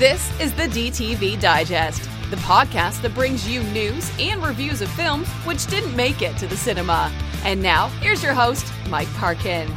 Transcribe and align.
This 0.00 0.40
is 0.40 0.54
the 0.54 0.62
DTV 0.62 1.38
Digest, 1.38 2.04
the 2.30 2.36
podcast 2.36 3.02
that 3.02 3.14
brings 3.14 3.46
you 3.46 3.62
news 3.64 4.10
and 4.18 4.42
reviews 4.42 4.80
of 4.80 4.88
films 4.92 5.28
which 5.44 5.66
didn't 5.66 5.94
make 5.94 6.22
it 6.22 6.38
to 6.38 6.46
the 6.46 6.56
cinema. 6.56 7.12
And 7.44 7.62
now, 7.62 7.88
here's 8.00 8.22
your 8.22 8.32
host, 8.32 8.64
Mike 8.88 9.12
Parkin. 9.16 9.68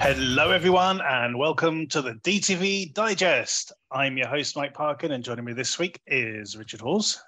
Hello, 0.00 0.50
everyone, 0.50 1.00
and 1.02 1.38
welcome 1.38 1.86
to 1.86 2.02
the 2.02 2.14
DTV 2.24 2.92
Digest. 2.92 3.70
I'm 3.92 4.16
your 4.16 4.26
host, 4.26 4.56
Mike 4.56 4.74
Parkin, 4.74 5.12
and 5.12 5.22
joining 5.22 5.44
me 5.44 5.52
this 5.52 5.78
week 5.78 6.00
is 6.08 6.56
Richard 6.56 6.80
Halls. 6.80 7.22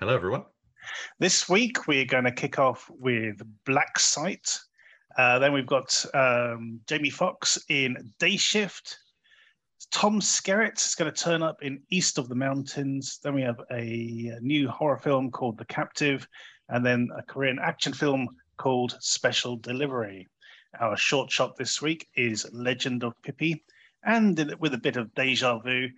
Hello, 0.00 0.12
everyone. 0.12 0.44
This 1.20 1.48
week, 1.48 1.86
we're 1.86 2.04
going 2.04 2.24
to 2.24 2.32
kick 2.32 2.58
off 2.58 2.90
with 2.98 3.40
Black 3.64 3.96
Site. 4.00 4.58
Uh, 5.16 5.38
then 5.38 5.52
we've 5.52 5.66
got 5.66 6.04
um, 6.14 6.80
Jamie 6.86 7.10
Foxx 7.10 7.58
in 7.68 8.12
Day 8.18 8.36
Shift. 8.36 8.98
Tom 9.90 10.20
Skerritt 10.20 10.84
is 10.84 10.94
going 10.94 11.12
to 11.12 11.24
turn 11.24 11.42
up 11.42 11.62
in 11.62 11.82
East 11.90 12.18
of 12.18 12.28
the 12.28 12.34
Mountains. 12.34 13.18
Then 13.22 13.34
we 13.34 13.42
have 13.42 13.60
a 13.70 14.38
new 14.40 14.68
horror 14.68 14.98
film 14.98 15.30
called 15.30 15.58
The 15.58 15.64
Captive, 15.64 16.28
and 16.68 16.84
then 16.84 17.08
a 17.16 17.22
Korean 17.22 17.58
action 17.58 17.92
film 17.92 18.28
called 18.58 18.96
Special 19.00 19.56
Delivery. 19.56 20.28
Our 20.80 20.96
short 20.96 21.30
shot 21.30 21.56
this 21.56 21.80
week 21.80 22.08
is 22.14 22.46
Legend 22.52 23.02
of 23.02 23.14
Pipi, 23.22 23.62
and 24.04 24.54
with 24.60 24.74
a 24.74 24.78
bit 24.78 24.96
of 24.96 25.14
deja 25.14 25.58
vu, 25.58 25.88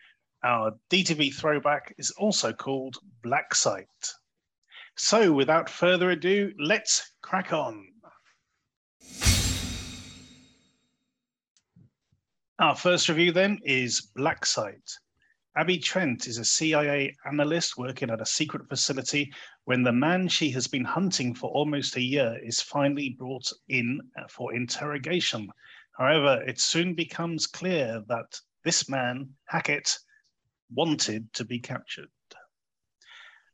our 0.44 0.72
DTV 0.90 1.34
throwback 1.34 1.94
is 1.98 2.10
also 2.12 2.52
called 2.52 2.98
Black 3.22 3.54
Site. 3.54 4.12
So, 4.96 5.32
without 5.32 5.68
further 5.68 6.10
ado, 6.10 6.52
let's 6.58 7.12
crack 7.22 7.52
on. 7.52 7.86
Our 12.60 12.74
first 12.74 13.08
review 13.08 13.30
then 13.30 13.60
is 13.64 14.00
Black 14.16 14.44
Site. 14.44 14.90
Abby 15.56 15.78
Trent 15.78 16.26
is 16.26 16.38
a 16.38 16.44
CIA 16.44 17.14
analyst 17.24 17.78
working 17.78 18.10
at 18.10 18.20
a 18.20 18.26
secret 18.26 18.68
facility 18.68 19.32
when 19.64 19.82
the 19.82 19.92
man 19.92 20.28
she 20.28 20.50
has 20.50 20.66
been 20.66 20.84
hunting 20.84 21.34
for 21.34 21.50
almost 21.50 21.96
a 21.96 22.02
year 22.02 22.36
is 22.42 22.60
finally 22.60 23.10
brought 23.10 23.50
in 23.68 24.00
for 24.28 24.54
interrogation. 24.54 25.48
However, 25.96 26.42
it 26.46 26.60
soon 26.60 26.94
becomes 26.94 27.46
clear 27.46 28.02
that 28.08 28.40
this 28.64 28.88
man, 28.88 29.34
Hatchet, 29.46 29.96
wanted 30.72 31.32
to 31.34 31.44
be 31.44 31.58
captured. 31.58 32.08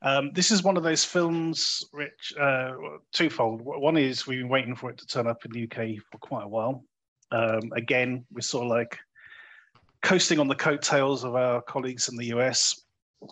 Um, 0.05 0.33
this 0.35 0.51
is 0.51 0.63
one 0.63 0.77
of 0.77 0.83
those 0.83 1.03
films, 1.03 1.83
Rich, 1.91 2.35
uh, 2.39 2.73
twofold. 3.13 3.63
One 3.63 3.97
is 3.97 4.27
we've 4.27 4.41
been 4.41 4.51
waiting 4.51 4.77
for 4.77 4.91
it 4.91 4.99
to 4.99 5.07
turn 5.07 5.27
up 5.27 5.47
in 5.47 5.51
the 5.51 5.65
UK 5.65 5.99
for 6.13 6.19
quite 6.19 6.45
a 6.45 6.49
while. 6.49 6.85
Um, 7.31 7.73
again, 7.75 8.27
we're 8.31 8.43
sort 8.43 8.65
of 8.65 8.71
like 8.71 8.99
coasting 10.03 10.39
on 10.39 10.47
the 10.47 10.55
coattails 10.55 11.25
of 11.25 11.35
our 11.35 11.63
colleagues 11.63 12.11
in 12.11 12.17
the 12.17 12.27
US. 12.27 12.79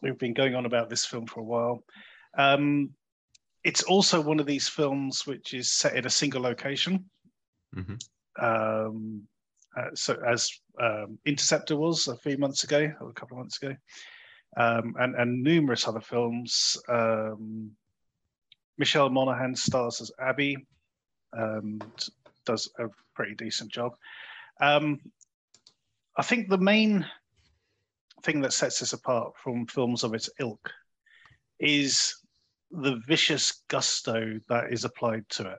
We've 0.01 0.19
been 0.19 0.33
going 0.33 0.55
on 0.55 0.65
about 0.65 0.89
this 0.89 1.05
film 1.05 1.27
for 1.27 1.41
a 1.41 1.45
while. 1.45 1.85
Um, 2.39 2.91
it's 3.65 3.83
also 3.83 4.23
one 4.23 4.41
of 4.41 4.47
these 4.47 4.67
films 4.67 5.27
which 5.27 5.53
is 5.53 5.71
set 5.71 5.95
in 5.95 6.07
a 6.07 6.11
single 6.11 6.41
location. 6.41 7.05
Mm-hmm. 7.77 8.45
Um, 8.45 9.23
uh, 9.77 9.91
so 9.95 10.17
as 10.27 10.51
um, 10.81 11.19
Interceptor 11.27 11.77
was 11.77 12.09
a 12.09 12.17
few 12.17 12.39
months 12.39 12.65
ago, 12.65 12.91
or 12.99 13.11
a 13.11 13.13
couple 13.13 13.37
of 13.37 13.43
months 13.43 13.63
ago, 13.63 13.77
um, 14.57 14.95
and, 14.99 15.15
and 15.15 15.43
numerous 15.43 15.87
other 15.89 16.01
films. 16.01 16.77
Um, 16.89 17.71
Michelle 18.79 19.11
Monaghan 19.11 19.55
stars 19.55 20.01
as 20.01 20.11
Abby, 20.21 20.57
and 21.33 21.85
does 22.45 22.71
a 22.79 22.87
pretty 23.15 23.35
decent 23.35 23.71
job. 23.73 23.93
Um, 24.61 25.01
I 26.17 26.23
think 26.23 26.49
the 26.49 26.59
main 26.59 27.07
thing 28.23 28.41
that 28.43 28.53
sets 28.53 28.81
this 28.81 28.93
apart 28.93 29.33
from 29.37 29.67
films 29.67 30.05
of 30.05 30.15
its 30.15 30.31
ilk 30.39 30.71
is 31.59 32.15
the 32.71 33.01
vicious 33.07 33.63
gusto 33.69 34.39
that 34.49 34.73
is 34.73 34.85
applied 34.85 35.29
to 35.31 35.51
it. 35.51 35.59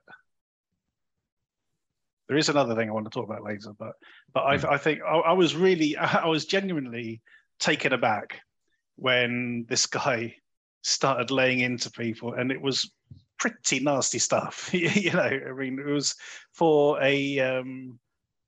There 2.28 2.38
is 2.38 2.50
another 2.50 2.76
thing 2.76 2.90
I 2.90 2.94
want 2.94 3.06
to 3.06 3.12
talk 3.12 3.26
about 3.26 3.44
later, 3.44 3.72
but 3.78 3.94
but 4.34 4.44
I, 4.44 4.58
hmm. 4.58 4.66
I 4.70 4.78
think 4.78 5.02
I, 5.02 5.18
I 5.18 5.34
was 5.34 5.56
really 5.56 5.98
I 5.98 6.28
was 6.28 6.46
genuinely 6.46 7.22
taken 7.60 7.94
aback 7.94 8.40
when 8.96 9.66
this 9.68 9.86
guy 9.86 10.36
started 10.82 11.32
laying 11.32 11.60
into 11.60 11.90
people, 11.92 12.34
and 12.34 12.52
it 12.52 12.62
was 12.62 12.92
pretty 13.40 13.80
nasty 13.80 14.20
stuff. 14.20 14.70
you 14.74 15.12
know, 15.12 15.22
I 15.22 15.52
mean, 15.52 15.80
it 15.80 15.92
was 15.92 16.16
for 16.54 17.02
a 17.02 17.40
um, 17.40 18.00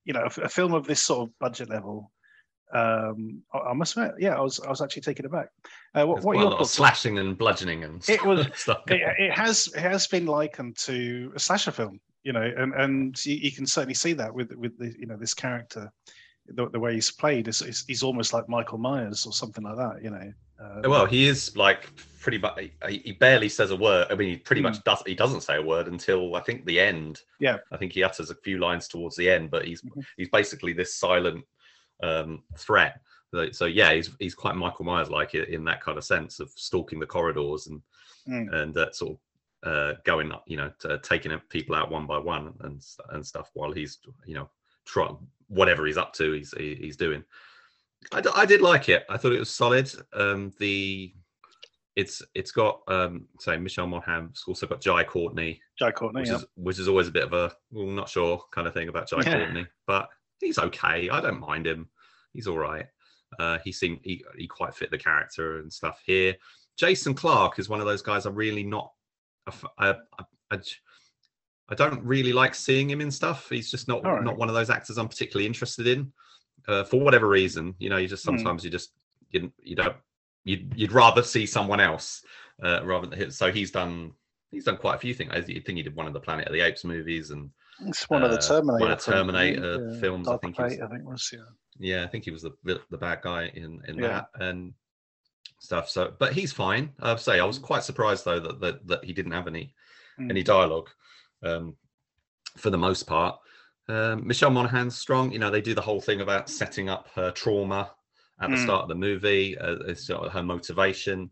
you 0.06 0.14
know 0.14 0.22
a, 0.24 0.42
a, 0.42 0.50
film 0.50 0.74
of 0.74 0.86
this 0.86 1.02
sort 1.02 1.28
of 1.28 1.40
budget 1.40 1.70
level. 1.70 2.12
Um, 2.74 3.44
I, 3.54 3.58
I 3.58 3.74
must 3.74 3.96
admit, 3.96 4.14
yeah, 4.20 4.36
I 4.36 4.42
was 4.42 4.60
I 4.60 4.70
was 4.70 4.82
actually 4.82 5.04
taken 5.04 5.26
aback. 5.26 5.50
Uh, 5.94 6.06
what, 6.06 6.24
what 6.24 6.38
your 6.38 6.66
slashing 6.66 7.20
and 7.20 7.38
bludgeoning 7.38 7.84
and 7.84 8.08
it 8.10 8.24
was 8.24 8.48
stuff. 8.56 8.84
It, 8.88 9.02
it, 9.18 9.34
has 9.34 9.68
it 9.76 9.82
has 9.82 10.08
been 10.08 10.26
likened 10.26 10.78
to 10.78 11.32
a 11.36 11.40
slasher 11.40 11.72
film, 11.72 12.00
you 12.24 12.34
know, 12.34 12.52
and 12.58 12.74
and 12.74 13.26
you, 13.26 13.36
you 13.36 13.52
can 13.52 13.66
certainly 13.66 13.94
see 13.94 14.14
that 14.14 14.34
with 14.34 14.54
with 14.56 14.78
the, 14.78 14.94
you 14.98 15.08
know 15.08 15.18
this 15.18 15.34
character. 15.34 15.92
The, 16.48 16.70
the 16.70 16.80
way 16.80 16.94
he's 16.94 17.12
played 17.12 17.48
is, 17.48 17.62
is 17.62 17.84
he's 17.88 18.04
almost 18.04 18.34
like 18.34 18.48
Michael 18.48 18.78
Myers 18.78 19.26
or 19.26 19.34
something 19.34 19.64
like 19.64 19.78
that, 19.78 20.04
you 20.04 20.12
know. 20.12 20.34
Um, 20.60 20.90
well, 20.90 21.06
he 21.06 21.28
is 21.28 21.56
like 21.58 21.90
pretty 22.22 22.38
much. 22.38 22.70
He 22.90 23.12
barely 23.14 23.50
says 23.50 23.72
a 23.72 23.76
word. 23.76 24.08
I 24.10 24.16
mean, 24.16 24.30
he 24.30 24.38
pretty 24.38 24.62
mm. 24.62 24.66
much 24.66 24.84
does. 24.84 25.04
He 25.06 25.16
doesn't 25.16 25.42
say 25.42 25.58
a 25.58 25.62
word 25.62 25.88
until 25.88 26.36
I 26.36 26.42
think 26.42 26.66
the 26.66 26.80
end. 26.80 27.22
Yeah. 27.40 27.58
I 27.72 27.78
think 27.78 27.92
he 27.92 28.04
utters 28.04 28.30
a 28.30 28.36
few 28.36 28.60
lines 28.60 28.88
towards 28.88 29.16
the 29.16 29.30
end, 29.30 29.52
but 29.52 29.66
he's 29.66 29.82
mm-hmm. 29.82 30.02
he's 30.18 30.30
basically 30.30 30.74
this 30.74 30.96
silent 30.96 31.44
um, 32.02 32.44
threat. 32.58 33.00
So 33.52 33.66
yeah, 33.66 33.92
he's 33.94 34.12
he's 34.20 34.36
quite 34.36 34.56
Michael 34.56 34.86
Myers 34.86 35.10
like 35.10 35.36
in 35.36 35.66
that 35.66 35.82
kind 35.82 35.98
of 35.98 36.06
sense 36.06 36.40
of 36.40 36.50
stalking 36.56 37.00
the 37.00 37.06
corridors 37.06 37.68
and 37.68 37.82
mm. 38.28 38.54
and 38.54 38.78
uh, 38.78 38.92
sort 38.94 39.12
of 39.12 39.70
uh, 39.70 39.94
going 40.06 40.32
up, 40.32 40.44
you 40.48 40.56
know, 40.56 40.72
to, 40.80 41.00
taking 41.00 41.38
people 41.50 41.76
out 41.76 41.92
one 41.92 42.06
by 42.06 42.18
one 42.18 42.54
and 42.62 42.82
and 43.10 43.26
stuff 43.26 43.50
while 43.54 43.74
he's 43.74 44.00
you 44.26 44.36
know 44.36 44.50
trying 44.86 45.18
whatever 45.48 45.86
he's 45.86 45.98
up 45.98 46.14
to, 46.14 46.34
he's 46.34 46.54
he's 46.58 46.98
doing. 46.98 47.24
I, 48.12 48.22
d- 48.22 48.30
I 48.36 48.46
did 48.46 48.62
like 48.62 48.90
it. 48.90 49.04
I 49.10 49.18
thought 49.18 49.34
it 49.34 49.40
was 49.40 49.50
solid. 49.50 49.92
Um, 50.14 50.54
the 50.60 51.14
it's 51.96 52.22
it's 52.34 52.52
got 52.52 52.82
um, 52.88 53.28
say 53.40 53.58
Michelle 53.58 53.88
Monaghan. 53.88 54.28
It's 54.32 54.44
also 54.48 54.68
got 54.68 54.82
Jai 54.82 55.04
Courtney. 55.04 55.62
Jai 55.80 55.92
Courtney, 55.92 56.22
which 56.22 56.30
yeah. 56.30 56.36
is 56.36 56.46
which 56.56 56.80
is 56.80 56.88
always 56.88 57.08
a 57.08 57.12
bit 57.12 57.24
of 57.24 57.34
a 57.34 57.54
well, 57.72 57.88
not 57.88 58.10
sure 58.10 58.42
kind 58.52 58.68
of 58.68 58.74
thing 58.74 58.90
about 58.90 59.10
Jai 59.10 59.22
yeah. 59.26 59.38
Courtney, 59.38 59.68
but 59.88 60.10
he's 60.42 60.60
okay. 60.60 61.10
I 61.10 61.22
don't 61.22 61.40
mind 61.40 61.68
him. 61.68 61.90
He's 62.34 62.48
all 62.48 62.58
right. 62.58 62.86
Uh, 63.40 63.58
he 63.64 63.72
seemed 63.72 64.00
he, 64.04 64.24
he 64.38 64.48
quite 64.48 64.76
fit 64.76 64.92
the 64.92 64.98
character 64.98 65.60
and 65.60 65.72
stuff 65.72 66.02
here. 66.06 66.36
Jason 66.78 67.14
Clarke 67.14 67.60
is 67.60 67.70
one 67.70 67.80
of 67.80 67.86
those 67.86 68.02
guys 68.02 68.26
I'm 68.26 68.36
really 68.36 68.64
not. 68.64 68.92
I, 69.48 69.54
I, 69.80 69.96
I, 70.52 70.60
I 71.70 71.76
don't 71.76 72.03
really 72.03 72.34
like 72.34 72.53
seeing 72.53 72.90
him 72.90 73.02
in 73.02 73.09
stuff. 73.09 73.50
He's 73.50 73.72
just 73.72 73.88
not 73.88 74.03
right. 74.03 74.24
not 74.24 74.38
one 74.38 74.50
of 74.50 74.56
those 74.56 74.70
actors 74.70 74.98
I'm 74.98 75.08
particularly 75.08 75.48
interested 75.48 75.88
in 75.88 76.12
uh, 76.68 76.84
for 76.84 77.00
whatever 77.00 77.28
reason. 77.28 77.76
You 77.80 77.90
know, 77.90 77.98
you 77.98 78.08
just 78.08 78.24
hmm. 78.24 78.38
sometimes 78.38 78.62
mm. 78.62 78.66
you 78.66 78.72
just 78.72 78.92
you, 79.31 79.52
you 79.62 79.76
don't 79.76 79.96
you'd 80.44 80.74
you'd 80.76 80.92
rather 80.92 81.24
see 81.24 81.46
someone 81.46 81.80
else 81.80 82.24
uh, 82.64 82.86
rather 82.86 83.08
than 83.08 83.31
so 83.31 83.52
he's 83.52 83.72
done 83.72 84.12
he's 84.52 84.66
done 84.66 84.78
quite 84.78 84.96
a 84.96 85.00
few 85.00 85.14
things. 85.14 85.31
I 85.34 85.42
think 85.42 85.68
he 85.68 85.84
did 85.84 85.96
one 85.96 86.08
of 86.08 86.14
the 86.14 86.20
Planet 86.20 86.48
of 86.48 86.53
the 86.53 86.62
Apes 86.62 86.84
movies 86.84 87.31
and 87.31 87.50
it's 87.82 88.09
one 88.09 88.24
uh, 88.24 88.28
of 88.28 88.32
the 88.32 88.38
Terminator, 88.38 88.86
one 88.86 88.92
of 88.92 89.02
Terminator 89.02 89.90
yeah. 89.92 90.00
films. 90.00 90.28
Dark 90.28 90.42
I 90.44 90.46
think, 90.46 90.58
Fate, 90.58 90.82
I 90.82 90.88
think 90.88 91.03
was 91.03 91.30
yeah. 91.34 91.40
Yeah, 91.78 92.03
I 92.03 92.08
think 92.08 92.24
he 92.24 92.32
was 92.32 92.44
the 92.44 92.53
the 92.64 92.97
bad 92.97 93.22
guy 93.22 93.52
in 93.53 93.82
in 93.88 93.97
yeah. 93.97 94.08
that 94.08 94.30
and 94.40 94.74
stuff. 95.59 95.90
So, 95.90 96.14
but 96.20 96.34
he's 96.34 96.53
fine. 96.53 96.92
I'd 97.02 97.20
say 97.20 97.40
I 97.40 97.46
was 97.46 97.59
quite 97.59 97.84
surprised 97.84 98.24
though 98.24 98.40
that 98.40 98.62
that, 98.62 98.88
that 98.88 99.03
he 99.03 99.14
didn't 99.14 99.34
have 99.34 99.47
any 99.47 99.74
mm. 100.20 100.30
any 100.30 100.44
dialogue 100.44 100.90
um, 101.46 101.76
for 102.58 102.70
the 102.70 102.78
most 102.78 103.04
part. 103.04 103.40
Um, 103.88 104.26
Michelle 104.26 104.50
Monaghan's 104.50 104.97
strong. 104.97 105.32
You 105.32 105.40
know, 105.40 105.52
they 105.52 105.62
do 105.62 105.76
the 105.76 105.82
whole 105.82 106.02
thing 106.02 106.22
about 106.22 106.50
setting 106.50 106.90
up 106.90 107.08
her 107.16 107.32
trauma 107.32 107.92
at 108.42 108.50
the 108.50 108.58
mm. 108.58 108.64
start 108.64 108.84
of 108.84 108.90
the 108.90 108.96
movie, 108.96 109.58
uh, 109.58 109.94
sort 109.94 110.26
of 110.26 110.34
her 110.34 110.44
motivation, 110.44 111.30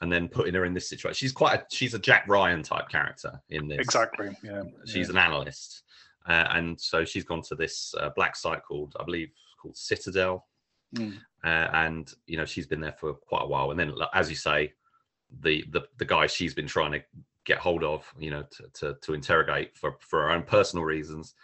and 0.00 0.12
then 0.12 0.28
putting 0.28 0.54
her 0.54 0.64
in 0.64 0.74
this 0.74 0.88
situation. 0.88 1.14
She's 1.14 1.32
quite 1.32 1.58
a 1.58 1.66
she's 1.70 1.94
a 1.94 1.98
Jack 1.98 2.26
Ryan 2.28 2.62
type 2.62 2.88
character 2.88 3.40
in 3.48 3.66
this. 3.66 3.78
Exactly. 3.80 4.36
Yeah. 4.42 4.62
She's 4.84 5.08
yeah. 5.08 5.12
an 5.12 5.18
analyst, 5.18 5.82
uh, 6.28 6.46
and 6.50 6.80
so 6.80 7.04
she's 7.04 7.24
gone 7.24 7.42
to 7.42 7.54
this 7.54 7.94
uh, 7.98 8.10
black 8.14 8.36
site 8.36 8.62
called 8.62 8.94
I 9.00 9.04
believe 9.04 9.30
called 9.60 9.76
Citadel, 9.76 10.46
mm. 10.94 11.14
Uh, 11.44 11.68
and 11.72 12.12
you 12.26 12.36
know 12.36 12.44
she's 12.44 12.66
been 12.66 12.80
there 12.80 12.96
for 12.98 13.14
quite 13.14 13.42
a 13.42 13.46
while. 13.46 13.70
And 13.70 13.80
then, 13.80 13.94
as 14.12 14.28
you 14.28 14.36
say, 14.36 14.72
the 15.40 15.64
the 15.70 15.82
the 15.98 16.04
guy 16.04 16.26
she's 16.26 16.54
been 16.54 16.66
trying 16.66 16.92
to 16.92 17.00
get 17.46 17.58
hold 17.58 17.82
of, 17.84 18.04
you 18.18 18.30
know, 18.30 18.44
to 18.50 18.64
to, 18.74 18.96
to 19.00 19.14
interrogate 19.14 19.76
for 19.76 19.96
for 20.00 20.22
her 20.22 20.30
own 20.30 20.42
personal 20.42 20.84
reasons 20.84 21.34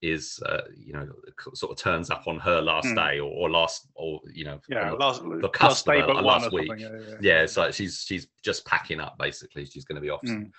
is 0.00 0.42
uh, 0.46 0.62
you 0.76 0.92
know 0.92 1.08
sort 1.54 1.70
of 1.70 1.78
turns 1.78 2.10
up 2.10 2.26
on 2.26 2.40
her 2.40 2.60
last 2.60 2.88
mm. 2.88 2.96
day 2.96 3.20
or, 3.20 3.30
or, 3.30 3.48
last 3.48 3.86
or 3.94 4.20
you 4.32 4.44
know 4.44 4.58
yeah 4.68 4.90
the, 4.90 4.96
last, 4.96 5.22
the 5.22 5.50
last 5.60 5.86
day 5.86 6.00
but 6.00 6.24
last 6.24 6.50
week 6.50 6.72
yeah, 6.76 6.88
yeah, 6.90 7.14
yeah, 7.20 7.46
so 7.46 7.70
she's 7.70 8.04
she's 8.04 8.26
just 8.42 8.66
packing 8.66 8.98
up 8.98 9.16
basically 9.16 9.64
she's 9.64 9.84
going 9.84 9.94
to 9.94 10.02
be 10.02 10.10
off 10.10 10.20
mm. 10.22 10.50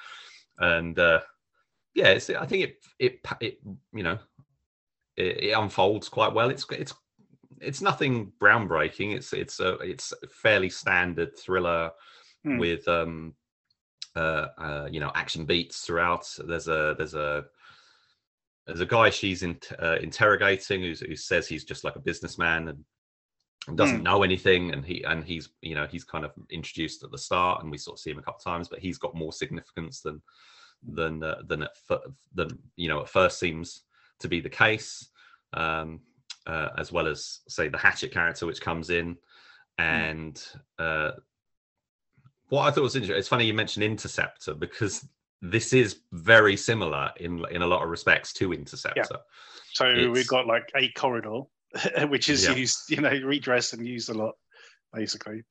and 0.59 0.97
uh 0.97 1.19
yeah 1.93 2.07
it's, 2.07 2.29
i 2.29 2.45
think 2.45 2.63
it 2.63 2.77
it 2.99 3.19
it 3.41 3.59
you 3.93 4.03
know 4.03 4.17
it, 5.17 5.43
it, 5.43 5.51
unfolds 5.51 6.07
quite 6.07 6.33
well 6.33 6.49
it's 6.49 6.65
it's 6.71 6.93
it's 7.59 7.81
nothing 7.81 8.31
groundbreaking. 8.41 9.15
It's 9.15 9.31
it's 9.31 9.61
a 9.61 9.75
it's 9.75 10.11
a 10.23 10.27
fairly 10.27 10.69
standard 10.69 11.37
thriller 11.37 11.91
Hmm. 12.43 12.57
with 12.57 12.87
um 12.87 13.35
uh, 14.15 14.47
uh 14.57 14.87
you 14.91 14.99
know 14.99 15.11
action 15.15 15.45
beats 15.45 15.81
throughout. 15.81 16.27
There's 16.45 16.67
a 16.67 16.95
there's 16.97 17.15
a 17.15 17.45
there's 18.65 18.81
a 18.81 18.85
guy 18.85 19.09
she's 19.09 19.43
in, 19.43 19.57
uh, 19.81 19.97
interrogating 20.01 20.81
who's, 20.81 21.01
who 21.01 21.15
says 21.15 21.47
he's 21.47 21.65
just 21.65 21.83
like 21.83 21.95
a 21.95 22.01
businessman 22.01 22.69
and, 22.69 22.83
and 23.67 23.77
doesn't 23.77 23.99
Hmm. 23.99 24.03
know 24.03 24.23
anything 24.23 24.71
and 24.73 24.85
he 24.85 25.03
and 25.03 25.23
he's 25.23 25.49
you 25.61 25.75
know 25.75 25.85
he's 25.85 26.03
kind 26.03 26.25
of 26.25 26.31
introduced 26.49 27.03
at 27.03 27.11
the 27.11 27.17
start 27.17 27.61
and 27.61 27.71
we 27.71 27.77
sort 27.77 27.95
of 27.95 27.99
see 27.99 28.11
him 28.11 28.19
a 28.19 28.21
couple 28.21 28.39
of 28.39 28.43
times 28.43 28.67
but 28.69 28.79
he's 28.79 28.97
got 28.97 29.15
more 29.15 29.33
significance 29.33 30.01
than 30.01 30.21
than 30.85 31.23
uh, 31.23 31.41
than 31.47 31.63
at 31.63 31.71
than 32.33 32.49
you 32.75 32.89
know 32.89 33.01
at 33.01 33.09
first 33.09 33.39
seems 33.39 33.83
to 34.19 34.27
be 34.27 34.41
the 34.41 34.49
case 34.49 35.09
um 35.53 35.99
uh, 36.45 36.69
as 36.77 36.91
well 36.91 37.07
as 37.07 37.39
say 37.47 37.69
the 37.69 37.77
hatchet 37.77 38.11
character 38.11 38.45
which 38.45 38.59
comes 38.61 38.89
in 38.89 39.15
and 39.77 40.45
uh 40.79 41.11
what 42.49 42.63
i 42.67 42.71
thought 42.71 42.83
was 42.83 42.95
interesting 42.95 43.17
it's 43.17 43.27
funny 43.27 43.45
you 43.45 43.53
mentioned 43.53 43.83
interceptor 43.83 44.53
because 44.53 45.07
this 45.41 45.73
is 45.73 45.99
very 46.11 46.55
similar 46.55 47.11
in 47.17 47.43
in 47.51 47.61
a 47.61 47.67
lot 47.67 47.83
of 47.83 47.89
respects 47.89 48.31
to 48.33 48.53
interceptor 48.53 49.01
Yeah. 49.11 49.17
So 49.73 50.11
we've 50.11 50.27
got 50.27 50.45
like 50.45 50.71
a 50.75 50.89
corridor, 50.89 51.41
which 52.07 52.29
is 52.29 52.45
Yeah. 52.45 52.55
used, 52.55 52.89
you 52.89 53.01
know, 53.01 53.09
redressed 53.09 53.73
and 53.73 53.85
used 53.85 54.09
a 54.09 54.13
lot, 54.13 54.35
basically. 54.93 55.43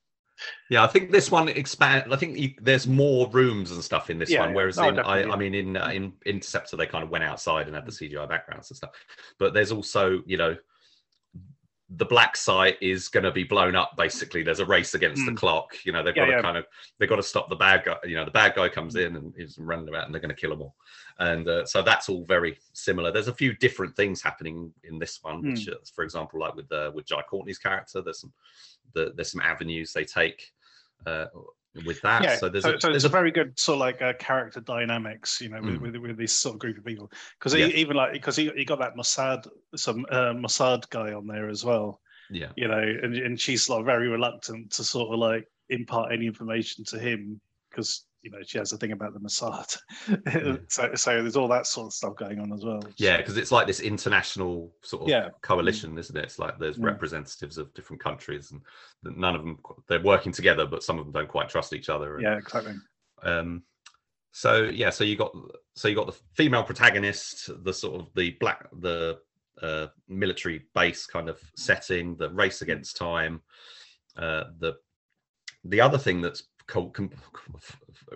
Yeah, 0.71 0.83
I 0.83 0.87
think 0.87 1.11
this 1.11 1.31
one 1.31 1.49
expand. 1.49 2.13
I 2.13 2.17
think 2.17 2.39
you, 2.39 2.55
there's 2.61 2.87
more 2.87 3.29
rooms 3.31 3.71
and 3.73 3.83
stuff 3.83 4.11
in 4.11 4.19
this 4.19 4.31
Yeah, 4.31 4.41
one. 4.41 4.55
Whereas 4.55 4.79
Oh, 4.79 4.89
in, 4.89 4.99
I, 4.99 5.25
I 5.25 5.37
mean, 5.37 5.55
in 5.55 5.77
uh, 5.77 5.89
in 5.89 6.13
Interceptor, 6.25 6.77
they 6.77 6.87
kind 6.87 7.05
of 7.05 7.11
went 7.11 7.25
outside 7.25 7.67
and 7.67 7.75
had 7.75 7.85
the 7.85 7.93
CGI 7.93 8.29
backgrounds 8.29 8.71
and 8.71 8.77
stuff. 8.77 8.91
But 9.39 9.55
there's 9.55 9.73
also, 9.73 10.23
you 10.25 10.37
know, 10.37 10.57
the 11.97 12.05
black 12.05 12.37
site 12.37 12.79
is 12.81 13.09
going 13.09 13.25
to 13.25 13.31
be 13.31 13.45
blown 13.45 13.75
up. 13.77 13.97
Basically, 13.97 14.43
there's 14.43 14.61
a 14.61 14.65
race 14.67 14.95
against 14.95 15.25
the 15.27 15.33
Mm. 15.33 15.37
clock. 15.37 15.77
You 15.85 15.93
know, 15.93 16.03
they've 16.03 16.17
Yeah, 16.17 16.23
got 16.23 16.31
to 16.31 16.37
yeah. 16.37 16.43
kind 16.43 16.57
of 16.57 16.67
they've 16.99 17.09
got 17.09 17.17
to 17.17 17.23
stop 17.23 17.49
the 17.51 17.57
bad 17.57 17.85
guy. 17.85 17.97
You 18.05 18.17
know, 18.17 18.25
the 18.25 18.31
bad 18.31 18.55
guy 18.55 18.69
comes 18.69 18.97
in 18.97 19.17
and 19.17 19.35
is 19.37 19.59
running 19.59 19.89
about, 19.89 20.07
and 20.07 20.15
they're 20.15 20.21
going 20.21 20.35
to 20.35 20.41
kill 20.41 20.51
them 20.51 20.63
all. 20.63 20.75
And 21.19 21.47
uh, 21.49 21.67
so 21.67 21.83
that's 21.83 22.09
all 22.09 22.25
very 22.25 22.59
similar. 22.73 23.13
There's 23.13 23.29
a 23.29 23.35
few 23.35 23.55
different 23.55 23.95
things 23.95 24.23
happening 24.23 24.73
in 24.85 24.99
this 24.99 25.23
one, 25.23 25.43
which, 25.43 25.67
Hmm. 25.67 25.73
uh, 25.73 25.77
for 25.95 26.03
example, 26.05 26.41
like 26.41 26.55
with 26.55 26.71
uh, 26.73 26.91
with 26.95 27.07
Jai 27.07 27.23
Courtney's 27.23 27.59
character, 27.59 28.01
there's 28.01 28.21
some 28.21 28.33
the, 28.95 29.13
there's 29.15 29.31
some 29.33 29.41
avenues 29.43 29.93
they 29.93 30.05
take 30.05 30.53
uh, 31.07 31.27
with 31.85 32.01
that. 32.03 32.23
yeah, 32.23 32.37
So 32.37 32.49
there's 32.49 32.65
so, 32.65 32.75
a, 32.75 32.81
so 32.81 32.91
there's 32.91 33.05
a 33.05 33.09
very 33.09 33.31
good 33.31 33.59
sort 33.59 33.77
of 33.77 33.81
like 33.81 34.03
uh, 34.03 34.13
character 34.19 34.61
dynamics, 34.61 35.41
you 35.41 35.49
know, 35.49 35.61
with, 35.63 35.77
Mm. 35.77 35.81
with, 35.81 35.97
with 35.97 36.17
this 36.17 36.39
sort 36.39 36.55
of 36.55 36.61
group 36.61 36.79
of 36.79 36.85
people. 36.85 37.11
Because 37.39 37.55
Yeah. 37.55 37.67
even 37.67 37.97
like 37.97 38.13
because 38.13 38.37
he, 38.37 38.51
he 38.57 38.65
got 38.65 38.79
that 38.81 38.95
Mossad 38.95 39.47
some 39.77 40.05
uh, 40.11 40.33
Mossad 40.35 40.89
guy 40.91 41.13
on 41.13 41.27
there 41.27 41.49
as 41.49 41.65
well, 41.65 42.01
yeah 42.31 42.51
you 42.57 42.69
know, 42.69 42.79
and, 42.79 43.17
and 43.17 43.41
she's 43.41 43.69
like 43.69 43.85
very 43.85 44.09
reluctant 44.09 44.71
to 44.73 44.85
sort 44.85 45.13
of 45.13 45.19
like 45.19 45.47
impart 45.71 46.13
any 46.13 46.27
information 46.27 46.85
to 46.85 46.99
him 46.99 47.41
because 47.71 48.05
you 48.23 48.31
know 48.31 48.39
she 48.47 48.59
has 48.59 48.73
a 48.73 48.77
thing 48.79 48.93
about 48.93 49.13
the 49.15 49.21
Mossad. 49.21 49.77
so 50.71 50.95
so 50.95 51.23
there's 51.23 51.37
all 51.37 51.49
that 51.49 51.67
sort 51.67 51.87
of 51.89 51.93
stuff 51.93 52.17
going 52.17 52.39
on 52.39 52.53
as 52.53 52.65
well. 52.65 52.81
yeah 52.97 53.17
because 53.17 53.37
it's 53.37 53.51
like 53.53 53.67
this 53.67 53.81
international 53.81 54.73
sort 54.83 55.03
of 55.03 55.09
Yeah. 55.09 55.29
coalition, 55.43 55.99
isn't 55.99 56.17
it? 56.17 56.25
It's 56.25 56.39
like 56.39 56.59
there's 56.59 56.79
Mm. 56.79 56.85
representatives 56.85 57.59
of 57.59 57.73
different 57.75 58.03
countries, 58.03 58.53
and 58.53 58.61
none 59.17 59.35
of 59.35 59.43
them 59.43 59.59
they're 59.89 60.01
working 60.03 60.33
together, 60.33 60.67
but 60.67 60.83
some 60.83 60.99
of 60.99 61.05
them 61.05 61.13
don't 61.13 61.29
quite 61.29 61.49
trust 61.49 61.73
each 61.73 61.89
other. 61.89 62.15
and- 62.15 62.23
yeah, 62.23 62.39
exactly. 62.39 62.75
um 63.25 63.63
so 64.35 64.63
yeah 64.65 64.89
so 64.91 65.05
you 65.05 65.15
got 65.17 65.33
so 65.75 65.89
you 65.89 65.95
got 65.95 66.07
the 66.07 66.19
female 66.35 66.63
protagonist 66.65 67.51
the 67.65 67.73
sort 67.73 68.01
of 68.01 68.09
the 68.15 68.31
black 68.41 68.67
the 68.81 69.19
uh 69.61 69.87
military 70.09 70.65
base 70.75 71.05
kind 71.07 71.29
of 71.29 71.39
setting 71.55 72.17
the 72.17 72.31
race 72.31 72.63
against 72.63 72.97
time 72.97 73.43
uh 74.17 74.45
the 74.59 74.73
the 75.65 75.81
other 75.81 75.99
thing 75.99 76.21
that's 76.23 76.45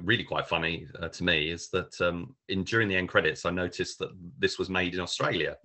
really 0.01 0.25
quite 0.25 0.47
funny 0.47 0.87
uh, 1.01 1.09
to 1.09 1.25
me 1.25 1.51
is 1.51 1.69
that 1.71 1.99
um 2.01 2.35
in 2.49 2.65
during 2.65 2.89
the 2.89 2.97
end 2.97 3.09
credits 3.09 3.45
i 3.45 3.51
noticed 3.51 3.99
that 3.99 4.11
this 4.39 4.59
was 4.59 4.69
made 4.71 4.95
in 4.95 5.01
australia 5.01 5.57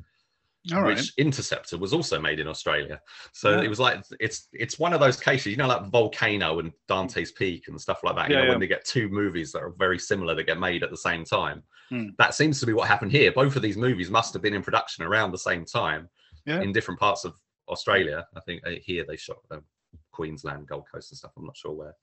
All 0.74 0.82
right. 0.84 0.96
which 0.96 1.14
Interceptor 1.18 1.78
was 1.80 1.92
also 1.92 2.20
made 2.22 2.40
in 2.40 2.48
Australia. 2.48 3.02
So 3.34 3.50
Yeah. 3.50 3.62
it 3.64 3.68
was 3.68 3.80
like 3.80 4.04
it's 4.20 4.48
it's 4.54 4.78
one 4.78 4.94
of 4.94 5.00
those 5.00 5.20
cases, 5.20 5.48
you 5.48 5.58
know, 5.58 5.68
like 5.68 5.88
Volcano 5.90 6.60
and 6.60 6.72
Dante's 6.88 7.32
Peak 7.32 7.68
and 7.68 7.82
stuff 7.82 8.04
like 8.04 8.16
that. 8.16 8.30
You 8.30 8.36
Yeah, 8.36 8.42
know, 8.42 8.46
yeah. 8.46 8.52
when 8.52 8.60
they 8.60 8.68
get 8.68 8.86
two 8.86 9.10
movies 9.10 9.52
that 9.54 9.64
are 9.64 9.74
very 9.86 9.98
similar 9.98 10.36
that 10.36 10.44
get 10.46 10.60
made 10.60 10.84
at 10.84 10.92
the 10.92 10.98
same 11.10 11.26
time. 11.26 11.64
Hmm. 11.90 12.10
That 12.20 12.36
seems 12.36 12.60
to 12.60 12.68
be 12.68 12.74
what 12.74 12.88
happened 12.88 13.12
here. 13.12 13.32
Both 13.32 13.56
of 13.56 13.64
these 13.64 13.76
movies 13.76 14.12
must 14.12 14.34
have 14.34 14.44
been 14.44 14.54
in 14.54 14.62
production 14.62 15.04
around 15.04 15.32
the 15.32 15.38
same 15.50 15.66
time 15.66 16.08
in 16.62 16.72
different 16.74 17.00
parts 17.00 17.26
of 17.26 17.34
Australia. 17.68 18.28
I 18.36 18.40
think 18.42 18.62
uh, 18.64 18.76
here 18.86 19.04
they 19.08 19.18
shot 19.18 19.38
um, 19.50 19.64
Queensland, 20.12 20.68
Gold 20.68 20.86
Coast, 20.94 21.10
and 21.12 21.18
stuff. 21.18 21.32
I'm 21.38 21.46
not 21.46 21.58
sure 21.58 21.74
where 21.74 21.96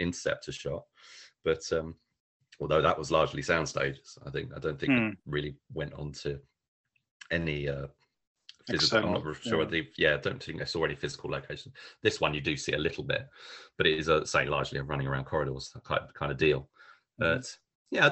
Interceptor 0.00 0.52
shot, 0.52 0.84
but 1.44 1.62
um, 1.72 1.94
although 2.60 2.82
that 2.82 2.98
was 2.98 3.10
largely 3.10 3.42
sound 3.42 3.68
stages, 3.68 4.18
I 4.26 4.30
think 4.30 4.50
I 4.54 4.58
don't 4.58 4.78
think 4.78 4.92
it 4.92 5.18
really 5.26 5.56
went 5.72 5.94
on 5.94 6.12
to 6.22 6.38
any 7.30 7.68
uh, 7.68 7.86
physical. 8.68 8.98
I'm 8.98 9.12
not 9.12 9.36
sure. 9.42 9.62
yeah. 9.62 9.68
Yeah. 9.70 9.82
yeah, 9.96 10.14
I 10.14 10.18
don't 10.18 10.42
think 10.42 10.60
I 10.60 10.64
saw 10.64 10.84
any 10.84 10.94
physical 10.94 11.30
location. 11.30 11.72
This 12.02 12.20
one 12.20 12.34
you 12.34 12.40
do 12.40 12.56
see 12.56 12.72
a 12.72 12.78
little 12.78 13.04
bit, 13.04 13.28
but 13.76 13.86
it 13.86 13.98
is 13.98 14.08
a 14.08 14.26
say 14.26 14.46
largely 14.46 14.78
a 14.78 14.82
running 14.82 15.06
around 15.06 15.24
corridors 15.24 15.74
kind 15.84 16.02
kind 16.14 16.32
of 16.32 16.38
deal. 16.38 16.60
Mhm. 16.60 16.66
But 17.18 17.56
yeah, 17.90 18.10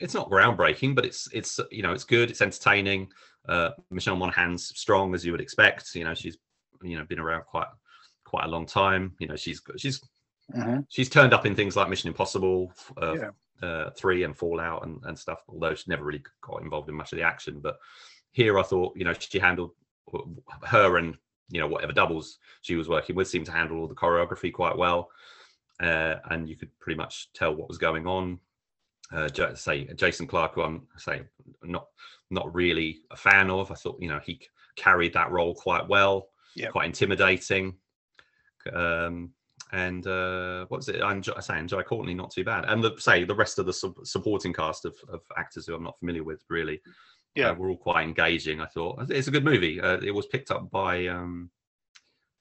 it's 0.00 0.14
not 0.14 0.30
groundbreaking, 0.30 0.94
but 0.94 1.04
it's 1.04 1.28
it's 1.32 1.60
you 1.70 1.82
know 1.82 1.92
it's 1.92 2.04
good. 2.04 2.30
It's 2.30 2.42
entertaining. 2.42 3.08
Uh, 3.48 3.70
Michelle 3.90 4.16
Monaghan's 4.16 4.66
strong 4.76 5.14
as 5.14 5.24
you 5.24 5.32
would 5.32 5.40
expect. 5.40 5.94
You 5.94 6.04
know 6.04 6.14
she's 6.14 6.38
you 6.82 6.98
know 6.98 7.04
been 7.04 7.20
around 7.20 7.44
quite 7.44 7.68
quite 8.24 8.44
a 8.44 8.48
long 8.48 8.66
time. 8.66 9.14
You 9.18 9.28
know 9.28 9.36
she's 9.36 9.62
she's 9.76 10.00
Mhm. 10.54 10.86
she's 10.88 11.08
turned 11.10 11.32
up 11.34 11.44
in 11.46 11.54
things 11.56 11.76
like 11.76 11.88
Mission 11.88 12.08
Impossible 12.08 12.72
uh, 13.02 13.14
Yeah. 13.14 13.30
uh, 13.68 13.90
three 13.90 14.22
and 14.22 14.36
Fallout 14.36 14.84
and, 14.84 15.02
and 15.04 15.18
stuff. 15.18 15.42
Although 15.48 15.74
she 15.74 15.90
never 15.90 16.04
really 16.04 16.22
got 16.40 16.62
involved 16.62 16.88
in 16.88 16.94
much 16.94 17.12
of 17.12 17.18
the 17.18 17.24
action, 17.24 17.60
but 17.60 17.78
here 18.32 18.58
I 18.58 18.62
thought 18.62 18.96
you 18.96 19.04
know 19.04 19.12
she 19.12 19.38
handled 19.38 19.72
her 20.64 20.98
and 20.98 21.16
you 21.48 21.58
know 21.60 21.66
whatever 21.66 21.92
doubles 21.92 22.38
she 22.62 22.76
was 22.76 22.88
working 22.88 23.16
with 23.16 23.28
seemed 23.28 23.46
to 23.46 23.52
handle 23.52 23.78
all 23.78 23.88
the 23.88 23.94
choreography 23.94 24.52
quite 24.52 24.76
well, 24.76 25.10
uh, 25.80 26.16
and 26.30 26.48
you 26.48 26.56
could 26.56 26.70
pretty 26.78 26.96
much 26.96 27.32
tell 27.32 27.54
what 27.54 27.68
was 27.68 27.78
going 27.78 28.06
on. 28.06 28.38
Uh, 29.12 29.28
say 29.54 29.84
Jason 29.94 30.26
Clarke, 30.26 30.54
who 30.54 30.62
I'm 30.62 30.86
say 30.96 31.22
not 31.62 31.86
not 32.30 32.52
really 32.54 33.00
a 33.10 33.16
fan 33.16 33.50
of. 33.50 33.70
I 33.72 33.74
thought 33.74 34.00
you 34.00 34.08
know 34.08 34.20
he 34.24 34.40
carried 34.76 35.12
that 35.14 35.30
role 35.32 35.54
quite 35.54 35.88
well, 35.88 36.28
Yeah. 36.54 36.68
quite 36.70 36.86
intimidating. 36.86 37.78
Um, 38.72 39.32
and 39.72 40.06
uh, 40.06 40.66
what's 40.68 40.88
it? 40.88 41.02
I'm 41.02 41.22
I 41.36 41.40
say 41.40 41.62
Jai 41.66 41.82
Courtney, 41.82 42.14
not 42.14 42.30
too 42.30 42.44
bad. 42.44 42.64
And 42.66 42.82
the 42.82 42.94
say 42.98 43.24
the 43.24 43.34
rest 43.34 43.58
of 43.58 43.66
the 43.66 43.72
su- 43.72 43.94
supporting 44.04 44.52
cast 44.52 44.84
of, 44.84 44.96
of 45.08 45.22
actors 45.36 45.66
who 45.66 45.74
I'm 45.74 45.82
not 45.82 45.98
familiar 45.98 46.22
with 46.24 46.44
really, 46.48 46.80
Yeah. 47.34 47.50
uh, 47.50 47.54
were 47.54 47.70
all 47.70 47.76
quite 47.76 48.04
engaging. 48.04 48.60
I 48.60 48.66
thought 48.66 49.10
it's 49.10 49.28
a 49.28 49.32
good 49.32 49.44
movie. 49.44 49.80
Uh, 49.80 49.98
it 50.02 50.12
was 50.12 50.26
picked 50.26 50.50
up 50.50 50.70
by 50.70 51.08
um, 51.08 51.50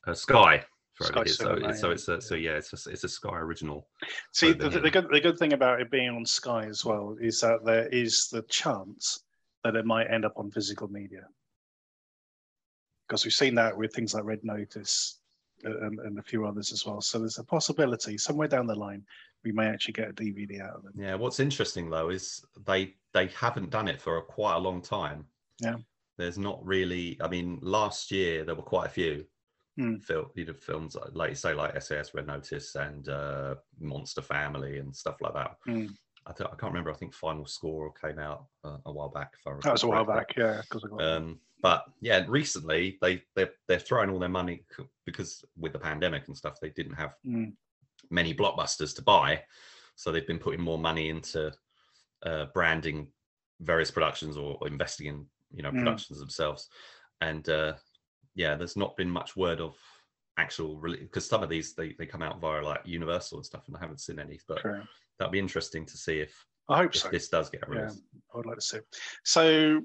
uh, 0.05 0.13
Sky. 0.13 0.63
Sky 1.01 1.25
so, 1.25 1.33
so 1.33 1.55
yeah. 1.57 1.91
it's 1.91 2.07
a, 2.07 2.21
so 2.21 2.35
yeah, 2.35 2.51
it's 2.51 2.87
a, 2.87 2.89
it's 2.89 3.03
a 3.03 3.09
Sky 3.09 3.37
original. 3.37 3.87
See, 4.31 4.53
the, 4.53 4.69
the, 4.69 4.89
good, 4.89 5.07
the 5.11 5.19
good 5.19 5.37
thing 5.37 5.53
about 5.53 5.81
it 5.81 5.91
being 5.91 6.09
on 6.09 6.25
Sky 6.25 6.65
as 6.67 6.85
well 6.85 7.17
is 7.19 7.41
that 7.41 7.65
there 7.65 7.87
is 7.89 8.29
the 8.31 8.43
chance 8.43 9.23
that 9.63 9.75
it 9.75 9.85
might 9.85 10.11
end 10.11 10.23
up 10.25 10.33
on 10.37 10.51
physical 10.51 10.87
media. 10.87 11.27
Because 13.07 13.25
we've 13.25 13.33
seen 13.33 13.55
that 13.55 13.75
with 13.77 13.93
things 13.93 14.13
like 14.13 14.23
Red 14.23 14.43
Notice 14.43 15.19
uh, 15.19 15.24
and, 15.65 15.99
and 15.99 16.19
a 16.19 16.23
few 16.23 16.45
others 16.45 16.71
as 16.71 16.85
well. 16.85 17.01
So 17.01 17.19
there's 17.19 17.37
a 17.39 17.43
possibility 17.43 18.17
somewhere 18.17 18.47
down 18.47 18.67
the 18.67 18.75
line 18.75 19.03
we 19.43 19.51
may 19.51 19.67
actually 19.67 19.93
get 19.93 20.09
a 20.09 20.13
DVD 20.13 20.61
out 20.61 20.75
of 20.77 20.85
it. 20.85 20.91
Yeah, 20.95 21.15
what's 21.15 21.39
interesting 21.39 21.89
though 21.89 22.09
is 22.09 22.43
they 22.65 22.95
they 23.13 23.27
haven't 23.27 23.69
done 23.69 23.87
it 23.87 24.01
for 24.01 24.17
a, 24.17 24.21
quite 24.21 24.55
a 24.55 24.59
long 24.59 24.81
time. 24.81 25.25
Yeah. 25.61 25.75
There's 26.17 26.37
not 26.37 26.65
really. 26.65 27.17
I 27.21 27.27
mean, 27.27 27.59
last 27.61 28.09
year 28.11 28.43
there 28.45 28.55
were 28.55 28.61
quite 28.63 28.87
a 28.87 28.89
few 28.89 29.25
Hmm. 29.77 29.95
you 30.35 30.45
know, 30.45 30.53
films 30.53 30.95
like- 31.11 31.29
you 31.31 31.35
say, 31.35 31.53
like 31.53 31.79
SAS 31.81 32.13
Red 32.13 32.27
Notice 32.27 32.75
and 32.75 33.09
uh, 33.09 33.55
Monster 33.77 34.21
Family 34.21 34.77
and 34.79 34.95
stuff 34.95 35.17
like 35.19 35.33
that. 35.33 35.57
Hmm. 35.65 35.87
I, 36.25 36.31
th- 36.31 36.49
I 36.49 36.55
can't 36.55 36.71
remember. 36.71 36.91
I 36.91 36.95
think 36.95 37.13
Final 37.13 37.45
Score 37.45 37.91
came 37.91 38.17
out 38.17 38.45
uh, 38.63 38.77
a 38.85 38.91
while 38.91 39.09
back. 39.09 39.33
If 39.37 39.45
I 39.45 39.51
That 39.61 39.73
was 39.73 39.83
a 39.83 39.87
while 39.87 40.05
back, 40.05 40.33
yeah. 40.37 40.61
Because 40.61 40.85
I 40.85 40.87
got 40.87 41.03
Um, 41.03 41.39
but 41.65 41.83
yeah, 41.99 42.23
recently 42.27 42.99
they 43.01 43.23
they're, 43.35 43.49
they're 43.67 43.79
throwing 43.79 44.11
all 44.11 44.19
their 44.19 44.29
money 44.29 44.63
because 45.03 45.43
with 45.57 45.73
the 45.73 45.79
pandemic 45.79 46.27
and 46.27 46.37
stuff, 46.37 46.59
they 46.61 46.69
didn't 46.69 46.93
have 46.93 47.15
Mm. 47.25 47.53
many 48.11 48.35
blockbusters 48.35 48.95
to 48.95 49.01
buy, 49.01 49.41
so 49.95 50.11
they've 50.11 50.27
been 50.27 50.45
putting 50.45 50.61
more 50.61 50.77
money 50.77 51.09
into 51.09 51.51
uh, 52.23 52.45
branding 52.53 53.07
various 53.61 53.89
productions 53.89 54.37
or, 54.37 54.59
or 54.61 54.67
investing 54.67 55.07
in 55.07 55.25
you 55.51 55.63
know 55.63 55.71
Mm. 55.71 55.79
productions 55.79 56.19
themselves. 56.19 56.69
And 57.21 57.49
uh, 57.49 57.73
yeah, 58.35 58.53
there's 58.53 58.77
not 58.77 58.95
been 58.95 59.09
much 59.09 59.35
word 59.35 59.59
of 59.59 59.75
actual 60.37 60.79
because 60.79 61.27
some 61.27 61.41
of 61.41 61.49
these 61.49 61.73
they, 61.73 61.95
they 61.97 62.05
come 62.05 62.21
out 62.21 62.39
via 62.39 62.61
like 62.61 62.81
Universal 62.85 63.39
and 63.39 63.45
stuff, 63.45 63.63
and 63.65 63.75
I 63.75 63.79
haven't 63.79 64.01
seen 64.01 64.19
any. 64.19 64.39
But 64.47 64.61
True. 64.61 64.83
that'd 65.17 65.31
be 65.31 65.39
interesting 65.39 65.83
to 65.87 65.97
see 65.97 66.19
if, 66.19 66.45
I 66.69 66.77
hope 66.83 66.95
if 66.95 67.01
so. 67.01 67.09
this 67.09 67.29
does 67.29 67.49
get 67.49 67.63
Yeah, 67.67 67.79
released. 67.79 68.03
I 68.31 68.37
would 68.37 68.45
like 68.45 68.57
to 68.57 68.61
see. 68.61 68.79
So 69.23 69.81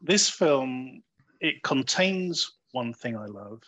this 0.00 0.30
film 0.30 1.02
it 1.40 1.62
contains 1.62 2.52
one 2.72 2.92
thing 2.92 3.16
I 3.16 3.26
love, 3.26 3.62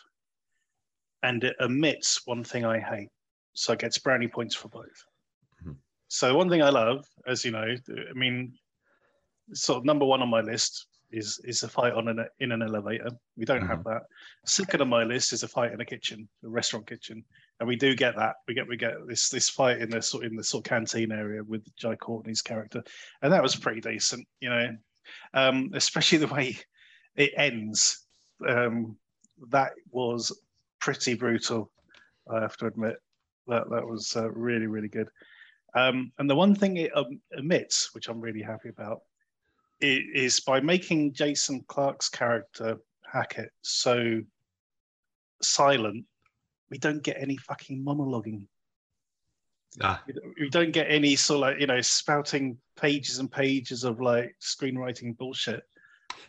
and 1.22 1.42
it 1.44 1.56
omits 1.60 2.26
one 2.26 2.44
thing 2.44 2.64
I 2.64 2.78
hate, 2.78 3.10
so 3.54 3.72
it 3.72 3.78
gets 3.80 3.98
brownie 3.98 4.28
points 4.28 4.54
for 4.54 4.68
both. 4.68 5.04
Mhm. 5.64 5.76
So 6.08 6.34
one 6.36 6.48
thing 6.48 6.62
I 6.62 6.70
love, 6.70 7.06
as 7.26 7.44
you 7.44 7.50
know, 7.50 7.76
I 7.88 8.12
mean, 8.14 8.58
sort 9.52 9.78
of 9.78 9.84
number 9.84 10.04
one 10.04 10.22
on 10.22 10.28
my 10.28 10.40
list 10.40 10.86
is 11.12 11.40
is 11.44 11.62
a 11.62 11.68
fight 11.68 11.92
on 11.92 12.08
an 12.08 12.26
in 12.40 12.50
an 12.52 12.62
elevator. 12.62 13.10
We 13.36 13.44
don't 13.44 13.66
have 13.66 13.84
that. 13.84 14.02
Second 14.44 14.80
on 14.82 14.88
my 14.88 15.04
list 15.04 15.32
is 15.32 15.44
a 15.44 15.48
fight 15.48 15.72
in 15.72 15.80
a 15.80 15.84
kitchen, 15.84 16.28
a 16.44 16.48
restaurant 16.48 16.86
kitchen, 16.86 17.24
and 17.60 17.68
we 17.68 17.76
do 17.76 17.94
get 17.94 18.16
that. 18.16 18.36
We 18.48 18.54
get 18.54 18.66
we 18.66 18.76
get 18.76 18.94
this 19.06 19.28
this 19.28 19.48
fight 19.48 19.80
in 19.80 19.90
the 19.90 20.02
sort 20.02 20.24
in 20.24 20.34
the 20.34 20.42
sort 20.42 20.66
of 20.66 20.70
canteen 20.70 21.12
area 21.12 21.44
with 21.44 21.64
Jai 21.76 21.94
Courtney's 21.94 22.42
character, 22.42 22.82
and 23.22 23.32
that 23.32 23.42
was 23.42 23.54
pretty 23.54 23.80
decent, 23.80 24.26
you 24.40 24.50
know, 24.50 24.76
um, 25.34 25.70
especially 25.74 26.18
the 26.18 26.26
way 26.26 26.58
it 27.16 27.32
ends. 27.36 28.04
Um, 28.46 28.96
that 29.50 29.72
was 29.90 30.32
pretty 30.80 31.14
brutal. 31.14 31.70
I 32.30 32.40
have 32.40 32.56
to 32.58 32.66
admit 32.66 32.96
that 33.48 33.68
that 33.70 33.86
was 33.86 34.16
uh, 34.16 34.30
really 34.30 34.66
really 34.66 34.88
good. 34.88 35.08
Um, 35.74 36.12
and 36.18 36.28
the 36.28 36.34
one 36.34 36.54
thing 36.54 36.76
it 36.78 36.96
um, 36.96 37.20
omits, 37.38 37.94
which 37.94 38.08
I'm 38.08 38.20
really 38.20 38.42
happy 38.42 38.70
about, 38.70 39.02
is 39.80 40.40
by 40.40 40.60
making 40.60 41.12
Jason 41.12 41.62
Clarke's 41.68 42.08
character 42.08 42.78
Hatchet 43.02 43.52
so 43.62 44.22
silent, 45.42 46.06
we 46.70 46.78
don't 46.78 47.02
get 47.02 47.18
any 47.20 47.36
fucking 47.36 47.84
monologuing. 47.84 48.46
Ah, 49.82 50.02
We 50.06 50.14
don't- 50.14 50.34
We 50.40 50.48
don't 50.48 50.72
get 50.72 50.90
any 50.90 51.14
sort 51.16 51.36
of 51.36 51.40
like, 51.42 51.60
you 51.60 51.66
know, 51.66 51.80
spouting 51.82 52.58
pages 52.76 53.18
and 53.18 53.30
pages 53.30 53.84
of 53.84 54.00
like 54.00 54.34
screenwriting 54.40 55.16
bullshit. 55.16 55.62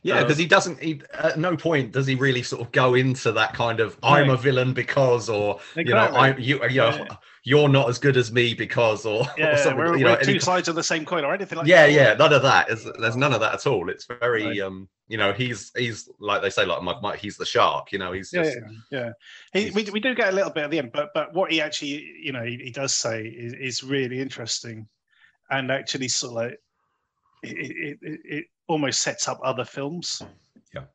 Yeah, 0.03 0.23
because 0.23 0.37
he 0.37 0.45
doesn't. 0.45 0.81
He, 0.81 1.01
at 1.13 1.37
no 1.39 1.55
point 1.57 1.91
does 1.91 2.07
he 2.07 2.15
really 2.15 2.43
sort 2.43 2.61
of 2.61 2.71
go 2.71 2.95
into 2.95 3.31
that 3.33 3.53
kind 3.53 3.79
of 3.79 3.97
"I'm 4.03 4.29
a 4.29 4.37
villain 4.37 4.73
because" 4.73 5.29
or 5.29 5.59
you 5.83 5.93
know, 5.93 6.09
I'm 6.13 6.39
you, 6.39 6.61
you 6.69 6.79
know, 6.81 6.93
Yeah. 6.97 7.17
you're 7.43 7.69
not 7.69 7.89
as 7.89 7.99
good 7.99 8.17
as 8.17 8.31
me 8.31 8.53
because 8.53 9.05
or, 9.05 9.25
or 9.41 9.57
Yeah, 9.57 9.57
something. 9.57 9.77
we're, 9.77 9.97
you 9.97 10.05
know, 10.05 10.15
we're 10.15 10.17
two 10.17 10.39
sides 10.39 10.67
of 10.67 10.75
the 10.75 10.83
same 10.83 11.05
coin 11.05 11.23
or 11.23 11.33
anything 11.33 11.57
like 11.57 11.67
yeah, 11.67 11.85
that. 11.85 11.91
yeah, 11.91 12.09
yeah, 12.09 12.13
none 12.13 12.33
of 12.33 12.41
that. 12.43 12.69
Is, 12.69 12.87
there's 12.99 13.15
none 13.17 13.33
of 13.33 13.39
that 13.41 13.53
at 13.55 13.67
all. 13.67 13.89
It's 13.89 14.05
very, 14.05 14.61
um, 14.61 14.89
you 15.07 15.17
know, 15.17 15.33
he's 15.33 15.71
he's 15.75 16.09
like 16.19 16.41
they 16.41 16.49
say, 16.49 16.65
like 16.65 16.81
Mike, 16.83 17.01
Mike 17.01 17.19
he's 17.19 17.37
the 17.37 17.45
shark. 17.45 17.91
You 17.91 17.99
know, 17.99 18.11
he's 18.11 18.31
Yeah, 18.31 18.43
just 18.43 18.59
yeah, 18.91 18.91
yeah. 18.91 19.11
He, 19.53 19.71
we, 19.71 19.89
we 19.91 19.99
do 20.01 20.13
get 20.13 20.29
a 20.29 20.35
little 20.35 20.51
bit 20.51 20.65
at 20.65 20.71
the 20.71 20.79
end, 20.79 20.91
but 20.91 21.09
but 21.13 21.33
what 21.33 21.51
he 21.51 21.61
actually, 21.61 22.03
you 22.21 22.33
know, 22.33 22.43
he, 22.43 22.57
he 22.57 22.71
does 22.71 22.93
say 22.93 23.25
is, 23.25 23.53
is 23.53 23.83
really 23.83 24.19
interesting, 24.19 24.87
and 25.49 25.71
actually 25.71 26.09
sort 26.09 26.31
of 26.31 26.35
like 26.51 26.59
it, 27.43 27.57
it, 27.57 27.99
it, 28.01 28.19
it 28.25 28.45
almost 28.67 29.01
sets 29.01 29.27
up 29.27 29.39
other 29.43 29.65
films. 29.65 30.21
Yeah. 30.73 30.85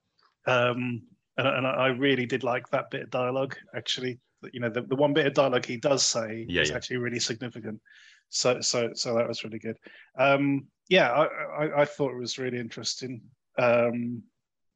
Um, 0.47 1.03
and, 1.37 1.49
and 1.49 1.67
I 1.67 1.89
really 1.89 2.27
did 2.27 2.45
like 2.45 2.69
that 2.71 2.91
bit 2.91 3.03
of 3.03 3.11
dialogue. 3.11 3.57
Actually, 3.75 4.21
you 4.53 4.61
know, 4.61 4.69
the, 4.69 4.83
the 4.83 4.97
one 4.97 5.13
bit 5.13 5.27
of 5.27 5.35
dialogue 5.35 5.65
he 5.65 5.77
does 5.77 6.07
say 6.07 6.47
Yeah, 6.49 6.63
is 6.63 6.71
yeah. 6.71 6.77
actually 6.77 6.99
really 6.99 7.21
significant. 7.21 7.81
So 8.29 8.61
so 8.61 8.91
so 8.95 9.15
that 9.15 9.29
was 9.29 9.45
really 9.45 9.59
good. 9.59 9.77
Um, 10.19 10.67
yeah, 10.89 11.11
I, 11.11 11.25
I 11.65 11.81
I 11.83 11.85
thought 11.85 12.13
it 12.13 12.19
was 12.19 12.39
really 12.39 12.59
interesting. 12.59 13.21
Um, 13.59 14.23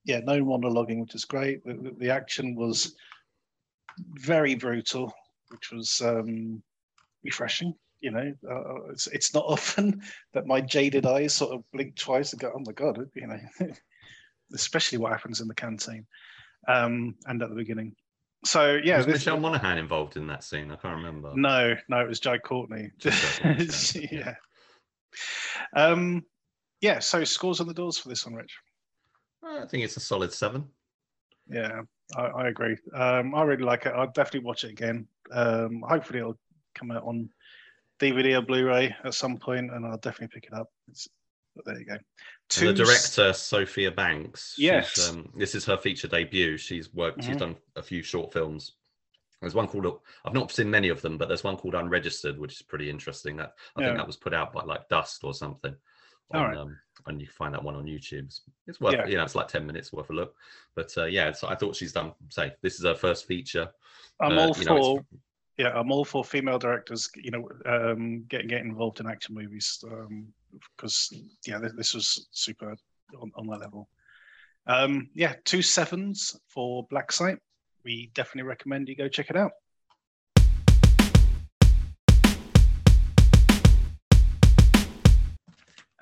yeah, 0.04 0.20
no 0.20 0.44
monologuing, 0.44 1.00
which 1.00 1.14
is 1.14 1.24
great. 1.24 1.64
The, 1.64 1.74
the, 1.74 1.94
the 1.98 2.10
action 2.10 2.54
was 2.54 2.94
very 4.14 4.54
brutal, 4.54 5.12
which 5.48 5.72
was 5.72 6.00
um, 6.04 6.62
refreshing. 7.24 7.74
You 8.00 8.10
know, 8.10 8.32
uh, 8.50 8.90
it's 8.90 9.06
it's 9.08 9.32
not 9.34 9.44
often 9.48 10.02
that 10.34 10.46
my 10.46 10.60
jaded 10.60 11.06
eyes 11.06 11.34
sort 11.34 11.54
of 11.54 11.62
blink 11.72 11.96
twice 11.96 12.32
and 12.32 12.40
go, 12.40 12.52
"Oh 12.54 12.62
my 12.64 12.72
god!" 12.72 12.98
You 13.14 13.26
know, 13.26 13.40
especially 14.54 14.98
what 14.98 15.12
happens 15.12 15.40
in 15.40 15.48
the 15.48 15.54
canteen 15.54 16.06
um, 16.68 17.14
and 17.26 17.42
at 17.42 17.48
the 17.48 17.54
beginning. 17.56 17.94
So 18.44 18.78
yeah, 18.84 18.98
was 18.98 19.06
this- 19.06 19.14
Michelle 19.14 19.40
Monaghan 19.40 19.78
involved 19.78 20.16
in 20.16 20.26
that 20.28 20.44
scene? 20.44 20.70
I 20.70 20.76
can't 20.76 20.96
remember. 20.96 21.32
no, 21.34 21.74
no, 21.88 22.00
it 22.00 22.08
was 22.08 22.20
Jai 22.20 22.38
Courtney. 22.38 22.90
Jai 22.98 23.12
yeah. 24.12 24.34
Um, 25.74 26.22
yeah. 26.80 26.98
So 26.98 27.24
scores 27.24 27.60
on 27.60 27.66
the 27.66 27.74
doors 27.74 27.98
for 27.98 28.08
this 28.08 28.24
one, 28.26 28.34
Rich. 28.34 28.56
I 29.44 29.64
think 29.66 29.84
it's 29.84 29.96
a 29.96 30.00
solid 30.00 30.32
seven. 30.32 30.66
Yeah, 31.48 31.82
I, 32.16 32.22
I 32.22 32.48
agree. 32.48 32.76
Um, 32.92 33.34
I 33.34 33.42
really 33.42 33.62
like 33.62 33.86
it. 33.86 33.92
I'll 33.96 34.10
definitely 34.10 34.46
watch 34.46 34.64
it 34.64 34.70
again. 34.70 35.06
Um, 35.32 35.82
hopefully, 35.88 36.18
it'll 36.18 36.38
come 36.74 36.90
out 36.90 37.04
on 37.04 37.28
DVD 38.00 38.38
or 38.38 38.42
Blu-ray 38.42 38.94
at 39.04 39.14
some 39.14 39.36
point, 39.38 39.70
and 39.72 39.86
I'll 39.86 39.98
definitely 39.98 40.34
pick 40.34 40.48
it 40.50 40.54
up. 40.54 40.68
It's, 40.88 41.08
there 41.64 41.78
you 41.78 41.86
go. 41.86 41.96
Two 42.48 42.68
the 42.72 42.84
director 42.84 43.32
Sophia 43.32 43.90
Banks. 43.90 44.54
Yes. 44.58 45.08
um, 45.10 45.32
this 45.36 45.54
is 45.54 45.64
her 45.64 45.76
feature 45.78 46.06
debut. 46.08 46.56
She's 46.58 46.92
worked. 46.92 47.24
She's 47.24 47.36
Mhm. 47.36 47.40
done 47.40 47.56
a 47.76 47.82
few 47.82 48.02
short 48.02 48.32
films. 48.32 48.76
There's 49.40 49.54
one 49.54 49.66
called. 49.68 50.00
I've 50.24 50.34
not 50.34 50.50
seen 50.50 50.70
many 50.70 50.88
of 50.88 51.02
them, 51.02 51.18
but 51.18 51.28
there's 51.28 51.44
one 51.44 51.56
called 51.56 51.74
Unregistered, 51.74 52.38
which 52.38 52.54
is 52.54 52.62
pretty 52.62 52.88
interesting. 52.90 53.36
That 53.36 53.54
I 53.76 53.80
Yeah. 53.80 53.86
think 53.88 53.98
that 53.98 54.06
was 54.06 54.16
put 54.16 54.34
out 54.34 54.52
by 54.52 54.64
like 54.64 54.88
Dust 54.88 55.24
or 55.24 55.34
something. 55.34 55.74
All 56.32 56.40
On, 56.40 56.48
right. 56.48 56.58
um, 56.58 56.78
and 57.06 57.20
you 57.20 57.26
can 57.26 57.34
find 57.34 57.54
that 57.54 57.62
one 57.62 57.76
on 57.76 57.84
YouTube. 57.84 58.24
It's- 58.66 58.80
worth. 58.80 58.94
Yeah. 58.94 59.06
You 59.06 59.16
know, 59.16 59.22
it's 59.24 59.34
like 59.34 59.48
ten 59.48 59.66
minutes 59.66 59.92
worth 59.92 60.10
a 60.10 60.12
look. 60.12 60.34
But 60.74 60.96
uh, 60.98 61.04
yeah, 61.04 61.32
so 61.32 61.48
I 61.48 61.54
thought 61.54 61.76
she's 61.76 61.92
done. 61.92 62.12
Say 62.30 62.52
this 62.62 62.78
is 62.78 62.84
her 62.84 62.94
first 62.94 63.26
feature. 63.26 63.70
I'm 64.20 64.36
uh, 64.38 64.42
all 64.48 64.56
you 64.58 64.64
know, 64.64 64.96
for. 64.96 65.06
Yeah, 65.58 65.72
I'm 65.74 65.90
all 65.90 66.04
for 66.04 66.22
female 66.22 66.58
directors. 66.58 67.08
You 67.16 67.30
know, 67.30 67.48
um, 67.64 68.24
getting 68.28 68.48
getting 68.48 68.68
involved 68.68 69.00
in 69.00 69.06
action 69.06 69.34
movies 69.34 69.82
because 70.76 71.12
yeah, 71.46 71.58
this, 71.58 71.72
this 71.76 71.94
was 71.94 72.28
super 72.30 72.76
on, 73.20 73.32
on 73.36 73.46
that 73.46 73.60
level. 73.60 73.88
Um, 74.66 75.08
yeah, 75.14 75.34
two 75.44 75.62
sevens 75.62 76.38
for 76.48 76.86
Black 76.90 77.10
Site. 77.10 77.38
We 77.84 78.10
definitely 78.14 78.48
recommend 78.48 78.88
you 78.88 78.96
go 78.96 79.08
check 79.08 79.30
it 79.30 79.36
out. 79.36 79.52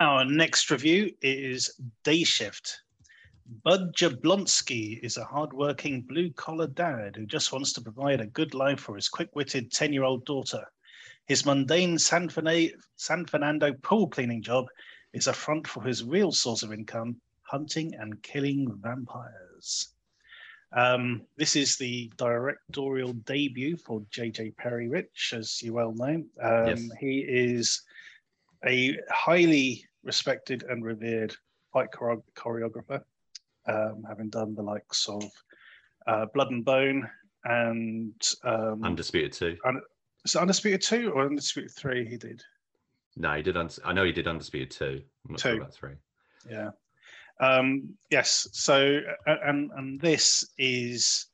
Our 0.00 0.24
next 0.24 0.70
review 0.70 1.12
is 1.22 1.80
Day 2.02 2.24
Shift. 2.24 2.80
Bud 3.46 3.94
Jablonski 3.94 4.98
is 5.02 5.18
a 5.18 5.24
hardworking 5.24 6.02
blue 6.02 6.30
collar 6.32 6.66
dad 6.66 7.14
who 7.16 7.26
just 7.26 7.52
wants 7.52 7.72
to 7.74 7.82
provide 7.82 8.20
a 8.20 8.26
good 8.26 8.54
life 8.54 8.80
for 8.80 8.94
his 8.94 9.08
quick 9.08 9.34
witted 9.36 9.70
10 9.70 9.92
year 9.92 10.04
old 10.04 10.24
daughter. 10.24 10.64
His 11.26 11.44
mundane 11.44 11.98
San, 11.98 12.28
Fernando 12.28 13.72
pool 13.82 14.08
cleaning 14.08 14.42
job 14.42 14.66
is 15.12 15.26
a 15.26 15.32
front 15.32 15.66
for 15.66 15.82
his 15.82 16.04
real 16.04 16.32
source 16.32 16.62
of 16.62 16.72
income 16.72 17.20
hunting 17.42 17.94
and 17.94 18.22
killing 18.22 18.66
vampires. 18.80 19.94
Um, 20.72 21.22
this 21.36 21.54
is 21.54 21.76
the 21.76 22.10
directorial 22.16 23.12
debut 23.12 23.76
for 23.76 24.02
J.J. 24.10 24.52
Perry 24.52 24.88
Rich, 24.88 25.34
as 25.36 25.62
you 25.62 25.72
well 25.74 25.92
know. 25.92 26.24
Um, 26.42 26.66
Yes. 26.66 26.88
He 26.98 27.18
is 27.28 27.82
a 28.66 28.98
highly 29.10 29.84
respected 30.02 30.64
and 30.64 30.84
revered 30.84 31.36
fight 31.72 31.88
chore- 31.96 32.24
choreographer, 32.34 33.02
um, 33.66 34.04
having 34.08 34.28
done 34.30 34.54
the 34.54 34.62
likes 34.62 35.08
of 35.08 35.24
uh, 36.06 36.26
Blood 36.34 36.50
and 36.50 36.64
Bone 36.64 37.08
and 37.44 38.14
um, 38.42 38.82
Undisputed 38.84 39.32
two. 39.32 39.56
is 40.24 40.34
it 40.34 40.40
Undisputed 40.40 40.82
2 40.82 41.10
or 41.12 41.26
Undisputed 41.26 41.70
3 41.72 42.06
he 42.08 42.16
did? 42.16 42.42
No, 43.16 43.34
he 43.34 43.42
did. 43.42 43.56
Uns- 43.56 43.78
I 43.84 43.92
know 43.92 44.04
he 44.04 44.12
did 44.12 44.26
Undisputed 44.26 44.70
two. 44.70 45.02
I'm 45.26 45.32
not 45.32 45.40
sure 45.40 45.52
Two. 45.52 45.58
about 45.58 45.74
three. 45.74 45.94
Yeah. 46.50 46.70
Um, 47.40 47.94
yes. 48.10 48.48
So, 48.52 49.00
and 49.26 49.70
and 49.76 50.00
this 50.00 50.44
is 50.58 51.26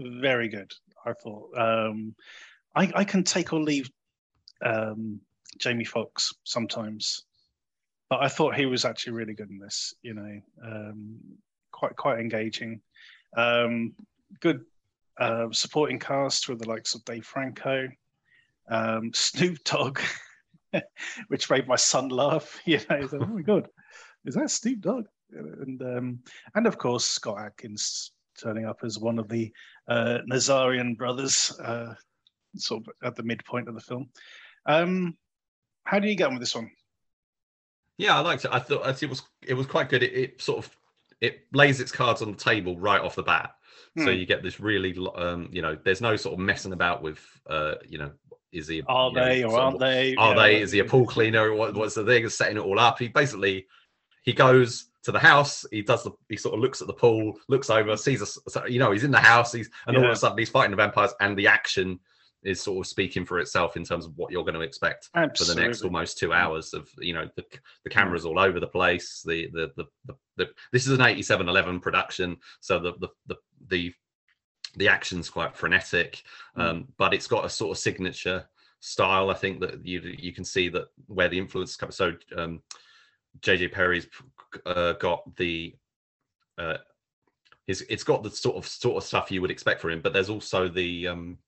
very 0.00 0.48
good. 0.48 0.72
I 1.04 1.12
thought. 1.12 1.50
Um, 1.56 2.14
I 2.74 2.90
I 2.94 3.04
can 3.04 3.24
take 3.24 3.52
or 3.52 3.60
leave 3.60 3.90
um, 4.64 5.20
Jamie 5.58 5.84
Foxx 5.84 6.32
sometimes, 6.44 7.24
but 8.08 8.20
I 8.22 8.28
thought 8.28 8.54
he 8.54 8.66
was 8.66 8.84
actually 8.84 9.12
really 9.12 9.34
good 9.34 9.50
in 9.50 9.58
this. 9.58 9.94
You 10.02 10.14
know, 10.14 10.40
um, 10.64 11.18
quite 11.82 11.96
quite 11.96 12.20
engaging. 12.20 12.80
Um, 13.36 13.94
good 14.40 14.64
uh, 15.18 15.46
supporting 15.50 15.98
cast 15.98 16.48
with 16.48 16.60
the 16.60 16.68
likes 16.68 16.94
of 16.94 17.04
Dave 17.04 17.24
Franco, 17.24 17.88
um, 18.70 19.10
Snoop 19.14 19.58
Dogg, 19.64 20.00
which 21.28 21.50
made 21.50 21.66
my 21.66 21.76
son 21.76 22.08
laugh. 22.08 22.60
You 22.66 22.78
know, 22.88 23.00
like, 23.00 23.12
oh 23.14 23.26
my 23.26 23.42
god, 23.42 23.68
is 24.24 24.36
that 24.36 24.50
Snoop 24.50 24.80
Dogg? 24.80 25.06
And 25.32 25.82
um, 25.82 26.18
and 26.54 26.66
of 26.66 26.78
course 26.78 27.06
Scott 27.06 27.40
Adkins 27.40 28.12
turning 28.40 28.66
up 28.66 28.80
as 28.84 28.98
one 28.98 29.18
of 29.18 29.28
the 29.28 29.50
uh, 29.88 30.18
Nazarian 30.30 30.96
brothers, 30.96 31.58
uh, 31.58 31.94
sort 32.56 32.84
of 32.86 32.92
at 33.02 33.16
the 33.16 33.22
midpoint 33.22 33.68
of 33.68 33.74
the 33.74 33.80
film. 33.80 34.08
Um, 34.66 35.16
how 35.84 35.98
do 35.98 36.06
you 36.06 36.14
get 36.14 36.28
on 36.28 36.34
with 36.34 36.42
this 36.42 36.54
one? 36.54 36.70
Yeah, 37.98 38.16
I 38.16 38.20
liked 38.20 38.44
it. 38.44 38.52
I 38.52 38.58
thought 38.60 38.82
I 38.82 38.92
thought 38.92 39.02
it 39.02 39.08
was 39.10 39.22
it 39.42 39.54
was 39.54 39.66
quite 39.66 39.88
good. 39.88 40.02
It, 40.02 40.12
it 40.12 40.42
sort 40.42 40.64
of 40.64 40.76
it 41.22 41.46
lays 41.54 41.80
its 41.80 41.92
cards 41.92 42.20
on 42.20 42.32
the 42.32 42.36
table 42.36 42.78
right 42.78 43.00
off 43.00 43.14
the 43.14 43.22
bat. 43.22 43.52
So 43.96 44.04
Hmm. 44.10 44.16
you 44.18 44.26
get 44.26 44.42
this 44.42 44.58
really, 44.60 44.94
um, 45.14 45.48
you 45.52 45.62
know, 45.62 45.76
there's 45.84 46.00
no 46.00 46.16
sort 46.16 46.32
of 46.34 46.38
messing 46.40 46.72
about 46.72 47.02
with, 47.02 47.20
uh, 47.46 47.74
you 47.88 47.98
know, 47.98 48.10
is 48.50 48.68
he? 48.68 48.80
a- 48.80 48.84
Are 48.86 49.08
you 49.10 49.14
know, 49.16 49.24
they 49.24 49.44
or 49.44 49.58
aren't 49.58 49.78
they? 49.78 50.16
Are 50.16 50.34
Yeah, 50.34 50.42
they? 50.42 50.60
Is 50.60 50.72
he 50.72 50.80
a 50.80 50.84
pool 50.84 51.06
cleaner? 51.06 51.54
What, 51.54 51.74
what's 51.74 51.94
the 51.94 52.04
thing? 52.04 52.28
Setting 52.28 52.56
it 52.56 52.60
all 52.60 52.78
up. 52.78 52.98
He 52.98 53.08
basically 53.08 53.66
he 54.24 54.32
goes 54.32 54.86
to 55.04 55.12
the 55.12 55.18
house. 55.18 55.64
He 55.70 55.82
does 55.82 56.04
the. 56.04 56.12
He 56.28 56.36
sort 56.36 56.54
of 56.54 56.60
looks 56.60 56.80
at 56.80 56.86
the 56.86 56.92
pool, 56.94 57.38
looks 57.48 57.70
over, 57.70 57.96
sees 57.96 58.22
us. 58.22 58.38
You 58.68 58.78
know, 58.78 58.92
he's 58.92 59.04
in 59.04 59.10
the 59.10 59.18
house. 59.18 59.52
He's 59.52 59.70
and 59.86 59.96
all 59.96 60.04
of 60.04 60.10
a 60.10 60.16
sudden 60.16 60.38
he's 60.38 60.48
fighting 60.50 60.70
the 60.70 60.76
vampires, 60.76 61.12
and 61.20 61.36
the 61.36 61.46
action 61.48 62.00
is 62.44 62.60
sort 62.60 62.84
of 62.84 62.88
speaking 62.88 63.24
for 63.24 63.38
itself 63.38 63.76
in 63.76 63.84
terms 63.84 64.04
of 64.04 64.16
what 64.16 64.32
you're 64.32 64.44
going 64.44 64.54
to 64.54 64.60
expect 64.60 65.08
for 65.36 65.44
the 65.44 65.54
next 65.54 65.82
almost 65.82 66.18
two 66.18 66.32
hours 66.32 66.74
of 66.74 66.88
you 66.98 67.14
know 67.14 67.28
the 67.36 67.44
the 67.84 67.90
cameras 67.90 68.24
all 68.24 68.38
over 68.38 68.58
the 68.60 68.66
place. 68.66 69.22
The 69.24 69.48
the 69.52 69.70
the, 69.76 69.84
the, 70.06 70.14
the 70.36 70.48
this 70.72 70.86
is 70.86 70.92
an 70.92 71.00
8711 71.00 71.80
production, 71.80 72.36
so 72.60 72.78
the 72.78 72.92
the 72.98 73.08
the 73.26 73.36
the, 73.68 73.94
the 74.76 74.88
action's 74.88 75.30
quite 75.30 75.56
frenetic, 75.56 76.22
um, 76.56 76.88
but 76.98 77.14
it's 77.14 77.26
got 77.26 77.44
a 77.44 77.50
sort 77.50 77.70
of 77.70 77.78
signature 77.78 78.44
style. 78.80 79.30
I 79.30 79.34
think 79.34 79.60
that 79.60 79.84
you 79.86 80.00
you 80.00 80.32
can 80.32 80.44
see 80.44 80.68
that 80.70 80.86
where 81.06 81.28
the 81.28 81.38
influence 81.38 81.76
comes. 81.76 81.96
So 81.96 82.14
um, 82.36 82.62
JJ 83.40 83.72
Perry's 83.72 84.08
uh, 84.66 84.92
got 84.94 85.36
the 85.36 85.74
uh, 86.58 86.78
his, 87.66 87.82
it's 87.88 88.04
got 88.04 88.22
the 88.22 88.30
sort 88.30 88.56
of 88.56 88.66
sort 88.66 88.96
of 88.96 89.04
stuff 89.04 89.30
you 89.30 89.40
would 89.40 89.50
expect 89.50 89.80
from 89.80 89.92
him, 89.92 90.00
but 90.00 90.12
there's 90.12 90.30
also 90.30 90.68
the 90.68 91.08
um, 91.08 91.38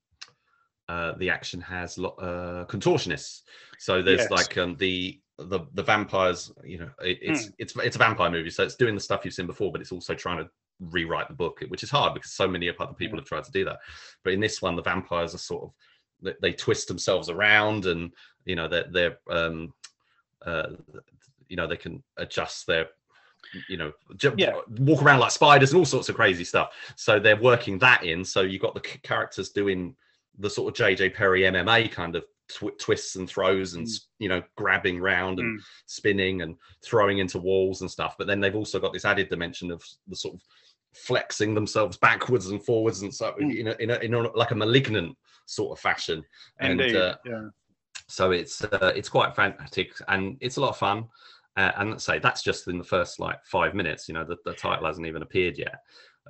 uh, 0.89 1.13
the 1.19 1.31
action 1.31 1.61
has 1.61 1.97
lo- 1.99 2.17
uh, 2.21 2.65
contortionists. 2.67 3.43
So 3.79 4.03
there's 4.03 4.23
Yes. 4.23 4.31
like 4.31 4.59
um, 4.59 4.77
the 4.77 5.21
the 5.39 5.61
the 5.75 5.83
vampires. 5.83 6.53
You 6.63 6.79
know, 6.79 6.91
it, 7.01 7.19
it's 7.23 7.51
it's 7.59 7.77
it's 7.77 7.97
a 7.97 7.99
vampire 7.99 8.31
movie, 8.31 8.51
so 8.51 8.63
it's 8.63 8.77
doing 8.77 8.95
the 8.95 9.01
stuff 9.01 9.25
you've 9.25 9.35
seen 9.35 9.47
before, 9.47 9.73
but 9.73 9.81
it's 9.81 9.93
also 9.93 10.15
trying 10.15 10.39
to 10.39 10.51
rewrite 10.81 11.29
the 11.29 11.35
book, 11.35 11.63
which 11.69 11.83
is 11.83 11.91
hard 11.91 12.15
because 12.15 12.33
so 12.33 12.47
many 12.49 12.69
other 12.69 12.93
people 12.95 13.19
have 13.19 13.27
tried 13.27 13.45
to 13.45 13.53
do 13.53 13.65
that. 13.65 13.79
But 14.23 14.33
in 14.33 14.41
this 14.41 14.61
one, 14.61 14.77
the 14.77 14.83
vampires 14.83 15.35
are 15.35 15.39
sort 15.39 15.65
of 15.65 15.73
they, 16.23 16.35
they 16.41 16.53
twist 16.53 16.89
themselves 16.89 17.29
around, 17.31 17.87
and 17.87 18.13
you 18.45 18.57
know 18.57 18.69
they're 18.69 18.87
they're 18.91 19.19
um, 19.31 19.73
uh, 20.45 20.69
you 21.49 21.57
know 21.57 21.67
they 21.67 21.77
can 21.77 22.03
adjust 22.17 22.67
their 22.67 22.89
you 23.69 23.77
know 23.77 23.93
Yeah. 24.37 24.55
walk 24.79 25.03
around 25.03 25.21
like 25.21 25.31
spiders 25.31 25.73
and 25.73 25.79
all 25.79 25.85
sorts 25.85 26.09
of 26.09 26.17
crazy 26.17 26.45
stuff 26.45 26.73
so 26.97 27.21
they're 27.21 27.41
working 27.41 27.79
that 27.79 28.03
in 28.03 28.25
so 28.25 28.41
you've 28.41 28.63
got 28.63 28.75
the 28.75 28.81
characters 28.81 29.51
doing 29.51 29.95
the 30.39 30.51
sort 30.51 30.79
of 30.79 30.87
jj 30.87 31.13
perry 31.15 31.43
mma 31.43 31.91
kind 31.91 32.17
of 32.17 32.25
tw- 32.49 32.79
twists 32.79 33.17
and 33.17 33.29
throws 33.29 33.75
and 33.75 33.87
Mm. 33.87 34.01
you 34.19 34.29
know 34.29 34.43
grabbing 34.57 35.01
round 35.01 35.39
and 35.39 35.59
Mm. 35.61 35.65
spinning 35.87 36.43
and 36.43 36.57
throwing 36.85 37.19
into 37.19 37.39
walls 37.39 37.81
and 37.81 37.91
stuff 37.91 38.17
but 38.19 38.27
then 38.27 38.41
they've 38.41 38.57
also 38.57 38.79
got 38.81 38.93
this 38.93 39.05
added 39.05 39.29
dimension 39.29 39.71
of 39.71 39.83
the 40.09 40.17
sort 40.17 40.35
of 40.35 40.43
flexing 40.95 41.55
themselves 41.55 41.97
backwards 41.97 42.49
and 42.49 42.65
forwards 42.65 43.03
and 43.03 43.13
so 43.15 43.33
Mm. 43.41 43.57
in, 43.59 43.67
a, 43.69 43.73
in, 43.81 43.91
a, 43.91 43.99
in 43.99 44.15
a 44.15 44.21
like 44.37 44.51
a 44.51 44.55
malignant 44.55 45.17
sort 45.47 45.77
of 45.77 45.81
fashion 45.83 46.23
and 46.61 46.81
uh, 46.81 47.17
yeah. 47.27 47.49
so 48.09 48.31
it's 48.31 48.63
uh, 48.65 48.93
it's 48.97 49.09
quite 49.09 49.35
fantastic 49.37 49.93
and 50.09 50.37
it's 50.41 50.57
a 50.57 50.61
lot 50.61 50.71
of 50.71 50.77
fun 50.77 51.07
uh, 51.57 51.73
and 51.77 51.91
let's 51.91 52.05
say 52.05 52.19
that's 52.19 52.43
just 52.43 52.67
in 52.69 52.79
the 52.79 52.85
first 52.85 53.21
like 53.21 53.39
five 53.45 53.75
minutes 53.75 54.09
you 54.09 54.15
know 54.15 54.25
the, 54.25 54.37
the 54.45 54.53
title 54.55 54.87
hasn't 54.87 55.07
even 55.07 55.23
appeared 55.23 55.59
yet 55.59 55.77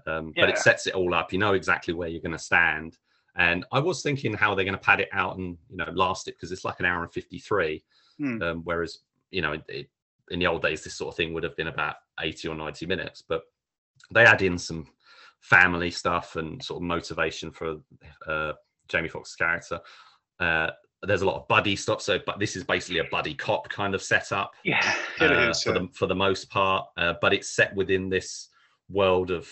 um, 0.07 0.33
but 0.37 0.49
it 0.49 0.59
sets 0.59 0.87
it 0.87 0.95
all 0.95 1.15
up 1.15 1.33
you 1.33 1.39
know 1.39 1.55
exactly 1.55 1.95
where 1.95 2.09
you're 2.09 2.21
going 2.21 2.33
to 2.33 2.39
stand 2.39 2.97
and 3.37 3.65
i 3.73 3.79
was 3.81 4.03
thinking 4.03 4.33
how 4.33 4.55
they're 4.55 4.65
going 4.65 4.77
to 4.77 4.81
pad 4.85 5.01
it 5.01 5.09
out 5.13 5.37
and 5.39 5.57
you 5.71 5.77
know 5.77 5.87
last 5.95 6.29
it 6.29 6.35
because 6.37 6.53
it's 6.53 6.65
like 6.65 6.79
an 6.81 6.87
hour 6.87 7.03
and 7.03 7.13
53 7.13 7.83
Hmm. 8.19 8.41
um, 8.43 8.61
whereas 8.63 8.99
you 9.33 9.43
know 9.43 9.59
it, 9.69 9.91
in 10.31 10.39
the 10.39 10.47
old 10.47 10.63
days 10.63 10.85
this 10.85 10.95
sort 10.95 11.13
of 11.13 11.17
thing 11.17 11.35
would 11.35 11.43
have 11.43 11.57
been 11.57 11.67
about 11.67 11.97
80 12.21 12.49
or 12.49 12.55
90 12.55 12.87
minutes 12.87 13.23
but 13.29 13.43
they 14.13 14.25
add 14.25 14.41
in 14.43 14.57
some 14.57 14.87
family 15.41 15.91
stuff 15.91 16.37
and 16.37 16.63
sort 16.63 16.79
of 16.79 16.87
motivation 16.87 17.51
for 17.51 17.77
uh, 18.29 18.53
jamie 18.89 19.09
foxx's 19.09 19.35
character 19.37 19.81
uh, 20.41 20.71
there's 21.03 21.23
a 21.23 21.27
lot 21.27 21.37
of 21.41 21.49
buddy 21.49 21.75
stuff 21.77 22.01
so 22.01 22.19
but 22.25 22.39
this 22.39 22.55
is 22.57 22.63
basically 22.65 23.01
a 23.01 23.05
buddy 23.11 23.35
cop 23.35 23.69
kind 23.69 23.95
of 23.95 24.03
setup 24.03 24.53
Yeah, 24.65 24.95
uh, 25.21 25.51
is. 25.51 25.63
for 25.63 25.73
yeah. 25.75 25.81
the 25.81 25.89
for 25.93 26.07
the 26.07 26.15
most 26.15 26.49
part 26.51 26.87
uh, 26.97 27.15
but 27.21 27.35
it's 27.35 27.51
set 27.51 27.75
within 27.75 28.09
this 28.09 28.49
world 28.89 29.31
of 29.31 29.49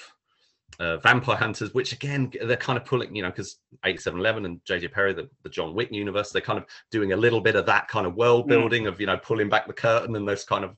uh, 0.80 0.96
vampire 0.98 1.36
hunters 1.36 1.74
which 1.74 1.92
again 1.92 2.30
they're 2.44 2.56
kind 2.56 2.78
of 2.78 2.84
pulling 2.84 3.14
you 3.14 3.22
know 3.22 3.28
because 3.30 3.58
8711 3.84 4.46
and 4.46 4.60
jj 4.64 4.90
perry 4.90 5.12
the, 5.12 5.28
the 5.42 5.48
john 5.50 5.74
wick 5.74 5.88
universe 5.92 6.30
they're 6.32 6.40
kind 6.42 6.58
of 6.58 6.64
doing 6.90 7.12
a 7.12 7.16
little 7.16 7.40
bit 7.40 7.56
of 7.56 7.66
that 7.66 7.88
kind 7.88 8.06
of 8.06 8.14
world 8.14 8.46
Mm. 8.46 8.48
building 8.48 8.86
of 8.86 9.00
you 9.00 9.06
know 9.06 9.16
pulling 9.18 9.48
back 9.48 9.66
the 9.66 9.72
curtain 9.72 10.16
and 10.16 10.26
those 10.26 10.44
kind 10.44 10.64
of 10.64 10.76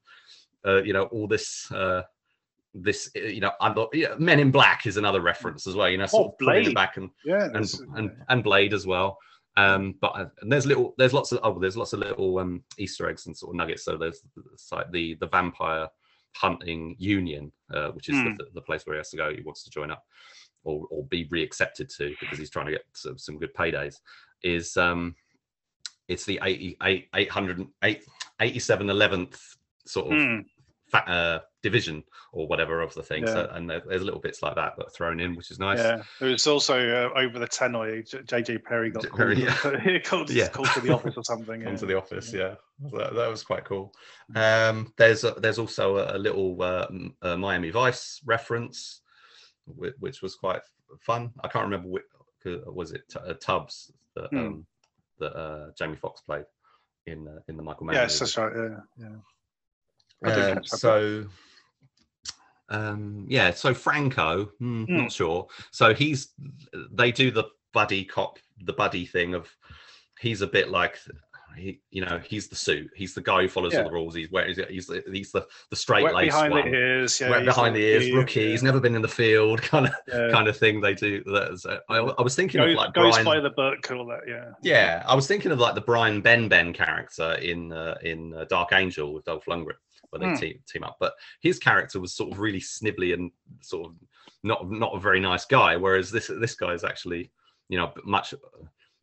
uh, 0.67 0.83
you 0.83 0.93
know 0.93 1.05
all 1.05 1.27
this 1.29 1.71
uh 1.73 2.03
this 2.75 3.09
uh, 3.17 3.21
you 3.21 3.41
know 3.41 3.53
yeah, 3.93 4.15
men 4.19 4.41
in 4.41 4.51
black 4.51 4.85
is 4.87 4.97
another 4.97 5.21
reference 5.21 5.67
as 5.67 5.77
well 5.77 5.89
you 5.89 5.97
know 5.99 6.07
sort 6.07 6.27
Oh, 6.27 6.29
of 6.31 6.39
pulling 6.39 6.57
it 6.63 6.65
Blade. 6.65 6.75
back 6.75 6.97
and 6.97 7.11
Yeah, 7.25 7.49
and 7.55 7.73
and, 7.97 8.11
and 8.29 8.43
Blade 8.43 8.75
as 8.75 8.87
well. 8.87 9.19
Um, 9.57 9.95
but 10.01 10.09
uh, 10.17 10.27
and 10.43 10.51
there's 10.51 10.67
little, 10.67 10.95
there's 10.99 11.13
lots 11.13 11.31
of 11.31 11.39
oh, 11.45 11.57
there's 11.61 11.77
lots 11.77 11.93
of 11.93 12.01
little 12.01 12.41
um, 12.41 12.65
Easter 12.77 13.09
eggs 13.09 13.27
and 13.27 13.37
sort 13.37 13.55
of 13.55 13.57
nuggets. 13.57 13.85
So 13.85 13.97
there's 13.97 14.21
like 14.73 14.91
the 14.91 15.15
the 15.21 15.29
vampire 15.29 15.87
hunting 16.35 16.97
union, 16.99 17.53
uh, 17.73 17.89
which 17.91 18.09
is 18.09 18.17
Hmm. 18.17 18.35
the, 18.37 18.47
the 18.55 18.61
place 18.61 18.85
where 18.85 18.95
he 18.97 18.99
has 18.99 19.11
to 19.11 19.17
go. 19.17 19.33
He 19.35 19.43
wants 19.43 19.65
to 19.65 19.71
join 19.71 19.91
up 19.91 20.05
or 20.65 20.87
or 20.91 21.05
be 21.07 21.27
reaccepted 21.29 21.95
to 21.97 22.15
because 22.21 22.39
he's 22.39 22.51
trying 22.51 22.67
to 22.67 22.73
get 22.73 22.85
some, 22.95 23.19
some 23.19 23.39
good 23.39 23.55
paydays. 23.55 23.97
Is 24.43 24.77
um, 24.77 25.15
it's 26.09 26.25
the 26.25 26.39
88 26.43 27.09
800 27.15 27.67
8, 27.83 28.03
87 28.41 28.87
11th 28.89 29.39
sort 29.87 30.13
of 30.13 30.19
Hmm. 30.19 30.41
Fa- 30.95 31.11
uh, 31.11 31.41
division 31.63 32.05
or 32.33 32.47
whatever 32.47 32.81
of 32.83 32.93
the 32.95 33.03
thing. 33.03 33.27
So 33.27 33.49
and 33.53 33.69
there's 33.71 34.03
little 34.03 34.21
bits 34.21 34.43
like 34.43 34.55
that 34.57 34.75
that 34.77 34.87
are 34.87 34.91
thrown 34.91 35.19
in, 35.21 35.35
which 35.35 35.51
is 35.51 35.59
nice. 35.59 35.79
Yeah, 35.79 36.03
there 36.21 36.31
was 36.31 36.47
also 36.47 36.79
uh, 36.79 37.19
over 37.19 37.39
the 37.39 37.47
Tannoy. 37.49 38.09
J- 38.09 38.19
JJ 38.43 38.65
Perry 38.65 38.91
got 38.91 39.03
J- 39.05 39.09
called, 39.09 39.37
Perry, 39.63 39.81
he 39.95 40.01
called, 40.01 40.31
Yeah. 40.31 40.49
called 40.49 40.69
to 40.75 40.81
the 40.81 40.91
office 40.95 41.15
or 41.17 41.25
something. 41.25 41.67
onto 41.67 41.85
yeah. 41.87 41.89
the 41.89 41.97
office. 41.99 42.33
Yeah, 42.33 42.55
That, 42.93 43.15
that 43.15 43.29
was 43.29 43.43
quite 43.43 43.65
cool. 43.65 43.93
Um, 44.35 44.93
there's 44.97 45.25
a, 45.25 45.33
there's 45.33 45.59
also 45.59 45.97
a, 45.99 46.17
a 46.17 46.19
little 46.19 46.61
uh, 46.63 46.87
m- 46.91 47.15
uh, 47.23 47.37
Miami 47.37 47.71
Vice 47.71 48.21
reference, 48.25 49.01
which, 49.67 49.95
which 50.01 50.23
was 50.23 50.35
quite 50.35 50.63
fun. 51.01 51.33
I 51.43 51.49
can't 51.49 51.65
remember 51.65 51.89
which 51.89 52.05
was 52.67 52.93
it 52.93 53.05
uh, 53.17 53.33
Tubbs 53.41 53.91
that 54.15 54.29
Hmm. 54.31 54.39
um, 54.39 54.67
that 55.19 55.35
uh, 55.35 55.71
Jamie 55.79 55.97
Foxx 55.97 56.21
played 56.21 56.45
in 57.07 57.27
uh, 57.27 57.39
in 57.49 57.57
the 57.57 57.63
Michael 57.63 57.87
Mann. 57.87 57.95
Yes, 57.97 58.13
movie. 58.15 58.19
that's 58.21 58.37
right. 58.37 58.53
Yeah, 58.57 58.81
yeah. 59.09 59.17
Um, 60.25 60.65
so 60.65 61.27
um 62.71 63.27
yeah 63.29 63.51
so 63.51 63.75
franco 63.75 64.47
hmm, 64.59 64.85
Hmm. 64.85 64.97
not 64.97 65.13
sure 65.13 65.47
so 65.71 65.93
he's 65.93 66.33
they 66.93 67.13
do 67.13 67.31
the 67.31 67.45
buddy 67.75 68.05
cop 68.05 68.39
the 68.65 68.73
buddy 68.73 69.05
thing 69.05 69.35
of 69.35 69.55
he's 70.19 70.41
a 70.41 70.47
bit 70.47 70.71
like 70.71 70.99
he 71.57 71.81
you 71.91 72.05
know 72.05 72.21
he's 72.25 72.49
the 72.49 72.57
suit 72.57 72.91
he's 72.95 73.15
the 73.15 73.21
guy 73.21 73.43
who 73.43 73.49
follows 73.49 73.73
Yeah. 73.73 73.81
all 73.81 73.85
the 73.89 73.93
rules 73.93 74.15
he's 74.15 74.31
where 74.31 74.47
he's, 74.47 74.59
he's 74.69 74.87
the 74.87 75.03
he's 75.13 75.31
the 75.33 75.47
the 75.71 75.77
straight 75.77 76.03
Wet 76.05 76.15
lace 76.15 76.33
behind 76.33 76.53
one 76.53 76.71
the 76.71 76.77
ears. 76.77 77.21
Yeah, 77.21 77.41
behind 77.41 77.77
the- 77.77 77.81
ears 77.81 78.05
he- 78.05 78.13
rookie 78.15 78.51
he's 78.51 78.63
never 78.63 78.81
been 78.81 78.95
in 78.95 79.03
the 79.03 79.09
field 79.09 79.63
kind 79.73 79.87
of 79.87 79.93
yeah. 80.09 80.31
kind 80.33 80.49
of 80.49 80.57
thing 80.57 80.81
they 80.81 80.95
do 80.95 81.23
that's 81.25 81.65
uh, 81.67 81.79
I, 81.89 81.97
I 81.99 82.23
was 82.23 82.35
thinking 82.35 82.61
Goes, 82.61 82.73
of 82.73 82.77
like 82.79 82.95
goes 82.95 83.13
Brian, 83.15 83.25
by 83.25 83.41
the 83.41 83.51
book, 83.51 83.91
all 83.91 84.07
that. 84.07 84.21
Yeah. 84.27 84.51
yeah, 84.63 85.03
I 85.07 85.15
was 85.15 85.27
thinking 85.27 85.53
of 85.53 85.59
like 85.59 85.75
the 85.75 85.81
Brian 85.81 86.23
Benben 86.23 86.75
character 86.75 87.33
in 87.35 87.73
uh, 87.73 87.97
in 88.03 88.35
uh, 88.35 88.45
Dark 88.49 88.73
Angel 88.73 89.13
with 89.15 89.25
Dolph 89.25 89.45
Lundgren, 89.47 89.75
where 90.11 90.21
they 90.21 90.27
Hmm. 90.29 90.35
team 90.37 90.59
team 90.67 90.85
up. 90.85 90.97
But 91.01 91.15
his 91.41 91.59
character 91.59 92.01
was 92.01 92.15
sort 92.15 92.33
of 92.33 92.39
really 92.41 92.61
snivelly 92.61 93.15
and 93.15 93.31
sort 93.61 93.87
of 93.91 93.95
not 94.43 94.71
not 94.71 94.95
a 94.95 95.01
very 95.01 95.21
nice 95.21 95.45
guy. 95.45 95.77
Whereas 95.77 96.11
this 96.11 96.29
this 96.41 96.55
guy 96.55 96.73
is 96.73 96.85
actually 96.85 97.31
you 97.69 97.79
know 97.79 97.93
much. 98.05 98.35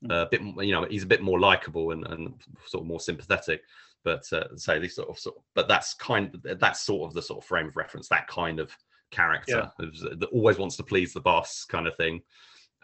A 0.10 0.26
bit 0.32 0.42
you 0.42 0.72
know 0.72 0.86
he's 0.90 1.04
a 1.04 1.08
bit 1.08 1.22
more 1.22 1.40
likable 1.40 1.92
and, 1.92 2.06
and 2.08 2.34
sort 2.66 2.84
of 2.84 2.88
more 2.88 3.00
sympathetic. 3.00 3.62
But 4.04 4.24
uh, 4.34 4.56
say 4.58 4.80
this 4.80 4.96
sort 4.96 5.10
of 5.10 5.20
sort 5.20 5.36
of, 5.38 5.44
but 5.54 5.68
that's 5.68 5.94
kind 5.94 6.36
that's 6.60 6.82
sort 6.82 7.08
of 7.08 7.14
the 7.14 7.22
sort 7.22 7.44
of 7.44 7.48
frame 7.48 7.68
of 7.68 7.76
reference 7.76 8.08
that 8.10 8.28
kind 8.28 8.60
of 8.60 8.76
character 9.12 9.72
who's- 9.78 10.02
that 10.02 10.30
always 10.32 10.58
wants 10.58 10.76
to 10.78 10.84
please 10.84 11.14
the 11.14 11.22
boss 11.22 11.66
kind 11.66 11.86
of 11.88 11.96
thing, 11.98 12.22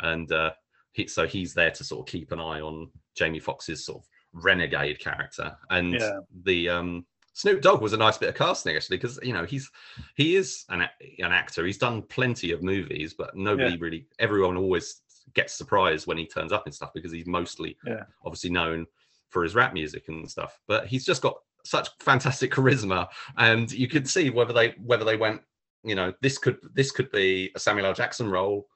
and 0.01 0.32
uh, 0.32 0.51
he, 0.91 1.08
so 1.08 1.25
he's 1.25 1.53
there 1.56 1.71
to 1.71 1.84
sort 1.84 2.08
of 2.08 2.12
keep 2.12 2.32
an 2.32 2.39
eye 2.39 2.62
on 2.62 2.91
Jamie 3.15 3.39
Foxx's 3.39 3.84
sort 3.86 4.03
of 4.03 4.43
renegade 4.43 4.99
character. 4.99 5.56
And 5.71 5.93
Yeah. 5.93 6.19
the 6.43 6.69
um, 6.69 7.06
Snoop 7.34 7.62
Dogg 7.62 7.82
was 7.82 7.93
a 7.93 7.97
nice 7.97 8.17
bit 8.19 8.30
of 8.30 8.36
casting 8.36 8.75
actually, 8.75 8.97
because 8.97 9.17
you 9.23 9.34
know 9.34 9.45
he's 9.45 9.71
he 10.15 10.36
is 10.36 10.65
an 10.69 10.82
an 10.82 11.32
actor. 11.32 11.65
He's 11.65 11.77
done 11.80 12.03
plenty 12.03 12.51
of 12.51 12.62
movies, 12.62 13.15
but 13.15 13.36
nobody 13.36 13.71
Yeah. 13.71 13.77
really. 13.80 14.06
Everyone 14.19 14.56
always 14.58 15.01
gets 15.33 15.53
surprised 15.53 16.07
when 16.07 16.17
he 16.17 16.25
turns 16.25 16.51
up 16.51 16.65
and 16.65 16.73
stuff 16.73 16.91
because 16.93 17.11
he's 17.11 17.27
mostly 17.27 17.77
Yeah. 17.85 18.03
obviously 18.25 18.49
known 18.49 18.85
for 19.29 19.43
his 19.43 19.55
rap 19.55 19.73
music 19.73 20.05
and 20.07 20.29
stuff. 20.29 20.59
But 20.67 20.87
he's 20.87 21.05
just 21.05 21.21
got 21.21 21.35
such 21.65 21.89
fantastic 21.99 22.51
charisma, 22.53 23.07
and 23.37 23.71
you 23.71 23.87
could 23.87 24.07
see 24.07 24.29
whether 24.29 24.53
they 24.53 24.75
whether 24.83 25.03
they 25.05 25.17
went. 25.17 25.41
You 25.83 25.95
know, 25.95 26.13
this 26.21 26.37
could 26.37 26.57
this 26.73 26.91
could 26.91 27.11
be 27.11 27.51
a 27.55 27.59
Samuel 27.59 27.85
L. 27.87 27.93
Jackson 27.93 28.29
role, 28.29 28.67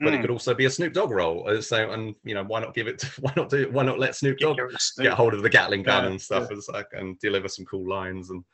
but 0.00 0.14
it 0.14 0.18
Mm. 0.18 0.20
could 0.22 0.30
also 0.30 0.54
be 0.54 0.64
a 0.64 0.70
Snoop 0.70 0.92
Dogg 0.92 1.10
role. 1.10 1.48
Uh, 1.48 1.60
So, 1.60 1.90
and 1.92 2.14
you 2.24 2.34
know, 2.34 2.44
why 2.44 2.60
not 2.60 2.74
give 2.74 2.86
it? 2.88 2.98
To, 3.00 3.06
why 3.20 3.32
not 3.36 3.50
do? 3.50 3.68
Why 3.70 3.84
not 3.84 3.98
let 3.98 4.16
Snoop 4.16 4.38
Dogg 4.38 4.56
Get 4.56 4.80
get 4.98 5.12
hold 5.12 5.34
of 5.34 5.42
the 5.42 5.50
Gatling 5.50 5.82
gun 5.82 6.04
Yeah, 6.04 6.10
and 6.10 6.20
stuff 6.20 6.50
and, 6.50 6.62
like, 6.72 6.88
and 6.92 7.18
deliver 7.20 7.48
some 7.48 7.64
cool 7.66 7.88
lines 7.88 8.30
and 8.30 8.44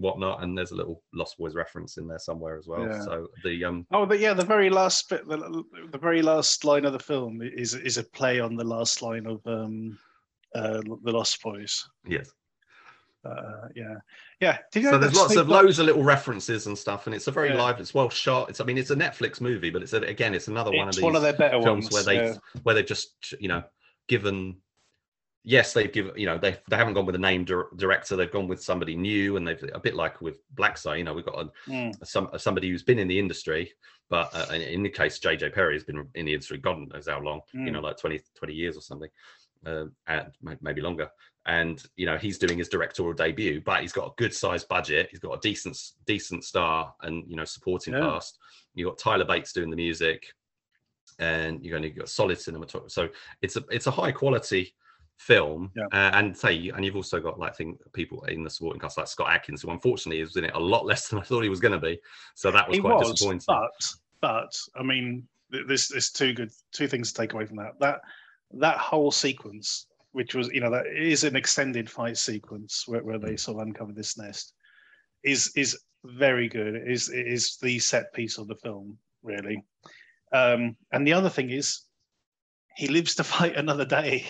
whatnot? 0.00 0.42
And 0.42 0.56
there's 0.56 0.70
a 0.72 0.76
little 0.76 1.02
Lost 1.14 1.38
Boys 1.38 1.54
reference 1.54 1.96
in 1.98 2.08
there 2.08 2.18
somewhere 2.18 2.56
as 2.58 2.66
well. 2.66 2.86
Yeah. 2.86 3.00
So 3.02 3.28
the 3.44 3.64
um, 3.64 3.86
Oh, 3.92 4.06
the, 4.06 4.18
yeah, 4.18 4.34
the 4.34 4.44
very 4.44 4.70
last 4.70 5.08
bit, 5.08 5.28
the, 5.28 5.62
the 5.90 5.98
very 5.98 6.22
last 6.22 6.64
line 6.64 6.84
of 6.84 6.92
the 6.92 6.98
film 6.98 7.40
is 7.42 7.74
is 7.74 7.98
a 7.98 8.04
play 8.04 8.40
on 8.40 8.56
the 8.56 8.64
last 8.64 9.02
line 9.02 9.26
of 9.26 9.40
um, 9.46 9.98
uh, 10.54 10.80
the 11.04 11.12
Lost 11.12 11.40
Boys. 11.42 11.86
yes, 12.06 12.30
Uh, 13.24 13.68
yeah, 13.76 13.94
yeah. 14.40 14.58
So 14.72 14.98
there's 14.98 15.14
lots 15.14 15.36
of 15.36 15.48
loads 15.48 15.78
of 15.78 15.86
little 15.86 16.02
references 16.02 16.66
and 16.66 16.76
stuff, 16.76 17.06
and 17.06 17.14
it's 17.14 17.26
a 17.26 17.30
very 17.30 17.50
Yeah. 17.50 17.62
lively. 17.62 17.82
It's 17.82 17.94
well 17.94 18.08
shot. 18.10 18.48
It's 18.48 18.60
I 18.60 18.64
mean, 18.64 18.78
it's 18.78 18.90
a 18.90 18.96
Netflix 18.96 19.40
movie, 19.40 19.70
but 19.70 19.82
it's 19.82 19.92
a, 19.92 19.98
again, 19.98 20.34
it's 20.34 20.48
another 20.48 20.72
one 20.72 20.88
of 20.88 20.94
these 20.94 21.04
one 21.04 21.14
of 21.16 21.22
their 21.22 21.34
better 21.34 21.60
films 21.62 21.84
ones. 21.84 21.92
where 21.92 22.02
they 22.02 22.16
yeah. 22.16 22.34
where 22.62 22.74
they've 22.74 22.86
just 22.86 23.34
you 23.38 23.48
know 23.48 23.62
given. 24.08 24.56
Yes, 25.42 25.72
they've 25.72 25.90
given 25.90 26.12
you 26.16 26.26
know 26.26 26.36
they 26.36 26.58
they 26.68 26.76
haven't 26.76 26.92
gone 26.94 27.06
with 27.06 27.14
a 27.14 27.18
name 27.18 27.44
dir- 27.44 27.68
director. 27.76 28.14
They've 28.14 28.30
gone 28.30 28.46
with 28.46 28.62
somebody 28.62 28.94
new, 28.94 29.36
and 29.36 29.46
they've 29.48 29.62
a 29.72 29.80
bit 29.80 29.94
like 29.94 30.20
with 30.20 30.36
Black 30.54 30.76
Site. 30.76 30.98
You 30.98 31.04
know, 31.04 31.14
we've 31.14 31.24
got 31.24 31.38
a, 31.46 31.70
Mm. 31.70 32.06
some 32.06 32.28
somebody 32.36 32.68
who's 32.68 32.82
been 32.82 32.98
in 32.98 33.08
the 33.08 33.18
industry, 33.18 33.72
but 34.10 34.28
uh, 34.34 34.52
in- 34.52 34.82
the 34.82 34.90
case 34.90 35.18
JJ 35.18 35.54
Perry 35.54 35.74
has 35.74 35.84
been 35.84 36.06
in 36.14 36.26
the 36.26 36.34
industry 36.34 36.58
God 36.58 36.78
knows 36.92 37.08
how 37.08 37.20
long, 37.20 37.40
you 37.54 37.60
Mm. 37.60 37.72
know, 37.72 37.80
like 37.80 37.96
20, 37.96 38.20
20 38.34 38.52
years 38.54 38.76
or 38.76 38.82
something, 38.82 39.08
uh, 39.64 39.86
and 40.08 40.30
maybe 40.60 40.82
longer. 40.82 41.10
And 41.46 41.82
you 41.96 42.04
know, 42.04 42.18
he's 42.18 42.36
doing 42.38 42.58
his 42.58 42.68
directorial 42.68 43.14
debut, 43.14 43.62
but 43.62 43.80
he's 43.80 43.92
got 43.94 44.08
a 44.08 44.14
good 44.18 44.34
sized 44.34 44.68
budget. 44.68 45.08
He's 45.10 45.20
got 45.20 45.32
a 45.32 45.40
decent 45.40 45.78
decent 46.04 46.44
star 46.44 46.94
and 47.00 47.24
you 47.26 47.36
know 47.36 47.46
supporting 47.46 47.94
Yeah. 47.94 48.00
cast. 48.00 48.38
You 48.74 48.84
got 48.84 48.98
Tyler 48.98 49.24
Bates 49.24 49.54
doing 49.54 49.70
the 49.70 49.76
music, 49.76 50.34
and 51.18 51.64
you're 51.64 51.78
going 51.78 51.90
to 51.90 51.98
got 51.98 52.10
solid 52.10 52.36
cinematography. 52.36 52.90
So 52.90 53.08
it's 53.40 53.56
a 53.56 53.64
it's 53.70 53.86
a 53.86 53.90
high 53.90 54.12
quality 54.12 54.74
film 55.20 55.70
Yeah. 55.76 55.84
uh, 55.92 56.10
and 56.16 56.34
say 56.36 56.70
and 56.74 56.82
you've 56.84 56.96
also 56.96 57.20
got 57.20 57.38
like 57.38 57.54
think 57.54 57.78
people 57.92 58.24
in 58.24 58.42
the 58.42 58.48
supporting 58.48 58.80
cast 58.80 58.96
like 58.96 59.06
scott 59.06 59.30
adkins 59.30 59.60
who 59.60 59.70
unfortunately 59.70 60.22
was 60.22 60.34
in 60.36 60.44
it 60.44 60.54
a 60.54 60.58
lot 60.58 60.86
less 60.86 61.08
than 61.08 61.18
i 61.18 61.22
thought 61.22 61.42
he 61.42 61.50
was 61.50 61.60
going 61.60 61.78
to 61.78 61.78
be 61.78 62.00
so 62.34 62.50
that 62.50 62.66
was 62.66 62.76
He 62.76 62.80
quite 62.80 62.96
was, 62.96 63.10
disappointing 63.12 63.44
but 63.46 63.92
but 64.22 64.52
I 64.76 64.82
mean, 64.82 65.26
there's 65.50 65.88
there's 65.88 66.10
two 66.10 66.32
good 66.32 66.50
two 66.72 66.86
things 66.88 67.12
to 67.12 67.20
take 67.20 67.32
away 67.32 67.46
from 67.46 67.56
that. 67.56 67.72
That 67.80 68.00
that 68.52 68.76
whole 68.76 69.10
sequence, 69.10 69.86
which 70.12 70.34
was 70.34 70.48
you 70.48 70.60
know 70.60 70.70
that 70.70 70.86
is 70.86 71.24
an 71.24 71.36
extended 71.36 71.88
fight 71.90 72.18
sequence 72.18 72.84
where, 72.86 73.02
where 73.02 73.18
Mm. 73.18 73.24
they 73.26 73.36
sort 73.36 73.56
of 73.60 73.66
uncover 73.66 73.92
this 73.92 74.18
nest, 74.18 74.52
is 75.24 75.52
is 75.56 75.78
very 76.04 76.48
good. 76.48 76.74
It 76.74 76.88
is 76.90 77.08
it 77.08 77.26
is 77.26 77.56
the 77.62 77.78
set 77.78 78.12
piece 78.12 78.36
of 78.38 78.46
the 78.46 78.56
film 78.56 78.98
really. 79.22 79.64
Um, 80.32 80.76
and 80.92 81.06
the 81.06 81.14
other 81.14 81.30
thing 81.30 81.50
is, 81.50 81.82
he 82.76 82.88
lives 82.88 83.14
to 83.16 83.24
fight 83.36 83.56
another 83.56 83.84
day. 83.86 84.26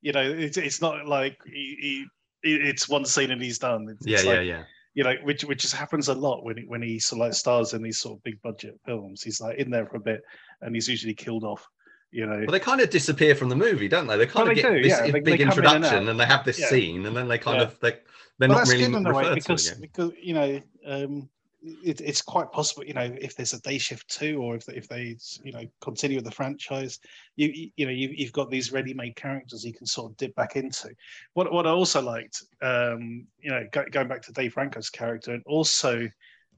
You 0.00 0.12
know, 0.12 0.22
it's 0.22 0.56
it's 0.56 0.80
not 0.80 1.06
like 1.06 1.38
he, 1.46 2.06
he 2.42 2.52
it's 2.62 2.88
one 2.88 3.04
scene 3.04 3.30
and 3.30 3.42
he's 3.42 3.58
done. 3.58 3.88
It's, 3.90 4.06
yeah 4.06 4.14
it's 4.16 4.24
yeah 4.24 4.32
like, 4.32 4.46
yeah 4.46 4.62
you 4.94 5.04
know, 5.04 5.14
which 5.22 5.44
which 5.44 5.60
just 5.62 5.74
happens 5.74 6.08
a 6.08 6.14
lot 6.14 6.44
when 6.44 6.56
he, 6.56 6.64
when 6.64 6.82
he 6.82 6.98
sort 6.98 7.20
of 7.20 7.26
like 7.26 7.34
stars 7.34 7.72
in 7.72 7.82
these 7.82 7.98
sort 8.00 8.16
of 8.18 8.22
big 8.24 8.40
budget 8.42 8.78
films. 8.84 9.22
He's 9.22 9.40
like 9.40 9.58
in 9.58 9.70
there 9.70 9.86
for 9.86 9.96
a 9.96 10.00
bit, 10.00 10.22
and 10.60 10.74
he's 10.74 10.88
usually 10.88 11.14
killed 11.14 11.44
off. 11.44 11.64
You 12.10 12.26
know, 12.26 12.38
well 12.38 12.52
they 12.52 12.58
kind 12.60 12.80
of 12.80 12.88
disappear 12.90 13.34
from 13.34 13.50
the 13.50 13.54
movie 13.56 13.86
don't 13.86 14.06
they 14.06 14.16
they 14.16 14.24
kind 14.26 14.44
Well, 14.48 14.50
of 14.50 14.56
get 14.56 14.72
do, 14.72 14.82
this 14.82 14.92
yeah. 14.92 15.02
They- 15.02 15.10
they 15.12 15.20
big 15.20 15.40
in 15.40 15.48
and 15.48 15.58
introduction 15.58 16.08
and, 16.08 16.18
they 16.18 16.24
have 16.24 16.42
this 16.42 16.58
Yeah. 16.58 16.68
scene 16.68 17.04
and 17.04 17.14
then 17.14 17.28
they 17.28 17.36
kind 17.36 17.58
Yeah. 17.58 17.64
of 17.64 17.78
they 17.80 17.98
they're 18.38 18.48
Well, 18.48 18.58
not 18.58 18.68
really 18.68 18.84
a 18.84 18.90
way 18.90 19.22
referred 19.24 19.34
because 19.34 19.64
to 19.66 19.70
again 19.72 19.80
because 19.82 20.12
you 20.22 20.32
know 20.32 20.60
um, 20.86 21.28
it, 21.62 22.00
it's 22.00 22.22
quite 22.22 22.52
possible. 22.52 22.84
You 22.84 22.94
know, 22.94 23.10
if 23.20 23.34
there's 23.34 23.52
a 23.52 23.60
day 23.60 23.78
shift 23.78 24.08
too, 24.08 24.40
or 24.40 24.54
if 24.56 24.64
they, 24.64 24.74
if 24.74 24.88
they 24.88 25.16
you 25.42 25.52
know 25.52 25.64
continue 25.80 26.16
with 26.16 26.24
the 26.24 26.30
franchise, 26.30 26.98
you 27.36 27.70
you, 27.76 27.86
know 27.86 27.92
you, 27.92 28.10
you've 28.14 28.32
got 28.32 28.50
these 28.50 28.72
ready-made 28.72 29.16
characters 29.16 29.64
you 29.64 29.74
can 29.74 29.86
sort 29.86 30.10
of 30.10 30.16
dip 30.16 30.34
back 30.34 30.56
into. 30.56 30.90
What 31.34 31.52
what 31.52 31.66
I 31.66 31.70
also 31.70 32.00
liked, 32.00 32.42
um, 32.62 33.26
you 33.40 33.50
know, 33.50 33.66
go, 33.72 33.84
going 33.90 34.08
back 34.08 34.22
to 34.22 34.32
Dave 34.32 34.52
Franco's 34.52 34.90
character, 34.90 35.32
and 35.32 35.42
also, 35.46 36.08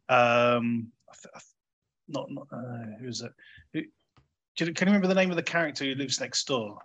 um, 0.08 0.88
not 2.08 2.30
not 2.30 2.46
uh, 2.52 2.96
who's 3.00 3.22
it? 3.22 3.32
Who, 3.72 3.82
can 4.56 4.68
you 4.68 4.92
remember 4.92 5.06
the 5.06 5.14
name 5.14 5.30
of 5.30 5.36
the 5.36 5.42
character 5.42 5.84
who 5.84 5.94
lives 5.94 6.20
next 6.20 6.46
door? 6.46 6.78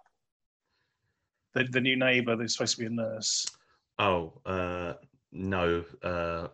The, 1.54 1.66
the 1.66 1.82
new 1.82 1.96
neighbor 1.96 2.36
that's 2.36 2.54
supposed 2.54 2.76
to 2.76 2.82
be 2.82 2.86
a 2.86 2.90
nurse. 2.90 3.46
oh 4.00 4.34
uh 4.46 4.94
no 5.32 5.84
uh 6.04 6.48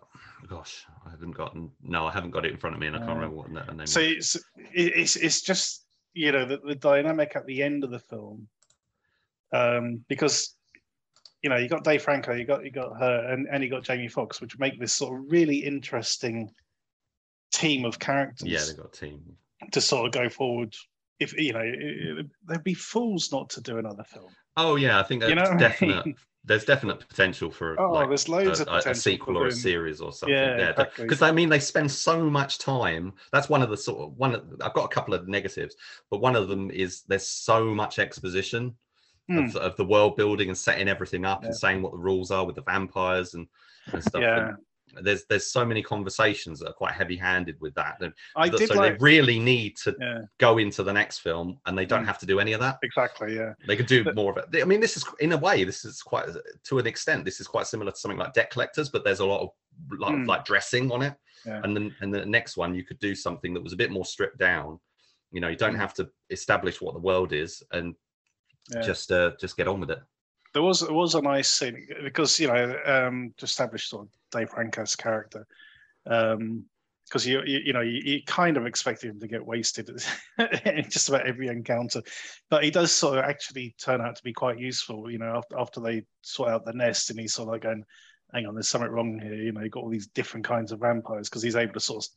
gosh 0.48 0.86
i 1.06 1.10
haven't 1.12 1.32
gotten 1.32 1.70
no 1.84 2.08
i 2.08 2.12
haven't 2.12 2.32
got 2.32 2.46
it 2.46 2.52
in 2.52 2.58
front 2.58 2.76
of 2.76 2.80
me 2.80 2.88
and 2.88 2.96
i 2.96 3.00
can't 3.00 3.12
Uh, 3.12 3.16
remember 3.16 3.36
what 3.36 3.54
the 3.68 3.74
name 3.74 3.86
So 3.88 4.00
is. 4.00 4.18
it's 4.18 4.38
it's 4.74 5.16
it's 5.16 5.42
just 5.42 5.86
you 6.14 6.32
know 6.32 6.46
the, 6.46 6.58
the 6.66 6.76
dynamic 6.76 7.36
at 7.36 7.46
the 7.46 7.62
end 7.64 7.84
of 7.84 7.92
the 7.92 8.00
film, 8.00 8.48
um, 9.54 10.04
because 10.10 10.56
you 11.42 11.50
know 11.50 11.56
you 11.58 11.70
got 11.70 11.84
Dave 11.84 12.02
Franco, 12.02 12.34
you 12.34 12.44
got 12.46 12.66
you 12.66 12.72
got 12.72 12.98
her, 13.00 13.32
and 13.32 13.48
and 13.50 13.64
you 13.64 13.70
got 13.70 13.84
Jamie 13.84 14.08
Foxx, 14.10 14.42
which 14.42 14.60
make 14.60 14.80
this 14.80 14.94
sort 14.94 15.18
of 15.18 15.32
really 15.32 15.58
interesting 15.58 16.52
team 17.54 17.86
of 17.86 17.98
characters 18.00 18.48
yeah 18.50 18.64
they 18.66 18.74
got 18.74 18.94
a 18.96 19.00
team 19.00 19.22
to 19.72 19.80
sort 19.82 20.06
of 20.08 20.12
go 20.12 20.28
forward. 20.28 20.76
If 21.20 21.34
you 21.38 21.54
know, 21.54 21.60
it- 21.62 22.18
it- 22.20 22.26
they'd 22.48 22.64
be 22.64 22.74
fools 22.74 23.32
not 23.32 23.50
to 23.52 23.62
do 23.62 23.78
another 23.78 24.04
film. 24.04 24.32
oh 24.58 24.76
yeah 24.76 25.00
i 25.00 25.04
think 25.04 25.24
You 25.24 25.36
that's 25.36 25.50
know 25.50 25.56
what 25.56 25.64
I 25.64 25.68
definite 25.70 26.06
mean? 26.08 26.16
There's 26.44 26.66
definite 26.66 27.08
potential 27.08 27.52
for 27.52 27.80
Oh, 27.80 27.92
like 27.92 28.08
there's 28.08 28.28
loads 28.28 28.60
a, 28.62 28.66
of 28.70 28.86
a- 28.86 28.90
a 28.92 28.96
sequel 28.96 29.38
or 29.38 29.48
a 29.48 29.52
series 29.52 30.02
or 30.02 30.12
something. 30.12 30.36
Yeah, 30.36 30.58
Yeah, 30.58 30.70
exactly. 30.72 31.06
because 31.06 31.22
I 31.22 31.32
mean 31.32 31.50
they 31.50 31.60
spend 31.60 31.92
so 31.92 32.30
much 32.30 32.58
time. 32.58 33.14
That's 33.32 33.48
one 33.50 33.62
of 33.62 33.70
the 33.70 33.78
sort 33.78 34.00
of 34.10 34.18
one. 34.18 34.36
Of, 34.36 34.44
I've 34.62 34.74
got 34.74 34.86
a 34.86 34.94
couple 34.94 35.14
of 35.14 35.28
negatives, 35.28 35.76
but 36.10 36.20
one 36.20 36.36
of 36.36 36.48
them 36.48 36.72
is 36.72 37.04
there's 37.08 37.28
so 37.28 37.66
much 37.76 38.00
exposition 38.00 38.76
of, 39.30 39.56
of 39.56 39.78
the 39.78 39.86
world 39.86 40.18
building 40.18 40.50
and 40.50 40.58
setting 40.58 40.90
everything 40.90 41.26
up 41.26 41.44
and 41.44 41.54
Hmm. 41.54 41.58
Saying 41.58 41.82
what 41.84 41.92
the 41.94 42.00
rules 42.00 42.32
are 42.32 42.46
with 42.46 42.56
the 42.56 42.64
vampires 42.64 43.34
and, 43.36 43.48
and 43.94 44.04
stuff. 44.04 44.22
Yeah. 44.22 44.48
And 44.50 44.58
there's 45.02 45.26
there's 45.30 45.48
so 45.48 45.64
many 45.66 45.82
conversations 45.82 46.60
that 46.60 46.68
are 46.70 46.74
quite 46.74 46.94
heavy 46.94 47.16
handed 47.16 47.60
with 47.62 47.74
that. 47.76 47.98
And 48.02 48.14
I 48.36 48.50
that- 48.50 48.58
did 48.58 48.70
so 48.70 48.76
like 48.76 48.98
they 48.98 49.04
really 49.04 49.40
need 49.40 49.78
to 49.84 49.96
yeah 50.00 50.22
go 50.38 50.58
into 50.58 50.84
the 50.84 50.94
next 50.94 51.20
film, 51.20 51.60
and 51.66 51.78
they 51.78 51.86
don't 51.86 52.04
Mm. 52.04 52.08
have 52.08 52.20
to 52.20 52.26
do 52.26 52.40
any 52.40 52.54
of 52.54 52.60
that. 52.62 52.78
exactly 52.84 53.36
yeah 53.36 53.54
They 53.68 53.76
could 53.78 53.86
do 53.88 54.04
But- 54.04 54.16
more 54.16 54.32
of 54.38 54.38
it. 54.54 54.62
I 54.62 54.66
mean, 54.66 54.80
this 54.82 54.98
is 54.98 55.06
in 55.20 55.32
a 55.34 55.38
way, 55.38 55.64
this 55.64 55.86
is 55.86 56.02
quite 56.02 56.28
to 56.64 56.80
an 56.80 56.88
extent. 56.88 57.26
This 57.26 57.40
is 57.40 57.48
quite 57.48 57.68
similar 57.68 57.92
to 57.92 57.98
something 57.98 58.18
like 58.20 58.34
Debt 58.34 58.50
Collectors, 58.52 58.90
but 58.90 59.04
there's 59.04 59.20
a 59.22 59.26
lot 59.26 59.42
of 59.42 59.50
of 59.92 59.98
Mm. 60.14 60.28
like 60.28 60.44
dressing 60.46 60.92
on 60.92 61.02
it. 61.02 61.16
Yeah. 61.46 61.62
And 61.64 61.76
then 61.76 61.96
and 62.02 62.14
the 62.14 62.26
next 62.26 62.58
one, 62.58 62.76
you 62.76 62.84
could 62.84 63.00
do 63.00 63.16
something 63.16 63.54
that 63.54 63.64
was 63.64 63.74
a 63.74 63.78
bit 63.78 63.90
more 63.92 64.06
stripped 64.06 64.38
down. 64.38 64.80
You 65.32 65.40
know, 65.42 65.48
you 65.48 65.56
don't 65.56 65.76
Mm. 65.76 65.84
have 65.86 65.94
to 65.96 66.10
establish 66.30 66.82
what 66.82 66.94
the 66.94 67.00
world 67.00 67.32
is 67.34 67.64
and 67.72 67.96
yeah. 68.70 68.82
just 68.82 69.12
uh, 69.12 69.32
just 69.40 69.56
get 69.58 69.68
on 69.68 69.80
with 69.80 69.90
it. 69.92 70.02
There 70.54 70.62
was 70.62 70.82
it 70.82 70.92
was 70.92 71.16
a 71.16 71.22
nice 71.22 71.50
scene 71.50 71.88
because 72.04 72.40
you 72.40 72.48
know 72.48 72.78
um 72.86 73.34
to 73.38 73.46
establish 73.46 73.90
sort 73.90 74.06
of 74.06 74.10
Dave 74.32 74.50
Franco's 74.50 74.96
character 74.96 75.46
um 76.06 76.64
because 77.08 77.28
you, 77.28 77.42
you 77.46 77.60
you 77.66 77.74
know 77.74 77.82
you, 77.82 78.02
you 78.04 78.22
kind 78.26 78.58
of 78.58 78.66
expected 78.66 79.10
him 79.10 79.20
to 79.20 79.28
get 79.28 79.46
wasted 79.46 79.90
in 80.66 80.90
just 80.90 81.10
about 81.10 81.28
every 81.28 81.48
encounter 81.48 82.02
but 82.50 82.64
he 82.64 82.72
does 82.72 82.92
sort 82.92 83.18
of 83.18 83.24
actually 83.26 83.76
turn 83.78 84.02
out 84.02 84.16
to 84.16 84.24
be 84.24 84.34
quite 84.34 84.60
useful 84.60 85.10
you 85.10 85.18
know 85.18 85.36
after, 85.36 85.60
after 85.60 85.80
they 85.80 86.04
sort 86.22 86.50
out 86.50 86.66
the 86.66 86.74
nest 86.74 87.10
and 87.10 87.20
he's 87.20 87.34
sort 87.34 87.48
of 87.48 87.54
like 87.54 87.64
going 87.64 87.84
hang 88.34 88.46
on 88.46 88.54
there's 88.54 88.70
something 88.70 88.90
wrong 88.90 89.20
here 89.20 89.36
you 89.36 89.52
know 89.52 89.62
you've 89.62 89.72
got 89.72 89.84
all 89.84 89.90
these 89.90 90.08
different 90.08 90.46
kinds 90.46 90.72
of 90.72 90.80
vampires 90.80 91.30
because 91.30 91.44
he's 91.44 91.56
able 91.56 91.74
to 91.74 91.80
sort 91.80 92.04
of 92.04 92.10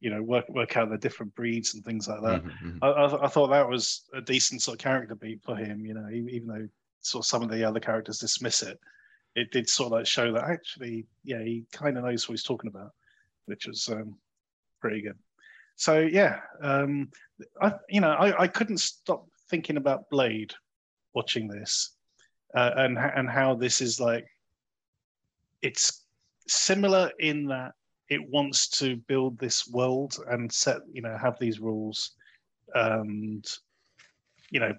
you 0.00 0.10
know 0.10 0.22
work 0.22 0.48
work 0.48 0.76
out 0.76 0.90
the 0.90 0.98
different 0.98 1.34
breeds 1.34 1.74
and 1.74 1.84
things 1.84 2.06
like 2.08 2.22
that 2.22 2.44
Mhm, 2.44 2.78
mhm. 2.78 2.78
I, 2.82 2.86
I, 2.88 3.24
I 3.24 3.28
thought 3.28 3.48
that 3.48 3.68
was 3.68 4.04
a 4.14 4.20
decent 4.20 4.62
sort 4.62 4.76
of 4.76 4.82
character 4.82 5.16
beat 5.16 5.42
for 5.42 5.56
him. 5.56 5.84
You 5.84 5.94
know, 5.94 6.08
even 6.10 6.46
though 6.46 6.68
sort 7.00 7.24
of 7.24 7.28
some 7.28 7.42
of 7.42 7.50
the 7.50 7.64
other 7.64 7.80
characters 7.80 8.18
dismiss 8.18 8.62
it, 8.62 8.78
it 9.34 9.50
did 9.52 9.68
sort 9.68 9.86
of 9.86 9.92
like 9.92 10.06
show 10.06 10.32
that 10.32 10.44
actually, 10.44 11.06
yeah, 11.24 11.42
he 11.42 11.64
kind 11.72 11.96
of 11.96 12.04
knows 12.04 12.28
what 12.28 12.32
he's 12.32 12.42
talking 12.42 12.68
about, 12.68 12.92
which 13.46 13.66
was 13.66 13.88
um, 13.88 14.16
pretty 14.80 15.00
good. 15.00 15.16
So 15.76 16.00
yeah, 16.00 16.40
um, 16.60 17.08
I 17.62 17.72
you 17.88 18.00
know 18.00 18.10
I, 18.10 18.42
I 18.42 18.48
couldn't 18.48 18.78
stop 18.78 19.26
thinking 19.48 19.76
about 19.76 20.10
Blade 20.10 20.52
watching 21.14 21.46
this, 21.46 21.92
uh, 22.56 22.72
and 22.76 22.98
and 22.98 23.30
how 23.30 23.54
this 23.54 23.80
is 23.80 24.00
like 24.00 24.26
it's 25.62 26.04
similar 26.48 27.10
in 27.20 27.46
that 27.46 27.72
it 28.08 28.20
wants 28.28 28.68
to 28.68 28.96
build 28.96 29.38
this 29.38 29.68
world 29.68 30.16
and 30.30 30.50
set 30.50 30.78
you 30.92 31.02
know 31.02 31.16
have 31.16 31.38
these 31.38 31.60
rules 31.60 32.12
and 32.74 33.46
you 34.50 34.58
know 34.58 34.72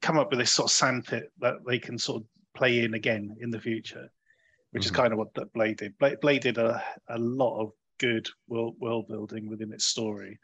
come 0.00 0.18
up 0.18 0.30
with 0.30 0.38
this 0.38 0.52
sort 0.52 0.70
of 0.70 0.74
sandpit 0.74 1.32
that 1.38 1.54
they 1.66 1.78
can 1.78 1.98
sort 1.98 2.22
of 2.22 2.28
play 2.54 2.84
in 2.84 2.94
again 2.94 3.36
in 3.40 3.50
the 3.50 3.60
future 3.60 4.10
which 4.72 4.82
Mhm. 4.82 4.86
is 4.86 4.90
kind 4.90 5.12
of 5.14 5.18
what 5.18 5.32
that 5.32 5.50
blade 5.54 5.78
did. 5.78 5.96
Blade, 5.96 6.20
blade 6.20 6.42
did 6.42 6.58
a, 6.58 6.84
a 7.08 7.18
lot 7.18 7.58
of 7.58 7.72
good 7.98 8.28
world, 8.48 8.76
world 8.78 9.08
building 9.08 9.48
within 9.48 9.72
its 9.72 9.86
story. 9.86 10.38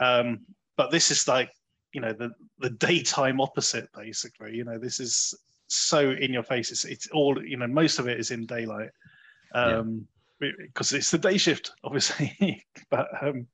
Um 0.00 0.46
but 0.76 0.90
this 0.92 1.10
is 1.10 1.26
like 1.26 1.50
you 1.92 2.00
know 2.00 2.12
the 2.12 2.30
the 2.58 2.70
daytime 2.70 3.40
opposite 3.40 3.88
basically. 3.92 4.54
You 4.54 4.64
know 4.64 4.78
this 4.78 5.00
is 5.00 5.34
so 5.66 6.10
in 6.12 6.32
your 6.32 6.44
face. 6.44 6.70
It's, 6.70 6.84
it's 6.84 7.08
all 7.08 7.44
you 7.44 7.56
know 7.56 7.66
most 7.66 7.98
of 7.98 8.06
it 8.06 8.20
is 8.20 8.30
in 8.30 8.46
daylight. 8.46 8.90
Um 9.52 10.06
because 10.38 10.92
it's 10.92 11.10
the 11.10 11.18
day 11.18 11.36
shift 11.36 11.72
obviously. 11.84 12.64
But 12.88 13.08
um 13.20 13.48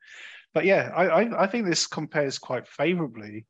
but 0.53 0.67
yeah 0.67 0.91
I, 0.95 1.05
I 1.23 1.45
i 1.45 1.47
think 1.47 1.65
this 1.65 1.87
compares 1.87 2.39
quite 2.39 2.69
favorably 2.69 3.47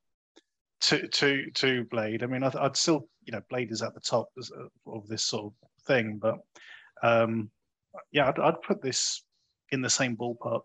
to 0.82 1.08
to 1.08 1.50
to 1.52 1.84
blade 1.84 2.22
i 2.22 2.26
mean 2.26 2.42
I, 2.42 2.52
i'd 2.60 2.76
still 2.76 3.08
you 3.24 3.32
know 3.32 3.40
blade 3.48 3.70
is 3.70 3.82
at 3.82 3.94
the 3.94 4.00
top 4.00 4.28
of 4.86 5.06
this 5.08 5.24
sort 5.24 5.46
of 5.46 5.52
thing 5.86 6.18
but 6.20 6.38
um 7.02 7.50
yeah 8.10 8.28
i'd, 8.28 8.38
I'd 8.38 8.62
put 8.62 8.82
this 8.82 9.22
in 9.70 9.80
the 9.80 9.90
same 9.90 10.16
ballpark 10.16 10.62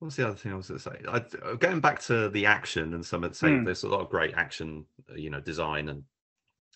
What's 0.00 0.16
the 0.16 0.26
other 0.26 0.36
thing 0.36 0.52
I 0.52 0.56
was 0.56 0.66
going 0.66 0.80
to 0.80 0.82
say? 0.82 0.98
I, 1.08 1.48
uh, 1.48 1.54
going 1.54 1.78
back 1.78 2.00
to 2.02 2.28
the 2.28 2.44
action 2.44 2.94
and 2.94 3.06
some 3.06 3.22
of 3.22 3.30
the 3.30 3.36
say 3.36 3.56
Hmm. 3.56 3.64
there's 3.64 3.84
a 3.84 3.88
lot 3.88 4.00
of 4.00 4.10
great 4.10 4.34
action, 4.34 4.84
uh, 5.08 5.14
you 5.14 5.30
know, 5.30 5.40
design 5.40 5.90
and 5.90 6.02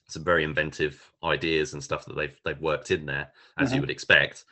some 0.06 0.22
very 0.22 0.44
inventive 0.44 1.10
ideas 1.24 1.72
and 1.72 1.82
stuff 1.82 2.04
that 2.04 2.14
they've 2.14 2.38
they've 2.44 2.60
worked 2.60 2.92
in 2.92 3.04
there, 3.04 3.32
as 3.58 3.72
you 3.72 3.78
Mhm. 3.78 3.80
would 3.80 3.90
expect. 3.90 4.44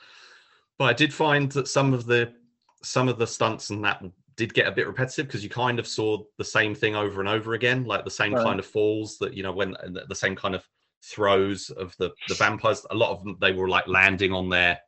But 0.76 0.86
I 0.86 0.92
did 0.92 1.14
find 1.14 1.52
that 1.52 1.68
some 1.68 1.94
of 1.94 2.06
the 2.06 2.34
some 2.82 3.08
of 3.08 3.16
the 3.16 3.28
stunts 3.28 3.70
and 3.70 3.84
that 3.84 4.02
did 4.36 4.52
get 4.54 4.66
a 4.66 4.72
bit 4.72 4.86
repetitive 4.86 5.26
because 5.26 5.44
you 5.44 5.50
kind 5.50 5.78
of 5.78 5.86
saw 5.86 6.18
the 6.38 6.44
same 6.44 6.74
thing 6.74 6.96
over 6.96 7.20
and 7.20 7.28
over 7.28 7.54
again, 7.54 7.84
like 7.84 8.04
the 8.04 8.10
same 8.10 8.32
Right. 8.34 8.42
kind 8.44 8.58
of 8.58 8.66
falls 8.66 9.18
that 9.18 9.34
you 9.34 9.42
know 9.42 9.52
when 9.52 9.76
the 10.08 10.14
same 10.14 10.34
kind 10.36 10.54
of 10.54 10.68
throws 11.02 11.70
of 11.70 11.94
the 11.98 12.10
the 12.28 12.34
vampires. 12.34 12.84
A 12.90 12.94
lot 12.94 13.10
of 13.10 13.22
them 13.24 13.36
they 13.40 13.52
were 13.52 13.68
like 13.68 13.86
landing 13.88 14.32
on 14.32 14.48
their 14.48 14.78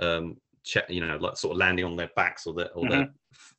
um 0.00 0.36
che- 0.64 0.82
you 0.88 1.00
know 1.06 1.16
like 1.16 1.36
sort 1.36 1.52
of 1.52 1.58
landing 1.58 1.84
on 1.84 1.96
their 1.96 2.10
backs 2.16 2.46
or 2.46 2.54
the 2.54 2.70
or 2.72 2.84
Mm-hmm. 2.84 2.92
their 2.92 3.08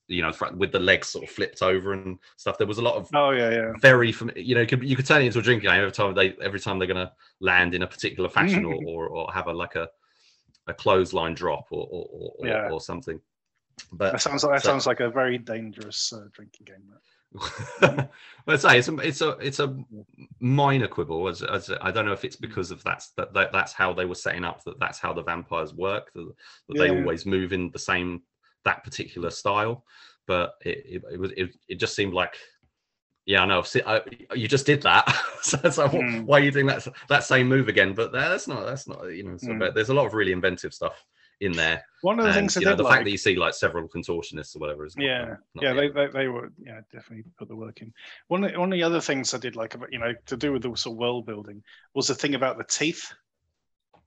you 0.07 0.21
know 0.23 0.33
with 0.55 0.71
the 0.71 0.79
legs 0.79 1.07
sort 1.09 1.23
of 1.23 1.29
flipped 1.29 1.61
over 1.61 1.93
and 1.93 2.17
stuff. 2.37 2.57
There 2.57 2.67
was 2.67 2.79
a 2.79 2.81
lot 2.81 2.95
of 2.95 3.09
Oh 3.13 3.31
yeah, 3.31 3.49
yeah. 3.51 3.73
very 3.79 4.13
you 4.35 4.55
know 4.55 4.61
you 4.61 4.67
could, 4.67 4.83
you 4.83 4.95
could 4.95 5.05
turn 5.05 5.21
it 5.21 5.25
into 5.25 5.39
a 5.39 5.41
drinking 5.41 5.69
game 5.69 5.79
every 5.79 5.91
time 5.91 6.13
they 6.15 6.33
every 6.41 6.59
time 6.59 6.79
they're 6.79 6.87
going 6.87 7.05
to 7.07 7.11
land 7.39 7.73
in 7.75 7.83
a 7.83 7.87
particular 7.87 8.29
fashion 8.29 8.65
or, 8.69 8.75
or 8.87 9.07
or 9.07 9.31
have 9.31 9.47
a 9.47 9.53
like 9.53 9.75
a 9.75 9.87
a 10.67 10.73
clothesline 10.73 11.33
drop 11.35 11.65
or 11.71 11.87
or, 11.89 12.05
or, 12.11 12.31
or- 12.39 12.47
Yeah. 12.47 12.69
or 12.71 12.81
something 12.81 13.19
but 13.91 14.11
That 14.13 14.21
sounds 14.21 14.43
like 14.43 14.53
that 14.55 14.63
so- 14.63 14.69
sounds 14.69 14.85
like 14.87 14.99
a 14.99 15.09
very 15.09 15.37
dangerous 15.37 16.11
uh, 16.13 16.25
drinking 16.33 16.65
game. 16.65 16.93
Let's 18.47 18.63
say 18.63 18.79
it's 18.79 18.87
a 18.87 18.95
it's 18.97 19.21
a 19.21 19.29
it's 19.39 19.59
a 19.59 19.77
minor 20.39 20.87
quibble 20.87 21.27
as, 21.27 21.43
as 21.43 21.69
I 21.81 21.91
don't 21.91 22.05
know 22.05 22.11
if 22.13 22.25
it's 22.25 22.35
because 22.35 22.71
of 22.71 22.83
that's 22.83 23.09
that, 23.17 23.33
that 23.33 23.51
that's 23.51 23.71
how 23.73 23.93
they 23.93 24.05
were 24.05 24.15
setting 24.15 24.43
up 24.43 24.63
that 24.63 24.79
that's 24.79 24.99
how 24.99 25.13
the 25.13 25.21
vampires 25.23 25.73
work 25.73 26.11
that, 26.15 26.31
that 26.69 26.77
they 26.79 26.89
always 26.89 27.25
move 27.27 27.53
in 27.53 27.69
the 27.71 27.77
same 27.79 28.23
that 28.65 28.83
particular 28.83 29.29
style. 29.29 29.85
But 30.27 30.55
it 30.61 31.03
it, 31.11 31.19
was 31.19 31.31
it, 31.37 31.55
it 31.67 31.75
just 31.79 31.95
seemed 31.95 32.13
like 32.15 32.35
yeah 33.27 33.43
I 33.45 33.61
I, 33.85 34.01
you 34.33 34.47
just 34.47 34.65
did 34.65 34.81
that. 34.83 35.05
So 35.41 35.57
wh- 35.57 35.93
Mm. 35.93 36.25
why 36.25 36.39
are 36.39 36.43
you 36.43 36.51
doing 36.51 36.65
that 36.65 36.85
that 37.07 37.23
same 37.23 37.47
move 37.47 37.69
again? 37.69 37.93
But 37.93 38.11
that's 38.11 38.47
not 38.47 38.65
that's 38.65 38.87
not 38.89 39.03
you 39.05 39.23
know 39.23 39.37
so, 39.37 39.49
Mm. 39.49 39.59
but 39.59 39.73
there's 39.75 39.87
a 39.89 39.93
lot 39.93 40.05
of 40.07 40.13
really 40.13 40.31
inventive 40.33 40.73
stuff 40.73 41.05
in 41.41 41.53
there 41.53 41.83
One 42.01 42.19
of 42.19 42.23
the 42.25 42.31
and, 42.31 42.37
things 42.37 42.57
I 42.57 42.59
you 42.59 42.65
know 42.65 42.75
the 42.75 42.83
like, 42.83 42.93
fact 42.95 43.05
that 43.05 43.11
you 43.11 43.17
see 43.17 43.35
like 43.35 43.53
several 43.53 43.87
contortionists 43.87 44.55
or 44.55 44.59
whatever 44.59 44.85
is 44.85 44.97
not- 44.97 45.05
yeah, 45.05 45.35
not 45.55 45.63
yeah, 45.63 45.73
they, 45.73 45.87
they 45.89 46.07
they 46.07 46.27
were 46.27 46.51
yeah 46.57 46.81
definitely 46.91 47.23
put 47.37 47.47
the 47.47 47.55
work 47.55 47.81
in. 47.81 47.93
One 48.27 48.43
of, 48.43 48.53
one 48.55 48.71
of 48.73 48.77
the 48.77 48.83
other 48.83 49.01
things 49.01 49.33
I 49.33 49.37
did 49.37 49.55
like 49.55 49.75
about 49.75 49.91
you 49.93 49.99
know 49.99 50.13
to 50.25 50.37
do 50.37 50.51
with 50.51 50.63
the 50.63 50.75
sort 50.75 50.95
of 50.95 50.99
world 50.99 51.25
building 51.25 51.63
was 51.93 52.07
the 52.07 52.15
thing 52.15 52.35
about 52.35 52.57
the 52.57 52.65
teeth, 52.65 53.13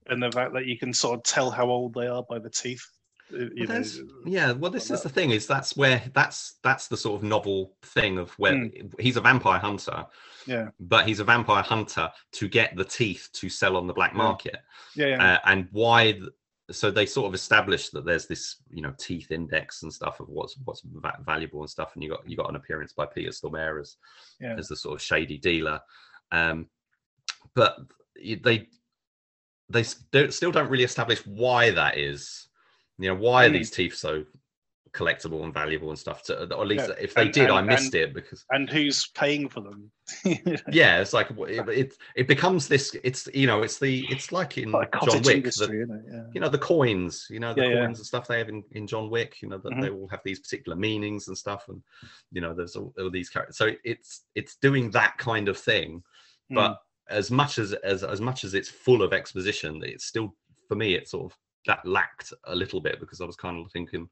and 0.07 0.21
the 0.21 0.31
fact 0.31 0.53
that 0.53 0.65
you 0.65 0.77
can 0.77 0.93
sort 0.93 1.17
of 1.17 1.23
tell 1.23 1.49
how 1.49 1.69
old 1.69 1.93
they 1.93 2.07
are 2.07 2.23
by 2.23 2.39
the 2.39 2.49
teeth. 2.49 2.85
Well, 3.31 3.49
know, 3.55 3.83
yeah 4.25 4.51
well 4.51 4.69
this 4.69 4.91
is 4.91 5.01
the 5.01 5.09
thing 5.09 5.31
is 5.31 5.47
that's 5.47 5.75
where 5.75 6.03
that's 6.13 6.59
that's 6.61 6.87
the 6.87 6.97
sort 6.97 7.15
of 7.19 7.23
novel 7.23 7.73
thing 7.81 8.19
of 8.19 8.31
where 8.37 8.53
Mm. 8.53 8.93
he's 8.99 9.17
a 9.17 9.21
vampire 9.21 9.57
hunter 9.59 10.05
yeah, 10.45 10.67
but 10.79 11.07
he's 11.07 11.19
a 11.19 11.23
vampire 11.23 11.63
hunter 11.63 12.11
to 12.33 12.47
get 12.47 12.75
the 12.75 12.83
teeth 12.83 13.29
to 13.33 13.49
sell 13.49 13.75
on 13.75 13.87
the 13.87 13.93
black 13.93 14.13
market 14.13 14.57
yeah, 14.95 15.07
yeah. 15.07 15.33
uh, 15.33 15.39
and 15.45 15.67
why 15.71 16.19
so 16.71 16.89
they 16.89 17.05
sort 17.05 17.27
of 17.27 17.33
established 17.33 17.91
that 17.91 18.05
there's 18.05 18.25
this 18.25 18.57
you 18.69 18.81
know 18.81 18.93
teeth 18.97 19.31
index 19.31 19.83
and 19.83 19.91
stuff 19.91 20.19
of 20.19 20.29
what's 20.29 20.55
what's 20.63 20.81
va- 20.85 21.19
valuable 21.25 21.59
and 21.59 21.69
stuff 21.69 21.91
and 21.93 22.03
you 22.03 22.09
got 22.09 22.27
you 22.27 22.37
got 22.37 22.49
an 22.49 22.55
appearance 22.55 22.93
by 22.93 23.05
peter 23.05 23.31
stormare 23.31 23.81
as 23.81 23.97
yeah. 24.39 24.55
as 24.57 24.67
the 24.69 24.75
sort 24.75 24.95
of 24.95 25.01
shady 25.01 25.37
dealer 25.37 25.79
um 26.31 26.67
but 27.53 27.77
they 28.15 28.67
they 29.69 29.83
don't, 30.11 30.33
still 30.33 30.51
don't 30.51 30.69
really 30.69 30.83
establish 30.83 31.25
why 31.25 31.69
that 31.71 31.97
is 31.97 32.47
you 32.97 33.09
know 33.09 33.15
why 33.15 33.45
are 33.45 33.49
Mm. 33.49 33.53
these 33.53 33.71
teeth 33.71 33.95
so 33.95 34.23
collectible 34.93 35.43
and 35.43 35.53
valuable 35.53 35.89
and 35.89 35.97
stuff 35.97 36.21
to, 36.23 36.53
or 36.55 36.61
at 36.61 36.67
least 36.67 36.87
Yeah, 36.87 36.95
if 37.01 37.13
they 37.15 37.23
and- 37.23 37.33
did 37.33 37.49
i 37.49 37.61
missed 37.61 37.95
and- 37.95 38.03
it 38.03 38.13
because 38.13 38.45
and 38.51 38.69
who's 38.69 39.07
paying 39.07 39.49
for 39.49 39.61
them? 39.61 39.91
yeah 40.71 40.99
it's 40.99 41.13
like 41.13 41.29
it, 41.31 41.67
it 41.69 41.93
it 42.15 42.27
becomes 42.27 42.67
this 42.67 42.95
it's 43.03 43.27
you 43.33 43.47
know 43.47 43.63
it's 43.63 43.79
the 43.79 44.05
it's 44.09 44.31
like 44.31 44.57
in 44.57 44.71
like 44.71 44.91
john 45.03 45.21
wick 45.23 45.37
industry, 45.37 45.83
the. 45.85 46.03
Yeah. 46.11 46.23
you 46.33 46.41
know 46.41 46.49
the 46.49 46.57
coins 46.59 47.25
you 47.29 47.39
know 47.39 47.53
the 47.53 47.61
Yeah, 47.63 47.73
coins 47.85 47.99
and 47.99 48.05
stuff 48.05 48.27
they 48.27 48.37
have 48.37 48.49
in, 48.49 48.63
in 48.73 48.85
john 48.85 49.09
wick 49.09 49.41
you 49.41 49.49
know 49.49 49.57
that 49.57 49.73
Mhm. 49.73 49.81
they 49.81 49.89
all 49.89 50.07
have 50.09 50.21
these 50.23 50.39
particular 50.39 50.75
meanings 50.77 51.27
and 51.27 51.37
stuff 51.37 51.67
and 51.69 51.81
you 52.31 52.41
know 52.41 52.53
there's 52.53 52.75
all, 52.75 52.93
all 52.99 53.09
these 53.09 53.29
characters 53.29 53.57
so 53.57 53.71
it's 53.83 54.25
it's 54.35 54.57
doing 54.57 54.91
that 54.91 55.17
kind 55.17 55.49
of 55.49 55.57
thing 55.57 56.03
Mm. 56.51 56.55
but 56.55 56.77
as 57.09 57.31
much 57.31 57.57
as 57.57 57.71
as 57.73 58.03
as 58.03 58.19
much 58.21 58.43
as 58.43 58.53
it's 58.53 58.69
full 58.69 59.01
of 59.01 59.13
exposition 59.13 59.81
it's 59.83 60.05
still 60.05 60.35
for 60.67 60.75
me 60.75 60.93
it 60.93 61.07
sort 61.07 61.31
of 61.31 61.37
that 61.65 61.83
lacked 61.85 62.33
a 62.47 62.55
little 62.55 62.81
bit 62.81 62.99
because 62.99 63.21
i 63.21 63.25
was 63.25 63.37
kind 63.37 63.57
of 63.65 63.71
thinking 63.71 64.09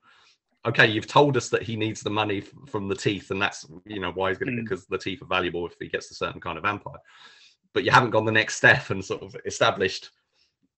okay 0.65 0.87
you've 0.87 1.07
told 1.07 1.37
us 1.37 1.49
that 1.49 1.63
he 1.63 1.75
needs 1.75 2.01
the 2.01 2.09
money 2.09 2.39
f- 2.39 2.69
from 2.69 2.87
the 2.87 2.95
teeth 2.95 3.31
and 3.31 3.41
that's 3.41 3.65
you 3.85 3.99
know 3.99 4.11
why 4.11 4.29
he's 4.29 4.37
going 4.37 4.55
to 4.55 4.61
Mm. 4.61 4.63
because 4.63 4.85
the 4.85 4.97
teeth 4.97 5.21
are 5.21 5.25
valuable 5.27 5.65
if 5.67 5.75
he 5.79 5.87
gets 5.87 6.11
a 6.11 6.15
certain 6.15 6.41
kind 6.41 6.57
of 6.57 6.63
vampire 6.63 6.99
but 7.73 7.83
you 7.83 7.91
haven't 7.91 8.11
gone 8.11 8.25
the 8.25 8.31
next 8.31 8.55
step 8.55 8.89
and 8.89 9.03
sort 9.03 9.23
of 9.23 9.35
established 9.45 10.11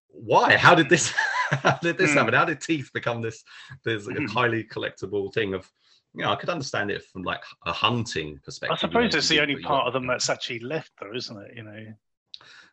why 0.08 0.56
how 0.56 0.74
did 0.74 0.88
this 0.88 1.10
how 1.50 1.78
did 1.82 1.98
this 1.98 2.12
Mm. 2.12 2.16
happen 2.16 2.34
how 2.34 2.44
did 2.44 2.60
teeth 2.60 2.90
become 2.94 3.20
this 3.20 3.44
this 3.84 4.06
Mhm. 4.06 4.28
highly 4.28 4.64
collectible 4.64 5.32
thing 5.34 5.54
of 5.54 5.70
you 6.14 6.22
know 6.22 6.30
i 6.30 6.36
could 6.36 6.48
understand 6.48 6.90
it 6.90 7.04
from 7.04 7.22
like 7.22 7.42
a 7.66 7.72
hunting 7.72 8.38
perspective 8.44 8.78
I 8.80 8.86
you 8.86 8.92
know, 8.94 9.00
suppose 9.08 9.14
it's 9.16 9.28
the 9.28 9.40
only 9.42 9.56
part 9.56 9.86
of 9.86 9.92
them 9.92 10.06
that's 10.06 10.30
actually 10.30 10.60
left, 10.60 10.92
though, 11.00 11.12
isn't 11.14 11.36
it? 11.36 11.56
You 11.56 11.64
know. 11.64 11.94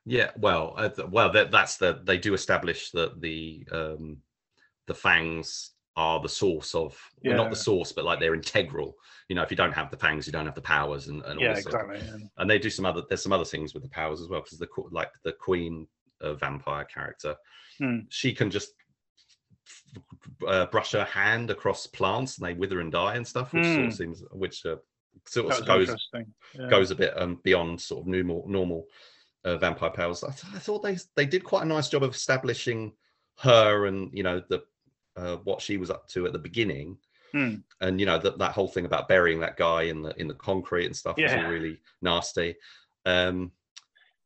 yeah, 0.06 0.32
well, 0.38 0.74
uh, 0.78 0.89
well, 1.10 1.32
that, 1.32 1.52
that's 1.52 1.78
the 1.78 2.00
they 2.04 2.17
do 2.17 2.34
establish 2.34 2.91
that 2.91 3.19
the 3.21 3.67
um, 3.71 4.17
the 4.88 4.93
fangs 4.93 5.71
are 5.96 6.20
the 6.22 6.30
source 6.30 6.74
of 6.74 6.98
well, 7.24 7.36
not 7.36 7.50
the 7.50 7.56
source, 7.56 7.92
but 7.92 8.06
like 8.06 8.20
they're 8.20 8.34
integral. 8.34 8.96
You 9.28 9.36
know, 9.36 9.42
if 9.44 9.52
you 9.52 9.58
don't 9.58 9.74
have 9.74 9.92
the 9.92 9.98
fangs, 9.98 10.26
you 10.26 10.34
don't 10.34 10.46
have 10.46 10.56
the 10.56 10.62
powers, 10.62 11.08
and, 11.08 11.22
and 11.26 11.38
all 11.38 11.44
Yeah, 11.44 11.54
this 11.56 11.66
exactly. 11.66 12.00
yeah. 12.00 12.18
and 12.38 12.50
they 12.50 12.60
do 12.60 12.70
some 12.70 12.86
other 12.86 13.04
there's 13.10 13.24
some 13.24 13.34
other 13.34 13.46
things 13.46 13.74
with 13.74 13.84
the 13.84 13.90
powers 13.90 14.22
as 14.22 14.28
well 14.30 14.42
because 14.42 14.58
the 14.58 14.68
like 14.92 15.12
the 15.24 15.34
queen 15.34 15.88
uh, 16.22 16.34
vampire 16.36 16.86
character, 16.86 17.36
Hmm. 17.78 18.00
she 18.10 18.34
can 18.34 18.50
just 18.52 18.72
uh, 20.48 20.66
brush 20.68 20.92
her 20.94 21.04
hand 21.06 21.50
across 21.52 21.88
plants 21.88 22.38
and 22.38 22.48
they 22.48 22.54
wither 22.54 22.80
and 22.80 22.92
die 22.92 23.16
and 23.16 23.28
stuff, 23.28 23.54
which 23.54 23.66
sort 23.66 23.78
Hmm. 23.80 23.88
of 23.88 23.94
seems 23.94 24.24
which 24.32 24.66
uh, 24.66 24.78
sort 25.28 25.52
of 25.54 25.66
goes. 25.66 25.94
Yeah. 26.54 26.68
goes 26.70 26.92
a 26.92 26.96
bit 26.96 27.14
um, 27.20 27.40
beyond 27.44 27.80
sort 27.80 28.02
of 28.02 28.08
normal 28.08 28.44
normal 28.48 28.86
uh, 29.46 29.58
vampire 29.58 29.90
powers. 29.92 30.24
I, 30.24 30.32
th- 30.32 30.54
I 30.56 30.60
thought 30.60 30.84
they 30.84 30.98
they 31.16 31.26
did 31.26 31.44
quite 31.44 31.64
a 31.64 31.68
nice 31.68 31.90
job 31.90 32.04
of 32.04 32.14
establishing 32.16 32.94
her 33.40 33.86
and 33.86 34.10
you 34.14 34.24
know 34.24 34.42
the 34.50 34.62
uh, 35.22 35.38
what 35.44 35.62
she 35.62 35.78
was 35.78 35.90
up 35.90 36.08
to 36.10 36.26
at 36.26 36.34
the 36.34 36.40
beginning, 36.40 36.98
Hmm. 37.32 37.56
and 37.80 38.00
you 38.00 38.06
know 38.06 38.18
that 38.18 38.40
that 38.40 38.52
whole 38.54 38.68
thing 38.68 38.86
about 38.86 39.08
burying 39.08 39.40
that 39.40 39.56
guy 39.56 39.84
in 39.84 40.02
the 40.02 40.14
in 40.20 40.28
the 40.28 40.34
concrete 40.34 40.86
and 40.88 40.96
stuff 40.96 41.16
was 41.18 41.32
Yeah. 41.32 41.46
all 41.46 41.52
really 41.52 41.80
nasty. 42.02 42.56
Um, 43.06 43.52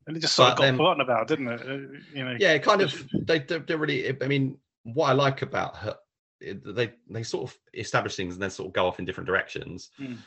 And 0.08 0.16
it 0.18 0.22
just 0.22 0.36
sort 0.36 0.52
of 0.52 0.58
got 0.58 0.64
then- 0.64 0.78
forgotten 0.78 1.02
about, 1.02 1.28
didn't 1.28 1.48
it? 1.50 1.62
Uh, 1.62 2.00
You 2.14 2.24
know. 2.26 2.36
yeah, 2.40 2.54
it 2.54 2.64
kind 2.64 2.82
of 2.82 2.92
they 3.14 3.40
they 3.40 3.60
they 3.60 3.76
really. 3.76 4.22
I 4.22 4.28
mean, 4.28 4.58
what 4.84 5.10
I 5.10 5.14
like 5.14 5.42
about 5.44 5.76
her, 5.78 5.98
they 6.40 6.94
they 7.10 7.24
sort 7.24 7.50
of 7.52 7.58
establish 7.74 8.16
things 8.16 8.34
and 8.36 8.42
then 8.42 8.50
sort 8.52 8.68
of 8.68 8.74
go 8.74 8.88
off 8.88 9.00
in 9.00 9.06
different 9.06 9.28
directions. 9.28 9.90
Mm. 10.00 10.18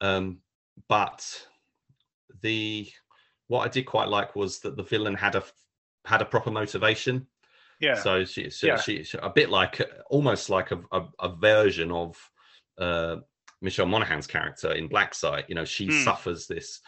Um, 0.00 0.40
but 0.88 1.46
the 2.42 2.90
what 3.48 3.64
I 3.64 3.68
did 3.68 3.84
quite 3.86 4.08
like 4.08 4.34
was 4.36 4.60
that 4.60 4.76
the 4.76 4.82
villain 4.82 5.14
had 5.14 5.34
a 5.36 5.44
had 6.04 6.22
a 6.22 6.26
proper 6.26 6.50
motivation. 6.50 7.26
Yeah. 7.80 7.94
So 7.94 8.24
she, 8.24 8.50
she, 8.50 8.66
Yeah. 8.68 8.76
she, 8.80 9.02
she- 9.04 9.18
a 9.18 9.30
bit 9.30 9.50
like 9.50 9.80
almost 10.10 10.50
like 10.50 10.70
a, 10.70 10.80
a, 10.92 11.06
a 11.20 11.28
version 11.36 11.90
of 11.92 12.16
uh, 12.78 13.16
Michelle 13.60 13.86
Monaghan's 13.86 14.26
character 14.26 14.72
in 14.72 14.88
Black 14.88 15.14
Site. 15.14 15.46
You 15.48 15.54
know, 15.54 15.64
she 15.64 15.86
Hmm. 15.86 16.04
suffers 16.04 16.46
this, 16.46 16.80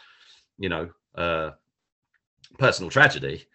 you 0.57 0.69
know, 0.69 0.89
uh, 1.15 1.51
personal 2.57 2.89
tragedy 2.89 3.45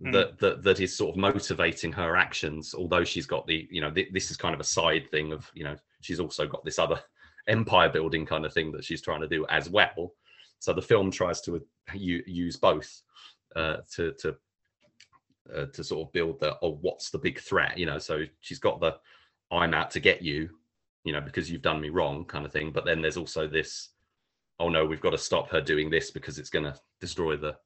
Hmm. 0.00 0.12
that, 0.12 0.38
that 0.38 0.62
that 0.62 0.78
is 0.80 0.96
sort 0.96 1.10
of 1.10 1.16
motivating 1.20 1.90
her 1.92 2.16
actions. 2.16 2.72
Although 2.72 3.02
she's 3.04 3.26
got 3.26 3.46
the, 3.48 3.66
you 3.70 3.80
know, 3.80 3.90
th- 3.90 4.12
this 4.12 4.30
is 4.30 4.36
kind 4.36 4.54
of 4.54 4.60
a 4.60 4.64
side 4.64 5.10
thing 5.10 5.32
of, 5.32 5.50
you 5.54 5.64
know, 5.64 5.76
she's 6.02 6.20
also 6.20 6.46
got 6.46 6.64
this 6.64 6.78
other 6.78 7.00
empire 7.48 7.88
building 7.88 8.24
kind 8.24 8.46
of 8.46 8.52
thing 8.52 8.70
that 8.72 8.84
she's 8.84 9.02
trying 9.02 9.20
to 9.22 9.28
do 9.28 9.44
as 9.48 9.68
well. 9.68 10.12
So 10.60 10.72
the 10.72 10.82
film 10.82 11.10
tries 11.10 11.40
to 11.42 11.60
u- 11.94 12.22
use 12.26 12.56
both 12.56 13.02
uh, 13.56 13.78
to 13.96 14.12
to 14.20 14.36
uh, 15.54 15.66
to 15.66 15.82
sort 15.84 16.06
of 16.06 16.12
build 16.12 16.40
the 16.40 16.56
oh 16.62 16.78
what's 16.80 17.10
the 17.10 17.18
big 17.18 17.40
threat? 17.40 17.78
You 17.78 17.86
know 17.86 17.98
so 17.98 18.24
she's 18.40 18.58
got 18.58 18.80
the 18.80 18.96
i'm 19.50 19.72
out 19.72 19.90
to 19.90 19.98
get 20.00 20.20
you 20.20 20.50
you 21.04 21.12
know 21.12 21.22
because 21.22 21.50
you've 21.50 21.62
done 21.62 21.80
me 21.80 21.88
wrong 21.88 22.24
kind 22.24 22.44
of 22.44 22.52
thing. 22.52 22.70
But 22.70 22.84
then 22.84 23.00
there's 23.00 23.16
also 23.16 23.46
this 23.48 23.90
oh 24.60 24.68
no 24.68 24.84
we've 24.84 25.00
got 25.00 25.10
to 25.10 25.18
stop 25.18 25.48
her 25.50 25.60
doing 25.60 25.90
this 25.90 26.10
because 26.10 26.38
it's 26.38 26.50
going 26.50 26.64
to 26.64 26.78
destroy 27.00 27.36
the 27.36 27.56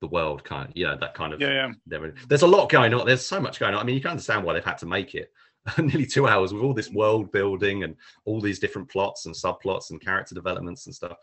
the 0.00 0.08
world 0.08 0.42
kind 0.44 0.68
of 0.70 0.76
you 0.76 0.86
know 0.86 0.96
that 0.98 1.14
kind 1.14 1.32
of 1.32 1.40
yeah, 1.40 1.72
yeah. 1.90 2.10
there's 2.28 2.42
a 2.42 2.46
lot 2.46 2.68
going 2.70 2.92
on 2.94 3.06
there's 3.06 3.24
so 3.24 3.40
much 3.40 3.58
going 3.60 3.74
on. 3.74 3.80
I 3.80 3.84
mean 3.84 3.94
you 3.94 4.00
can 4.00 4.12
understand 4.12 4.44
why 4.44 4.54
they've 4.54 4.64
had 4.64 4.78
to 4.78 4.86
make 4.86 5.14
it. 5.14 5.32
Nearly 5.78 6.06
two 6.06 6.26
hours 6.26 6.54
with 6.54 6.62
all 6.62 6.72
this 6.72 6.90
world 6.90 7.30
building 7.32 7.84
and 7.84 7.94
all 8.24 8.40
these 8.40 8.58
different 8.58 8.90
plots 8.90 9.26
and 9.26 9.34
subplots 9.34 9.90
and 9.90 10.00
character 10.00 10.34
developments 10.34 10.86
and 10.86 10.94
stuff. 10.94 11.18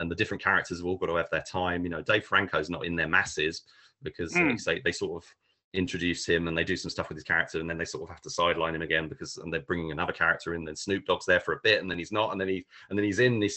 And 0.00 0.10
the 0.10 0.16
different 0.16 0.42
characters 0.42 0.78
have 0.78 0.86
all 0.86 0.96
got 0.96 1.06
to 1.06 1.14
have 1.14 1.30
their 1.30 1.44
time. 1.48 1.84
You 1.84 1.90
know 1.90 2.02
dave 2.02 2.24
franco's 2.24 2.68
not 2.68 2.84
in 2.84 2.96
their 2.96 3.08
masses 3.08 3.62
because 4.02 4.32
Mm. 4.34 4.62
they, 4.64 4.80
they 4.80 4.92
sort 4.92 5.22
of 5.22 5.34
introduce 5.76 6.26
him 6.26 6.48
and 6.48 6.56
they 6.56 6.64
do 6.64 6.76
some 6.76 6.90
stuff 6.90 7.08
with 7.08 7.16
his 7.16 7.24
character 7.24 7.60
and 7.60 7.68
then 7.68 7.78
they 7.78 7.84
sort 7.84 8.02
of 8.02 8.08
have 8.08 8.22
to 8.22 8.30
sideline 8.30 8.74
him 8.74 8.82
again 8.82 9.08
because 9.08 9.36
and 9.36 9.52
they're 9.52 9.60
bringing 9.60 9.92
another 9.92 10.12
character 10.12 10.54
in 10.54 10.64
then 10.64 10.74
snoop 10.74 11.04
dogg's 11.04 11.26
there 11.26 11.40
for 11.40 11.54
a 11.54 11.60
bit 11.62 11.80
and 11.80 11.90
then 11.90 11.98
he's 11.98 12.12
not 12.12 12.32
and 12.32 12.40
then 12.40 12.48
he 12.48 12.64
and 12.88 12.98
then 12.98 13.04
he's 13.04 13.18
in 13.18 13.34
and 13.34 13.42
he 13.42 13.50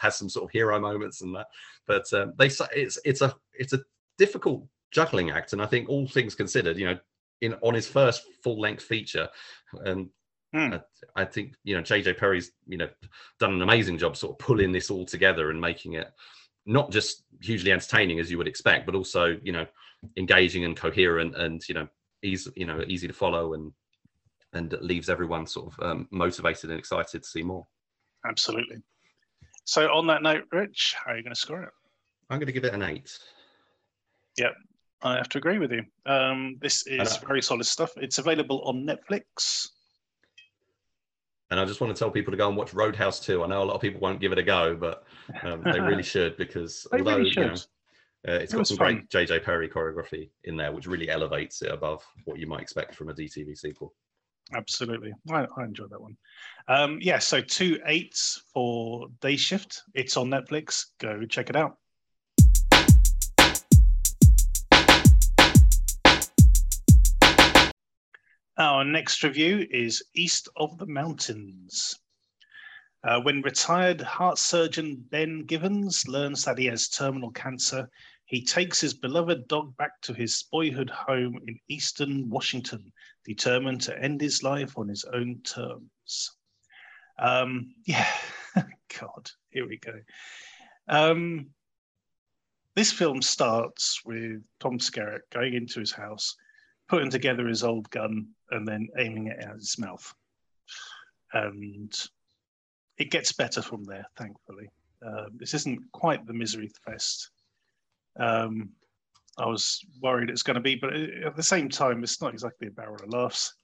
has 0.00 0.16
some 0.16 0.28
sort 0.28 0.44
of 0.44 0.50
hero 0.50 0.78
moments 0.78 1.20
and 1.20 1.34
that 1.34 1.48
but 1.86 2.10
um, 2.12 2.32
they 2.38 2.48
say 2.48 2.64
it's 2.74 2.98
it's 3.04 3.20
a 3.20 3.34
it's 3.54 3.72
a 3.72 3.80
difficult 4.18 4.64
juggling 4.94 5.30
act. 5.30 5.52
And 5.52 5.60
I 5.60 5.66
think 5.66 5.88
all 5.88 6.06
things 6.06 6.34
considered, 6.34 6.78
you 6.78 6.86
know, 6.86 6.98
in 7.40 7.54
on 7.60 7.74
his 7.74 7.86
first 7.86 8.22
full 8.42 8.58
length 8.58 8.84
feature, 8.84 9.28
and 9.84 10.08
Hmm. 10.52 10.74
I, 11.16 11.22
I 11.22 11.24
think 11.24 11.54
you 11.64 11.76
know 11.76 11.82
JJ 11.82 12.16
Perry's 12.16 12.52
you 12.68 12.78
know 12.78 12.88
done 13.40 13.54
an 13.54 13.62
amazing 13.62 13.98
job 13.98 14.16
sort 14.16 14.34
of 14.34 14.38
pulling 14.38 14.70
this 14.70 14.88
all 14.88 15.04
together 15.04 15.50
and 15.50 15.60
making 15.60 15.94
it 15.94 16.12
not 16.64 16.92
just 16.92 17.24
hugely 17.40 17.72
entertaining 17.72 18.20
as 18.20 18.30
you 18.30 18.38
would 18.38 18.46
expect, 18.46 18.86
but 18.86 18.94
also 18.94 19.36
you 19.42 19.50
know 19.50 19.66
engaging 20.16 20.64
and 20.64 20.76
coherent 20.76 21.36
and 21.36 21.62
you 21.68 21.74
know 21.74 21.88
easy 22.22 22.50
you 22.56 22.66
know 22.66 22.82
easy 22.86 23.06
to 23.06 23.14
follow 23.14 23.54
and 23.54 23.72
and 24.52 24.76
leaves 24.80 25.08
everyone 25.08 25.46
sort 25.46 25.72
of 25.72 25.84
um, 25.84 26.08
motivated 26.10 26.70
and 26.70 26.78
excited 26.78 27.22
to 27.22 27.28
see 27.28 27.42
more. 27.42 27.66
Absolutely. 28.26 28.76
So 29.64 29.92
on 29.92 30.06
that 30.06 30.22
note, 30.22 30.44
Rich, 30.52 30.94
how 31.04 31.12
are 31.12 31.16
you 31.16 31.24
going 31.24 31.34
to 31.34 31.40
score 31.40 31.62
it? 31.64 31.70
I'm 32.30 32.38
going 32.38 32.46
to 32.46 32.52
give 32.52 32.64
it 32.64 32.72
an 32.72 32.82
eight. 32.82 33.10
yep 34.38 34.54
I 35.04 35.16
have 35.16 35.28
to 35.30 35.38
agree 35.38 35.58
with 35.58 35.70
you. 35.70 35.82
Um, 36.06 36.56
this 36.62 36.86
is 36.86 37.18
very 37.18 37.42
solid 37.42 37.66
stuff. 37.66 37.92
It's 37.96 38.16
available 38.18 38.62
on 38.62 38.86
Netflix. 38.86 39.68
And 41.50 41.60
I 41.60 41.66
just 41.66 41.82
want 41.82 41.94
to 41.94 41.98
tell 41.98 42.10
people 42.10 42.30
to 42.30 42.38
go 42.38 42.48
and 42.48 42.56
watch 42.56 42.72
Roadhouse 42.72 43.20
2. 43.20 43.44
I 43.44 43.46
know 43.46 43.62
a 43.62 43.64
lot 43.64 43.74
of 43.74 43.82
people 43.82 44.00
won't 44.00 44.18
give 44.18 44.32
it 44.32 44.38
a 44.38 44.42
go, 44.42 44.74
but 44.74 45.04
um, 45.42 45.62
they 45.62 45.78
really 45.78 46.02
should 46.14 46.38
because 46.38 46.86
although 46.90 47.18
really 47.18 47.28
you 47.28 47.36
know, 47.36 47.54
should. 47.54 47.66
Uh, 48.26 48.32
it's 48.32 48.54
It 48.54 48.56
got 48.56 48.66
some 48.66 48.76
great 48.78 49.08
JJ 49.10 49.44
Perry 49.44 49.68
choreography 49.68 50.30
in 50.44 50.56
there, 50.56 50.72
which 50.72 50.86
really 50.86 51.10
elevates 51.10 51.60
it 51.62 51.70
above 51.70 52.02
what 52.24 52.38
you 52.38 52.46
might 52.46 52.62
expect 52.62 52.94
from 52.94 53.10
a 53.10 53.14
DTV 53.14 53.56
sequel. 53.56 53.94
Absolutely. 54.54 55.12
I, 55.30 55.46
I 55.56 55.64
enjoyed 55.64 55.90
that 55.90 56.00
one. 56.00 56.16
Um, 56.68 56.98
yeah, 57.00 57.18
so 57.18 57.40
two 57.40 57.80
eights 57.86 58.42
for 58.52 59.08
Day 59.20 59.36
Shift. 59.36 59.82
It's 59.94 60.16
on 60.16 60.30
Netflix. 60.30 60.86
Go 60.98 61.24
check 61.26 61.50
it 61.50 61.56
out. 61.56 61.76
Our 68.56 68.84
next 68.84 69.22
review 69.24 69.66
is 69.70 70.04
East 70.14 70.48
of 70.56 70.78
the 70.78 70.86
Mountains. 70.86 71.98
Uh, 73.02 73.20
when 73.20 73.42
retired 73.42 74.00
heart 74.00 74.38
surgeon 74.38 75.04
Ben 75.10 75.44
Givens 75.44 76.06
learns 76.08 76.44
that 76.44 76.56
he 76.56 76.66
has 76.66 76.88
terminal 76.88 77.32
cancer, 77.32 77.90
he 78.26 78.42
takes 78.42 78.80
his 78.80 78.94
beloved 78.94 79.48
dog 79.48 79.76
back 79.76 80.00
to 80.02 80.14
his 80.14 80.44
boyhood 80.50 80.90
home 80.90 81.38
in 81.46 81.58
eastern 81.68 82.30
Washington, 82.30 82.92
determined 83.24 83.82
to 83.82 84.02
end 84.02 84.20
his 84.20 84.42
life 84.42 84.78
on 84.78 84.88
his 84.88 85.04
own 85.04 85.40
terms. 85.42 86.32
Um, 87.18 87.74
yeah, 87.86 88.08
God, 89.00 89.30
here 89.50 89.68
we 89.68 89.78
go. 89.78 90.00
Um, 90.88 91.48
this 92.74 92.92
film 92.92 93.22
starts 93.22 94.00
with 94.04 94.42
Tom 94.58 94.78
Skerritt 94.78 95.30
going 95.30 95.54
into 95.54 95.80
his 95.80 95.92
house, 95.92 96.34
putting 96.88 97.10
together 97.10 97.46
his 97.46 97.62
old 97.62 97.88
gun, 97.90 98.28
and 98.50 98.66
then 98.66 98.88
aiming 98.98 99.28
it 99.28 99.38
at 99.38 99.54
his 99.54 99.78
mouth. 99.78 100.12
And 101.32 101.92
it 102.96 103.10
gets 103.10 103.32
better 103.32 103.60
from 103.60 103.84
there, 103.84 104.06
thankfully. 104.16 104.70
Uh, 105.06 105.26
this 105.36 105.52
isn't 105.54 105.92
quite 105.92 106.26
the 106.26 106.32
misery 106.32 106.70
fest 106.84 107.30
um, 108.18 108.70
I 109.38 109.46
was 109.46 109.80
worried 110.00 110.30
it's 110.30 110.42
going 110.42 110.54
to 110.54 110.60
be, 110.60 110.76
but 110.76 110.94
at 110.94 111.36
the 111.36 111.42
same 111.42 111.68
time, 111.68 112.02
it's 112.02 112.20
not 112.20 112.32
exactly 112.32 112.68
a 112.68 112.70
barrel 112.70 113.02
of 113.02 113.12
laughs. 113.12 113.54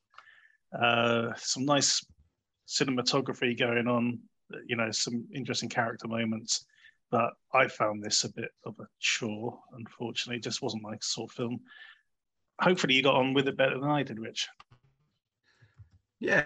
Uh, 0.79 1.33
some 1.37 1.65
nice 1.65 2.05
cinematography 2.69 3.59
going 3.59 3.87
on, 3.87 4.19
you 4.67 4.77
know, 4.77 4.91
some 4.91 5.27
interesting 5.35 5.69
character 5.69 6.09
moments. 6.09 6.65
But 7.11 7.31
I 7.53 7.67
found 7.67 8.03
this 8.03 8.25
a 8.25 8.33
bit 8.33 8.51
of 8.65 8.75
a 8.81 8.87
chore, 9.01 9.59
unfortunately. 9.77 10.37
It 10.37 10.45
just 10.45 10.63
wasn't 10.63 10.83
my 10.83 10.97
sort 11.01 11.31
of 11.31 11.37
film. 11.37 11.61
Hopefully, 12.61 12.95
you 12.95 13.03
got 13.03 13.17
on 13.17 13.35
with 13.35 13.49
it 13.49 13.57
better 13.57 13.79
than 13.81 13.91
I 13.91 14.03
did, 14.03 14.21
Rich. 14.21 14.49
Yeah, 16.21 16.45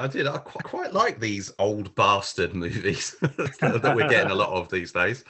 I 0.00 0.06
did. 0.06 0.26
I 0.26 0.38
quite, 0.38 0.64
quite 0.64 0.92
like 0.92 1.20
these 1.20 1.52
old 1.58 1.94
bastard 1.94 2.54
movies 2.54 3.14
that 3.20 3.92
we're 3.94 4.08
getting 4.08 4.30
a 4.30 4.34
lot 4.34 4.50
of 4.50 4.70
these 4.70 4.92
days. 4.92 5.24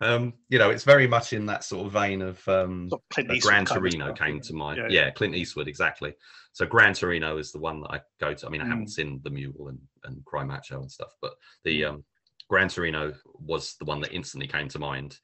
Um, 0.00 0.34
you 0.48 0.58
know, 0.58 0.70
it's 0.70 0.84
very 0.84 1.06
much 1.06 1.32
in 1.32 1.46
that 1.46 1.64
sort 1.64 1.86
of 1.86 1.92
vein 1.92 2.20
of 2.20 2.46
um, 2.48 2.90
Clint 3.10 3.30
Eastwood 3.32 3.50
Gran 3.50 3.64
Torino 3.64 4.12
came 4.12 4.40
to 4.40 4.52
mind. 4.52 4.78
Yeah, 4.78 4.88
Yeah, 4.88 5.04
yeah. 5.06 5.10
Clint 5.10 5.34
Eastwood, 5.34 5.68
exactly. 5.68 6.14
So 6.52 6.66
Gran 6.66 6.94
Torino 6.94 7.38
is 7.38 7.50
the 7.52 7.60
one 7.60 7.80
that 7.80 7.90
I 7.92 8.00
go 8.20 8.34
to. 8.34 8.46
I 8.46 8.50
mean, 8.50 8.60
I 8.60 8.66
haven't 8.66 8.86
Mm. 8.86 8.90
seen 8.90 9.20
The 9.24 9.30
Mule 9.30 9.68
and, 9.68 9.78
and 10.04 10.24
Cry 10.24 10.44
Macho 10.44 10.80
and 10.80 10.90
stuff, 10.90 11.14
but 11.22 11.34
the 11.64 11.82
Mm. 11.82 11.88
um, 11.88 12.04
Gran 12.48 12.68
Torino 12.68 13.14
was 13.34 13.76
the 13.76 13.84
one 13.84 14.00
that 14.00 14.12
instantly 14.12 14.48
came 14.48 14.68
to 14.68 14.78
mind. 14.78 15.18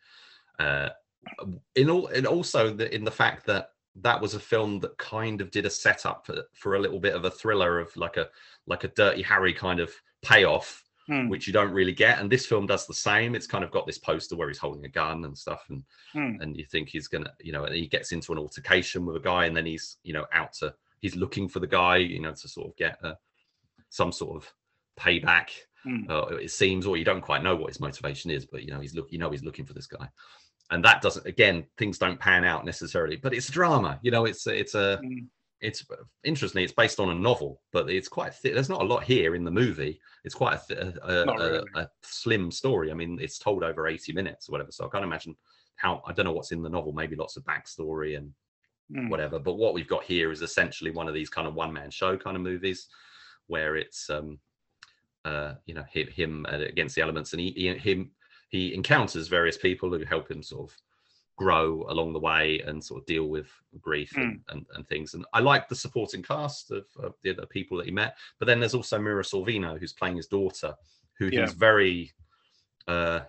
Uh, 0.58 0.88
in 1.74 1.90
all, 1.90 2.06
and 2.06 2.26
also 2.26 2.72
the, 2.72 2.94
in 2.94 3.04
the 3.04 3.10
fact 3.10 3.46
that 3.46 3.70
that 4.02 4.20
was 4.20 4.34
a 4.34 4.40
film 4.40 4.80
that 4.80 4.96
kind 4.98 5.40
of 5.40 5.50
did 5.50 5.66
a 5.66 5.70
setup 5.70 6.26
for, 6.26 6.42
for 6.52 6.74
a 6.74 6.80
little 6.80 7.00
bit 7.00 7.14
of 7.14 7.24
a 7.24 7.30
thriller 7.30 7.78
of 7.78 7.96
like 7.96 8.16
a 8.16 8.28
like 8.66 8.84
a 8.84 8.88
Dirty 8.88 9.22
Harry 9.22 9.52
kind 9.52 9.80
of 9.80 9.90
payoff 10.22 10.82
Hmm, 11.08 11.28
which 11.28 11.46
you 11.46 11.52
don't 11.52 11.72
really 11.72 11.92
get. 11.92 12.18
And 12.18 12.30
this 12.30 12.46
film 12.46 12.66
does 12.66 12.86
the 12.86 12.94
same. 12.94 13.36
It's 13.36 13.46
kind 13.46 13.62
of 13.62 13.70
got 13.70 13.86
this 13.86 13.98
poster 13.98 14.34
where 14.34 14.48
he's 14.48 14.58
holding 14.58 14.84
a 14.84 14.88
gun 14.88 15.24
and 15.24 15.38
stuff, 15.38 15.64
and 15.70 15.84
hmm, 16.12 16.42
and 16.42 16.56
you 16.56 16.64
think 16.64 16.88
he's 16.88 17.06
gonna, 17.06 17.32
you 17.40 17.52
know, 17.52 17.64
and 17.64 17.74
he 17.76 17.86
gets 17.86 18.10
into 18.10 18.32
an 18.32 18.38
altercation 18.38 19.06
with 19.06 19.14
a 19.14 19.20
guy, 19.20 19.44
and 19.44 19.56
then 19.56 19.66
he's, 19.66 19.98
you 20.02 20.12
know, 20.12 20.26
out 20.32 20.52
to 20.54 20.74
he's 21.00 21.14
looking 21.14 21.48
for 21.48 21.60
the 21.60 21.66
guy, 21.66 21.98
you 21.98 22.20
know, 22.20 22.32
to 22.32 22.48
sort 22.48 22.66
of 22.66 22.76
get 22.76 22.98
uh, 23.04 23.14
some 23.88 24.10
sort 24.10 24.42
of 24.42 24.52
payback. 24.98 25.50
hmm. 25.84 26.10
Uh, 26.10 26.26
it 26.38 26.50
seems, 26.50 26.86
or 26.86 26.96
you 26.96 27.04
don't 27.04 27.20
quite 27.20 27.44
know 27.44 27.54
what 27.54 27.68
his 27.68 27.78
motivation 27.78 28.32
is, 28.32 28.44
but 28.44 28.64
you 28.64 28.72
know, 28.72 28.80
he's 28.80 28.94
look, 28.94 29.06
you 29.12 29.18
know, 29.18 29.30
he's 29.30 29.44
looking 29.44 29.64
for 29.64 29.74
this 29.74 29.86
guy, 29.86 30.08
and 30.70 30.84
that 30.84 31.02
doesn't. 31.02 31.26
Again, 31.26 31.64
things 31.78 31.98
don't 31.98 32.18
pan 32.18 32.44
out 32.44 32.64
necessarily, 32.64 33.16
but 33.16 33.34
it's 33.34 33.48
a 33.48 33.52
drama. 33.52 33.98
You 34.02 34.10
know, 34.10 34.24
it's 34.24 34.46
it's 34.46 34.74
a 34.74 34.98
Hmm. 34.98 35.26
it's 35.60 35.86
interestingly 36.22 36.64
it's 36.64 36.72
based 36.72 37.00
on 37.00 37.08
a 37.08 37.14
novel 37.14 37.62
but 37.72 37.88
it's 37.88 38.08
quite 38.08 38.34
thi- 38.34 38.52
there's 38.52 38.68
not 38.68 38.82
a 38.82 38.84
lot 38.84 39.02
here 39.02 39.34
in 39.34 39.42
the 39.42 39.50
movie 39.50 39.98
it's 40.22 40.34
quite 40.34 40.58
a, 40.58 40.62
th- 40.74 40.96
a, 41.02 41.22
a, 41.22 41.32
really. 41.32 41.70
a 41.76 41.88
slim 42.02 42.50
story 42.50 42.90
i 42.90 42.94
mean 42.94 43.18
it's 43.20 43.38
told 43.38 43.64
over 43.64 43.86
80 43.88 44.12
minutes 44.12 44.48
or 44.48 44.52
whatever 44.52 44.70
so 44.70 44.84
i 44.84 44.88
can't 44.90 45.04
imagine 45.04 45.34
how 45.76 46.02
i 46.06 46.12
don't 46.12 46.26
know 46.26 46.32
what's 46.32 46.52
in 46.52 46.62
the 46.62 46.68
novel 46.68 46.92
maybe 46.92 47.16
lots 47.16 47.36
of 47.36 47.44
backstory 47.44 48.18
and 48.18 48.32
Hmm. 48.92 49.08
whatever 49.08 49.38
but 49.38 49.54
what 49.54 49.72
we've 49.74 49.88
got 49.88 50.04
here 50.04 50.30
is 50.30 50.42
essentially 50.42 50.90
one 50.90 51.08
of 51.08 51.14
these 51.14 51.30
kind 51.30 51.48
of 51.48 51.54
one 51.54 51.72
man 51.72 51.90
show 51.90 52.16
kind 52.18 52.36
of 52.36 52.42
movies 52.42 52.86
where 53.46 53.76
it's 53.76 54.10
um 54.10 54.38
uh 55.24 55.54
you 55.64 55.74
know 55.74 55.84
him, 55.90 56.06
him 56.08 56.46
uh, 56.52 56.58
against 56.58 56.94
the 56.94 57.02
elements 57.02 57.32
and 57.32 57.40
he, 57.40 57.50
he 57.52 57.74
him 57.78 58.10
he 58.48 58.74
encounters 58.74 59.28
various 59.28 59.56
people 59.58 59.90
who 59.90 60.04
help 60.04 60.30
him 60.30 60.42
sort 60.42 60.70
of 60.70 60.76
grow 61.36 61.84
along 61.90 62.12
the 62.14 62.18
way 62.18 62.60
and 62.66 62.82
sort 62.82 63.00
of 63.02 63.06
deal 63.06 63.26
with 63.28 63.48
grief 63.80 64.10
Hmm. 64.14 64.20
and, 64.22 64.40
and, 64.48 64.66
and 64.74 64.88
things. 64.88 65.12
And 65.14 65.24
I 65.34 65.40
like 65.40 65.68
the 65.68 65.74
supporting 65.74 66.22
cast 66.22 66.70
of, 66.70 66.86
of 66.98 67.14
the 67.22 67.30
other 67.30 67.46
people 67.46 67.76
that 67.76 67.84
he 67.86 67.92
met. 67.92 68.16
But 68.38 68.46
then 68.46 68.58
there's 68.58 68.74
also 68.74 68.98
Mira 68.98 69.22
Sorvino, 69.22 69.78
who's 69.78 69.92
playing 69.92 70.16
his 70.16 70.28
daughter, 70.28 70.74
who 71.18 71.26
Yeah. 71.26 71.42
he's 71.42 71.52
very 71.52 72.12
uh 72.88 73.20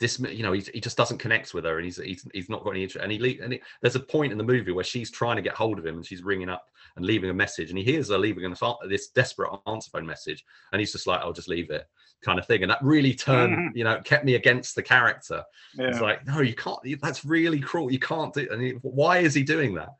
you 0.00 0.42
know 0.42 0.52
he, 0.52 0.60
he 0.74 0.80
just 0.80 0.98
doesn't 0.98 1.16
connect 1.16 1.54
with 1.54 1.64
her 1.64 1.76
and 1.76 1.84
he's 1.86 1.96
he's, 1.96 2.28
he's 2.34 2.50
not 2.50 2.62
got 2.62 2.72
any 2.72 2.82
interest 2.82 3.02
and 3.02 3.10
he, 3.10 3.18
le- 3.18 3.42
and 3.42 3.54
he 3.54 3.62
there's 3.80 3.96
a 3.96 4.00
point 4.00 4.30
in 4.30 4.36
the 4.36 4.44
movie 4.44 4.70
where 4.72 4.84
she's 4.84 5.10
trying 5.10 5.36
to 5.36 5.42
get 5.42 5.54
hold 5.54 5.78
of 5.78 5.86
him 5.86 5.94
and 5.96 6.04
she's 6.04 6.22
ringing 6.22 6.50
up 6.50 6.66
and 6.96 7.06
leaving 7.06 7.30
a 7.30 7.34
message 7.34 7.70
and 7.70 7.78
he 7.78 7.84
hears 7.84 8.10
her 8.10 8.18
leaving 8.18 8.44
an, 8.44 8.54
this 8.90 9.08
desperate 9.08 9.50
answer 9.66 9.88
phone 9.90 10.04
message 10.04 10.44
and 10.72 10.80
he's 10.80 10.92
just 10.92 11.06
like 11.06 11.20
i'll 11.20 11.32
just 11.32 11.48
leave 11.48 11.70
it 11.70 11.88
kind 12.24 12.38
of 12.38 12.46
thing 12.46 12.62
and 12.62 12.70
that 12.70 12.82
really 12.82 13.14
turned 13.14 13.56
Mhm. 13.56 13.76
you 13.76 13.84
know 13.84 14.00
kept 14.02 14.24
me 14.24 14.34
against 14.34 14.74
the 14.74 14.82
character 14.82 15.44
it's 15.78 16.00
like, 16.00 16.26
no, 16.26 16.40
you 16.40 16.54
can't. 16.54 16.78
That's 17.02 17.24
really 17.24 17.60
cruel. 17.60 17.92
You 17.92 17.98
can't 17.98 18.32
do. 18.32 18.48
And 18.50 18.62
he, 18.62 18.70
why 18.80 19.18
is 19.18 19.34
he 19.34 19.42
doing 19.42 19.74
that? 19.74 19.90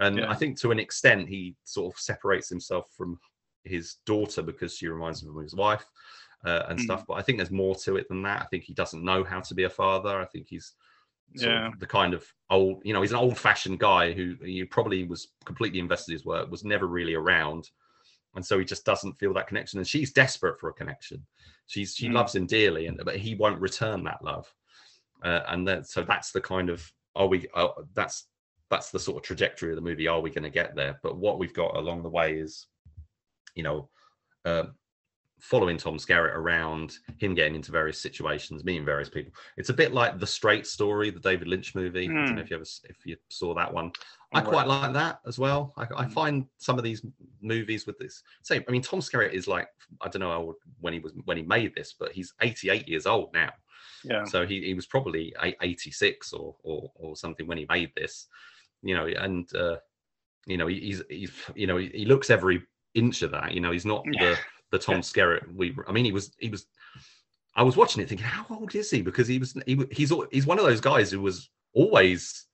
And 0.00 0.18
Yeah. 0.18 0.30
I 0.30 0.34
think 0.34 0.58
to 0.60 0.72
an 0.72 0.80
extent, 0.80 1.28
he 1.28 1.54
sort 1.62 1.94
of 1.94 2.00
separates 2.00 2.48
himself 2.48 2.90
from 2.96 3.20
his 3.62 3.94
daughter 4.06 4.42
because 4.42 4.74
she 4.76 4.88
reminds 4.88 5.22
him 5.22 5.36
of 5.36 5.40
his 5.42 5.54
wife 5.54 5.86
uh, 6.44 6.64
and 6.68 6.78
Mm. 6.80 6.82
stuff. 6.82 7.04
But 7.06 7.14
I 7.14 7.22
think 7.22 7.38
there's 7.38 7.52
more 7.52 7.76
to 7.76 7.96
it 7.96 8.08
than 8.08 8.22
that. 8.22 8.42
I 8.42 8.46
think 8.46 8.64
he 8.64 8.74
doesn't 8.74 9.04
know 9.04 9.22
how 9.22 9.40
to 9.40 9.54
be 9.54 9.64
a 9.64 9.70
father. 9.70 10.18
I 10.20 10.24
think 10.24 10.48
he's 10.48 10.74
sort 11.36 11.52
Yeah. 11.52 11.68
of 11.68 11.78
the 11.78 11.86
kind 11.86 12.12
of 12.12 12.26
old, 12.48 12.82
you 12.84 12.92
know, 12.92 13.02
he's 13.02 13.12
an 13.12 13.18
old-fashioned 13.18 13.78
guy 13.78 14.12
who 14.12 14.34
he 14.44 14.64
probably 14.64 15.04
was 15.04 15.28
completely 15.44 15.78
invested 15.78 16.10
in 16.10 16.14
his 16.16 16.24
work, 16.24 16.50
was 16.50 16.64
never 16.64 16.88
really 16.88 17.14
around, 17.14 17.70
and 18.34 18.44
so 18.44 18.58
he 18.58 18.64
just 18.64 18.84
doesn't 18.84 19.18
feel 19.18 19.34
that 19.34 19.46
connection. 19.48 19.78
And 19.78 19.86
she's 19.88 20.12
desperate 20.12 20.58
for 20.60 20.68
a 20.70 20.74
connection. 20.74 21.26
She's 21.66 21.94
she 21.94 22.08
Mm. 22.08 22.14
loves 22.14 22.34
him 22.34 22.46
dearly, 22.46 22.86
and 22.86 23.00
but 23.04 23.16
he 23.16 23.34
won't 23.34 23.60
return 23.60 24.04
that 24.04 24.22
love 24.24 24.52
uh, 25.22 25.40
and 25.48 25.66
then 25.66 25.84
so 25.84 26.02
that's 26.02 26.32
the 26.32 26.40
kind 26.40 26.70
of 26.70 26.90
are 27.14 27.26
we 27.26 27.46
uh, 27.54 27.68
that's 27.94 28.26
that's 28.70 28.90
the 28.90 28.98
sort 28.98 29.16
of 29.18 29.22
trajectory 29.22 29.70
of 29.70 29.76
the 29.76 29.82
movie 29.82 30.06
are 30.08 30.20
we 30.20 30.30
going 30.30 30.44
to 30.44 30.50
get 30.50 30.74
there 30.74 30.98
but 31.02 31.16
what 31.16 31.38
we've 31.38 31.54
got 31.54 31.76
along 31.76 32.02
the 32.02 32.08
way 32.08 32.34
is 32.38 32.68
you 33.54 33.62
know 33.62 33.88
uh, 34.44 34.64
following 35.40 35.76
tom 35.76 35.96
skerritt 35.98 36.34
around 36.34 36.96
him 37.18 37.34
getting 37.34 37.54
into 37.54 37.72
various 37.72 38.00
situations 38.00 38.64
meeting 38.64 38.84
various 38.84 39.08
people 39.10 39.32
it's 39.56 39.68
a 39.70 39.74
bit 39.74 39.92
like 39.92 40.18
the 40.18 40.26
straight 40.26 40.66
story 40.66 41.10
the 41.10 41.20
david 41.20 41.48
lynch 41.48 41.74
movie 41.74 42.06
i 42.06 42.12
don't 42.12 42.28
Hmm. 42.30 42.34
know 42.36 42.40
if 42.42 42.50
you 42.50 42.56
ever 42.56 42.64
if 42.84 43.04
you 43.04 43.16
saw 43.28 43.54
that 43.54 43.72
one 43.72 43.90
i 44.32 44.40
quite 44.40 44.66
like 44.66 44.92
that 44.92 45.20
as 45.26 45.38
well 45.38 45.72
i, 45.76 45.82
I 45.82 46.04
Mm. 46.04 46.12
find 46.12 46.46
some 46.58 46.78
of 46.78 46.84
these 46.84 47.04
movies 47.42 47.86
with 47.86 47.98
this 47.98 48.22
same 48.42 48.62
i 48.68 48.70
mean 48.70 48.82
tom 48.82 49.00
skerritt 49.00 49.32
is 49.32 49.46
like 49.48 49.68
i 50.00 50.08
don't 50.08 50.20
know 50.20 50.30
how- 50.30 50.54
when 50.80 50.92
he 50.92 50.98
was 50.98 51.12
when 51.24 51.36
he 51.36 51.42
made 51.42 51.74
this 51.74 51.94
but 51.98 52.12
he's 52.12 52.32
88 52.40 52.88
years 52.88 53.06
old 53.06 53.32
now 53.32 53.50
Yeah. 54.04 54.24
so 54.24 54.46
he, 54.46 54.62
he 54.64 54.74
was 54.74 54.86
probably 54.86 55.34
86 55.42 56.32
or, 56.32 56.56
or 56.62 56.90
or 56.94 57.16
something 57.16 57.46
when 57.46 57.58
he 57.58 57.66
made 57.68 57.92
this. 57.96 58.26
you 58.82 58.94
know, 58.94 59.06
and 59.06 59.52
uh, 59.54 59.76
you 60.46 60.56
know, 60.56 60.66
he's 60.66 61.02
he's 61.10 61.32
you 61.54 61.66
know, 61.66 61.76
he 61.76 62.04
looks 62.06 62.30
every 62.30 62.62
inch 62.94 63.20
of 63.22 63.30
that. 63.32 63.52
You 63.52 63.60
know, 63.60 63.72
he's 63.72 63.84
not 63.84 64.04
the 64.04 64.36
the 64.72 64.78
Tom 64.78 65.00
Skerritt. 65.02 65.44
We, 65.54 65.76
I 65.86 65.92
mean, 65.92 66.04
he 66.06 66.12
was 66.12 66.32
he 66.38 66.48
was. 66.48 66.66
I 67.54 67.62
was 67.62 67.76
watching 67.76 68.02
it 68.02 68.08
thinking, 68.08 68.26
how 68.26 68.46
old 68.56 68.74
is 68.74 68.90
he? 68.90 69.02
Because 69.02 69.28
he 69.28 69.38
was 69.38 69.52
he, 69.66 69.74
he's 69.90 70.12
he's 70.32 70.46
one 70.46 70.58
of 70.58 70.64
those 70.64 70.80
guys 70.80 71.10
who 71.10 71.20
was 71.20 71.50
always 71.74 72.46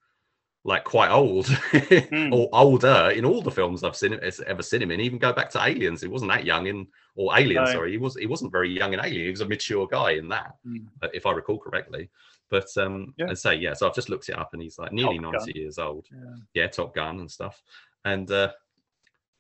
like 0.67 0.83
quite 0.83 1.11
old 1.11 1.47
mm. 1.73 2.33
or 2.33 2.49
older 2.53 3.11
in 3.15 3.25
all 3.25 3.41
the 3.41 3.51
films 3.51 3.85
I've 3.85 3.97
seen 3.97 4.19
ever 4.47 4.63
seen 4.63 4.83
him 4.83 4.91
in. 4.91 5.01
Even 5.01 5.19
go 5.19 5.33
back 5.33 5.49
to 5.51 5.65
Aliens, 5.65 6.03
he 6.03 6.09
wasn't 6.09 6.33
that 6.33 6.45
young 6.45 6.67
in 6.67 6.89
or 7.15 7.39
Alien. 7.39 7.65
No. 7.65 7.73
Sorry, 7.73 7.93
he 7.93 7.99
was 7.99 8.17
he 8.17 8.27
wasn't 8.27 8.53
very 8.53 8.71
young 8.71 8.93
in 8.93 9.01
Alien. 9.01 9.25
He 9.25 9.31
was 9.31 9.41
a 9.41 9.49
mature 9.49 9.87
guy 9.87 10.13
in 10.13 10.29
that, 10.29 10.55
mm. 10.67 10.85
if 11.15 11.25
I 11.25 11.33
recall 11.33 11.59
correctly. 11.59 12.11
But 12.51 12.67
um, 12.77 13.15
yeah. 13.17 13.29
and 13.29 13.39
say 13.39 13.55
yeah, 13.55 13.75
so 13.75 13.89
I've 13.89 13.95
just 13.95 14.09
looked 14.09 14.29
it 14.29 14.39
up, 14.39 14.51
and 14.53 14.63
he's 14.63 14.79
like 14.79 14.93
nearly 14.93 15.19
Top 15.19 15.33
ninety 15.33 15.53
Gun. 15.53 15.63
years 15.63 15.79
old. 15.79 16.07
Yeah. 16.13 16.35
yeah. 16.55 16.67
Top 16.67 16.95
Gun 16.95 17.21
and 17.21 17.31
stuff. 17.31 17.63
And 18.05 18.29
uh, 18.31 18.53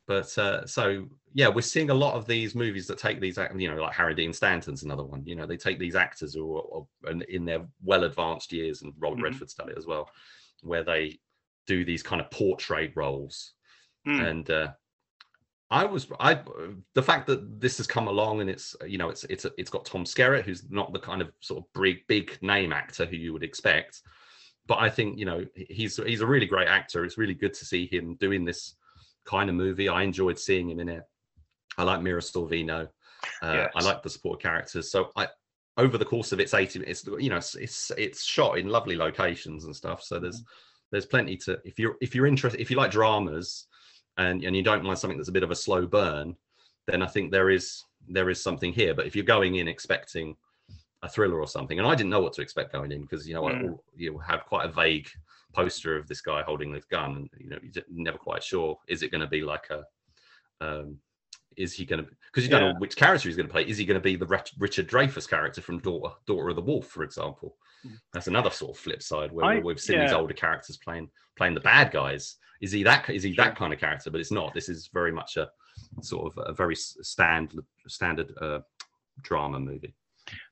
but 0.06 0.36
uh, 0.38 0.64
so 0.64 1.06
yeah, 1.34 1.48
we're 1.48 1.60
seeing 1.60 1.90
a 1.90 1.94
lot 1.94 2.14
of 2.14 2.26
these 2.26 2.54
movies 2.54 2.86
that 2.86 2.98
take 2.98 3.20
these, 3.20 3.38
you 3.56 3.68
know, 3.68 3.82
like 3.82 3.94
Harry 3.94 4.14
Dean 4.14 4.32
Stanton's 4.32 4.84
another 4.84 5.04
one. 5.04 5.22
You 5.26 5.34
know, 5.34 5.46
they 5.46 5.56
take 5.56 5.78
these 5.78 5.96
actors 5.96 6.34
who 6.34 6.56
are, 6.56 7.10
are 7.10 7.20
in 7.28 7.44
their 7.44 7.66
well 7.82 8.04
advanced 8.04 8.52
years, 8.52 8.82
and 8.82 8.92
Robert 8.98 9.16
mm-hmm. 9.16 9.24
Redford's 9.24 9.54
done 9.54 9.68
it 9.68 9.78
as 9.78 9.86
well, 9.86 10.08
where 10.62 10.84
they 10.84 11.18
do 11.66 11.84
these 11.84 12.02
kind 12.02 12.20
of 12.20 12.30
portrait 12.30 12.92
roles. 12.94 13.54
Mm. 14.06 14.26
And 14.26 14.50
uh, 14.50 14.68
I 15.70 15.84
was 15.84 16.06
I 16.20 16.40
the 16.94 17.02
fact 17.02 17.26
that 17.26 17.60
this 17.60 17.76
has 17.78 17.86
come 17.86 18.06
along 18.06 18.40
and 18.40 18.48
it's 18.48 18.76
you 18.86 18.98
know 18.98 19.08
it's 19.08 19.24
it's 19.24 19.46
it's 19.58 19.70
got 19.70 19.84
Tom 19.84 20.04
Skerritt 20.04 20.44
who's 20.44 20.70
not 20.70 20.92
the 20.92 21.00
kind 21.00 21.20
of 21.20 21.32
sort 21.40 21.64
of 21.64 21.80
big 21.80 22.06
big 22.06 22.38
name 22.40 22.72
actor 22.72 23.04
who 23.04 23.16
you 23.16 23.32
would 23.32 23.42
expect, 23.42 24.00
but 24.66 24.78
I 24.78 24.88
think 24.88 25.18
you 25.18 25.24
know 25.24 25.44
he's 25.54 25.96
he's 25.96 26.20
a 26.20 26.26
really 26.26 26.46
great 26.46 26.68
actor. 26.68 27.04
It's 27.04 27.18
really 27.18 27.34
good 27.34 27.54
to 27.54 27.64
see 27.64 27.86
him 27.86 28.14
doing 28.20 28.44
this 28.44 28.76
kind 29.24 29.50
of 29.50 29.56
movie. 29.56 29.88
I 29.88 30.02
enjoyed 30.02 30.38
seeing 30.38 30.70
him 30.70 30.78
in 30.78 30.88
it. 30.88 31.02
I 31.76 31.82
like 31.82 32.00
Mira 32.00 32.20
Sorvino. 32.20 32.88
Uh, 33.42 33.52
yes. 33.52 33.72
I 33.74 33.82
like 33.82 34.02
the 34.02 34.10
support 34.10 34.40
characters. 34.40 34.90
So 34.92 35.10
I 35.16 35.26
over 35.76 35.98
the 35.98 36.04
course 36.04 36.32
of 36.32 36.40
its 36.40 36.54
80 36.54 36.80
minutes, 36.80 37.06
you 37.18 37.28
know, 37.28 37.36
it's, 37.36 37.54
it's 37.54 37.92
it's 37.98 38.24
shot 38.24 38.58
in 38.58 38.68
lovely 38.68 38.96
locations 38.96 39.64
and 39.64 39.76
stuff. 39.76 40.02
So 40.02 40.18
there's 40.18 40.42
there's 40.90 41.06
plenty 41.06 41.36
to 41.38 41.60
if 41.64 41.78
you're 41.78 41.96
if 42.00 42.14
you're 42.14 42.26
interested 42.26 42.60
if 42.60 42.70
you 42.70 42.76
like 42.76 42.90
dramas 42.90 43.66
and 44.16 44.42
and 44.44 44.56
you 44.56 44.62
don't 44.62 44.84
mind 44.84 44.98
something 44.98 45.18
that's 45.18 45.28
a 45.28 45.32
bit 45.32 45.42
of 45.42 45.50
a 45.50 45.56
slow 45.56 45.86
burn, 45.86 46.36
then 46.86 47.02
I 47.02 47.06
think 47.06 47.30
there 47.30 47.50
is 47.50 47.82
there 48.08 48.30
is 48.30 48.42
something 48.42 48.72
here. 48.72 48.94
But 48.94 49.06
if 49.06 49.14
you're 49.14 49.24
going 49.24 49.56
in 49.56 49.68
expecting 49.68 50.36
a 51.02 51.08
thriller 51.08 51.40
or 51.40 51.46
something, 51.46 51.78
and 51.78 51.86
I 51.86 51.94
didn't 51.94 52.10
know 52.10 52.22
what 52.22 52.32
to 52.34 52.42
expect 52.42 52.72
going 52.72 52.92
in 52.92 53.02
because 53.02 53.28
you 53.28 53.34
know 53.34 53.42
mm. 53.42 53.74
I, 53.74 53.76
you 53.96 54.18
have 54.18 54.46
quite 54.46 54.66
a 54.66 54.72
vague 54.72 55.08
poster 55.52 55.96
of 55.96 56.06
this 56.06 56.20
guy 56.20 56.42
holding 56.42 56.72
this 56.72 56.84
gun, 56.86 57.16
and 57.16 57.30
you 57.38 57.50
know 57.50 57.58
you're 57.62 57.84
never 57.90 58.18
quite 58.18 58.42
sure 58.42 58.78
is 58.88 59.02
it 59.02 59.10
going 59.10 59.20
to 59.20 59.26
be 59.26 59.42
like 59.42 59.68
a 59.70 59.84
um, 60.60 60.98
is 61.56 61.72
he 61.72 61.84
going 61.84 62.04
to 62.04 62.10
because 62.26 62.44
you 62.44 62.50
don't 62.50 62.62
yeah. 62.62 62.72
know 62.72 62.78
which 62.78 62.96
character 62.96 63.28
he's 63.28 63.36
going 63.36 63.46
to 63.46 63.52
play 63.52 63.62
is 63.62 63.78
he 63.78 63.84
going 63.84 63.98
to 63.98 64.02
be 64.02 64.16
the 64.16 64.26
richard 64.58 64.88
dreyfuss 64.88 65.28
character 65.28 65.60
from 65.60 65.78
daughter 65.78 66.14
daughter 66.26 66.48
of 66.50 66.56
the 66.56 66.62
wolf 66.62 66.86
for 66.86 67.02
example 67.02 67.56
that's 68.12 68.26
another 68.26 68.50
sort 68.50 68.76
of 68.76 68.78
flip 68.78 69.02
side 69.02 69.32
where 69.32 69.44
I, 69.44 69.58
we've 69.58 69.80
seen 69.80 69.96
yeah. 69.96 70.06
these 70.06 70.12
older 70.12 70.34
characters 70.34 70.76
playing 70.76 71.08
playing 71.36 71.54
the 71.54 71.60
bad 71.60 71.92
guys. 71.92 72.36
Is 72.60 72.72
he 72.72 72.82
that? 72.84 73.08
Is 73.10 73.22
he 73.22 73.34
that 73.34 73.56
kind 73.56 73.72
of 73.72 73.78
character? 73.78 74.10
But 74.10 74.20
it's 74.20 74.32
not. 74.32 74.54
This 74.54 74.68
is 74.68 74.88
very 74.92 75.12
much 75.12 75.36
a 75.36 75.50
sort 76.00 76.32
of 76.32 76.44
a 76.46 76.52
very 76.52 76.74
stand 76.74 77.54
standard 77.86 78.32
uh, 78.40 78.60
drama 79.22 79.60
movie. 79.60 79.94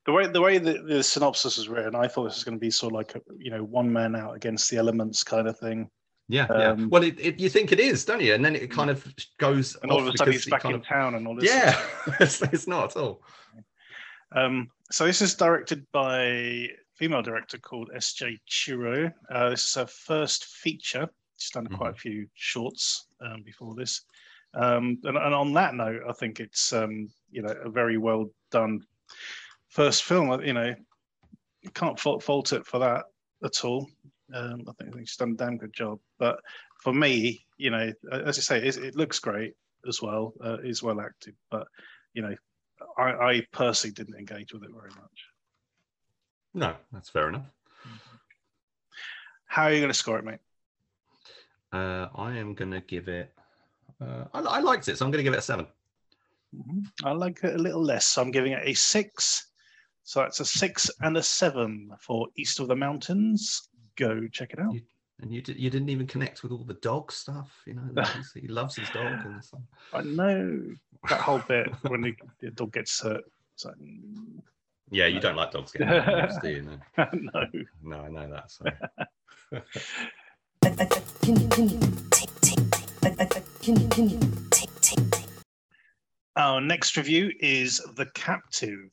The 0.06 0.12
way 0.12 0.26
the 0.26 0.40
way 0.40 0.58
the, 0.58 0.82
the 0.82 1.02
synopsis 1.02 1.56
was 1.56 1.68
written, 1.68 1.94
I 1.94 2.06
thought 2.06 2.24
this 2.24 2.36
was 2.36 2.44
going 2.44 2.56
to 2.56 2.60
be 2.60 2.70
sort 2.70 2.92
of 2.92 2.96
like 2.96 3.14
a 3.14 3.20
you 3.38 3.50
know 3.50 3.64
one 3.64 3.92
man 3.92 4.14
out 4.14 4.36
against 4.36 4.70
the 4.70 4.76
elements 4.76 5.24
kind 5.24 5.48
of 5.48 5.58
thing. 5.58 5.90
Yeah, 6.28 6.46
um, 6.46 6.80
yeah. 6.80 6.86
Well, 6.86 7.02
it, 7.02 7.20
it, 7.20 7.40
you 7.40 7.48
think 7.50 7.72
it 7.72 7.80
is, 7.80 8.04
don't 8.04 8.20
you? 8.20 8.34
And 8.34 8.44
then 8.44 8.56
it 8.56 8.70
kind 8.70 8.90
of 8.90 9.06
goes. 9.38 9.76
And 9.82 9.90
all 9.90 10.00
of 10.00 10.06
a 10.06 10.16
sudden 10.16 10.32
he's 10.32 10.46
back 10.46 10.64
in 10.64 10.74
of, 10.74 10.86
town 10.86 11.14
and 11.14 11.26
all 11.26 11.34
this. 11.34 11.44
Yeah, 11.44 11.78
it's, 12.20 12.40
it's, 12.42 12.66
not 12.66 12.90
at 12.90 12.96
all. 12.96 13.22
Um, 14.32 14.70
so 14.90 15.06
this 15.06 15.20
is 15.20 15.34
directed 15.34 15.86
by 15.92 16.68
female 16.94 17.22
director 17.22 17.58
called 17.58 17.90
S.J. 17.94 18.38
Chiro. 18.48 19.12
Uh, 19.30 19.50
this 19.50 19.64
is 19.64 19.74
her 19.74 19.86
first 19.86 20.46
feature. 20.46 21.08
She's 21.36 21.50
done 21.50 21.64
mm-hmm. 21.64 21.74
quite 21.74 21.90
a 21.90 21.98
few 21.98 22.26
shorts 22.34 23.06
um, 23.20 23.42
before 23.42 23.74
this. 23.74 24.02
Um, 24.54 24.98
and, 25.04 25.16
and, 25.16 25.34
on 25.34 25.52
that 25.54 25.74
note, 25.74 26.02
I 26.08 26.12
think 26.12 26.40
it's 26.40 26.72
um, 26.72 27.10
you 27.30 27.42
know 27.42 27.54
a 27.64 27.68
very 27.68 27.98
well 27.98 28.30
done 28.50 28.80
first 29.68 30.04
film. 30.04 30.40
You 30.42 30.52
know, 30.52 30.74
you 31.60 31.70
can't 31.70 31.98
fault, 31.98 32.22
fault 32.22 32.52
it 32.52 32.64
for 32.64 32.78
that 32.78 33.04
at 33.44 33.64
all. 33.64 33.88
Um, 34.32 34.62
I, 34.68 34.72
think, 34.72 34.90
I 34.90 34.96
think 34.96 35.08
she's 35.08 35.16
done 35.16 35.32
a 35.32 35.36
damn 35.36 35.58
good 35.58 35.72
job. 35.72 35.98
But 36.18 36.40
for 36.82 36.94
me, 36.94 37.44
you 37.58 37.70
know, 37.70 37.92
as 38.10 38.38
I 38.38 38.40
say, 38.40 38.66
it, 38.66 38.76
it 38.76 38.96
looks 38.96 39.18
great 39.18 39.54
as 39.88 40.00
well. 40.00 40.32
Uh, 40.42 40.58
is 40.62 40.82
well 40.82 41.00
acted, 41.00 41.34
but 41.50 41.66
you 42.14 42.22
know, 42.22 42.34
I, 42.96 43.02
I 43.02 43.46
personally 43.52 43.92
didn't 43.92 44.18
engage 44.18 44.52
with 44.52 44.62
it 44.62 44.70
very 44.72 44.90
much. 44.90 45.28
No, 46.54 46.74
that's 46.92 47.08
fair 47.08 47.28
enough. 47.28 47.46
How 49.46 49.64
are 49.64 49.72
you 49.72 49.80
going 49.80 49.90
to 49.90 49.98
score 49.98 50.18
it, 50.18 50.24
mate? 50.24 50.38
Uh, 51.72 52.08
I 52.14 52.36
am 52.36 52.54
going 52.54 52.70
to 52.70 52.80
give 52.80 53.08
it. 53.08 53.32
Uh, 54.00 54.24
I, 54.32 54.40
I, 54.40 54.60
liked 54.60 54.88
it, 54.88 54.96
so 54.96 55.04
I'm 55.04 55.10
going 55.10 55.18
to 55.18 55.24
give 55.24 55.34
it 55.34 55.38
a 55.38 55.42
7 55.42 55.66
mm-hmm. 56.56 57.06
I 57.06 57.12
like 57.12 57.42
it 57.42 57.54
a 57.54 57.62
little 57.62 57.82
less, 57.82 58.06
so 58.06 58.22
I'm 58.22 58.30
giving 58.30 58.52
it 58.52 58.62
a 58.64 58.74
six. 58.74 59.48
So 60.02 60.20
that's 60.20 60.40
a 60.40 60.44
six 60.44 60.90
and 61.00 61.16
a 61.16 61.22
seven 61.22 61.90
for 62.00 62.28
East 62.36 62.60
of 62.60 62.68
the 62.68 62.76
Mountains. 62.76 63.68
Go 63.96 64.26
check 64.28 64.52
it 64.52 64.58
out. 64.58 64.74
You, 64.74 64.82
and 65.20 65.32
you 65.32 65.40
did, 65.40 65.58
you 65.58 65.70
didn't 65.70 65.88
even 65.88 66.06
connect 66.06 66.42
with 66.42 66.52
all 66.52 66.64
the 66.64 66.74
dog 66.74 67.12
stuff, 67.12 67.62
you 67.66 67.74
know. 67.74 68.04
he 68.34 68.48
loves 68.48 68.76
his 68.76 68.88
dog 68.90 69.24
and 69.24 69.42
stuff. 69.42 69.60
I 69.92 70.02
know 70.02 70.60
that 71.08 71.20
whole 71.20 71.38
bit 71.38 71.68
when 71.82 72.02
the, 72.02 72.14
the 72.40 72.50
dog 72.50 72.72
gets 72.72 73.00
hurt. 73.00 73.22
It's 73.54 73.64
like, 73.64 73.76
mm. 73.76 74.40
yeah, 74.90 75.06
you 75.06 75.20
don't 75.20 75.36
like 75.36 75.52
dogs 75.52 75.72
getting 75.72 75.88
abused, 76.08 76.42
do 76.42 76.48
you? 76.48 76.62
No. 76.62 76.78
no. 77.12 77.46
No, 77.82 78.00
I 78.00 78.08
know 78.08 78.30
that. 78.30 78.50
So. 78.50 78.64
Our 86.36 86.60
next 86.60 86.96
review 86.96 87.30
is 87.38 87.80
The 87.94 88.06
Captive. 88.14 88.90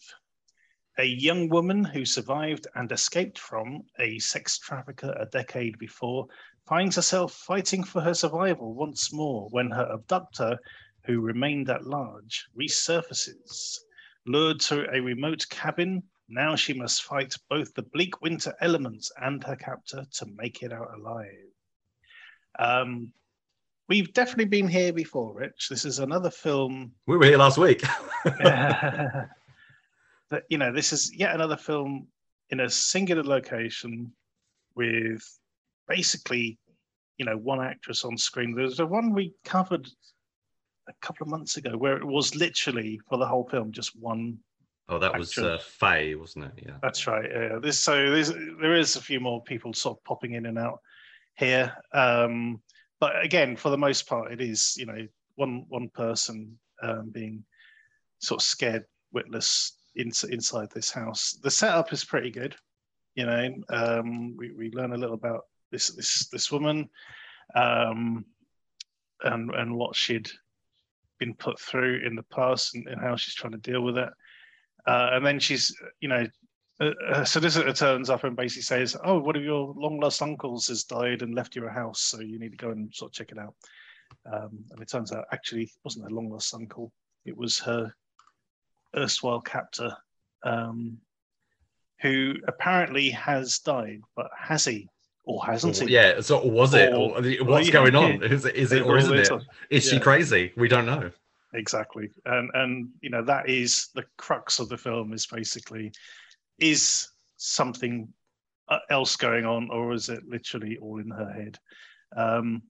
A 0.97 1.05
young 1.05 1.47
woman 1.47 1.85
who 1.85 2.03
survived 2.03 2.67
and 2.75 2.91
escaped 2.91 3.39
from 3.39 3.83
a 3.97 4.19
sex 4.19 4.59
trafficker 4.59 5.15
a 5.17 5.25
decade 5.25 5.77
before 5.79 6.27
finds 6.67 6.97
herself 6.97 7.33
fighting 7.33 7.83
for 7.83 8.01
her 8.01 8.13
survival 8.13 8.73
once 8.73 9.13
more 9.13 9.47
when 9.51 9.71
her 9.71 9.87
abductor, 9.91 10.59
who 11.05 11.21
remained 11.21 11.69
at 11.69 11.85
large, 11.85 12.45
resurfaces. 12.59 13.77
Lured 14.25 14.59
to 14.59 14.85
a 14.93 14.99
remote 14.99 15.45
cabin, 15.49 16.03
now 16.27 16.55
she 16.55 16.73
must 16.73 17.03
fight 17.03 17.33
both 17.49 17.73
the 17.73 17.83
bleak 17.83 18.21
winter 18.21 18.53
elements 18.61 19.11
and 19.21 19.43
her 19.45 19.55
captor 19.55 20.05
to 20.11 20.25
make 20.35 20.61
it 20.61 20.73
out 20.73 20.93
alive. 20.93 21.47
Um, 22.59 23.13
we've 23.87 24.13
definitely 24.13 24.45
been 24.45 24.67
here 24.67 24.93
before, 24.93 25.33
Rich. 25.33 25.69
This 25.69 25.85
is 25.85 25.99
another 25.99 26.29
film. 26.29 26.91
We 27.07 27.17
were 27.17 27.25
here 27.25 27.37
last 27.37 27.57
week. 27.57 27.81
but 30.31 30.45
you 30.49 30.57
know, 30.57 30.71
this 30.71 30.93
is 30.93 31.13
yet 31.13 31.35
another 31.35 31.57
film 31.57 32.07
in 32.49 32.61
a 32.61 32.69
singular 32.69 33.21
location 33.21 34.11
with 34.75 35.21
basically, 35.87 36.57
you 37.17 37.25
know, 37.25 37.37
one 37.37 37.61
actress 37.61 38.05
on 38.05 38.17
screen. 38.17 38.55
There's 38.55 38.77
the 38.77 38.85
one 38.85 39.13
we 39.13 39.33
covered 39.43 39.87
a 40.87 40.93
couple 41.01 41.25
of 41.25 41.29
months 41.29 41.57
ago 41.57 41.77
where 41.77 41.97
it 41.97 42.07
was 42.07 42.33
literally 42.33 42.99
for 43.09 43.17
the 43.17 43.27
whole 43.27 43.47
film 43.49 43.73
just 43.73 43.91
one. 43.99 44.37
Oh, 44.87 44.99
that 44.99 45.17
was 45.17 45.37
uh, 45.37 45.57
Faye, 45.61 46.15
wasn't 46.15 46.45
it? 46.45 46.63
Yeah, 46.65 46.75
that's 46.81 47.05
right. 47.07 47.29
Yeah, 47.29 47.59
this 47.61 47.79
so 47.79 48.09
there's, 48.09 48.29
there 48.29 48.75
is 48.75 48.95
a 48.95 49.01
few 49.01 49.19
more 49.19 49.43
people 49.43 49.73
sort 49.73 49.97
of 49.97 50.03
popping 50.05 50.33
in 50.33 50.45
and 50.45 50.57
out 50.57 50.79
here, 51.37 51.73
um, 51.93 52.61
but 52.99 53.21
again, 53.23 53.55
for 53.55 53.69
the 53.69 53.77
most 53.77 54.07
part, 54.07 54.31
it 54.31 54.41
is 54.41 54.75
you 54.77 54.85
know 54.85 55.07
one 55.35 55.65
one 55.69 55.89
person 55.89 56.57
um, 56.81 57.09
being 57.09 57.43
sort 58.19 58.41
of 58.41 58.45
scared 58.45 58.85
witless 59.13 59.73
in, 59.95 60.11
inside 60.29 60.69
this 60.71 60.91
house. 60.91 61.37
The 61.41 61.51
setup 61.51 61.91
is 61.93 62.03
pretty 62.03 62.31
good. 62.31 62.55
You 63.15 63.25
know, 63.25 63.53
um, 63.69 64.37
we 64.37 64.51
we 64.51 64.71
learn 64.71 64.93
a 64.93 64.97
little 64.97 65.15
about 65.15 65.45
this 65.71 65.89
this 65.89 66.27
this 66.29 66.51
woman, 66.51 66.89
um, 67.55 68.25
and 69.23 69.53
and 69.53 69.75
what 69.75 69.95
she'd 69.95 70.29
been 71.19 71.33
put 71.35 71.59
through 71.59 72.01
in 72.05 72.15
the 72.15 72.23
past 72.23 72.73
and, 72.73 72.87
and 72.87 72.99
how 73.01 73.15
she's 73.15 73.35
trying 73.35 73.51
to 73.51 73.71
deal 73.71 73.81
with 73.81 73.97
it. 73.97 74.09
Uh, 74.87 75.09
and 75.13 75.23
then 75.23 75.39
she's, 75.39 75.75
you 75.99 76.09
know, 76.09 76.25
a, 76.79 76.91
a 77.13 77.25
solicitor 77.25 77.71
turns 77.71 78.09
up 78.09 78.23
and 78.23 78.35
basically 78.35 78.63
says, 78.63 78.97
"Oh, 79.03 79.19
one 79.19 79.35
of 79.35 79.43
your 79.43 79.73
long 79.77 79.99
lost 79.99 80.21
uncles 80.21 80.67
has 80.67 80.83
died 80.83 81.21
and 81.21 81.35
left 81.35 81.55
you 81.55 81.67
a 81.67 81.69
house, 81.69 82.01
so 82.01 82.19
you 82.19 82.39
need 82.39 82.51
to 82.51 82.57
go 82.57 82.71
and 82.71 82.93
sort 82.93 83.11
of 83.11 83.13
check 83.13 83.31
it 83.31 83.37
out." 83.37 83.53
Um, 84.25 84.65
and 84.71 84.81
it 84.81 84.89
turns 84.89 85.11
out 85.11 85.25
actually 85.31 85.63
it 85.63 85.71
wasn't 85.83 86.05
her 86.05 86.15
long 86.15 86.29
lost 86.29 86.53
uncle; 86.53 86.91
it 87.25 87.37
was 87.37 87.59
her 87.59 87.93
erstwhile 88.95 89.41
captor, 89.41 89.95
um, 90.43 90.97
who 92.01 92.33
apparently 92.47 93.09
has 93.11 93.59
died. 93.59 94.01
But 94.15 94.29
has 94.37 94.65
he? 94.65 94.87
or 95.23 95.45
hasn't 95.45 95.79
Or- 95.81 95.85
he? 95.87 95.93
yeah. 95.93 96.19
So 96.21 96.39
or 96.39 96.49
was 96.49 96.73
it? 96.73 96.91
Or- 96.93 97.15
Or, 97.15 97.23
or, 97.23 97.45
what's 97.45 97.67
yeah, 97.67 97.73
going 97.73 97.95
on? 97.95 98.21
yeah. 98.21 98.27
Is 98.27 98.43
it 98.71 98.81
Or 98.81 98.97
isn't 98.97 99.13
it? 99.15 99.29
Is 99.69 99.87
she 99.87 99.99
crazy? 99.99 100.51
We 100.57 100.67
don't 100.67 100.85
know. 100.87 101.11
exactly 101.53 102.09
and 102.25 102.49
and 102.53 102.89
you 103.01 103.09
know 103.09 103.21
that 103.21 103.49
is 103.49 103.89
the 103.93 104.05
crux 104.17 104.59
of 104.59 104.69
the 104.69 104.77
film 104.77 105.11
is 105.11 105.27
basically 105.27 105.91
is 106.59 107.09
something 107.35 108.07
uh, 108.69 108.79
else 108.89 109.17
going 109.17 109.45
on 109.45 109.69
or 109.69 109.91
is 109.91 110.07
it 110.07 110.23
literally 110.29 110.77
all 110.77 110.97
in 110.99 111.09
her 111.09 111.29
head 111.29 111.59
um 112.15 112.61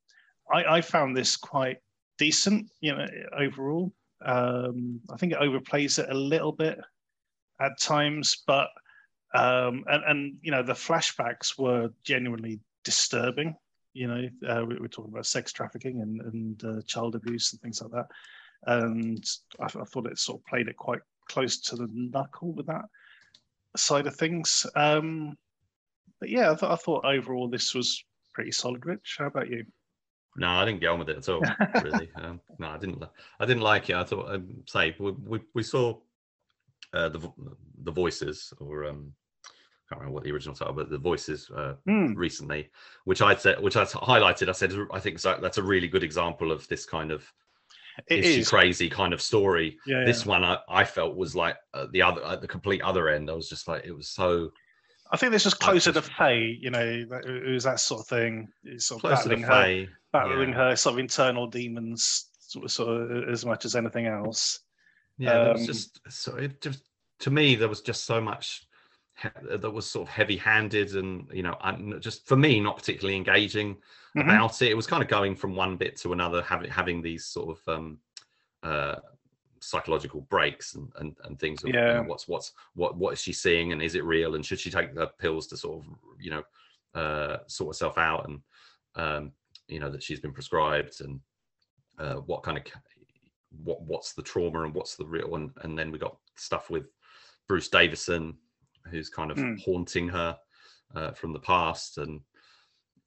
i 0.51 0.63
i 0.78 0.82
found 0.82 1.15
this 1.15 1.38
quite 1.38 1.78
decent 2.17 2.67
you 2.80 2.91
know 2.95 3.05
overall 3.38 3.93
um 4.26 4.99
i 5.11 5.17
think 5.17 5.34
it 5.34 5.39
overplays 5.39 5.99
it 5.99 6.09
a 6.09 6.13
little 6.13 6.51
bit 6.51 6.80
at 7.59 7.80
times 7.80 8.43
but 8.47 8.69
um 9.34 9.84
and 9.88 10.03
and 10.07 10.38
you 10.41 10.51
know 10.51 10.63
the 10.63 10.74
flashbacks 10.74 11.57
were 11.57 11.89
genuinely 12.03 12.59
disturbing 12.84 13.55
you 13.93 14.07
know 14.07 14.28
uh, 14.47 14.65
we, 14.65 14.76
are 14.76 14.88
talking 14.88 15.11
about 15.11 15.26
sex 15.26 15.51
trafficking 15.51 16.01
and 16.01 16.22
and 16.22 16.63
uh, 16.63 16.82
child 16.86 17.15
abuse 17.15 17.51
and 17.51 17.61
things 17.61 17.82
like 17.82 17.91
that 17.91 18.07
and 18.67 19.26
I, 19.59 19.65
I 19.65 19.86
thought 19.86 20.05
it 20.05 20.19
sort 20.19 20.39
of 20.39 20.45
played 20.45 20.67
it 20.67 20.78
quite 20.78 21.01
close 21.28 21.59
to 21.61 21.76
the 21.76 21.88
knuckle 21.91 22.53
with 22.53 22.67
that 22.67 22.86
side 23.76 24.07
of 24.07 24.15
things. 24.15 24.65
Um, 24.76 25.38
but 26.19 26.30
yeah, 26.30 26.51
I, 26.51 26.55
th- 26.55 26.72
I 26.72 26.76
thought 26.76 27.05
overall 27.05 27.49
this 27.49 27.74
was 27.74 28.03
pretty 28.34 28.51
solid. 28.51 28.86
Rich, 28.86 29.15
how 29.17 29.28
about 29.28 29.49
you? 29.49 29.65
No, 30.38 30.47
I 30.47 30.65
didn't 30.65 30.79
get 30.79 30.88
on 30.89 30.99
with 30.99 31.09
it 31.09 31.17
at 31.17 31.29
all. 31.29 31.41
really, 31.84 32.09
um, 32.23 32.39
no, 32.57 32.67
I 32.69 32.77
didn't. 32.77 33.03
I 33.39 33.45
didn't 33.45 33.63
like 33.63 33.89
it. 33.89 33.95
I 33.95 34.03
thought, 34.03 34.34
um, 34.34 34.47
say, 34.65 34.95
we, 34.99 35.11
we, 35.11 35.39
we 35.53 35.63
saw 35.63 35.97
uh, 36.93 37.09
the 37.09 37.19
the 37.84 37.91
voices, 37.91 38.53
or 38.59 38.86
um, 38.86 39.13
I 39.45 39.49
can't 39.89 39.99
remember 40.01 40.13
what 40.15 40.23
the 40.23 40.32
original 40.32 40.55
title, 40.55 40.73
but 40.73 40.89
the 40.89 40.97
voices 40.97 41.49
uh, 41.55 41.73
Hmm, 41.86 42.13
recently, 42.13 42.69
which 43.03 43.21
I'd 43.21 43.41
said, 43.41 43.59
which 43.61 43.75
I 43.75 43.84
highlighted. 43.84 44.47
I 44.47 44.53
said, 44.53 44.73
I 44.93 44.99
think 44.99 45.21
that's 45.21 45.57
a 45.57 45.63
really 45.63 45.88
good 45.89 46.03
example 46.03 46.51
of 46.51 46.65
this 46.69 46.86
kind 46.86 47.11
of 47.11 47.25
it 48.07 48.23
is 48.23 48.38
is. 48.38 48.49
crazy 48.49 48.89
kind 48.89 49.13
of 49.13 49.21
story. 49.21 49.77
Yeah, 49.86 50.05
This 50.05 50.25
yeah. 50.25 50.29
one, 50.29 50.43
I, 50.45 50.57
I 50.69 50.86
felt 50.86 51.17
was 51.17 51.36
like 51.36 51.57
uh, 51.73 51.88
the 51.91 52.01
other, 52.03 52.23
at 52.25 52.39
the 52.39 52.47
complete 52.47 52.82
other 52.84 53.09
end. 53.09 53.29
I 53.29 53.34
was 53.34 53.49
just 53.49 53.67
like, 53.67 53.84
it 53.86 53.91
was 53.91 54.07
so 54.07 54.49
I 55.11 55.17
think 55.17 55.34
this 55.34 55.43
was 55.43 55.53
I 55.55 55.57
closer 55.57 55.91
to 55.91 55.99
just- 55.99 56.13
Faye. 56.13 56.57
You 56.61 56.71
know, 56.71 56.79
it 56.79 57.49
was 57.51 57.65
that 57.65 57.82
sort 57.82 57.99
of 57.99 58.07
thing. 58.07 58.47
It's 58.63 58.86
sort 58.86 59.03
of 59.03 59.09
close 59.09 59.23
to 59.23 59.29
the 59.29 59.36
battling 60.14 60.53
her, 60.53 60.59
yeah. 60.64 60.70
her 60.70 60.76
sort 60.76 60.93
of 60.93 60.99
internal 60.99 61.47
demons, 61.47 62.30
sort 62.39 62.66
of, 62.66 62.72
sort 62.72 63.12
of 63.12 63.30
as 63.30 63.45
much 63.45 63.66
as 63.66 63.76
anything 63.76 64.07
else. 64.07 64.59
Yeah, 65.18 65.43
there 65.43 65.53
was 65.53 65.62
Um, 65.62 65.68
just 65.68 65.99
so 66.09 66.36
it 66.38 66.62
just 66.62 66.84
to 67.20 67.30
me 67.30 67.55
there 67.55 67.70
was 67.70 67.82
just 67.82 68.05
so 68.05 68.20
much 68.20 68.68
that 69.43 69.72
was 69.72 69.86
sort 69.89 70.07
of 70.07 70.14
heavy-handed 70.14 70.95
and 70.95 71.30
you 71.32 71.43
know 71.43 71.55
just 71.99 72.28
for 72.28 72.36
me 72.36 72.59
not 72.59 72.78
particularly 72.78 73.16
engaging 73.16 73.76
Mhm. 74.16 74.24
about 74.24 74.62
it. 74.62 74.72
It 74.72 74.76
was 74.76 74.88
kind 74.88 75.03
of 75.03 75.09
going 75.09 75.36
from 75.36 75.55
one 75.55 75.78
bit 75.78 75.95
to 75.97 76.14
another, 76.14 76.41
having 76.41 76.72
having 76.72 77.01
these 77.01 77.26
sort 77.26 77.57
of 77.57 77.68
um, 77.78 77.99
uh, 78.64 78.95
psychological 79.59 80.22
breaks 80.22 80.74
and, 80.76 80.91
and 80.95 81.16
and 81.24 81.39
things. 81.39 81.64
Of, 81.64 81.68
you 81.70 81.74
know, 81.74 81.86
Yeah. 81.86 81.99
what's 82.01 82.28
what's 82.28 82.53
what 82.74 82.97
what 82.97 83.14
is 83.14 83.22
she 83.22 83.32
seeing 83.34 83.72
and 83.74 83.82
is 83.82 83.95
it 83.95 84.03
real 84.03 84.36
and 84.36 84.45
should 84.45 84.59
she 84.59 84.72
take 84.72 84.95
the 84.95 85.07
pills 85.20 85.47
to 85.47 85.57
sort 85.57 85.86
of 85.86 85.93
you 86.20 86.32
know 86.32 86.43
uh, 86.99 87.38
sort 87.47 87.70
herself 87.76 87.97
out 87.97 88.28
and 88.28 88.41
um, 88.95 89.32
you 89.72 89.80
know 89.80 89.89
that 89.89 90.03
she's 90.03 90.19
been 90.19 90.34
prescribed 90.34 91.01
and 91.01 91.19
uh, 91.99 92.15
what 92.15 92.43
kind 92.43 92.57
of 92.57 92.63
what 93.63 93.82
what's 93.84 94.13
the 94.13 94.22
trauma 94.22 94.63
and 94.63 94.74
what's 94.74 94.95
the 94.95 95.05
real 95.05 95.30
one 95.30 95.51
and 95.63 95.78
then 95.78 95.91
we 95.91 95.97
got 95.97 96.17
stuff 96.36 96.69
with 96.69 96.86
Bruce 97.47 97.69
Davison 97.69 98.38
who's 98.89 99.09
kind 99.09 99.32
of 99.32 99.38
Mm. 99.38 99.61
haunting 99.63 100.09
her 100.09 100.38
uh, 100.95 101.11
from 101.11 101.34
the 101.34 101.39
past 101.39 101.97
and 101.97 102.22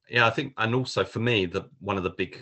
yeah 0.09 0.27
I 0.27 0.31
think 0.31 0.55
and 0.57 0.75
also 0.75 1.05
for 1.05 1.21
me 1.21 1.47
the 1.47 1.69
one 1.81 1.97
of 1.97 2.03
the 2.03 2.15
big 2.17 2.41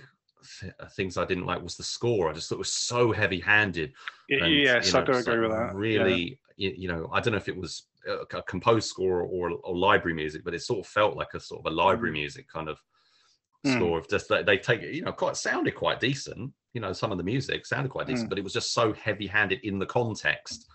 th- 0.60 0.72
things 0.94 1.16
I 1.16 1.24
didn't 1.24 1.46
like 1.46 1.62
was 1.62 1.76
the 1.76 1.82
score 1.82 2.28
I 2.28 2.32
just 2.32 2.48
thought 2.48 2.56
it 2.56 2.58
was 2.58 2.72
so 2.72 3.12
heavy 3.12 3.40
handed 3.40 3.92
yes, 4.28 4.86
you 4.86 4.92
know, 4.92 5.00
I 5.00 5.04
do 5.04 5.12
agree 5.12 5.34
like, 5.34 5.40
with 5.40 5.50
that. 5.50 5.72
Yeah. 5.72 5.78
Really, 5.78 6.38
you, 6.56 6.74
you 6.76 6.88
know, 6.88 7.08
I 7.12 7.20
don't 7.20 7.32
know 7.32 7.38
if 7.38 7.48
it 7.48 7.56
was 7.56 7.86
a, 8.06 8.38
a 8.38 8.42
composed 8.42 8.88
score 8.88 9.22
or, 9.22 9.50
or 9.50 9.76
library 9.76 10.14
music, 10.14 10.42
but 10.44 10.54
it 10.54 10.62
sort 10.62 10.80
of 10.80 10.86
felt 10.86 11.16
like 11.16 11.34
a 11.34 11.40
sort 11.40 11.64
of 11.64 11.72
a 11.72 11.74
library 11.74 12.12
music 12.12 12.48
kind 12.48 12.68
of 12.68 12.78
Mm. 13.64 13.76
score. 13.76 13.98
Of 13.98 14.08
just 14.08 14.28
that 14.28 14.46
they 14.46 14.58
take 14.58 14.82
it, 14.82 14.94
you 14.94 15.02
know, 15.02 15.12
quite 15.12 15.36
sounded 15.36 15.74
quite 15.74 16.00
decent. 16.00 16.52
You 16.74 16.80
know, 16.80 16.92
some 16.92 17.12
of 17.12 17.18
the 17.18 17.24
music 17.24 17.66
sounded 17.66 17.90
quite 17.90 18.06
decent, 18.06 18.26
Mm. 18.26 18.30
but 18.30 18.38
it 18.38 18.44
was 18.44 18.52
just 18.52 18.72
so 18.72 18.92
heavy-handed 18.94 19.60
in 19.62 19.78
the 19.78 19.86
context 19.86 20.66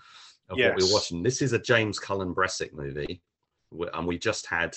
of 0.49 0.57
what 0.57 0.75
we 0.75 0.83
were 0.83 0.93
watching. 0.93 1.23
This 1.23 1.41
is 1.41 1.53
a 1.53 1.59
James 1.59 1.99
Cullen 1.99 2.33
Bressack 2.33 2.71
movie, 2.73 3.21
and 3.93 4.07
we 4.07 4.17
just 4.17 4.45
had 4.45 4.75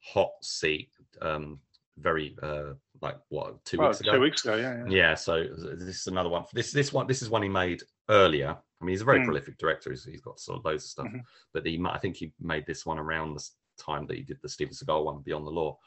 Hot 0.00 0.32
Seat, 0.42 0.90
um, 1.20 1.60
very 1.98 2.36
uh, 2.42 2.72
like 3.00 3.18
what 3.28 3.62
two 3.64 3.78
Well, 3.78 3.88
weeks 3.88 4.00
ago. 4.00 4.12
two 4.14 4.20
weeks 4.20 4.44
ago, 4.44 4.56
yeah. 4.56 4.78
yeah. 4.78 4.88
Yeah, 4.88 5.14
so 5.14 5.44
this 5.44 6.00
is 6.00 6.06
another 6.06 6.30
one. 6.30 6.44
This 6.52 6.72
this 6.72 6.92
one 6.92 7.06
this 7.06 7.22
is 7.22 7.28
one 7.30 7.42
he 7.42 7.48
made 7.48 7.82
earlier. 8.08 8.56
I 8.80 8.84
mean, 8.84 8.90
he's 8.94 9.02
a 9.02 9.04
very 9.04 9.20
Mm. 9.20 9.26
prolific 9.26 9.58
director. 9.58 9.90
He's, 9.90 10.04
he's 10.04 10.20
got 10.22 10.40
sort 10.40 10.58
of 10.58 10.64
loads 10.64 10.84
of 10.84 10.90
stuff, 10.90 11.06
Mhm. 11.06 11.20
but 11.52 11.64
he 11.64 11.80
I 11.84 11.98
think 11.98 12.16
he 12.16 12.32
made 12.40 12.66
this 12.66 12.84
one 12.84 12.98
around 12.98 13.34
the 13.34 13.48
time 13.78 14.06
that 14.06 14.16
he 14.16 14.22
did 14.24 14.40
the 14.42 14.48
Steven 14.48 14.74
Seagal 14.74 15.04
one, 15.04 15.20
Beyond 15.22 15.46
the 15.46 15.50
Law. 15.50 15.78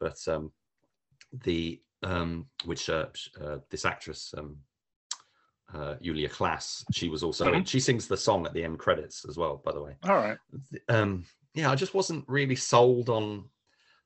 But 0.00 0.16
um, 0.28 0.52
the 1.32 1.80
um, 2.02 2.46
which 2.64 2.88
uh, 2.90 3.06
uh, 3.40 3.58
this 3.70 3.84
actress 3.84 4.32
um, 4.38 4.56
uh, 5.74 5.96
Julia 6.00 6.28
Klass, 6.28 6.84
she 6.92 7.08
was 7.08 7.22
also 7.22 7.52
in. 7.52 7.64
She 7.64 7.80
sings 7.80 8.06
the 8.06 8.16
song 8.16 8.46
at 8.46 8.54
the 8.54 8.64
end 8.64 8.78
credits 8.78 9.24
as 9.28 9.36
well. 9.36 9.60
By 9.64 9.72
the 9.72 9.82
way, 9.82 9.96
All 10.04 10.14
right. 10.16 10.38
um 10.88 11.24
yeah 11.54 11.70
i 11.70 11.74
just 11.74 11.94
wasn't 11.94 12.24
really 12.28 12.54
sold 12.54 13.08
on 13.08 13.44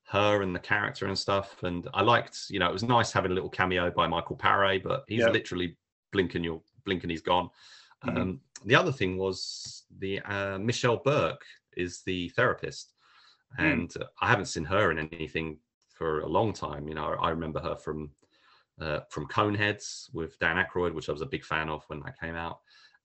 her 0.05 0.43
and 0.43 0.55
the 0.55 0.59
character 0.61 1.07
and 1.07 1.19
stuff 1.19 1.63
and 1.65 1.89
i 1.93 2.01
liked 2.01 2.47
you 2.51 2.59
know 2.59 2.69
it 2.69 2.73
was 2.73 2.83
nice 2.85 3.13
having 3.13 3.31
a 3.31 3.35
little 3.35 3.49
cameo 3.51 3.91
by 3.91 4.07
michael 4.07 4.37
Paré, 4.37 4.83
but 4.83 5.05
he's 5.09 5.25
literally 5.27 5.77
blinking 6.13 6.43
you're 6.45 6.63
blinking 6.85 7.11
he's 7.11 7.21
gone 7.23 7.51
Mhm. 8.05 8.17
um 8.17 8.41
the 8.65 8.75
other 8.75 8.93
thing 8.93 9.17
was 9.19 9.85
the 9.99 10.21
uh, 10.21 10.59
michelle 10.59 10.99
burke 10.99 11.45
is 11.77 12.03
the 12.03 12.29
therapist 12.31 12.95
Hmm. 13.57 13.65
and 13.65 13.95
uh, 14.01 14.07
i 14.21 14.29
haven't 14.29 14.47
seen 14.47 14.65
her 14.65 14.91
in 14.93 14.99
anything 14.99 15.59
for 16.03 16.21
a 16.23 16.27
long 16.27 16.53
time 16.53 16.89
you 16.89 16.95
know 16.95 17.15
i 17.23 17.31
remember 17.31 17.61
her 17.61 17.77
from 17.77 18.11
uh, 18.81 19.01
from 19.09 19.29
coneheads 19.29 20.13
with 20.13 20.37
dan 20.41 20.57
Aykroyd, 20.57 20.95
which 20.95 21.09
i 21.09 21.13
was 21.13 21.21
a 21.23 21.27
big 21.27 21.45
fan 21.45 21.69
of 21.69 21.85
when 21.87 22.01
that 22.01 22.19
came 22.19 22.35
out 22.35 22.59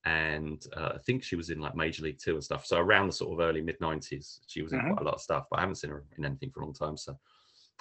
and 0.05 0.65
uh, 0.75 0.91
I 0.95 0.99
think 0.99 1.21
she 1.21 1.35
was 1.35 1.49
in 1.49 1.59
like 1.59 1.75
Major 1.75 2.03
League 2.03 2.19
Two 2.23 2.35
and 2.35 2.43
stuff. 2.43 2.65
So 2.65 2.77
around 2.79 3.07
the 3.07 3.13
sort 3.13 3.33
of 3.33 3.45
early 3.45 3.59
mid 3.59 3.77
'90s, 3.79 4.39
she 4.47 4.61
was 4.61 4.71
in 4.71 4.79
Mhm. 4.79 4.93
quite 4.93 5.01
a 5.01 5.03
lot 5.03 5.15
of 5.15 5.21
stuff. 5.21 5.47
But 5.49 5.57
I 5.57 5.61
haven't 5.61 5.75
seen 5.75 5.89
her 5.89 6.05
in 6.17 6.23
anything 6.23 6.49
for 6.49 6.61
a 6.61 6.63
long 6.63 6.73
time, 6.73 6.95
so 6.95 7.19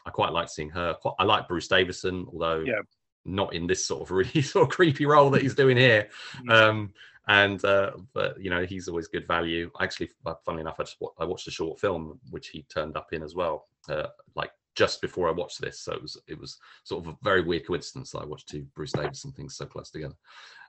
I 0.04 0.10
quite 0.10 0.32
like 0.32 0.48
seeing 0.48 0.70
her. 0.70 0.94
Quite, 0.94 1.14
I 1.20 1.24
like 1.24 1.46
Bruce 1.46 1.68
Davison, 1.68 2.26
although 2.32 2.64
Yeah. 2.66 2.80
not 3.24 3.54
in 3.54 3.68
this 3.68 3.86
sort 3.86 4.02
of 4.02 4.10
really 4.10 4.42
sort 4.52 4.64
of 4.64 4.74
creepy 4.74 5.06
role 5.06 5.30
that 5.30 5.42
he's 5.42 5.54
doing 5.54 5.76
here. 5.76 6.08
Um, 6.48 6.92
and 7.28 7.64
uh, 7.64 7.92
but 8.12 8.40
you 8.42 8.50
know 8.50 8.64
he's 8.66 8.88
always 8.88 9.06
good 9.06 9.28
value. 9.28 9.70
Actually, 9.80 10.10
uh, 10.24 10.34
funnily 10.44 10.62
enough, 10.62 10.80
I 10.80 10.84
just 10.84 10.96
I 11.20 11.24
watched 11.24 11.46
a 11.46 11.52
short 11.52 11.78
film 11.78 12.18
which 12.30 12.48
he 12.48 12.62
turned 12.62 12.96
up 12.96 13.12
in 13.12 13.22
as 13.22 13.36
well, 13.36 13.68
uh, 13.88 14.08
like 14.34 14.50
just 14.76 15.00
before 15.00 15.28
I 15.28 15.32
watched 15.32 15.60
this. 15.60 15.80
So 15.80 15.92
it 15.92 16.02
was 16.02 16.20
it 16.28 16.38
was 16.38 16.58
sort 16.84 17.04
of 17.04 17.12
a 17.12 17.18
very 17.22 17.42
weird 17.42 17.66
coincidence 17.66 18.12
that 18.12 18.20
I 18.20 18.26
watched 18.26 18.48
two 18.48 18.66
Bruce 18.74 18.92
Davison 18.92 19.32
things 19.32 19.56
so 19.56 19.66
close 19.66 19.90
together. 19.90 20.14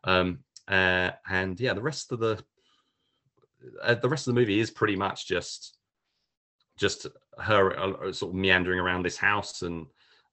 Um, 0.04 0.40
uh, 0.68 1.12
and 1.30 1.60
yeah, 1.60 1.74
the 1.74 1.82
rest 1.82 2.12
of 2.12 2.20
the 2.20 2.44
uh, 3.84 3.96
the 3.96 4.10
rest 4.10 4.28
of 4.28 4.34
the 4.34 4.40
movie 4.40 4.60
is 4.60 4.72
pretty 4.72 4.96
much 4.96 5.28
just 5.28 5.78
just 6.78 7.08
her 7.40 7.78
uh, 7.78 8.12
sort 8.12 8.32
of 8.32 8.36
meandering 8.36 8.80
around 8.80 9.04
this 9.04 9.18
house 9.18 9.62
and 9.62 9.88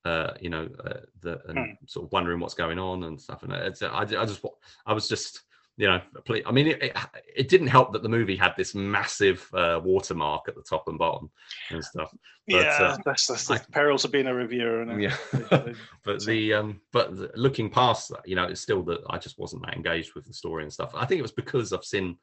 uh, 0.04 0.32
you 0.40 0.50
know 0.50 0.68
uh, 0.84 1.00
the 1.20 1.40
and 1.48 1.58
Hmm. 1.58 1.86
sort 1.86 2.06
of 2.06 2.12
wondering 2.12 2.40
what's 2.40 2.54
going 2.54 2.78
on 2.78 3.04
and 3.04 3.20
stuff. 3.20 3.42
And 3.42 3.52
it's, 3.52 3.82
I, 3.82 4.00
I 4.00 4.04
just 4.04 4.44
I 4.86 4.92
was 4.92 5.08
just 5.08 5.42
you 5.76 5.88
know 5.88 6.00
I 6.46 6.52
mean 6.52 6.68
it, 6.68 6.82
it, 6.82 6.96
it 7.36 7.48
didn't 7.48 7.66
help 7.66 7.92
that 7.92 8.02
the 8.02 8.08
movie 8.08 8.36
had 8.36 8.54
this 8.56 8.74
massive 8.74 9.48
uh, 9.52 9.80
watermark 9.82 10.42
at 10.48 10.54
the 10.54 10.62
top 10.62 10.86
and 10.86 10.98
bottom 10.98 11.30
and 11.70 11.84
stuff. 11.84 12.14
But, 12.46 12.56
yeah, 12.56 12.78
uh, 12.80 12.96
that's, 13.04 13.26
that's 13.26 13.48
the 13.48 13.54
I- 13.54 13.72
perils 13.72 14.04
of 14.04 14.12
being 14.12 14.26
a 14.26 14.34
reviewer. 14.34 14.82
And 14.82 15.02
Yeah. 15.02 15.16
but 16.04 16.24
the 16.24 16.54
um 16.54 16.80
but 16.92 17.16
the- 17.16 17.32
looking 17.34 17.70
past 17.70 18.10
that 18.10 18.26
you 18.26 18.36
know 18.36 18.44
it's 18.44 18.60
still 18.60 18.82
that 18.84 19.00
i 19.10 19.18
just 19.18 19.38
wasn't 19.38 19.62
that 19.64 19.74
engaged 19.74 20.14
with 20.14 20.26
the 20.26 20.34
story 20.34 20.62
and 20.62 20.72
stuff 20.72 20.92
i 20.94 21.04
think 21.06 21.18
it 21.18 21.22
was 21.22 21.32
because 21.32 21.72
i've 21.72 21.84
seen 21.84 22.16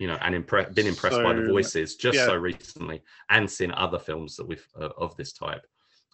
you 0.00 0.06
know 0.06 0.16
and 0.22 0.34
impressed 0.34 0.74
been 0.74 0.86
impressed 0.86 1.22
by 1.22 1.34
the 1.34 1.46
voices 1.46 1.96
just 1.96 2.16
yeah. 2.16 2.26
so 2.26 2.34
recently 2.34 3.02
and 3.28 3.48
seen 3.48 3.70
other 3.72 3.98
films 3.98 4.36
that 4.36 4.48
we've 4.48 4.66
uh, 4.80 4.88
of 4.96 5.14
this 5.16 5.32
type 5.34 5.64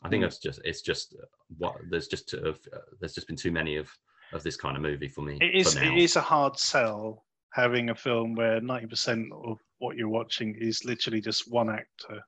i 0.02 0.08
think 0.08 0.22
Mm. 0.24 0.26
it's 0.26 0.38
just 0.38 0.60
it's 0.64 0.82
just 0.82 1.14
what 1.56 1.76
there's 1.90 2.08
just 2.08 2.34
uh, 2.34 2.52
there's 2.98 3.14
just 3.14 3.28
been 3.28 3.36
too 3.36 3.52
many 3.52 3.76
of 3.76 3.88
of 4.32 4.42
this 4.42 4.56
kind 4.56 4.76
of 4.76 4.82
movie 4.82 5.08
for 5.08 5.22
me 5.22 5.38
It 5.40 5.54
is 5.54 5.76
it 5.76 5.94
is 5.94 6.16
a 6.16 6.20
hard 6.20 6.58
sell 6.58 7.24
having 7.52 7.90
a 7.90 7.94
film 7.94 8.34
where 8.34 8.60
90% 8.60 9.26
of 9.32 9.58
what 9.78 9.96
you're 9.96 10.08
watching 10.08 10.54
is 10.60 10.84
literally 10.84 11.20
just 11.20 11.50
one 11.50 11.70
actor 11.70 12.20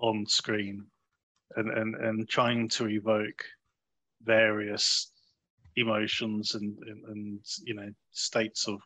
on 0.00 0.26
screen 0.26 0.86
and 1.56 1.70
and, 1.70 1.94
and 1.96 2.28
trying 2.28 2.68
to 2.68 2.88
evoke 2.88 3.44
various 4.22 5.12
emotions 5.76 6.54
and, 6.54 6.78
and 6.86 7.04
and 7.06 7.40
you 7.64 7.74
know 7.74 7.88
states 8.12 8.68
of 8.68 8.80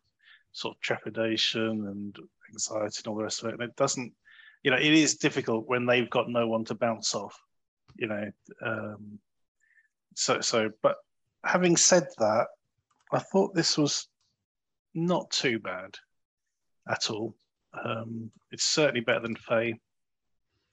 sort 0.52 0.74
of 0.74 0.80
trepidation 0.80 1.86
and 1.86 2.16
anxiety 2.52 2.98
and 2.98 3.06
all 3.06 3.16
the 3.16 3.22
rest 3.22 3.42
of 3.42 3.48
it 3.48 3.54
and 3.54 3.62
it 3.62 3.76
doesn't 3.76 4.12
you 4.62 4.70
know 4.70 4.76
it 4.76 4.92
is 4.92 5.16
difficult 5.16 5.68
when 5.68 5.86
they've 5.86 6.10
got 6.10 6.28
no 6.28 6.48
one 6.48 6.64
to 6.64 6.74
bounce 6.74 7.14
off 7.14 7.38
you 7.98 8.06
know. 8.06 8.30
Um, 8.64 9.18
so 10.14 10.40
so, 10.40 10.70
but 10.82 10.96
having 11.44 11.76
said 11.76 12.06
that, 12.18 12.46
I 13.12 13.18
thought 13.18 13.54
this 13.54 13.78
was 13.78 14.08
not 14.94 15.30
too 15.30 15.58
bad 15.58 15.94
at 16.88 17.10
all. 17.10 17.34
Um, 17.84 18.30
it's 18.50 18.64
certainly 18.64 19.00
better 19.00 19.20
than 19.20 19.36
Faye. 19.36 19.78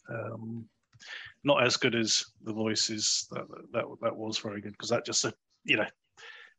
Um, 0.09 0.65
not 1.43 1.63
as 1.63 1.77
good 1.77 1.95
as 1.95 2.25
the 2.43 2.53
voices. 2.53 3.27
That 3.31 3.45
that 3.73 3.85
that 4.01 4.15
was 4.15 4.39
very 4.39 4.61
good 4.61 4.71
because 4.71 4.89
that 4.89 5.05
just 5.05 5.25
uh, 5.25 5.31
you 5.63 5.77
know, 5.77 5.85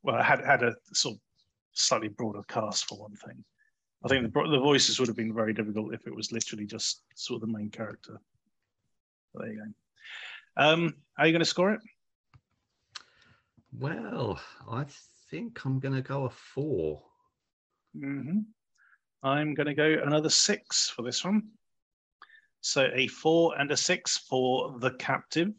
well, 0.02 0.16
I 0.16 0.22
had 0.22 0.44
had 0.44 0.62
a 0.62 0.74
sort 0.92 1.16
of 1.16 1.20
slightly 1.72 2.08
broader 2.08 2.42
cast 2.48 2.86
for 2.88 2.98
one 2.98 3.16
thing. 3.16 3.44
I 4.04 4.08
think 4.08 4.32
the, 4.32 4.42
the 4.48 4.60
voices 4.60 4.98
would 4.98 5.08
have 5.08 5.16
been 5.16 5.34
very 5.34 5.52
difficult 5.52 5.94
if 5.94 6.06
it 6.06 6.14
was 6.14 6.30
literally 6.30 6.66
just 6.66 7.02
sort 7.14 7.42
of 7.42 7.48
the 7.48 7.58
main 7.58 7.70
character. 7.70 8.20
There 9.34 9.48
you 9.48 9.56
go. 9.56 10.62
Um, 10.62 10.94
how 11.14 11.24
are 11.24 11.26
you 11.26 11.32
going 11.32 11.40
to 11.40 11.46
score 11.46 11.72
it? 11.72 11.80
Well, 13.78 14.40
I 14.70 14.86
think 15.30 15.64
I'm 15.66 15.78
going 15.80 15.94
to 15.94 16.00
go 16.00 16.24
a 16.24 16.30
4 16.30 17.02
Mm-hmm. 17.96 18.38
I'm 19.22 19.54
going 19.54 19.66
to 19.66 19.74
go 19.74 19.96
another 20.04 20.28
six 20.28 20.90
for 20.90 21.02
this 21.02 21.24
one. 21.24 21.42
So 22.60 22.88
a 22.94 23.06
four 23.06 23.58
and 23.58 23.70
a 23.70 23.76
six 23.76 24.18
for 24.18 24.78
The 24.78 24.90
Captive. 24.92 25.52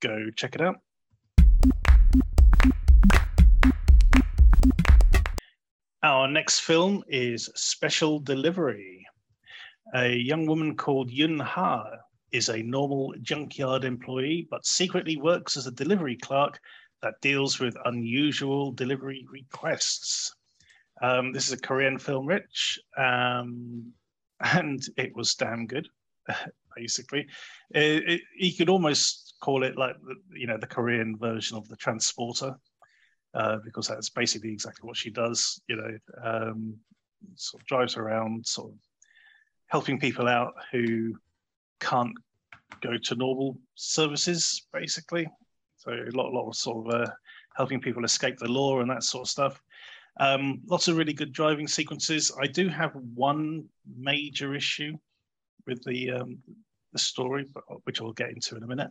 Go 0.00 0.30
check 0.36 0.56
it 0.56 0.60
out. 0.60 0.76
Our 6.02 6.26
next 6.26 6.60
film 6.60 7.04
is 7.06 7.48
Special 7.54 8.18
Delivery. 8.18 9.06
A 9.94 10.16
young 10.16 10.46
woman 10.46 10.76
called 10.76 11.10
Yun 11.10 11.38
Ha 11.38 11.84
is 12.32 12.48
a 12.48 12.62
normal 12.62 13.14
junkyard 13.22 13.84
employee, 13.84 14.48
but 14.50 14.66
secretly 14.66 15.16
works 15.16 15.56
as 15.56 15.66
a 15.66 15.72
delivery 15.72 16.16
clerk 16.16 16.58
that 17.02 17.20
deals 17.20 17.58
with 17.58 17.76
unusual 17.84 18.72
delivery 18.72 19.26
requests. 19.30 20.34
Um, 21.00 21.32
this 21.32 21.46
is 21.46 21.52
a 21.52 21.60
Korean 21.60 21.98
film, 21.98 22.26
Rich, 22.26 22.78
um, 22.96 23.92
and 24.40 24.82
it 24.96 25.14
was 25.14 25.34
damn 25.34 25.66
good. 25.66 25.88
Basically, 26.76 27.26
it, 27.72 28.08
it, 28.08 28.20
you 28.38 28.54
could 28.54 28.68
almost 28.68 29.34
call 29.40 29.62
it 29.64 29.76
like 29.76 29.96
the, 30.04 30.14
you 30.38 30.46
know 30.46 30.56
the 30.56 30.66
Korean 30.66 31.18
version 31.18 31.56
of 31.56 31.68
the 31.68 31.76
Transporter, 31.76 32.54
uh, 33.34 33.58
because 33.64 33.88
that's 33.88 34.08
basically 34.08 34.52
exactly 34.52 34.86
what 34.86 34.96
she 34.96 35.10
does. 35.10 35.60
You 35.68 35.76
know, 35.76 35.98
um, 36.24 36.76
sort 37.34 37.62
of 37.62 37.66
drives 37.66 37.96
around, 37.96 38.46
sort 38.46 38.70
of 38.70 38.78
helping 39.66 39.98
people 39.98 40.28
out 40.28 40.54
who 40.70 41.14
can't 41.80 42.14
go 42.80 42.96
to 42.96 43.14
normal 43.16 43.58
services, 43.74 44.66
basically. 44.72 45.26
So 45.84 45.90
a 45.90 46.16
lot, 46.16 46.32
a 46.32 46.36
lot 46.36 46.48
of 46.48 46.54
sort 46.54 46.86
of 46.86 47.00
uh, 47.00 47.10
helping 47.56 47.80
people 47.80 48.04
escape 48.04 48.38
the 48.38 48.48
law 48.48 48.80
and 48.80 48.90
that 48.90 49.02
sort 49.02 49.26
of 49.26 49.30
stuff. 49.30 49.60
Um, 50.20 50.60
lots 50.66 50.88
of 50.88 50.96
really 50.96 51.12
good 51.12 51.32
driving 51.32 51.66
sequences. 51.66 52.30
I 52.40 52.46
do 52.46 52.68
have 52.68 52.92
one 53.14 53.64
major 53.96 54.54
issue 54.54 54.96
with 55.66 55.82
the 55.84 56.12
um, 56.12 56.38
the 56.92 56.98
story, 56.98 57.46
which 57.84 58.00
I'll 58.00 58.12
get 58.12 58.30
into 58.30 58.56
in 58.56 58.62
a 58.62 58.66
minute. 58.66 58.90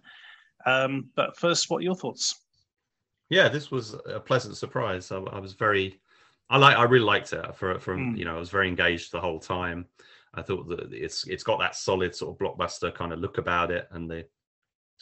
Um, 0.66 1.10
but 1.16 1.38
first, 1.38 1.70
what 1.70 1.78
are 1.78 1.84
your 1.84 1.96
thoughts? 1.96 2.42
Yeah, 3.30 3.48
this 3.48 3.72
was 3.72 3.96
a 4.06 4.20
pleasant 4.20 4.58
surprise. 4.58 5.12
I, 5.12 5.18
I 5.20 5.40
was 5.40 5.54
very, 5.54 6.02
I 6.50 6.58
like, 6.58 6.76
I 6.76 6.84
really 6.84 7.06
liked 7.06 7.32
it. 7.32 7.56
For 7.56 7.80
from 7.80 8.16
mm. 8.16 8.18
you 8.18 8.26
know, 8.26 8.36
I 8.36 8.40
was 8.40 8.50
very 8.50 8.68
engaged 8.68 9.12
the 9.12 9.22
whole 9.22 9.40
time. 9.40 9.86
I 10.34 10.42
thought 10.42 10.68
that 10.70 10.92
it's 10.92 11.28
it's 11.28 11.44
got 11.44 11.60
that 11.60 11.76
solid 11.76 12.16
sort 12.16 12.34
of 12.34 12.40
blockbuster 12.40 12.94
kind 12.94 13.14
of 13.14 13.20
look 13.20 13.38
about 13.38 13.72
it, 13.72 13.88
and 13.92 14.10
the 14.10 14.26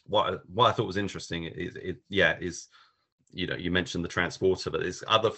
what 0.05 0.41
what 0.47 0.69
I 0.69 0.71
thought 0.71 0.87
was 0.87 0.97
interesting 0.97 1.45
is 1.45 1.75
it 1.75 1.97
yeah 2.09 2.37
is 2.39 2.67
you 3.31 3.47
know 3.47 3.55
you 3.55 3.71
mentioned 3.71 4.03
the 4.03 4.09
transporter 4.09 4.69
but 4.69 4.81
there's 4.81 5.03
other 5.07 5.31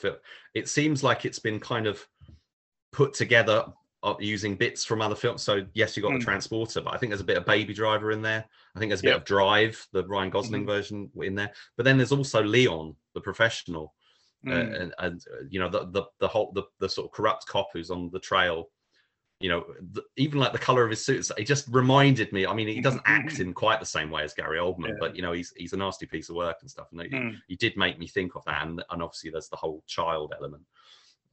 it 0.53 0.69
seems 0.69 1.03
like 1.03 1.25
it's 1.25 1.39
been 1.39 1.59
kind 1.59 1.87
of 1.87 2.05
put 2.91 3.13
together 3.13 3.65
using 4.19 4.55
bits 4.55 4.83
from 4.83 5.01
other 5.01 5.15
films 5.15 5.43
so 5.43 5.65
yes 5.73 5.95
you 5.95 6.01
got 6.01 6.09
mm. 6.09 6.15
the 6.15 6.19
hmm. 6.19 6.25
transporter 6.25 6.81
but 6.81 6.93
i 6.93 6.97
think 6.97 7.11
there's 7.11 7.21
a 7.21 7.25
bit 7.25 7.37
of 7.37 7.45
baby 7.45 7.71
driver 7.71 8.11
in 8.11 8.21
there 8.21 8.43
i 8.75 8.79
think 8.79 8.89
there's 8.89 9.01
a 9.01 9.03
bit 9.03 9.15
of 9.15 9.23
drive 9.25 9.85
the 9.93 10.03
ryan 10.07 10.31
gosling 10.31 10.61
mm-hmm. 10.61 10.71
version 10.71 11.11
in 11.21 11.35
there 11.35 11.51
but 11.77 11.83
then 11.83 11.97
there's 11.97 12.11
also 12.11 12.41
leon 12.41 12.95
the 13.13 13.21
professional 13.21 13.93
mm. 14.45 14.51
uh, 14.51 14.65
hmm. 14.65 14.73
and, 14.73 14.93
and 14.99 15.21
uh, 15.31 15.43
you 15.49 15.59
know 15.59 15.69
the, 15.69 15.85
the 15.91 16.03
the 16.19 16.27
whole 16.27 16.51
the, 16.53 16.63
the 16.79 16.89
sort 16.89 17.05
of 17.05 17.11
corrupt 17.11 17.45
cop 17.45 17.69
who's 17.73 17.91
on 17.91 18.09
the 18.11 18.19
trail 18.19 18.69
you 19.41 19.49
know, 19.49 19.65
the, 19.93 20.03
even 20.17 20.39
like 20.39 20.53
the 20.53 20.59
color 20.59 20.83
of 20.83 20.89
his 20.89 21.03
suit, 21.03 21.29
it 21.37 21.45
just 21.45 21.67
reminded 21.69 22.31
me. 22.31 22.45
I 22.45 22.53
mean, 22.53 22.67
he 22.67 22.81
doesn't 22.81 23.03
act 23.05 23.39
in 23.39 23.53
quite 23.53 23.79
the 23.79 23.85
same 23.85 24.09
way 24.09 24.23
as 24.23 24.33
Gary 24.33 24.59
Oldman, 24.59 24.89
yeah. 24.89 24.95
but 24.99 25.15
you 25.15 25.21
know, 25.21 25.31
he's 25.31 25.53
he's 25.55 25.73
a 25.73 25.77
nasty 25.77 26.05
piece 26.05 26.29
of 26.29 26.35
work 26.35 26.57
and 26.61 26.69
stuff. 26.69 26.87
And 26.91 27.01
he, 27.01 27.09
mm. 27.09 27.35
he 27.47 27.55
did 27.55 27.77
make 27.77 27.99
me 27.99 28.07
think 28.07 28.35
of 28.35 28.43
that, 28.45 28.65
and, 28.65 28.83
and 28.89 29.01
obviously 29.01 29.31
there's 29.31 29.49
the 29.49 29.55
whole 29.55 29.83
child 29.87 30.33
element 30.37 30.63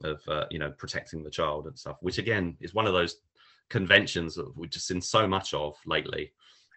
of 0.03 0.21
uh, 0.27 0.45
you 0.49 0.59
know 0.59 0.71
protecting 0.71 1.23
the 1.23 1.29
child 1.29 1.67
and 1.67 1.77
stuff, 1.77 1.97
which 2.01 2.17
again 2.17 2.57
is 2.59 2.73
one 2.73 2.87
of 2.87 2.93
those 2.93 3.17
conventions 3.69 4.35
that 4.35 4.57
we've 4.57 4.69
just 4.69 4.87
seen 4.87 5.01
so 5.01 5.27
much 5.27 5.53
of 5.53 5.77
lately. 5.85 6.31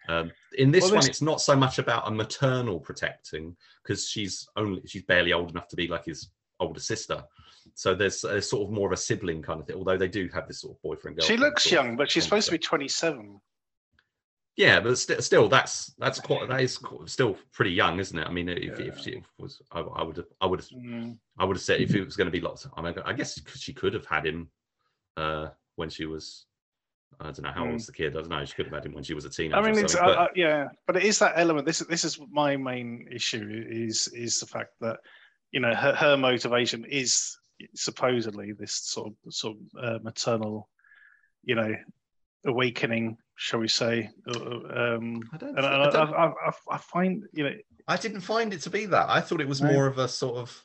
Um, 0.09 0.31
in 0.57 0.71
this 0.71 0.85
well, 0.85 0.95
one, 0.95 1.07
it's 1.07 1.21
not 1.21 1.41
so 1.41 1.55
much 1.55 1.79
about 1.79 2.07
a 2.07 2.11
maternal 2.11 2.79
protecting 2.79 3.55
because 3.81 4.07
she's 4.07 4.47
only 4.55 4.81
she's 4.85 5.03
barely 5.03 5.33
old 5.33 5.51
enough 5.51 5.67
to 5.69 5.75
be 5.75 5.87
like 5.87 6.05
his 6.05 6.29
older 6.59 6.79
sister. 6.79 7.23
So 7.75 7.95
there's, 7.95 8.23
a 8.23 8.41
sort 8.41 8.67
of 8.67 8.73
more 8.73 8.87
of 8.87 8.93
a 8.93 8.97
sibling 8.97 9.41
kind 9.41 9.59
of 9.59 9.67
thing. 9.67 9.75
Although 9.75 9.97
they 9.97 10.07
do 10.07 10.29
have 10.33 10.47
this 10.47 10.61
sort 10.61 10.75
of 10.75 10.81
boyfriend 10.81 11.17
girl. 11.17 11.25
She 11.25 11.37
looks 11.37 11.71
young, 11.71 11.95
but 11.95 12.09
she's 12.09 12.23
supposed 12.23 12.45
to 12.47 12.51
be 12.51 12.57
27. 12.57 13.39
Yeah, 14.55 14.79
but 14.79 14.97
st- 14.99 15.23
still, 15.23 15.49
that's 15.49 15.93
that's 15.97 16.19
quite 16.19 16.47
that 16.47 16.61
is 16.61 16.79
still 17.07 17.35
pretty 17.53 17.71
young, 17.71 17.99
isn't 17.99 18.17
it? 18.17 18.27
I 18.27 18.31
mean, 18.31 18.49
if, 18.49 18.79
yeah. 18.79 18.85
if 18.85 18.99
she 18.99 19.23
was, 19.39 19.59
I, 19.71 19.79
I 19.79 20.03
would 20.03 20.17
have, 20.17 20.27
I 20.41 20.45
would 20.45 20.59
have, 20.59 20.69
mm. 20.69 21.17
I 21.39 21.45
would 21.45 21.55
have 21.55 21.63
said 21.63 21.81
if 21.81 21.95
it 21.95 22.05
was 22.05 22.15
going 22.15 22.27
to 22.27 22.31
be 22.31 22.39
lots. 22.39 22.67
I 22.77 22.81
mean, 22.83 22.93
I 23.03 23.13
guess 23.13 23.41
she 23.55 23.73
could 23.73 23.95
have 23.95 24.05
had 24.05 24.27
him 24.27 24.49
uh, 25.17 25.47
when 25.75 25.89
she 25.89 26.05
was 26.05 26.45
I 27.19 27.25
don't 27.25 27.43
know 27.43 27.51
how 27.51 27.65
mm. 27.65 27.71
old's 27.71 27.85
the 27.85 27.93
kid. 27.93 28.15
I 28.15 28.21
don't 28.21 28.29
know. 28.29 28.45
She 28.45 28.53
could 28.53 28.65
have 28.65 28.73
had 28.73 28.85
him 28.85 28.93
when 28.93 29.03
she 29.03 29.13
was 29.13 29.25
a 29.25 29.29
teenager. 29.29 29.57
I 29.57 29.61
mean, 29.61 29.77
it's 29.77 29.95
but... 29.95 30.17
uh, 30.17 30.27
yeah, 30.35 30.69
but 30.87 30.97
it 30.97 31.03
is 31.03 31.19
that 31.19 31.33
element. 31.35 31.65
This 31.65 31.79
this 31.79 32.03
is 32.03 32.19
my 32.31 32.57
main 32.57 33.07
issue 33.11 33.65
is 33.69 34.07
is 34.09 34.39
the 34.39 34.45
fact 34.45 34.73
that 34.81 34.99
you 35.51 35.59
know 35.59 35.73
her, 35.73 35.93
her 35.93 36.17
motivation 36.17 36.85
is 36.85 37.37
supposedly 37.75 38.51
this 38.53 38.73
sort 38.73 39.07
of 39.07 39.33
sort 39.33 39.57
of 39.57 39.83
uh, 39.83 39.99
maternal, 40.03 40.69
you 41.43 41.55
know, 41.55 41.73
awakening, 42.45 43.17
shall 43.35 43.59
we 43.59 43.67
say? 43.67 44.09
Uh, 44.27 44.95
um, 44.95 45.21
I 45.31 45.37
don't. 45.37 45.57
And 45.57 45.65
I, 45.65 45.85
I, 45.85 46.27
I, 46.27 46.51
I, 46.71 46.77
find 46.77 47.23
you 47.33 47.43
know. 47.43 47.53
I 47.87 47.97
didn't 47.97 48.21
find 48.21 48.53
it 48.53 48.61
to 48.61 48.69
be 48.69 48.85
that. 48.87 49.09
I 49.09 49.21
thought 49.21 49.41
it 49.41 49.47
was 49.47 49.61
more 49.61 49.87
of 49.87 49.97
a 49.97 50.07
sort 50.07 50.37
of, 50.37 50.63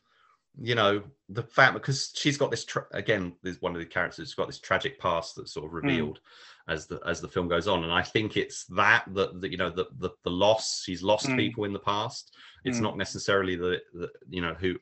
you 0.61 0.75
know, 0.75 1.03
the 1.29 1.43
fact 1.43 1.75
because 1.75 2.13
she's 2.15 2.37
got 2.37 2.51
this 2.51 2.65
tra- 2.65 2.87
again. 2.93 3.35
There's 3.43 3.61
one 3.61 3.75
of 3.75 3.81
the 3.81 3.87
characters 3.87 4.17
who's 4.17 4.35
got 4.35 4.47
this 4.47 4.61
tragic 4.61 5.01
past 5.01 5.37
that's 5.37 5.53
sort 5.53 5.67
of 5.67 5.71
hmm. 5.71 5.77
revealed. 5.77 6.19
Mm. 6.19 6.23
As 6.71 6.87
the 6.87 7.01
as 7.07 7.23
the 7.23 7.29
film 7.29 7.49
goes 7.49 7.67
on, 7.67 7.83
and 7.83 7.91
I 7.91 8.03
think 8.03 8.37
it's 8.37 8.67
that 8.67 9.05
that, 9.15 9.41
that 9.41 9.51
you 9.51 9.57
know 9.57 9.71
the, 9.71 9.87
the 10.01 10.11
the 10.23 10.31
loss 10.31 10.83
she's 10.85 11.03
lost 11.03 11.27
mm. 11.27 11.35
people 11.35 11.65
in 11.65 11.73
the 11.73 11.79
past. 11.79 12.37
It's 12.63 12.77
mm. 12.77 12.83
not 12.83 12.99
necessarily 12.99 13.57
the, 13.57 13.81
the 13.95 14.11
you 14.29 14.43
know 14.43 14.53
who 14.53 14.75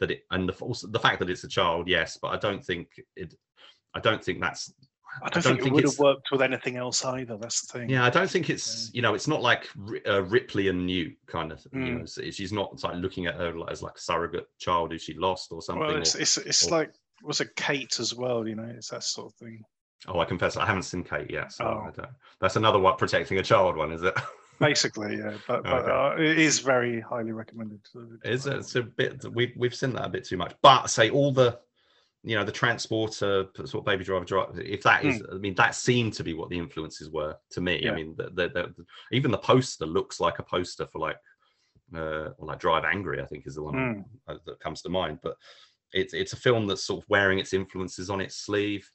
that 0.00 0.10
it 0.10 0.24
and 0.30 0.48
the 0.48 0.52
also 0.64 0.86
the 0.88 0.98
fact 0.98 1.18
that 1.20 1.30
it's 1.30 1.44
a 1.44 1.48
child, 1.48 1.88
yes, 1.88 2.18
but 2.20 2.28
I 2.28 2.36
don't 2.36 2.64
think 2.64 2.88
it. 3.16 3.34
I 3.94 4.00
don't 4.00 4.22
think 4.22 4.40
that's. 4.40 4.72
I 5.22 5.28
don't, 5.28 5.36
I 5.36 5.40
don't 5.40 5.42
think, 5.42 5.58
think, 5.58 5.66
it 5.68 5.74
would 5.74 5.84
have 5.84 5.98
worked 6.00 6.32
with 6.32 6.42
anything 6.42 6.76
else 6.76 7.04
either. 7.04 7.36
That's 7.36 7.66
the 7.66 7.78
thing. 7.78 7.88
Yeah, 7.88 8.04
I 8.04 8.10
don't 8.10 8.28
think 8.28 8.50
it's 8.50 8.90
yeah. 8.92 8.96
you 8.96 9.02
know 9.02 9.14
it's 9.14 9.28
not 9.28 9.42
like 9.42 9.68
uh, 10.08 10.24
Ripley 10.24 10.68
and 10.68 10.86
Newt 10.86 11.16
kind 11.28 11.52
of. 11.52 11.60
Mm. 11.72 11.86
You 11.86 11.94
know, 11.98 12.30
she's 12.30 12.52
not 12.52 12.82
like 12.82 12.96
looking 12.96 13.26
at 13.26 13.36
her 13.36 13.54
as 13.70 13.82
like 13.82 13.96
a 13.96 14.00
surrogate 14.00 14.48
child 14.58 14.90
who 14.90 14.98
she 14.98 15.14
lost 15.14 15.52
or 15.52 15.62
something. 15.62 15.86
Well, 15.86 15.96
it's 15.98 16.16
or, 16.16 16.22
it's, 16.22 16.36
it's 16.38 16.66
or, 16.66 16.78
like 16.78 16.94
was 17.22 17.40
it 17.40 17.54
Kate 17.54 18.00
as 18.00 18.14
well? 18.14 18.46
You 18.46 18.56
know, 18.56 18.72
it's 18.76 18.90
that 18.90 19.04
sort 19.04 19.32
of 19.32 19.34
thing. 19.34 19.62
Oh, 20.06 20.20
I 20.20 20.24
confess, 20.24 20.56
I 20.56 20.66
haven't 20.66 20.82
seen 20.82 21.02
Kate 21.02 21.30
yet. 21.30 21.52
So 21.52 21.64
oh. 21.64 22.04
That's 22.40 22.56
another 22.56 22.78
one 22.78 22.96
protecting 22.96 23.38
a 23.38 23.42
child 23.42 23.76
one, 23.76 23.92
is 23.92 24.02
it? 24.02 24.14
Basically, 24.60 25.16
yeah, 25.16 25.36
but, 25.48 25.64
but 25.64 25.88
okay. 25.88 25.90
uh, 25.90 26.30
it 26.30 26.38
is 26.38 26.60
very 26.60 27.00
highly 27.00 27.32
recommended. 27.32 27.80
Is 28.24 28.46
it? 28.46 28.56
It's 28.58 28.74
a 28.76 28.82
bit. 28.82 29.24
We 29.32 29.52
we've 29.56 29.74
seen 29.74 29.92
that 29.94 30.06
a 30.06 30.08
bit 30.08 30.24
too 30.24 30.36
much. 30.36 30.54
But 30.62 30.86
say 30.86 31.10
all 31.10 31.32
the, 31.32 31.58
you 32.22 32.36
know, 32.36 32.44
the 32.44 32.52
transporter 32.52 33.46
sort 33.56 33.74
of 33.74 33.84
baby 33.84 34.04
driver 34.04 34.24
driver. 34.24 34.60
If 34.60 34.82
that 34.84 35.04
is, 35.04 35.20
mm. 35.20 35.34
I 35.34 35.38
mean, 35.38 35.54
that 35.56 35.74
seemed 35.74 36.12
to 36.14 36.24
be 36.24 36.34
what 36.34 36.50
the 36.50 36.58
influences 36.58 37.10
were 37.10 37.36
to 37.50 37.60
me. 37.60 37.80
Yeah. 37.82 37.92
I 37.92 37.94
mean, 37.96 38.14
the, 38.16 38.30
the, 38.30 38.48
the, 38.48 38.84
even 39.12 39.30
the 39.30 39.38
poster 39.38 39.86
looks 39.86 40.20
like 40.20 40.38
a 40.38 40.44
poster 40.44 40.86
for 40.86 41.00
like, 41.00 41.18
uh, 41.94 42.28
like 42.38 42.60
Drive 42.60 42.84
Angry. 42.84 43.20
I 43.20 43.26
think 43.26 43.46
is 43.46 43.56
the 43.56 43.62
one 43.62 43.74
mm. 44.28 44.38
that 44.46 44.60
comes 44.60 44.82
to 44.82 44.88
mind. 44.88 45.18
But 45.22 45.36
it's 45.92 46.14
it's 46.14 46.32
a 46.32 46.36
film 46.36 46.66
that's 46.66 46.84
sort 46.84 47.02
of 47.02 47.08
wearing 47.08 47.38
its 47.38 47.52
influences 47.52 48.08
on 48.08 48.20
its 48.20 48.36
sleeve. 48.36 48.88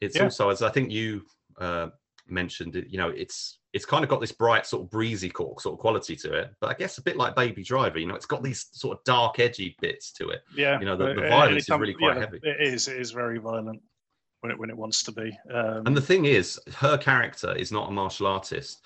It's 0.00 0.16
yeah. 0.16 0.24
also, 0.24 0.50
as 0.50 0.62
I 0.62 0.70
think 0.70 0.90
you 0.90 1.22
uh, 1.58 1.88
mentioned, 2.28 2.76
it. 2.76 2.88
You 2.90 2.98
know, 2.98 3.08
it's 3.08 3.57
it's 3.72 3.84
kind 3.84 4.02
of 4.02 4.10
got 4.10 4.20
this 4.20 4.32
bright 4.32 4.66
sort 4.66 4.82
of 4.82 4.90
breezy 4.90 5.28
cork 5.28 5.60
sort 5.60 5.74
of 5.74 5.78
quality 5.78 6.16
to 6.16 6.32
it 6.32 6.50
but 6.60 6.70
i 6.70 6.74
guess 6.74 6.98
a 6.98 7.02
bit 7.02 7.16
like 7.16 7.36
baby 7.36 7.62
driver 7.62 7.98
you 7.98 8.06
know 8.06 8.14
it's 8.14 8.26
got 8.26 8.42
these 8.42 8.68
sort 8.72 8.96
of 8.96 9.04
dark 9.04 9.38
edgy 9.38 9.76
bits 9.80 10.12
to 10.12 10.28
it. 10.30 10.42
Yeah. 10.54 10.78
You 10.78 10.86
know 10.86 10.96
the, 10.96 11.14
the 11.14 11.28
violence 11.28 11.64
is 11.64 11.68
really 11.70 11.94
quite 11.94 12.16
yeah, 12.16 12.20
heavy. 12.20 12.40
it 12.42 12.56
is 12.60 12.88
it 12.88 13.00
is 13.00 13.10
very 13.10 13.38
violent 13.38 13.80
when 14.40 14.52
it 14.52 14.58
when 14.58 14.70
it 14.70 14.76
wants 14.76 15.02
to 15.04 15.12
be 15.12 15.36
um, 15.52 15.86
and 15.86 15.96
the 15.96 16.00
thing 16.00 16.24
is 16.24 16.58
her 16.76 16.96
character 16.96 17.54
is 17.54 17.72
not 17.72 17.88
a 17.88 17.92
martial 17.92 18.26
artist 18.26 18.80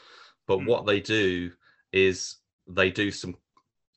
but 0.46 0.58
mm. 0.58 0.66
what 0.66 0.86
they 0.86 1.00
do 1.00 1.50
is 1.92 2.36
they 2.68 2.90
do 2.90 3.10
some 3.10 3.34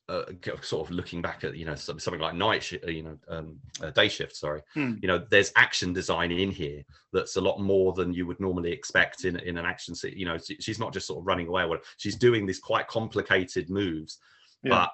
uh, 0.08 0.22
sort 0.62 0.86
of 0.88 0.94
looking 0.94 1.20
back 1.20 1.42
at 1.42 1.56
you 1.56 1.64
know 1.64 1.74
something 1.74 2.20
like 2.20 2.34
night 2.34 2.62
sh- 2.62 2.74
uh, 2.86 2.90
you 2.90 3.02
know 3.02 3.18
um, 3.28 3.58
uh, 3.82 3.90
day 3.90 4.08
shift 4.08 4.36
sorry 4.36 4.60
Hmm. 4.74 4.94
you 5.02 5.08
know 5.08 5.24
there's 5.30 5.52
action 5.56 5.92
design 5.92 6.30
in 6.30 6.50
here 6.50 6.84
that's 7.12 7.36
a 7.36 7.40
lot 7.40 7.58
more 7.60 7.92
than 7.92 8.12
you 8.14 8.24
would 8.26 8.38
normally 8.38 8.70
expect 8.70 9.24
in 9.24 9.36
in 9.40 9.58
an 9.58 9.64
action 9.66 9.94
scene 9.94 10.14
you 10.16 10.24
know 10.26 10.38
she- 10.38 10.58
she's 10.60 10.78
not 10.78 10.92
just 10.92 11.06
sort 11.08 11.20
of 11.20 11.26
running 11.26 11.48
away 11.48 11.62
or 11.62 11.68
whatever. 11.68 11.86
she's 11.96 12.16
doing 12.16 12.46
these 12.46 12.60
quite 12.60 12.86
complicated 12.86 13.68
moves 13.68 14.18
Yeah. 14.62 14.86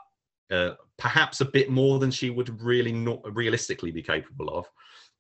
but 0.50 0.56
uh, 0.56 0.74
perhaps 0.98 1.40
a 1.40 1.46
bit 1.46 1.70
more 1.70 1.98
than 1.98 2.10
she 2.10 2.30
would 2.30 2.60
really 2.62 2.92
not 2.92 3.20
realistically 3.34 3.90
be 3.90 4.02
capable 4.02 4.48
of 4.50 4.66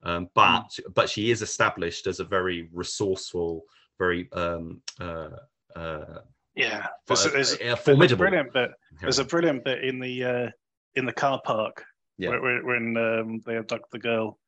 um, 0.04 0.28
but 0.34 0.68
but 0.94 1.08
she 1.08 1.30
is 1.30 1.42
established 1.42 2.06
as 2.06 2.18
a 2.20 2.24
very 2.24 2.68
resourceful 2.72 3.64
very 3.98 4.28
um 4.32 4.80
uh, 5.00 5.28
uh, 5.76 6.20
Yeah, 6.54 6.86
there's, 7.06 7.24
there's, 7.32 7.54
uh, 7.54 7.76
there's 7.84 8.12
a 8.12 8.16
brilliant 8.16 8.52
bit. 8.52 8.70
There's 9.00 9.18
a 9.18 9.24
brilliant 9.24 9.64
bit 9.64 9.84
in 9.84 9.98
the 9.98 10.24
uh, 10.24 10.50
in 10.94 11.06
the 11.06 11.12
car 11.12 11.40
park 11.44 11.84
Yeah. 12.18 12.30
where, 12.30 12.62
when 12.64 12.96
um, 12.96 13.40
they 13.46 13.56
abduct 13.56 13.90
the 13.90 13.98
girl, 13.98 14.38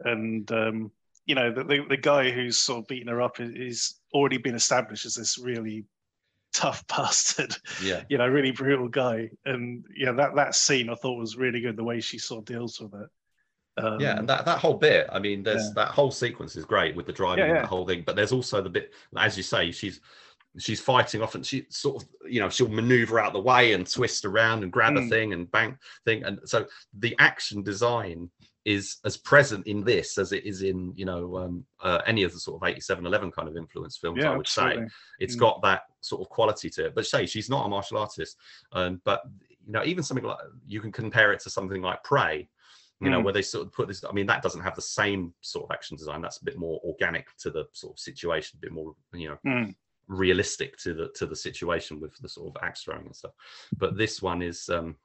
and 0.00 0.50
um, 0.50 0.90
you 1.26 1.34
know 1.36 1.52
the, 1.52 1.62
the 1.62 1.84
the 1.88 1.96
guy 1.96 2.30
who's 2.30 2.58
sort 2.58 2.80
of 2.80 2.88
beating 2.88 3.08
her 3.08 3.22
up 3.22 3.40
is, 3.40 3.50
is 3.54 4.00
already 4.12 4.38
been 4.38 4.56
established 4.56 5.06
as 5.06 5.14
this 5.14 5.38
really 5.38 5.84
tough 6.52 6.84
bastard, 6.88 7.56
yeah 7.82 8.02
you 8.08 8.18
know, 8.18 8.26
really 8.26 8.50
brutal 8.50 8.88
guy, 8.88 9.30
and 9.44 9.84
yeah, 9.96 10.10
that 10.12 10.34
that 10.34 10.54
scene 10.56 10.90
I 10.90 10.94
thought 10.96 11.18
was 11.18 11.36
really 11.36 11.60
good. 11.60 11.76
The 11.76 11.84
way 11.84 12.00
she 12.00 12.18
sort 12.18 12.40
of 12.40 12.44
deals 12.46 12.80
with 12.80 12.92
it. 13.00 13.08
Um, 13.78 14.00
yeah 14.00 14.18
and 14.18 14.28
that, 14.28 14.44
that 14.44 14.58
whole 14.58 14.74
bit 14.74 15.06
i 15.10 15.18
mean 15.18 15.42
there's 15.42 15.68
Yeah. 15.68 15.72
that 15.76 15.88
whole 15.92 16.10
sequence 16.10 16.56
is 16.56 16.66
great 16.66 16.94
with 16.94 17.06
the 17.06 17.12
driving 17.12 17.38
Yeah, 17.38 17.44
and 17.46 17.54
yeah. 17.56 17.62
the 17.62 17.68
whole 17.68 17.86
thing 17.86 18.02
but 18.04 18.16
there's 18.16 18.30
also 18.30 18.60
the 18.60 18.68
bit 18.68 18.92
as 19.16 19.34
you 19.38 19.42
say 19.42 19.70
she's 19.72 19.98
she's 20.58 20.80
fighting 20.80 21.22
off 21.22 21.34
and 21.34 21.46
she 21.46 21.66
sort 21.70 22.02
of 22.02 22.08
you 22.28 22.38
know 22.40 22.48
she'll 22.50 22.68
maneuver 22.68 23.18
out 23.18 23.32
the 23.32 23.40
way 23.40 23.72
and 23.72 23.90
twist 23.90 24.24
around 24.24 24.62
and 24.62 24.72
grab 24.72 24.96
a 24.96 25.00
Mm. 25.00 25.08
thing 25.08 25.32
and 25.32 25.50
bang 25.50 25.78
thing 26.04 26.22
and 26.24 26.40
so 26.44 26.66
the 26.98 27.14
action 27.18 27.62
design 27.62 28.30
is 28.64 28.98
as 29.04 29.16
present 29.16 29.66
in 29.66 29.82
this 29.82 30.18
as 30.18 30.30
it 30.32 30.44
is 30.44 30.62
in 30.62 30.92
you 30.94 31.04
know 31.06 31.36
um, 31.38 31.64
uh, 31.80 32.00
any 32.06 32.22
of 32.22 32.32
the 32.32 32.38
sort 32.38 32.62
of 32.62 32.68
87 32.68 33.06
11 33.06 33.30
kind 33.32 33.48
of 33.48 33.56
influence 33.56 33.96
films 33.96 34.18
yeah, 34.22 34.30
i 34.32 34.36
would 34.36 34.46
say 34.46 34.62
absolutely. 34.62 34.88
it's 35.20 35.36
Mm. 35.36 35.40
got 35.40 35.62
that 35.62 35.82
sort 36.00 36.20
of 36.20 36.28
quality 36.28 36.68
to 36.70 36.86
it 36.86 36.94
but 36.94 37.06
say 37.06 37.24
she's 37.26 37.48
not 37.50 37.64
a 37.66 37.68
martial 37.68 37.96
artist 37.98 38.36
um, 38.72 39.00
but 39.04 39.22
you 39.66 39.72
know 39.72 39.84
even 39.84 40.04
something 40.04 40.24
like 40.24 40.38
you 40.66 40.80
can 40.80 40.92
compare 40.92 41.32
it 41.32 41.40
to 41.40 41.50
something 41.50 41.80
like 41.82 42.02
prey 42.04 42.48
you 43.00 43.10
know 43.10 43.20
Mm. 43.20 43.24
where 43.24 43.32
they 43.32 43.42
sort 43.42 43.66
of 43.66 43.72
put 43.72 43.88
this 43.88 44.04
i 44.04 44.12
mean 44.12 44.26
that 44.26 44.42
doesn't 44.42 44.60
have 44.60 44.76
the 44.76 44.82
same 44.82 45.32
sort 45.40 45.64
of 45.64 45.74
action 45.74 45.96
design 45.96 46.20
that's 46.22 46.38
a 46.40 46.44
bit 46.44 46.56
more 46.58 46.78
organic 46.84 47.26
to 47.38 47.50
the 47.50 47.64
sort 47.72 47.94
of 47.94 47.98
situation 47.98 48.58
a 48.58 48.60
bit 48.60 48.70
more 48.72 48.94
you 49.14 49.28
know 49.30 49.38
Mm. 49.46 49.74
Realistic 50.08 50.76
to 50.78 50.94
the 50.94 51.08
to 51.14 51.26
the 51.26 51.36
situation 51.36 52.00
with 52.00 52.16
the 52.18 52.28
sort 52.28 52.48
of 52.54 52.62
axe 52.62 52.82
throwing 52.82 53.06
and 53.06 53.16
stuff 53.16 53.32
but 53.78 53.96
this 53.96 54.20
one 54.20 54.42
is 54.42 54.68
um 54.68 54.96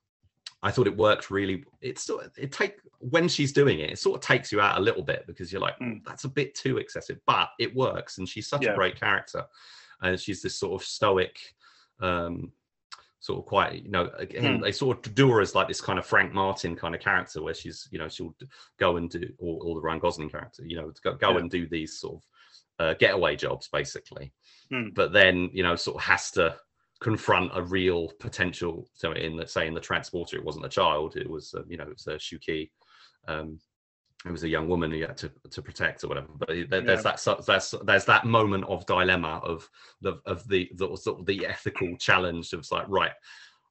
i 0.64 0.72
thought 0.72 0.88
it 0.88 0.98
worked 0.98 1.30
really 1.30 1.64
it's 1.82 2.04
sort 2.04 2.26
of, 2.26 2.32
it 2.38 2.52
take 2.52 2.78
when 3.00 3.28
she's 3.28 3.54
doing 3.54 3.80
it 3.80 3.92
it 3.92 4.00
sort 4.00 4.16
of 4.16 4.22
takes 4.22 4.52
you 4.52 4.60
out 4.60 4.78
a 4.78 4.82
little 4.82 5.04
bit 5.04 5.26
because 5.28 5.52
you're 5.52 5.62
like 5.62 5.78
Mm. 5.80 6.04
that's 6.06 6.24
a 6.24 6.30
bit 6.30 6.56
too 6.56 6.78
excessive 6.78 7.20
but 7.26 7.50
it 7.60 7.76
works 7.76 8.18
and 8.18 8.28
she's 8.28 8.48
such 8.48 8.64
Yeah. 8.64 8.72
a 8.72 8.76
great 8.76 9.00
character 9.00 9.46
and 10.02 10.20
she's 10.20 10.42
this 10.42 10.58
sort 10.60 10.82
of 10.82 10.88
stoic 10.88 11.38
um 12.00 12.52
sort 13.20 13.40
of 13.40 13.46
quite 13.46 13.84
you 13.84 13.90
know 13.92 14.10
again 14.18 14.60
Mm. 14.60 14.62
they 14.64 14.72
sort 14.72 15.06
of 15.08 15.14
do 15.16 15.30
her 15.30 15.42
as 15.42 15.54
like 15.56 15.68
this 15.68 15.82
kind 15.82 16.00
of 16.00 16.06
frank 16.06 16.34
martin 16.34 16.76
kind 16.76 16.96
of 16.96 17.02
character 17.02 17.42
where 17.42 17.54
she's 17.54 17.88
you 17.92 18.00
know 18.00 18.08
she'll 18.10 18.36
go 18.80 18.98
and 18.98 19.10
do 19.12 19.32
or, 19.38 19.60
or 19.64 19.76
the 19.76 19.82
ryan 19.82 20.00
gosling 20.00 20.30
character 20.30 20.64
you 20.66 20.76
know 20.76 20.92
go, 21.04 21.14
go 21.14 21.32
Yeah. 21.32 21.38
and 21.40 21.52
do 21.52 21.68
these 21.68 22.00
sort 22.00 22.16
of 22.16 22.24
uh, 22.80 22.94
getaway 23.00 23.36
jobs 23.36 23.68
basically 23.70 24.32
Mm. 24.72 24.94
but 24.96 25.14
then 25.14 25.50
you 25.54 25.64
know 25.64 25.76
sort 25.76 25.96
of 25.98 26.04
has 26.04 26.32
to 26.32 26.56
confront 27.00 27.52
a 27.54 27.62
real 27.62 28.12
potential 28.20 28.90
so 28.94 29.12
in 29.12 29.38
the 29.38 29.48
say 29.48 29.68
in 29.68 29.74
the 29.74 29.80
transporter 29.80 30.36
it 30.36 30.44
wasn't 30.44 30.66
a 30.66 30.70
child 30.70 31.16
it 31.16 31.30
was 31.30 31.54
uh, 31.56 31.62
you 31.68 31.78
know 31.78 31.84
it 31.84 31.90
was 31.94 32.08
a 32.08 32.18
Shu 32.20 32.40
Qi 32.40 32.70
um 33.28 33.60
it 34.26 34.32
was 34.32 34.44
a 34.44 34.50
young 34.50 34.68
woman 34.68 34.90
who 34.92 35.02
had 35.02 35.16
to, 35.18 35.32
to 35.52 35.62
protect 35.62 36.04
or 36.04 36.08
whatever 36.08 36.28
but 36.38 36.50
there, 36.50 36.82
there's 36.82 37.06
Yeah. 37.06 37.16
that 37.26 37.46
there's 37.46 37.76
there's 37.86 38.06
that 38.06 38.26
moment 38.26 38.66
of 38.68 38.86
dilemma 38.88 39.40
of 39.44 39.70
the 40.02 40.20
of 40.26 40.48
the 40.48 40.70
the 40.76 40.96
sort 40.98 41.20
of 41.20 41.26
the 41.28 41.46
ethical 41.46 41.96
challenge 41.98 42.52
of 42.54 42.66
like 42.72 42.88
right 42.90 43.12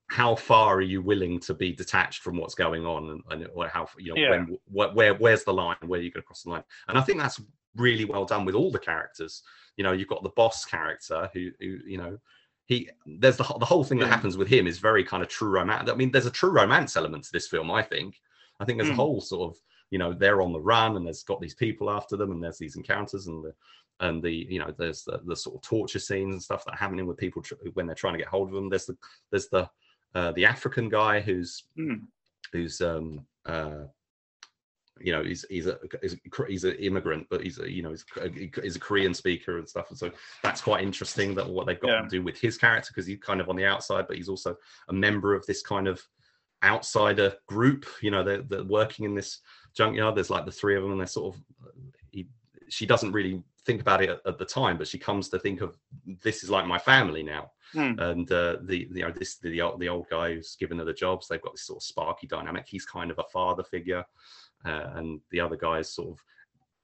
how 0.09 0.37
far 0.37 0.77
are 0.77 0.83
you 0.83 1.03
willing 1.03 1.41
to 1.41 1.53
be 1.53 1.73
detached 1.73 2.23
from 2.23 2.37
what's 2.37 2.55
going 2.55 2.87
on 2.87 3.11
and, 3.11 3.23
and 3.31 3.49
or 3.55 3.67
how 3.67 3.89
you 3.99 4.15
know 4.15 4.21
Yeah. 4.23 4.31
when 4.31 4.59
where, 4.67 4.91
where 4.93 5.15
where's 5.15 5.43
the 5.43 5.53
line 5.53 5.77
where 5.85 6.01
you 6.01 6.13
going 6.13 6.23
to 6.23 6.27
cross 6.27 6.43
the 6.45 6.51
line 6.51 6.65
and 6.87 6.97
i 6.97 7.01
think 7.03 7.19
that's 7.19 7.41
really 7.77 8.05
well 8.05 8.25
done 8.25 8.45
with 8.45 8.55
all 8.55 8.71
the 8.71 8.79
characters 8.79 9.43
you 9.77 9.85
know 9.85 9.93
you've 9.93 10.09
got 10.09 10.23
the 10.23 10.31
boss 10.31 10.65
character 10.65 11.31
who, 11.33 11.51
who 11.61 11.79
you 11.87 11.99
know 11.99 12.19
he 12.67 12.89
there's 13.07 13.37
the, 13.37 13.43
whole- 13.43 13.59
the 13.59 13.65
whole 13.67 13.85
thing 13.85 13.99
that 13.99 14.09
happens 14.09 14.37
with 14.37 14.49
him 14.49 14.67
is 14.67 14.79
very 14.79 15.05
kind 15.05 15.23
of 15.23 15.29
true 15.29 15.51
romance 15.51 15.89
i 15.91 15.95
mean 15.95 16.11
there's 16.11 16.27
a 16.27 16.31
true 16.31 16.51
romance 16.51 16.97
element 16.97 17.23
to 17.25 17.33
this 17.33 17.47
film 17.49 17.71
i 17.71 17.83
think 17.83 18.21
i 18.61 18.65
think 18.65 18.79
there's 18.79 18.89
a 18.91 18.93
Mm. 18.93 18.97
whole 18.97 19.21
sort 19.21 19.51
of 19.51 19.61
you 19.91 19.99
know 19.99 20.13
they're 20.13 20.43
on 20.43 20.53
the 20.53 20.61
run 20.61 20.97
and 20.97 21.07
there's 21.07 21.23
got 21.23 21.41
these 21.41 21.55
people 21.55 21.91
after 21.91 22.17
them 22.17 22.33
and 22.33 22.43
there's 22.43 22.59
these 22.59 22.77
encounters 22.77 23.27
and 23.29 23.45
the 23.45 23.53
and 24.01 24.23
the 24.23 24.33
you 24.51 24.59
know 24.59 24.75
there's 24.77 25.05
the, 25.05 25.21
the 25.27 25.37
sort 25.37 25.57
of 25.57 25.63
torture 25.63 25.99
scenes 25.99 26.33
and 26.35 26.43
stuff 26.43 26.65
that 26.65 26.73
are 26.75 26.79
happening 26.85 27.07
with 27.07 27.17
people 27.17 27.41
tr- 27.41 27.55
when 27.75 27.87
they're 27.87 27.95
trying 27.95 28.13
to 28.15 28.19
get 28.19 28.27
hold 28.29 28.49
of 28.49 28.55
them 28.55 28.69
there's 28.69 28.87
the 28.87 28.97
there's 29.31 29.49
the 29.49 29.69
uh, 30.15 30.33
the 30.33 30.45
african 30.45 30.89
guy 30.89 31.21
who's 31.21 31.65
Mm. 31.79 32.01
who's 32.53 32.81
um 32.81 33.25
uh 33.47 33.85
you 35.01 35.13
know 35.13 35.23
he's 35.23 35.45
he's 35.51 35.67
a 35.67 35.79
he's 36.03 36.15
a, 36.15 36.45
he's 36.49 36.65
an 36.65 36.75
immigrant 36.77 37.27
but 37.29 37.43
he's 37.43 37.59
a 37.59 37.71
you 37.71 37.83
know 37.83 37.91
he's 37.91 38.05
a, 38.21 38.29
he's 38.63 38.77
a 38.77 38.81
korean 38.81 39.13
speaker 39.13 39.59
and 39.59 39.69
stuff 39.69 39.91
and 39.91 39.99
so 39.99 40.11
that's 40.43 40.61
quite 40.63 40.83
interesting 40.83 41.35
that 41.35 41.47
what 41.49 41.67
they've 41.67 41.81
got 41.81 41.91
Yeah. 41.91 42.03
to 42.03 42.09
do 42.09 42.23
with 42.23 42.39
his 42.39 42.57
character 42.57 42.91
because 42.93 43.07
he's 43.07 43.19
kind 43.19 43.41
of 43.41 43.49
on 43.51 43.57
the 43.57 43.67
outside 43.67 44.07
but 44.09 44.17
he's 44.17 44.29
also 44.29 44.57
a 44.89 44.93
member 44.93 45.35
of 45.35 45.45
this 45.47 45.63
kind 45.63 45.87
of 45.87 46.01
outsider 46.65 47.35
group 47.47 47.85
you 48.01 48.11
know 48.11 48.23
they're, 48.23 48.43
they're 48.43 48.65
working 48.65 49.05
in 49.05 49.15
this 49.15 49.41
junkyard 49.75 50.15
there's 50.15 50.31
like 50.31 50.47
the 50.47 50.51
three 50.53 50.77
of 50.77 50.83
them 50.83 50.93
and 50.93 51.01
they're 51.01 51.07
sort 51.07 51.35
of 51.35 51.43
he, 52.11 52.27
she 52.69 52.87
doesn't 52.87 53.13
really 53.13 53.43
think 53.67 53.81
about 53.81 54.03
it 54.03 54.09
at, 54.09 54.21
at 54.27 54.39
the 54.39 54.45
time 54.45 54.79
but 54.79 54.89
she 54.89 54.99
comes 54.99 55.29
to 55.29 55.39
think 55.39 55.61
of 55.61 55.77
this 56.23 56.43
is 56.43 56.51
like 56.51 56.67
my 56.67 56.79
family 56.79 57.23
now 57.23 57.51
Mm. 57.75 58.01
and 58.01 58.31
uh, 58.31 58.59
the 58.63 58.87
the, 58.93 58.99
you 59.01 59.03
know 59.03 59.11
this 59.11 59.39
the 59.39 59.61
old, 59.61 59.81
the 59.81 59.89
old 59.89 60.09
guy 60.09 60.33
who's 60.33 60.55
given 60.55 60.79
her 60.79 60.85
the 60.85 60.93
jobs 60.93 61.27
they've 61.27 61.43
got 61.43 61.53
this 61.53 61.67
sort 61.67 61.79
of 61.79 61.83
sparky 61.83 62.29
dynamic 62.29 62.65
he's 62.69 62.87
kind 62.87 63.11
of 63.11 63.19
a 63.19 63.25
father 63.33 63.65
figure 63.65 64.05
uh, 64.67 64.91
and 64.97 65.21
the 65.31 65.41
other 65.41 65.57
guy's 65.57 65.93
sort 65.93 66.11
of 66.11 66.19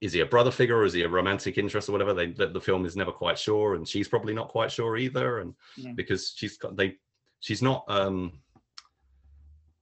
is 0.01 0.13
he 0.13 0.21
a 0.21 0.27
brother 0.27 0.51
figure 0.51 0.79
or 0.79 0.85
is 0.85 0.93
he 0.93 1.03
a 1.03 1.09
romantic 1.09 1.59
interest 1.59 1.89
or 1.89 1.93
whatever? 1.93 2.13
They 2.15 2.27
the, 2.33 2.49
the 2.49 2.61
film 2.61 2.85
is 2.87 2.97
never 2.97 3.13
quite 3.13 3.39
sure 3.39 3.75
and 3.75 3.87
she's 3.87 4.09
probably 4.09 4.35
not 4.35 4.49
quite 4.49 4.71
sure 4.73 4.97
either 4.97 5.39
and 5.41 5.55
Mm. 5.79 5.97
because 5.97 6.33
she's 6.37 6.57
got 6.59 6.77
they 6.77 6.97
she's 7.41 7.63
not 7.63 7.85
um 7.89 8.41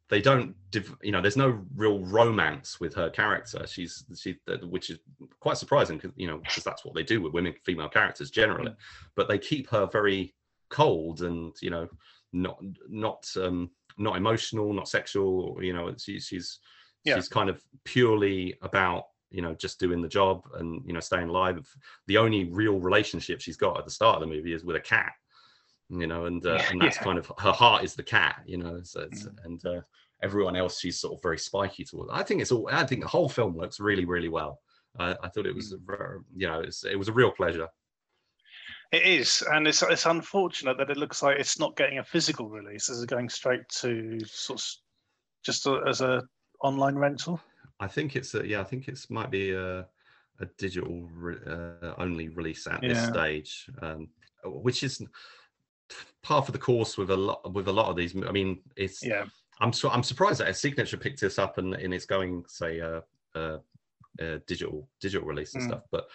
they 0.09 0.21
don't 0.21 0.55
div- 0.71 0.97
you 1.03 1.13
know 1.13 1.23
there's 1.23 1.37
no 1.37 1.65
real 1.77 2.01
romance 2.01 2.81
with 2.81 2.95
her 2.95 3.09
character. 3.11 3.65
She's 3.67 4.05
she 4.17 4.37
which 4.65 4.91
is 4.91 4.99
quite 5.39 5.57
surprising 5.57 5.97
because 5.99 6.13
you 6.17 6.27
know 6.27 6.39
because 6.39 6.65
that's 6.65 6.85
what 6.85 6.95
they 6.95 7.03
do 7.05 7.21
with 7.23 7.33
women 7.33 7.55
female 7.65 7.89
characters 7.89 8.31
generally. 8.31 8.75
But 9.15 9.29
they 9.29 9.39
keep 9.39 9.69
her 9.71 9.87
very 9.87 10.35
cold 10.69 11.23
and 11.23 11.55
you 11.63 11.71
know 11.71 11.89
not 12.33 12.61
not 12.89 13.25
um 13.37 13.71
not 13.99 14.17
emotional 14.17 14.73
not 14.73 14.89
sexual 14.89 15.59
you 15.63 15.73
know 15.73 15.95
she, 15.99 16.19
she's 16.21 16.59
Yeah. 17.05 17.15
she's 17.17 17.29
kind 17.29 17.49
of 17.49 17.63
purely 17.85 18.57
about 18.63 19.05
you 19.31 19.43
know 19.43 19.55
just 19.55 19.79
doing 19.81 20.03
the 20.03 20.09
job 20.09 20.47
and 20.55 20.83
you 20.87 20.93
know 20.93 21.01
staying 21.01 21.29
alive 21.29 21.67
the 22.07 22.19
only 22.19 22.45
real 22.51 22.79
relationship 22.79 23.41
she's 23.41 23.57
got 23.57 23.79
at 23.79 23.85
the 23.85 23.91
start 23.91 24.17
of 24.17 24.21
the 24.21 24.27
movie 24.35 24.53
is 24.53 24.65
with 24.65 24.77
a 24.77 24.81
cat 24.81 25.13
you 25.89 26.07
know 26.07 26.27
and 26.27 26.45
uh, 26.47 26.63
and 26.71 26.81
that's 26.81 26.97
Yeah. 26.97 27.03
kind 27.05 27.19
of 27.19 27.33
her 27.39 27.53
heart 27.53 27.85
is 27.85 27.95
the 27.95 28.03
cat 28.03 28.43
you 28.47 28.59
know 28.59 28.83
so 28.83 29.01
it's, 29.03 29.25
Mm. 29.25 29.45
and 29.45 29.67
uh, 29.67 29.81
everyone 30.23 30.57
else 30.57 30.79
she's 30.81 31.01
sort 31.01 31.15
of 31.15 31.23
very 31.23 31.39
spiky 31.39 31.85
towards 31.85 32.11
i 32.13 32.23
think 32.23 32.43
it's 32.43 32.53
all 32.53 32.69
i 32.71 32.85
think 32.85 33.03
the 33.03 33.09
whole 33.09 33.29
film 33.29 33.55
works 33.55 33.81
really 33.81 34.05
really 34.05 34.29
well 34.29 34.61
uh, 34.99 35.15
i 35.23 35.29
thought 35.29 35.47
it 35.47 35.55
was 35.55 35.75
ver- 35.85 36.23
you 36.37 36.47
know 36.47 36.61
it 36.61 36.97
was 36.99 37.09
a 37.09 37.13
real 37.13 37.31
pleasure 37.31 37.69
It 38.93 39.05
is, 39.05 39.43
and 39.53 39.67
it's 39.69 39.83
it's 39.83 40.07
unfortunate 40.07 40.77
that 40.79 40.91
it 40.91 40.97
looks 40.97 41.23
like 41.23 41.39
it's 41.39 41.59
not 41.61 41.77
getting 41.77 41.99
a 42.01 42.05
physical 42.05 42.49
release. 42.49 42.89
This 42.89 42.99
is 42.99 43.07
going 43.07 43.29
straight 43.31 43.63
to 43.83 44.19
sort 44.27 44.59
of 44.61 44.67
just 45.45 45.67
a, 45.67 45.81
as 45.87 46.01
a 46.01 46.23
online 46.61 46.97
rental. 46.97 47.41
I 47.79 47.89
think 47.89 48.17
it's 48.17 48.35
a, 48.35 48.47
yeah, 48.47 48.61
I 48.61 48.65
think 48.65 48.89
it's 48.89 49.09
might 49.11 49.31
be 49.31 49.53
a, 49.53 49.81
a 50.41 50.47
digital 50.59 51.09
re- 51.13 51.37
uh, 51.47 51.95
only 51.99 52.29
release 52.29 52.67
at 52.67 52.81
this 52.83 52.99
stage, 53.09 53.71
um, 53.83 54.09
which 54.45 54.83
is 54.83 55.03
par 56.23 56.43
for 56.43 56.53
the 56.53 56.59
course 56.59 56.99
with 56.99 57.11
a 57.11 57.17
lot 57.17 57.53
with 57.53 57.69
a 57.69 57.73
lot 57.73 57.89
of 57.89 57.97
these. 57.97 58.15
I 58.15 58.33
mean, 58.33 58.61
it's 58.77 59.03
Yeah, 59.03 59.25
I'm 59.61 59.73
su- 59.73 59.89
I'm 59.89 60.03
surprised 60.03 60.41
that 60.41 60.49
a 60.49 60.55
signature 60.55 60.97
picked 60.97 61.21
this 61.21 61.39
up 61.39 61.59
and, 61.59 61.75
and 61.75 61.93
it's 61.95 62.07
going 62.07 62.45
say 62.49 62.81
uh, 62.81 63.01
uh, 63.35 63.59
uh, 64.21 64.39
digital 64.47 64.89
digital 65.01 65.27
release 65.27 65.55
and 65.55 65.63
Mm. 65.63 65.67
stuff, 65.69 65.83
but. 65.91 66.09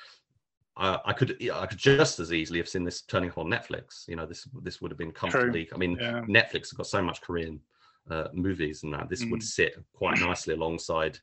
Uh, 0.77 0.97
I 1.05 1.13
could 1.13 1.41
I 1.49 1.65
could 1.67 1.77
just 1.77 2.19
as 2.19 2.33
easily 2.33 2.59
have 2.59 2.67
seen 2.67 2.83
this 2.83 3.03
turning 3.03 3.29
up 3.29 3.37
on 3.37 3.47
Netflix. 3.47 4.05
You 4.09 4.17
know, 4.17 4.25
this 4.25 4.45
this 4.61 4.81
would 4.81 4.91
have 4.91 4.97
been 4.97 5.13
comfortably. 5.13 5.69
I 5.73 5.77
mean, 5.77 5.97
yeah, 5.97 6.19
Netflix 6.27 6.63
has 6.63 6.73
got 6.73 6.87
so 6.87 7.01
much 7.01 7.21
Korean 7.21 7.61
uh, 8.09 8.27
movies 8.33 8.83
and 8.83 8.93
that 8.93 9.09
this 9.09 9.25
would 9.29 9.41
Mm. 9.41 9.43
sit 9.43 9.75
quite 9.93 10.19
nicely 10.19 10.53
alongside 10.53 11.19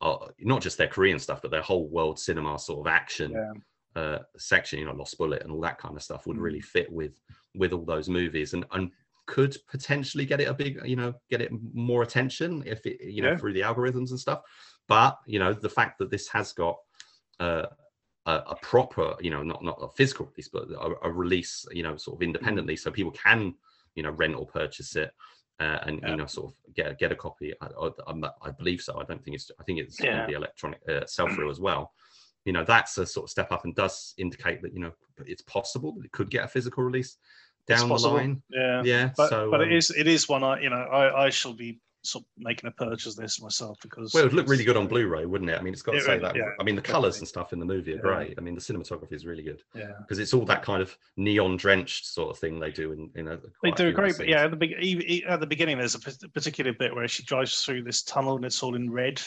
uh, 0.00 0.28
not 0.38 0.62
just 0.62 0.78
their 0.78 0.88
Korean 0.88 1.18
stuff, 1.18 1.42
but 1.42 1.50
their 1.50 1.60
whole 1.60 1.88
world 1.88 2.18
cinema 2.18 2.58
sort 2.58 2.80
of 2.86 2.90
action 2.90 3.32
yeah, 3.32 3.52
uh, 4.02 4.18
section. 4.38 4.78
You 4.78 4.86
know, 4.86 4.94
Lost 4.94 5.18
Bullet 5.18 5.42
and 5.42 5.52
all 5.52 5.60
that 5.60 5.78
kind 5.78 5.94
of 5.96 6.02
stuff 6.02 6.26
would 6.26 6.38
Mm. 6.38 6.42
really 6.42 6.60
fit 6.60 6.90
with 6.90 7.20
with 7.54 7.72
all 7.72 7.84
those 7.84 8.08
movies. 8.08 8.54
And 8.54 8.64
and 8.72 8.90
could 9.26 9.56
potentially 9.68 10.24
get 10.24 10.40
it 10.40 10.48
a 10.48 10.54
big, 10.54 10.80
you 10.84 10.96
know, 10.96 11.12
get 11.28 11.42
it 11.42 11.52
more 11.74 12.02
attention 12.02 12.62
if 12.66 12.84
it, 12.86 13.00
you 13.02 13.22
know, 13.22 13.30
Yeah. 13.32 13.36
through 13.36 13.52
the 13.52 13.60
algorithms 13.60 14.10
and 14.10 14.18
stuff. 14.18 14.40
But 14.88 15.18
you 15.26 15.38
know, 15.38 15.52
the 15.52 15.68
fact 15.68 15.98
that 15.98 16.10
this 16.10 16.28
has 16.28 16.52
got 16.52 16.78
uh, 17.38 17.66
a, 18.26 18.32
a 18.32 18.56
proper, 18.62 19.16
you 19.20 19.30
know, 19.30 19.42
not 19.42 19.62
not 19.62 19.78
a 19.82 19.88
physical 19.90 20.26
release, 20.26 20.48
but 20.48 20.70
a, 20.70 20.94
a 21.08 21.12
release, 21.12 21.66
you 21.72 21.82
know, 21.82 21.96
sort 21.96 22.16
of 22.16 22.22
independently, 22.22 22.76
so 22.76 22.90
people 22.90 23.12
can, 23.12 23.54
you 23.94 24.02
know, 24.02 24.10
rent 24.10 24.34
or 24.34 24.46
purchase 24.46 24.96
it. 24.96 25.12
Uh, 25.60 25.78
and 25.86 26.00
Yeah. 26.02 26.10
you 26.10 26.16
know, 26.16 26.26
sort 26.26 26.52
of 26.52 26.74
get 26.74 26.98
get 26.98 27.12
a 27.12 27.16
copy. 27.16 27.52
I, 27.60 27.66
I, 27.66 28.14
I 28.42 28.50
believe 28.50 28.80
so. 28.80 28.98
I 28.98 29.04
don't 29.04 29.22
think 29.22 29.34
it's. 29.34 29.50
I 29.60 29.62
think 29.64 29.78
it's 29.80 30.00
going 30.00 30.14
Yeah. 30.14 30.22
to 30.22 30.26
be 30.28 30.32
electronic 30.34 30.80
uh, 30.88 31.04
sell 31.06 31.28
through 31.28 31.50
as 31.50 31.60
well. 31.60 31.92
You 32.46 32.54
know, 32.54 32.64
that's 32.64 32.96
a 32.96 33.04
sort 33.04 33.24
of 33.24 33.30
step 33.30 33.52
up 33.52 33.64
and 33.64 33.74
does 33.74 34.14
indicate 34.16 34.62
that 34.62 34.72
you 34.72 34.80
know 34.80 34.92
it's 35.26 35.42
possible 35.42 35.92
that 35.96 36.06
it 36.06 36.12
could 36.12 36.30
get 36.30 36.44
a 36.44 36.48
physical 36.48 36.82
release 36.82 37.18
down 37.66 37.88
the 37.88 37.94
line. 37.94 38.42
Yeah. 38.48 38.82
Yeah. 38.84 39.10
But 39.16 39.28
so, 39.28 39.50
but 39.50 39.60
um, 39.60 39.66
it 39.68 39.76
is 39.76 39.90
it 39.90 40.06
is 40.08 40.28
one 40.28 40.42
I 40.42 40.60
you 40.62 40.70
know 40.70 40.76
I 40.76 41.26
I 41.26 41.30
shall 41.30 41.52
be 41.52 41.78
sort 42.02 42.24
of 42.24 42.28
making 42.38 42.66
a 42.66 42.70
purchase 42.72 43.16
of 43.16 43.22
this 43.22 43.42
myself 43.42 43.76
because 43.82 44.14
Well, 44.14 44.22
it 44.22 44.26
would 44.28 44.32
look 44.34 44.48
really 44.48 44.64
good 44.64 44.76
on 44.76 44.86
Blu-ray, 44.86 45.26
wouldn't 45.26 45.50
it? 45.50 45.58
I 45.58 45.62
mean, 45.62 45.72
it's 45.74 45.82
got 45.82 45.92
to 45.92 45.98
It 45.98 46.04
say 46.04 46.18
that. 46.18 46.34
yeah, 46.34 46.50
I 46.58 46.62
mean, 46.62 46.74
the 46.74 46.80
colours 46.82 47.18
and 47.18 47.28
stuff 47.28 47.52
in 47.52 47.58
the 47.58 47.66
movie 47.66 47.92
are 47.92 47.96
Yeah. 47.96 48.00
great. 48.00 48.34
I 48.38 48.40
mean, 48.40 48.54
the 48.54 48.60
cinematography 48.60 49.12
is 49.12 49.26
really 49.26 49.42
good 49.42 49.62
Yeah. 49.74 49.92
because 50.00 50.18
it's 50.18 50.32
all 50.32 50.44
that 50.46 50.62
kind 50.62 50.80
of 50.82 50.96
neon-drenched 51.16 52.06
sort 52.06 52.30
of 52.30 52.38
thing 52.38 52.58
they 52.58 52.70
do 52.70 52.92
in 52.92 53.10
in 53.14 53.28
a. 53.28 53.36
They 53.62 53.70
a 53.70 53.74
do 53.74 53.86
the 53.86 53.92
great, 53.92 54.16
but 54.16 54.28
yeah, 54.28 54.44
at 54.44 54.50
the, 54.50 54.56
be- 54.56 55.24
at 55.26 55.40
the 55.40 55.46
beginning, 55.46 55.76
there's 55.78 55.94
a 55.94 56.28
particular 56.30 56.72
bit 56.72 56.94
where 56.94 57.06
she 57.08 57.22
drives 57.24 57.60
through 57.62 57.82
this 57.82 58.02
tunnel 58.02 58.36
and 58.36 58.44
it's 58.44 58.62
all 58.62 58.74
in 58.76 58.90
red, 58.90 59.20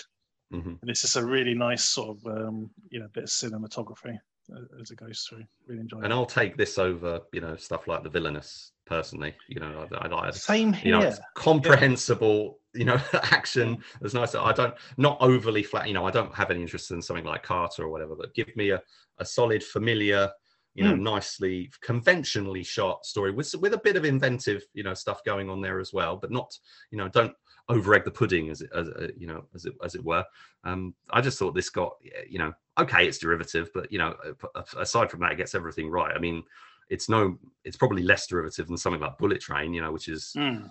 Mhm. 0.51 0.79
and 0.81 0.89
it's 0.89 1.01
just 1.01 1.15
a 1.15 1.23
really 1.25 1.53
nice 1.53 1.83
sort 1.83 2.17
of 2.17 2.25
um, 2.37 2.69
you 2.89 2.99
know 2.99 3.07
bit 3.13 3.23
of 3.25 3.29
cinematography 3.29 4.17
uh, 4.53 4.81
as 4.81 4.89
it 4.91 4.97
goes 4.97 5.21
through. 5.29 5.43
Really 5.67 5.81
enjoy 5.81 5.97
And 5.97 6.07
it. 6.07 6.11
I'll 6.11 6.25
take 6.25 6.57
this 6.57 6.77
over, 6.77 7.21
you 7.31 7.39
know, 7.41 7.55
stuff 7.55 7.87
like 7.87 8.01
the 8.03 8.09
Villainess. 8.09 8.71
Personally, 8.85 9.33
you 9.47 9.61
know, 9.61 9.87
I, 9.93 9.95
I 9.95 10.07
like 10.09 10.33
Same 10.33 10.73
here. 10.73 10.93
you 10.95 10.99
know, 10.99 11.07
it's 11.07 11.17
comprehensible, 11.35 12.59
you 12.73 12.85
know, 12.85 12.99
action. 13.13 13.83
It's 14.01 14.13
nice. 14.13 14.35
I 14.35 14.51
don't 14.51 14.73
not 14.97 15.17
overly 15.21 15.63
flat. 15.63 15.87
You 15.87 15.93
know, 15.93 16.05
I 16.05 16.11
don't 16.11 16.33
have 16.33 16.51
any 16.51 16.61
interest 16.61 16.91
in 16.91 17.01
something 17.01 17.25
like 17.25 17.43
Carter 17.43 17.83
or 17.83 17.89
whatever. 17.89 18.15
But 18.15 18.33
give 18.33 18.55
me 18.55 18.71
a, 18.71 18.81
a 19.19 19.25
solid, 19.25 19.63
familiar, 19.63 20.29
you 20.73 20.83
know, 20.83 20.95
Hmm. 20.95 21.03
nicely 21.03 21.71
conventionally 21.81 22.63
shot 22.63 23.05
story 23.05 23.31
with 23.31 23.53
with 23.55 23.73
a 23.73 23.77
bit 23.77 23.95
of 23.95 24.05
inventive, 24.05 24.63
you 24.73 24.83
know, 24.83 24.93
stuff 24.93 25.23
going 25.23 25.49
on 25.49 25.61
there 25.61 25.79
as 25.79 25.93
well. 25.93 26.17
But 26.17 26.31
not, 26.31 26.57
you 26.91 26.97
know, 26.97 27.09
don't 27.09 27.33
over 27.69 27.93
egg 27.93 28.03
the 28.03 28.11
pudding 28.11 28.49
as 28.49 28.61
it 28.61 28.69
as 28.75 28.89
uh, 28.89 29.07
you 29.17 29.27
know 29.27 29.45
as 29.55 29.65
it 29.65 29.73
as 29.83 29.95
it 29.95 30.03
were. 30.03 30.25
Um, 30.63 30.95
I 31.11 31.21
just 31.21 31.37
thought 31.37 31.55
this 31.55 31.69
got, 31.69 31.93
you 32.27 32.39
know, 32.39 32.53
okay, 32.79 33.07
it's 33.07 33.19
derivative, 33.19 33.69
but 33.73 33.91
you 33.91 33.99
know, 33.99 34.15
uh, 34.55 34.63
aside 34.77 35.11
from 35.11 35.19
that, 35.21 35.33
it 35.33 35.37
gets 35.37 35.55
everything 35.55 35.89
right. 35.89 36.15
I 36.15 36.19
mean. 36.19 36.43
It's 36.89 37.07
no, 37.07 37.39
it's 37.63 37.77
probably 37.77 38.03
less 38.03 38.27
derivative 38.27 38.67
than 38.67 38.77
something 38.77 39.01
like 39.01 39.17
Bullet 39.17 39.39
Train, 39.39 39.73
you 39.73 39.81
know, 39.81 39.91
which 39.91 40.09
is 40.09 40.37
Mm, 40.37 40.69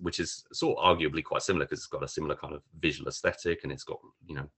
which 0.00 0.20
is 0.20 0.44
sort 0.52 0.78
of 0.78 0.84
arguably 0.84 1.22
quite 1.22 1.42
similar 1.42 1.64
because 1.64 1.80
it's 1.80 1.86
got 1.86 2.02
a 2.02 2.08
similar 2.08 2.34
kind 2.34 2.54
of 2.54 2.62
visual 2.80 3.08
aesthetic 3.08 3.60
and 3.62 3.72
it's 3.72 3.84
got 3.84 3.98
you 4.26 4.34
know 4.34 4.48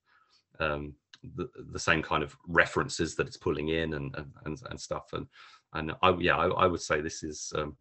um, 0.59 0.93
the, 1.35 1.49
the 1.71 1.79
same 1.79 2.01
kind 2.01 2.23
of 2.23 2.35
references 2.47 3.15
that 3.15 3.27
it's 3.27 3.37
pulling 3.37 3.69
in 3.69 3.93
and 3.93 4.15
and, 4.45 4.61
and, 4.65 4.79
stuff 4.79 5.13
and 5.13 5.27
and 5.73 5.93
I 6.01 6.15
yeah 6.19 6.37
I, 6.37 6.47
I 6.47 6.67
would 6.67 6.81
say 6.81 7.01
this 7.01 7.23
is 7.23 7.51
um, 7.55 7.75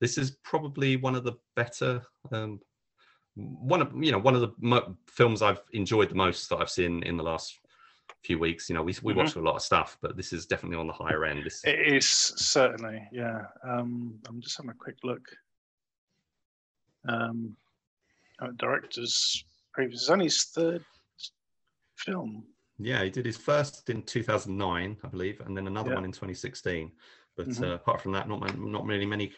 this 0.00 0.18
is 0.18 0.32
probably 0.42 0.96
one 0.96 1.14
of 1.14 1.24
the 1.24 1.34
better 1.56 2.02
um, 2.32 2.60
one 3.36 3.80
of 3.80 3.92
you 3.98 4.12
know 4.12 4.18
one 4.18 4.34
of 4.34 4.40
the 4.40 4.52
mo- 4.58 4.96
films 5.06 5.42
I've 5.42 5.62
enjoyed 5.72 6.10
the 6.10 6.14
most 6.16 6.48
that 6.50 6.56
I've 6.56 6.70
seen 6.70 7.02
in 7.04 7.16
the 7.16 7.22
last 7.22 7.58
few 8.24 8.38
weeks 8.38 8.68
you 8.68 8.74
know 8.74 8.82
we, 8.82 8.94
we 9.02 9.12
Mhm. 9.14 9.16
watched 9.16 9.36
a 9.36 9.40
lot 9.40 9.56
of 9.56 9.62
stuff 9.62 9.96
but 10.02 10.16
this 10.16 10.32
is 10.32 10.44
definitely 10.46 10.76
on 10.76 10.86
the 10.86 10.92
higher 10.92 11.24
end 11.24 11.44
this 11.44 11.64
it 11.64 11.94
is 11.94 12.06
certainly, 12.08 13.06
yeah. 13.12 13.42
Um, 13.62 14.18
I'm 14.28 14.40
just 14.40 14.56
having 14.56 14.70
a 14.70 14.74
quick 14.74 14.96
look. 15.04 15.22
Um, 17.08 17.56
uh, 18.40 18.48
director's 18.56 19.44
previous, 19.72 20.02
it's 20.02 20.10
only 20.10 20.26
his 20.26 20.44
third 20.44 20.84
film. 21.96 22.44
Yeah, 22.78 23.02
he 23.04 23.10
did 23.10 23.26
his 23.26 23.36
first 23.36 23.90
in 23.90 24.02
2009, 24.02 24.96
I 25.02 25.08
believe, 25.08 25.40
and 25.40 25.56
then 25.56 25.66
another 25.66 25.90
Yeah. 25.90 25.96
one 25.96 26.04
in 26.04 26.12
2016. 26.12 26.92
But 27.36 27.48
Mhm. 27.48 27.62
uh, 27.62 27.74
apart 27.74 28.00
from 28.00 28.12
that, 28.12 28.28
not 28.28 28.58
not 28.58 28.84
really 28.84 29.06
many, 29.06 29.32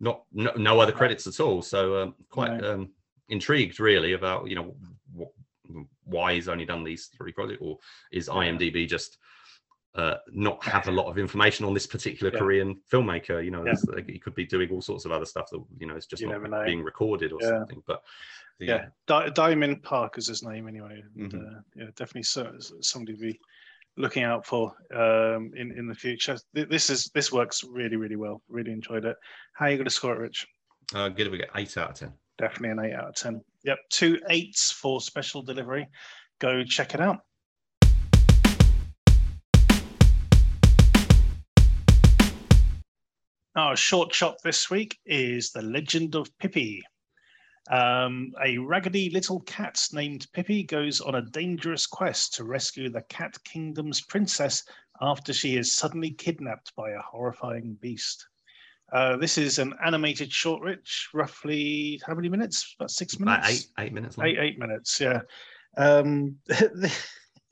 not 0.00 0.24
no, 0.32 0.52
no 0.56 0.80
other 0.80 0.92
credits 0.92 1.26
at 1.26 1.40
all. 1.40 1.62
So 1.62 2.02
um, 2.02 2.14
quite 2.28 2.60
No. 2.60 2.74
um, 2.74 2.94
intrigued, 3.28 3.80
really, 3.80 4.12
about 4.12 4.48
you 4.48 4.54
know 4.56 4.76
wh- 5.16 5.80
why 6.04 6.34
he's 6.34 6.48
only 6.48 6.64
done 6.64 6.84
these 6.84 7.06
three 7.06 7.32
projects, 7.32 7.60
or 7.60 7.78
is 8.12 8.28
IMDb 8.28 8.86
just 8.88 9.18
uh, 9.96 10.16
not 10.30 10.62
have 10.64 10.88
a 10.88 10.92
lot 10.92 11.06
of 11.06 11.18
information 11.18 11.64
on 11.64 11.74
this 11.74 11.86
particular 11.86 12.32
Yeah. 12.32 12.38
Korean 12.38 12.80
filmmaker? 12.92 13.44
You 13.44 13.50
know, 13.50 13.64
Yeah. 13.66 13.74
like, 13.88 14.06
he 14.08 14.18
could 14.18 14.34
be 14.34 14.46
doing 14.46 14.70
all 14.70 14.82
sorts 14.82 15.04
of 15.04 15.12
other 15.12 15.24
stuff 15.26 15.48
that 15.50 15.62
you 15.78 15.86
know 15.86 15.96
is 15.96 16.06
just 16.06 16.22
You 16.22 16.28
not 16.28 16.64
being 16.66 16.82
recorded 16.82 17.32
or 17.32 17.38
Yeah. 17.40 17.48
something. 17.60 17.82
But 17.86 18.02
Yeah, 18.58 18.86
Di- 19.06 19.28
Dae-min 19.30 19.80
Park 19.80 20.16
is 20.16 20.28
his 20.28 20.42
name 20.42 20.66
anyway. 20.66 21.02
And, 21.16 21.30
Mhm. 21.30 21.56
uh, 21.58 21.60
yeah, 21.74 21.84
definitely 21.94 22.22
so, 22.22 22.56
somebody 22.80 23.12
to 23.14 23.20
be 23.20 23.40
looking 23.98 24.22
out 24.22 24.46
for 24.46 24.72
um, 24.94 25.52
in 25.54 25.72
in 25.76 25.86
the 25.86 25.94
future. 25.94 26.38
Th- 26.54 26.68
This 26.68 26.88
is 26.88 27.10
this 27.14 27.30
works 27.32 27.64
really 27.64 27.96
really 27.96 28.16
well. 28.16 28.42
Really 28.48 28.72
enjoyed 28.72 29.04
it. 29.04 29.16
How 29.52 29.66
are 29.66 29.70
you 29.70 29.76
going 29.76 29.84
to 29.84 29.90
score 29.90 30.14
it, 30.14 30.20
Rich? 30.20 30.46
uh, 30.94 31.08
give 31.10 31.32
it 31.34 31.40
an 31.40 31.48
eight 31.56 31.76
out 31.76 31.90
of 31.90 31.96
ten. 31.96 32.12
Definitely 32.38 32.70
an 32.70 32.78
eight 32.90 32.94
out 32.94 33.08
of 33.08 33.14
ten. 33.14 33.42
Yep, 33.64 33.78
two 33.90 34.20
eights 34.30 34.70
for 34.72 35.00
special 35.02 35.42
delivery. 35.42 35.86
Go 36.38 36.64
check 36.64 36.94
it 36.94 37.00
out. 37.00 37.25
Our 43.56 43.74
short 43.74 44.14
shot 44.14 44.36
this 44.44 44.68
week 44.68 44.98
is 45.06 45.50
The 45.50 45.62
Legend 45.62 46.14
of 46.14 46.28
Pipi. 46.36 46.82
Um, 47.70 48.34
a 48.44 48.58
raggedy 48.58 49.08
little 49.08 49.40
cat 49.40 49.82
named 49.94 50.26
Pipi 50.34 50.66
goes 50.66 51.00
on 51.00 51.14
a 51.14 51.22
dangerous 51.22 51.86
quest 51.86 52.34
to 52.34 52.44
rescue 52.44 52.90
the 52.90 53.00
Cat 53.08 53.34
Kingdom's 53.44 54.02
princess 54.02 54.62
after 55.00 55.32
she 55.32 55.56
is 55.56 55.74
suddenly 55.74 56.10
kidnapped 56.10 56.76
by 56.76 56.90
a 56.90 57.00
horrifying 57.00 57.78
beast. 57.80 58.26
Uh, 58.92 59.16
this 59.16 59.38
is 59.38 59.58
an 59.58 59.72
animated 59.82 60.30
short, 60.30 60.60
Rich. 60.60 61.08
Roughly 61.14 61.98
how 62.06 62.14
many 62.14 62.28
minutes? 62.28 62.74
About 62.78 62.90
six 62.90 63.18
minutes. 63.18 63.38
About 63.38 63.50
eight 63.50 63.66
eight 63.78 63.92
minutes 63.94 64.18
long. 64.18 64.26
Eight, 64.26 64.38
eight 64.38 64.58
minutes, 64.58 65.00
yeah. 65.00 65.22
Um, 65.78 66.36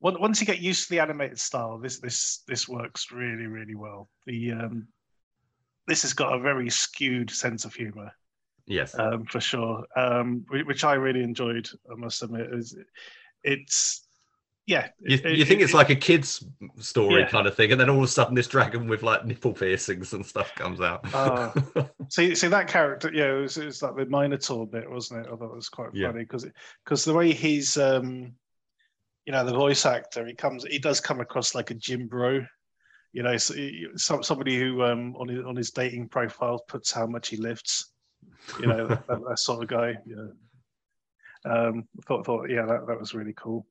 once 0.00 0.40
you 0.40 0.46
get 0.46 0.60
used 0.60 0.84
to 0.84 0.90
the 0.94 1.00
animated 1.00 1.38
style, 1.38 1.78
this 1.78 2.00
this 2.00 2.42
this 2.46 2.68
works 2.68 3.10
really 3.12 3.46
really 3.46 3.74
well. 3.74 4.08
The 4.26 4.52
um, 4.52 4.88
this 5.86 6.02
has 6.02 6.12
got 6.12 6.34
a 6.34 6.40
very 6.40 6.68
skewed 6.70 7.30
sense 7.30 7.64
of 7.64 7.74
humor, 7.74 8.12
Yes. 8.66 8.98
um, 8.98 9.24
for 9.24 9.40
sure, 9.40 9.84
um, 9.96 10.44
which 10.50 10.84
I 10.84 10.94
really 10.94 11.22
enjoyed. 11.22 11.68
I 11.90 11.94
must 11.94 12.22
admit, 12.22 12.48
it's, 12.52 12.74
it's 13.42 14.04
yeah. 14.66 14.88
You, 15.00 15.16
it- 15.24 15.38
you 15.38 15.44
think 15.46 15.60
it- 15.62 15.64
it's 15.64 15.72
like 15.72 15.88
a 15.88 15.96
kid's 15.96 16.44
story 16.78 17.22
Yeah. 17.22 17.28
kind 17.28 17.46
of 17.46 17.54
thing, 17.56 17.72
and 17.72 17.80
then 17.80 17.88
all 17.88 17.96
of 17.98 18.04
a 18.04 18.08
sudden 18.08 18.34
this 18.34 18.46
dragon 18.48 18.86
with 18.86 19.02
like 19.02 19.24
nipple 19.24 19.54
piercings 19.54 20.12
and 20.12 20.24
stuff 20.26 20.54
comes 20.54 20.80
out. 20.82 21.00
Ah. 21.14 21.52
See, 22.10 22.34
see 22.34 22.48
that 22.48 22.68
character, 22.68 23.10
yeah, 23.12 23.32
it 23.32 23.40
was, 23.40 23.56
it 23.56 23.64
was 23.64 23.82
like 23.82 23.96
the 23.96 24.04
Minotaur 24.06 24.66
bit, 24.66 24.90
wasn't 24.90 25.24
it? 25.26 25.32
I 25.32 25.36
thought 25.36 25.52
it 25.52 25.56
was 25.56 25.68
quite 25.70 25.94
Yeah. 25.94 26.08
funny 26.08 26.24
because 26.24 26.46
because 26.84 27.04
the 27.06 27.14
way 27.14 27.32
he's, 27.32 27.78
um, 27.78 28.34
you 29.28 29.32
know, 29.32 29.44
the 29.44 29.52
voice 29.52 29.84
actor, 29.84 30.26
he 30.26 30.32
comes, 30.32 30.64
he 30.64 30.78
does 30.78 31.00
come 31.02 31.20
across 31.20 31.54
like 31.54 31.70
a 31.70 31.74
gym 31.74 32.06
bro, 32.06 32.46
you 33.12 33.22
know, 33.22 33.36
so, 33.36 33.54
some 33.94 34.22
somebody 34.22 34.58
who 34.58 34.82
um, 34.82 35.14
on 35.16 35.28
his 35.28 35.44
on 35.44 35.54
his 35.54 35.70
dating 35.70 36.08
profile 36.08 36.64
puts 36.66 36.90
how 36.90 37.06
much 37.06 37.28
he 37.28 37.36
lifts, 37.36 37.92
you 38.58 38.66
know, 38.66 38.86
that, 38.86 39.06
that, 39.06 39.20
that 39.28 39.38
sort 39.38 39.62
of 39.62 39.68
guy. 39.68 39.98
Yeah. 40.06 40.28
Um, 41.44 41.86
thought 42.06 42.24
thought 42.24 42.48
yeah, 42.48 42.64
that 42.64 42.86
that 42.86 42.98
was 42.98 43.12
really 43.12 43.34
cool. 43.34 43.66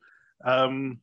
Um, 0.45 0.99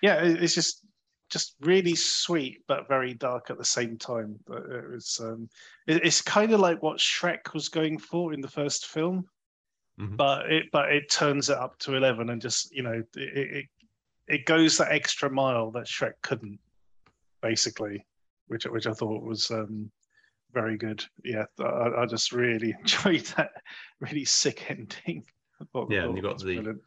yeah, 0.00 0.22
it, 0.22 0.42
it's 0.42 0.54
just 0.54 0.86
just 1.28 1.56
really 1.60 1.94
sweet 1.94 2.62
but 2.66 2.88
very 2.88 3.12
dark 3.12 3.50
at 3.50 3.58
the 3.58 3.64
same 3.64 3.98
time. 3.98 4.38
But 4.46 4.62
It 4.70 4.90
was 4.90 5.20
um, 5.22 5.50
it, 5.86 6.02
it's 6.02 6.22
kind 6.22 6.54
of 6.54 6.60
like 6.60 6.82
what 6.82 6.96
Shrek 6.96 7.52
was 7.52 7.68
going 7.68 7.98
for 7.98 8.32
in 8.32 8.40
the 8.40 8.48
first 8.48 8.86
film, 8.86 9.26
Mhm. 10.00 10.16
but 10.16 10.50
it 10.52 10.66
but 10.72 10.92
it 10.92 11.10
turns 11.10 11.48
it 11.48 11.56
up 11.56 11.78
to 11.78 11.94
eleven 11.94 12.28
and 12.30 12.40
just 12.42 12.70
you 12.74 12.82
know 12.82 13.02
it 13.16 13.16
it, 13.16 13.66
it 14.28 14.44
goes 14.46 14.76
that 14.78 14.92
extra 14.92 15.30
mile 15.30 15.70
that 15.70 15.86
Shrek 15.86 16.12
couldn't, 16.22 16.58
basically, 17.42 18.04
which 18.48 18.64
which 18.64 18.86
I 18.86 18.92
thought 18.92 19.22
was 19.22 19.50
um, 19.50 19.90
very 20.52 20.76
good. 20.76 21.04
Yeah, 21.24 21.44
I, 21.60 22.02
I 22.02 22.06
just 22.06 22.32
really 22.32 22.74
enjoyed 22.80 23.24
that 23.36 23.52
really 24.00 24.24
sick 24.24 24.70
ending. 24.70 25.24
Thought- 25.72 25.90
Yeah, 25.90 26.04
and 26.04 26.16
you 26.16 26.22
got 26.22 26.38
the- 26.38 26.56
brilliant. 26.56 26.82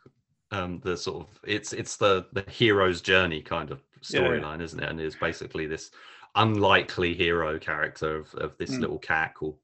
um, 0.51 0.79
the 0.83 0.95
sort 0.97 1.27
of 1.27 1.39
it's 1.43 1.73
it's 1.73 1.97
the 1.97 2.27
the 2.33 2.43
hero's 2.49 3.01
journey 3.01 3.41
kind 3.41 3.71
of 3.71 3.81
Yeah. 4.09 4.19
storyline, 4.21 4.61
isn't 4.61 4.79
it? 4.81 4.89
And 4.89 4.99
it's 4.99 5.15
basically 5.15 5.65
this 5.65 5.89
unlikely 6.35 7.15
hero 7.15 7.57
character 7.57 8.17
of, 8.17 8.33
of 8.35 8.55
this 8.57 8.71
Mm. 8.71 8.81
little 8.81 8.99
cat 8.99 9.33
called 9.33 9.57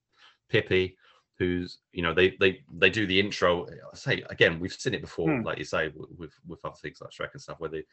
Pipi, 0.52 0.96
who's 1.38 1.80
you 1.92 2.02
know 2.02 2.14
they 2.14 2.36
they 2.40 2.60
they 2.78 2.90
do 2.90 3.06
the 3.06 3.20
intro. 3.20 3.66
I 3.66 3.96
say 3.96 4.24
again, 4.30 4.60
we've 4.60 4.74
seen 4.74 4.94
it 4.94 5.02
before, 5.02 5.30
Hmm. 5.36 5.44
like 5.44 5.58
you 5.58 5.66
say, 5.66 5.92
with 6.18 6.34
with 6.48 6.60
other 6.64 6.76
things 6.82 7.00
like 7.02 7.12
Shrek 7.12 7.34
and 7.34 7.42
stuff, 7.42 7.60
where 7.60 7.70
they 7.70 7.84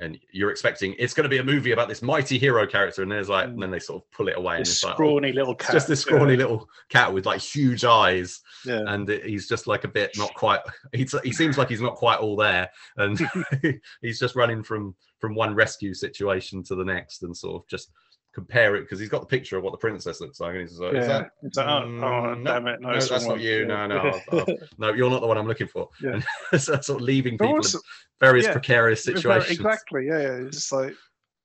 and 0.00 0.18
you're 0.32 0.50
expecting 0.50 0.92
it's 0.98 1.14
going 1.14 1.22
to 1.22 1.28
be 1.28 1.38
a 1.38 1.44
movie 1.44 1.70
about 1.70 1.88
this 1.88 2.02
mighty 2.02 2.36
hero 2.36 2.66
character, 2.66 3.02
and 3.02 3.12
there's 3.12 3.28
like, 3.28 3.46
Hmm. 3.46 3.52
and 3.54 3.62
then 3.62 3.70
they 3.70 3.78
sort 3.78 4.02
of 4.02 4.10
pull 4.10 4.26
it 4.28 4.36
away, 4.36 4.56
and 4.56 4.64
This 4.66 4.72
it's 4.74 4.84
like, 4.84 4.94
oh, 4.94 4.96
scrawny 4.96 5.32
little 5.32 5.54
cat. 5.54 5.72
just 5.72 5.86
this 5.88 6.00
scrawny 6.00 6.36
little 6.36 6.68
cat 6.88 7.12
with 7.12 7.26
like 7.26 7.40
huge 7.40 7.84
eyes, 7.84 8.40
Yeah. 8.66 8.82
and 8.88 9.08
it- 9.08 9.24
he's 9.24 9.48
just 9.48 9.66
like 9.68 9.84
a 9.84 9.88
bit 9.88 10.16
not 10.18 10.34
quite. 10.34 10.60
He's, 10.92 11.14
he 11.22 11.32
seems 11.32 11.58
like 11.58 11.68
he's 11.68 11.80
not 11.80 11.94
quite 11.94 12.18
all 12.18 12.34
there, 12.36 12.70
and 12.96 13.18
he's 14.02 14.18
just 14.18 14.34
running 14.36 14.62
from 14.64 14.96
from 15.20 15.34
one 15.36 15.54
rescue 15.54 15.94
situation 15.94 16.62
to 16.64 16.74
the 16.74 16.84
next, 16.84 17.22
and 17.22 17.36
sort 17.36 17.62
of 17.62 17.68
just 17.68 17.90
compare 18.34 18.76
it 18.76 18.82
because 18.82 18.98
he's 18.98 19.08
got 19.08 19.20
the 19.20 19.26
picture 19.26 19.56
of 19.56 19.62
what 19.62 19.70
the 19.70 19.78
princess 19.78 20.20
looks 20.20 20.40
like, 20.40 20.52
and 20.52 20.60
he's 20.62 20.78
like, 20.78 20.92
Yeah. 20.94 21.00
"Is 21.00 21.06
that 21.06 21.30
It's 21.42 21.58
oh, 21.58 21.62
oh, 21.62 21.66
Mm, 21.86 22.42
no, 22.42 22.52
damn 22.52 22.66
it. 22.66 22.80
No, 22.80 22.88
no, 22.88 22.94
that's 23.00 23.26
not 23.26 23.40
you. 23.40 23.60
one. 23.60 23.68
No, 23.68 23.86
no, 23.86 23.96
I'll- 23.98 24.38
I'll- 24.40 24.56
no, 24.78 24.92
you're 24.92 25.10
not 25.10 25.20
the 25.20 25.26
one 25.26 25.38
I'm 25.38 25.46
looking 25.46 25.68
for." 25.68 25.88
Yeah. 26.02 26.20
And 26.52 26.60
so 26.60 26.80
sort 26.80 26.88
of 26.88 27.00
leaving 27.02 27.38
people 27.38 27.56
also- 27.56 27.78
in 27.78 27.82
various 28.20 28.46
yeah, 28.46 28.52
precarious 28.52 29.04
situations. 29.04 29.58
Exactly. 29.58 30.06
Yeah, 30.06 30.20
yeah. 30.20 30.32
It's 30.46 30.56
just 30.56 30.72
like 30.72 30.94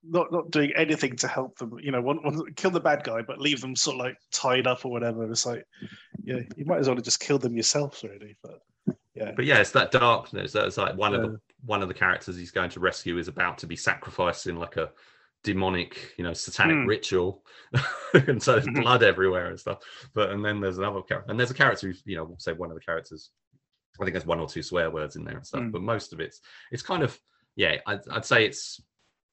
not 0.03 0.31
not 0.31 0.49
doing 0.51 0.71
anything 0.75 1.15
to 1.17 1.27
help 1.27 1.57
them. 1.59 1.77
You 1.81 1.91
know, 1.91 2.01
one, 2.01 2.23
one, 2.23 2.53
kill 2.55 2.71
the 2.71 2.79
bad 2.79 3.03
guy, 3.03 3.21
but 3.21 3.39
leave 3.39 3.61
them 3.61 3.75
sort 3.75 3.95
of 3.95 3.99
like 3.99 4.17
tied 4.31 4.65
up 4.65 4.85
or 4.85 4.91
whatever. 4.91 5.29
It's 5.29 5.45
like, 5.45 5.63
yeah, 6.23 6.39
you 6.55 6.65
might 6.65 6.79
as 6.79 6.87
well 6.87 6.95
have 6.95 7.05
just 7.05 7.19
killed 7.19 7.41
them 7.41 7.55
yourself, 7.55 8.01
really. 8.03 8.37
But 8.41 8.59
yeah, 9.13 9.31
But 9.35 9.45
yeah, 9.45 9.59
it's 9.59 9.71
that 9.71 9.91
darkness. 9.91 10.53
That's 10.53 10.77
like 10.77 10.95
one 10.95 11.13
of 11.13 11.21
the 11.21 11.39
one 11.65 11.81
of 11.81 11.87
the 11.89 11.93
characters 11.93 12.37
he's 12.37 12.51
going 12.51 12.69
to 12.71 12.79
rescue 12.79 13.17
is 13.17 13.27
about 13.27 13.57
to 13.59 13.67
be 13.67 13.75
sacrificed 13.75 14.47
in 14.47 14.55
like 14.55 14.77
a 14.77 14.89
demonic, 15.43 16.13
you 16.17 16.23
know, 16.23 16.33
satanic 16.33 16.77
Hmm. 16.77 16.85
ritual, 16.85 17.43
and 18.27 18.41
so 18.41 18.53
there's 18.53 18.65
Mhm. 18.67 18.81
blood 18.81 19.03
everywhere 19.03 19.47
and 19.47 19.59
stuff. 19.59 19.79
But 20.13 20.31
and 20.31 20.43
then 20.43 20.59
there's 20.59 20.77
another 20.77 21.01
character, 21.01 21.29
and 21.31 21.39
there's 21.39 21.51
a 21.51 21.55
character 21.55 21.87
who's 21.87 22.01
you 22.05 22.15
know, 22.17 22.35
say 22.39 22.53
one 22.53 22.69
of 22.71 22.75
the 22.75 22.83
characters. 22.83 23.31
I 23.99 24.05
think 24.05 24.13
there's 24.13 24.25
one 24.25 24.39
or 24.39 24.47
two 24.47 24.63
swear 24.63 24.89
words 24.91 25.15
in 25.15 25.23
there 25.25 25.35
and 25.37 25.45
stuff, 25.45 25.61
Hmm. 25.63 25.71
but 25.71 25.81
most 25.81 26.13
of 26.13 26.19
it's 26.19 26.41
it's 26.71 26.83
kind 26.83 27.03
of 27.03 27.19
yeah. 27.55 27.77
I'd, 27.87 28.07
I'd 28.09 28.25
say 28.25 28.45
it's 28.45 28.81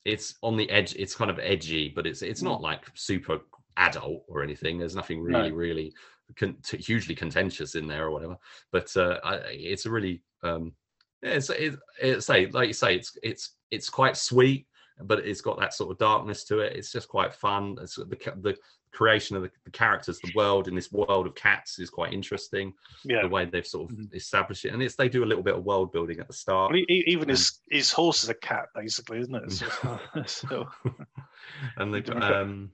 it's 0.04 0.36
on 0.42 0.56
the 0.56 0.68
edge. 0.70 0.94
It's 0.96 1.14
kind 1.14 1.30
of 1.30 1.38
edgy, 1.38 1.88
but 1.88 2.06
it's 2.06 2.22
it's 2.22 2.42
not 2.42 2.60
like 2.60 2.84
super 2.94 3.40
adult 3.76 4.24
or 4.28 4.42
anything. 4.42 4.78
There's 4.78 4.96
nothing 4.96 5.20
Hmm. 5.20 5.30
No. 5.32 5.38
really 5.40 5.52
really 5.52 5.94
con- 6.36 6.56
t- 6.64 6.78
hugely 6.78 7.14
contentious 7.14 7.74
in 7.74 7.86
there 7.86 8.04
or 8.06 8.10
whatever. 8.10 8.36
But 8.72 8.96
uh, 8.96 9.18
I, 9.24 9.34
it's 9.50 9.86
a 9.86 9.90
really 9.90 10.22
um, 10.42 10.74
yeah, 11.22 11.30
it's, 11.30 11.50
it's, 11.50 11.76
it's 12.00 12.26
say 12.26 12.46
like 12.46 12.68
you 12.68 12.74
say 12.74 12.94
it's 12.96 13.16
it's 13.22 13.56
it's 13.70 13.88
quite 13.90 14.16
sweet 14.16 14.66
but 15.02 15.18
it's 15.20 15.40
got 15.40 15.58
that 15.58 15.74
sort 15.74 15.90
of 15.90 15.98
darkness 15.98 16.44
to 16.44 16.60
it 16.60 16.74
it's 16.76 16.90
just 16.92 17.08
quite 17.08 17.34
fun 17.34 17.76
it's 17.80 17.96
the 17.96 18.04
the 18.40 18.56
creation 18.92 19.36
of 19.36 19.42
the, 19.42 19.50
the 19.64 19.70
characters 19.70 20.20
the 20.20 20.32
world 20.34 20.68
in 20.68 20.74
this 20.74 20.90
world 20.90 21.26
of 21.26 21.34
cats 21.34 21.78
is 21.78 21.90
quite 21.90 22.12
interesting 22.14 22.72
yeah. 23.04 23.20
the 23.20 23.28
way 23.28 23.44
they've 23.44 23.66
sort 23.66 23.90
of 23.90 23.96
Mhm. 23.98 24.14
established 24.14 24.64
it 24.64 24.72
and 24.72 24.82
it's 24.82 24.96
they 24.96 25.08
do 25.08 25.22
a 25.22 25.26
little 25.26 25.44
bit 25.44 25.54
of 25.54 25.64
world 25.64 25.92
building 25.92 26.18
at 26.18 26.26
the 26.28 26.32
start 26.32 26.72
Well, 26.72 26.80
e- 26.80 26.86
e- 26.88 27.04
even 27.06 27.28
his 27.28 27.60
his 27.70 27.92
horse 27.92 28.22
is 28.22 28.30
a 28.30 28.34
cat, 28.34 28.68
basically, 28.74 29.18
isn't 29.18 29.34
it? 29.34 29.52
So, 30.26 30.26
so, 30.26 30.68
and 31.76 31.92
the 31.92 32.34
um 32.34 32.72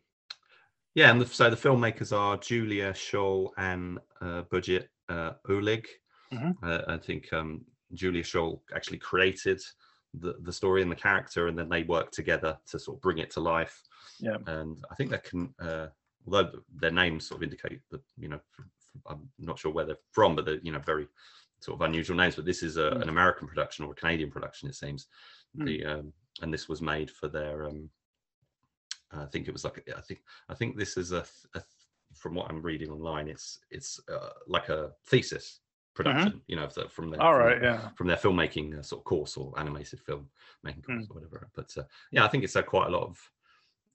yeah 0.94 1.10
and 1.10 1.20
the, 1.20 1.26
so 1.26 1.50
the 1.50 1.56
filmmakers 1.56 2.16
are 2.16 2.36
julia 2.36 2.92
scholl 2.92 3.50
and 3.56 3.98
uh, 4.20 4.42
budget 4.42 4.90
uh, 5.08 5.32
oleg 5.48 5.88
Mhm. 6.32 6.54
uh, 6.62 6.82
i 6.86 6.96
think 6.96 7.32
um 7.32 7.64
julia 7.94 8.22
scholl 8.22 8.60
actually 8.74 8.98
created 8.98 9.60
the, 10.14 10.36
the 10.42 10.52
story 10.52 10.82
and 10.82 10.90
the 10.90 10.96
character 10.96 11.46
and 11.48 11.58
then 11.58 11.68
they 11.68 11.82
work 11.84 12.10
together 12.10 12.58
to 12.66 12.78
sort 12.78 12.96
of 12.98 13.02
bring 13.02 13.18
it 13.18 13.30
to 13.30 13.40
life 13.40 13.82
Yeah. 14.20 14.36
and 14.46 14.84
i 14.90 14.94
think 14.94 15.10
that 15.10 15.24
can 15.24 15.54
uh 15.60 15.86
although 16.26 16.50
their 16.76 16.90
names 16.90 17.26
sort 17.26 17.38
of 17.38 17.42
indicate 17.44 17.80
that 17.90 18.02
you 18.18 18.28
know 18.28 18.40
I'm 19.08 19.30
not 19.38 19.58
sure 19.58 19.72
where 19.72 19.86
they're 19.86 19.96
from 20.10 20.36
but 20.36 20.44
they're 20.44 20.60
you 20.62 20.72
know 20.72 20.78
very 20.80 21.08
sort 21.60 21.80
of 21.80 21.86
unusual 21.88 22.16
names 22.16 22.36
but 22.36 22.44
this 22.44 22.62
is 22.62 22.76
a, 22.76 22.90
Mm. 22.90 23.02
an 23.02 23.08
american 23.08 23.48
production 23.48 23.84
or 23.84 23.92
a 23.92 23.94
canadian 23.94 24.30
production 24.30 24.68
it 24.68 24.74
seems 24.74 25.06
Mm. 25.56 25.64
the 25.66 25.84
um 25.86 26.12
and 26.42 26.52
this 26.52 26.68
was 26.68 26.80
made 26.82 27.10
for 27.10 27.28
their 27.28 27.66
um 27.68 27.90
I 29.14 29.26
think 29.26 29.46
it 29.48 29.52
was 29.52 29.64
like 29.64 29.86
I 29.96 30.00
think 30.00 30.20
I 30.48 30.54
think 30.54 30.76
this 30.76 30.96
is 30.96 31.12
a, 31.12 31.24
a 31.54 31.62
from 32.14 32.34
what 32.34 32.48
I'm 32.50 32.62
reading 32.62 32.90
online. 32.90 33.28
It's 33.28 33.60
it's 33.70 34.00
uh, 34.10 34.30
like 34.46 34.68
a 34.68 34.92
thesis 35.06 35.60
production, 35.94 36.40
you 36.46 36.56
know, 36.56 36.66
the- 36.66 36.88
from 36.88 37.10
their 37.10 37.18
Mm-hmm. 37.20 37.26
all 37.26 37.34
from 37.34 37.46
right, 37.46 37.60
their- 37.60 37.70
yeah. 37.74 37.88
from 37.96 38.06
their 38.06 38.16
filmmaking 38.16 38.78
uh, 38.78 38.82
sort 38.82 39.00
of 39.00 39.04
course 39.04 39.36
or 39.36 39.52
animated 39.58 40.00
film 40.00 40.28
making 40.62 40.82
course 40.82 41.06
or 41.10 41.14
whatever. 41.14 41.48
But 41.54 41.76
uh, 41.76 41.82
yeah, 42.10 42.24
I 42.24 42.28
think 42.28 42.44
it's 42.44 42.54
had 42.54 42.66
quite 42.66 42.88
a 42.88 42.90
lot 42.90 43.04
of 43.08 43.30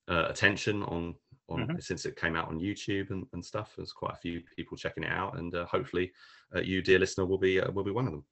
uh, 0.08 0.26
attention 0.30 0.84
on 0.84 1.16
on 1.50 1.66
Mhm. 1.68 1.82
since 1.82 2.06
it 2.06 2.18
came 2.18 2.36
out 2.36 2.50
on 2.50 2.60
YouTube 2.60 3.10
and, 3.12 3.26
and 3.34 3.43
stuff. 3.43 3.74
There's 3.78 3.93
quite 3.93 4.14
a 4.14 4.18
few 4.18 4.41
people 4.56 4.76
checking 4.78 5.04
it 5.04 5.12
out, 5.12 5.38
and 5.38 5.56
uh, 5.56 5.66
hopefully 5.66 6.12
uh, 6.56 6.60
you, 6.60 6.82
dear 6.82 7.00
listener, 7.00 7.26
will 7.26 7.38
be 7.38 7.60
uh, 7.62 7.72
will 7.72 7.84
be 7.86 7.91
one 7.91 8.06
of 8.06 8.12
them. 8.12 8.26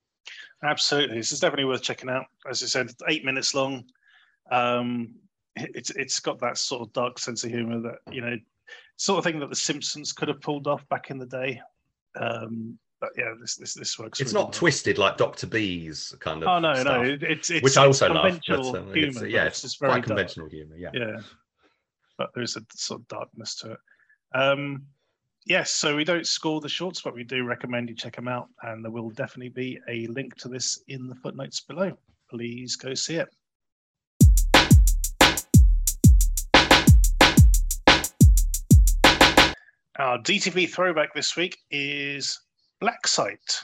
Absolutely, 0.63 1.17
this 1.17 1.31
is 1.31 1.39
definitely 1.39 1.65
worth 1.65 1.81
checking 1.81 2.09
out. 2.09 2.25
As 2.49 2.61
I 2.61 2.65
said, 2.67 2.91
eight 3.09 3.23
minutes 3.25 3.53
long. 3.53 3.85
Um, 4.51 5.15
it- 5.55 5.71
it's 5.75 5.89
it's 5.91 6.19
got 6.19 6.39
that 6.39 6.57
sort 6.57 6.81
of 6.81 6.93
dark 6.93 7.17
sense 7.19 7.43
of 7.45 7.51
humor 7.51 7.79
that 7.81 7.99
you 8.13 8.21
know, 8.21 8.37
sort 8.97 9.17
of 9.17 9.23
thing 9.23 9.39
that 9.39 9.49
The 9.49 9.55
Simpsons 9.55 10.11
could 10.11 10.27
have 10.27 10.41
pulled 10.41 10.67
off 10.67 10.87
back 10.89 11.09
in 11.09 11.17
the 11.17 11.25
day. 11.25 11.61
Um, 12.19 12.77
but 13.01 13.09
yeah, 13.17 13.33
this 13.39 13.55
this 13.55 13.73
this 13.73 13.99
works. 13.99 14.19
It's 14.19 14.31
really 14.33 14.43
not 14.43 14.47
well. 14.47 14.59
twisted 14.59 14.97
like 14.97 15.17
Doctor 15.17 15.47
B's 15.47 16.15
kind 16.19 16.41
of. 16.43 16.47
Oh 16.49 16.59
no, 16.59 16.73
no, 16.73 16.81
stuff. 16.81 17.05
it- 17.05 17.23
it's 17.23 17.49
it's 17.49 17.63
which 17.63 17.77
I 17.77 17.85
also 17.85 18.11
love. 18.13 18.39
But, 18.47 18.59
um, 18.59 18.93
humor. 18.93 18.95
it's, 18.95 19.21
yeah, 19.23 19.45
it's 19.45 19.75
very 19.75 19.91
quite 19.91 19.95
dark. 19.97 20.05
conventional 20.07 20.49
humor. 20.49 20.75
Yeah. 20.77 20.89
Yeah, 20.93 21.17
but 22.17 22.29
there's 22.35 22.55
a 22.55 22.61
sort 22.73 23.01
of 23.01 23.07
darkness 23.07 23.55
to 23.57 23.73
it. 23.73 23.79
Um, 24.33 24.83
yes, 25.45 25.71
so 25.71 25.95
we 25.95 26.03
don't 26.03 26.25
score 26.27 26.61
the 26.61 26.69
shorts, 26.69 27.01
but 27.01 27.13
we 27.13 27.23
do 27.23 27.43
recommend 27.43 27.89
you 27.89 27.95
check 27.95 28.15
them 28.15 28.27
out, 28.27 28.47
and 28.63 28.83
there 28.83 28.91
will 28.91 29.09
definitely 29.11 29.49
be 29.49 29.79
a 29.89 30.07
link 30.07 30.35
to 30.37 30.47
this 30.47 30.81
in 30.87 31.07
the 31.07 31.15
footnotes 31.15 31.61
below. 31.61 31.91
Please 32.29 32.75
go 32.75 32.93
see 32.93 33.15
it. 33.15 33.29
Our 39.97 40.17
DTV 40.19 40.69
throwback 40.69 41.13
this 41.13 41.37
week 41.37 41.57
is 41.71 42.39
Black 42.79 43.07
Site. 43.07 43.61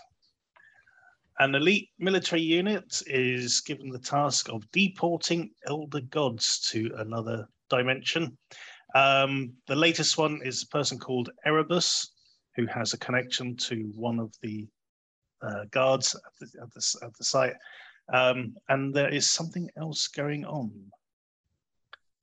An 1.40 1.56
elite 1.56 1.90
military 1.98 2.42
unit 2.42 3.02
is 3.08 3.62
given 3.62 3.90
the 3.90 4.00
task 4.00 4.50
of 4.50 4.70
deporting 4.72 5.52
elder 5.66 6.02
gods 6.02 6.60
to 6.72 6.92
another 6.98 7.48
dimension. 7.70 8.38
Um, 8.94 9.54
the 9.68 9.76
latest 9.76 10.18
one 10.18 10.42
is 10.44 10.64
a 10.64 10.68
person 10.68 11.00
called 11.00 11.30
Erebus, 11.46 12.12
who 12.56 12.66
has 12.68 12.94
a 12.94 12.98
connection 13.00 13.56
to 13.56 13.92
one 13.96 14.20
of 14.20 14.34
the 14.42 14.68
uh, 15.42 15.66
guards 15.72 16.16
at 16.16 16.22
the, 16.40 16.62
at 16.62 16.74
the, 16.74 17.00
at 17.04 17.18
the 17.18 17.24
site. 17.24 17.56
Um, 18.14 18.56
and 18.70 18.94
there 18.94 19.10
is 19.10 19.30
something 19.30 19.70
else 19.78 20.08
going 20.08 20.46
on. 20.46 20.72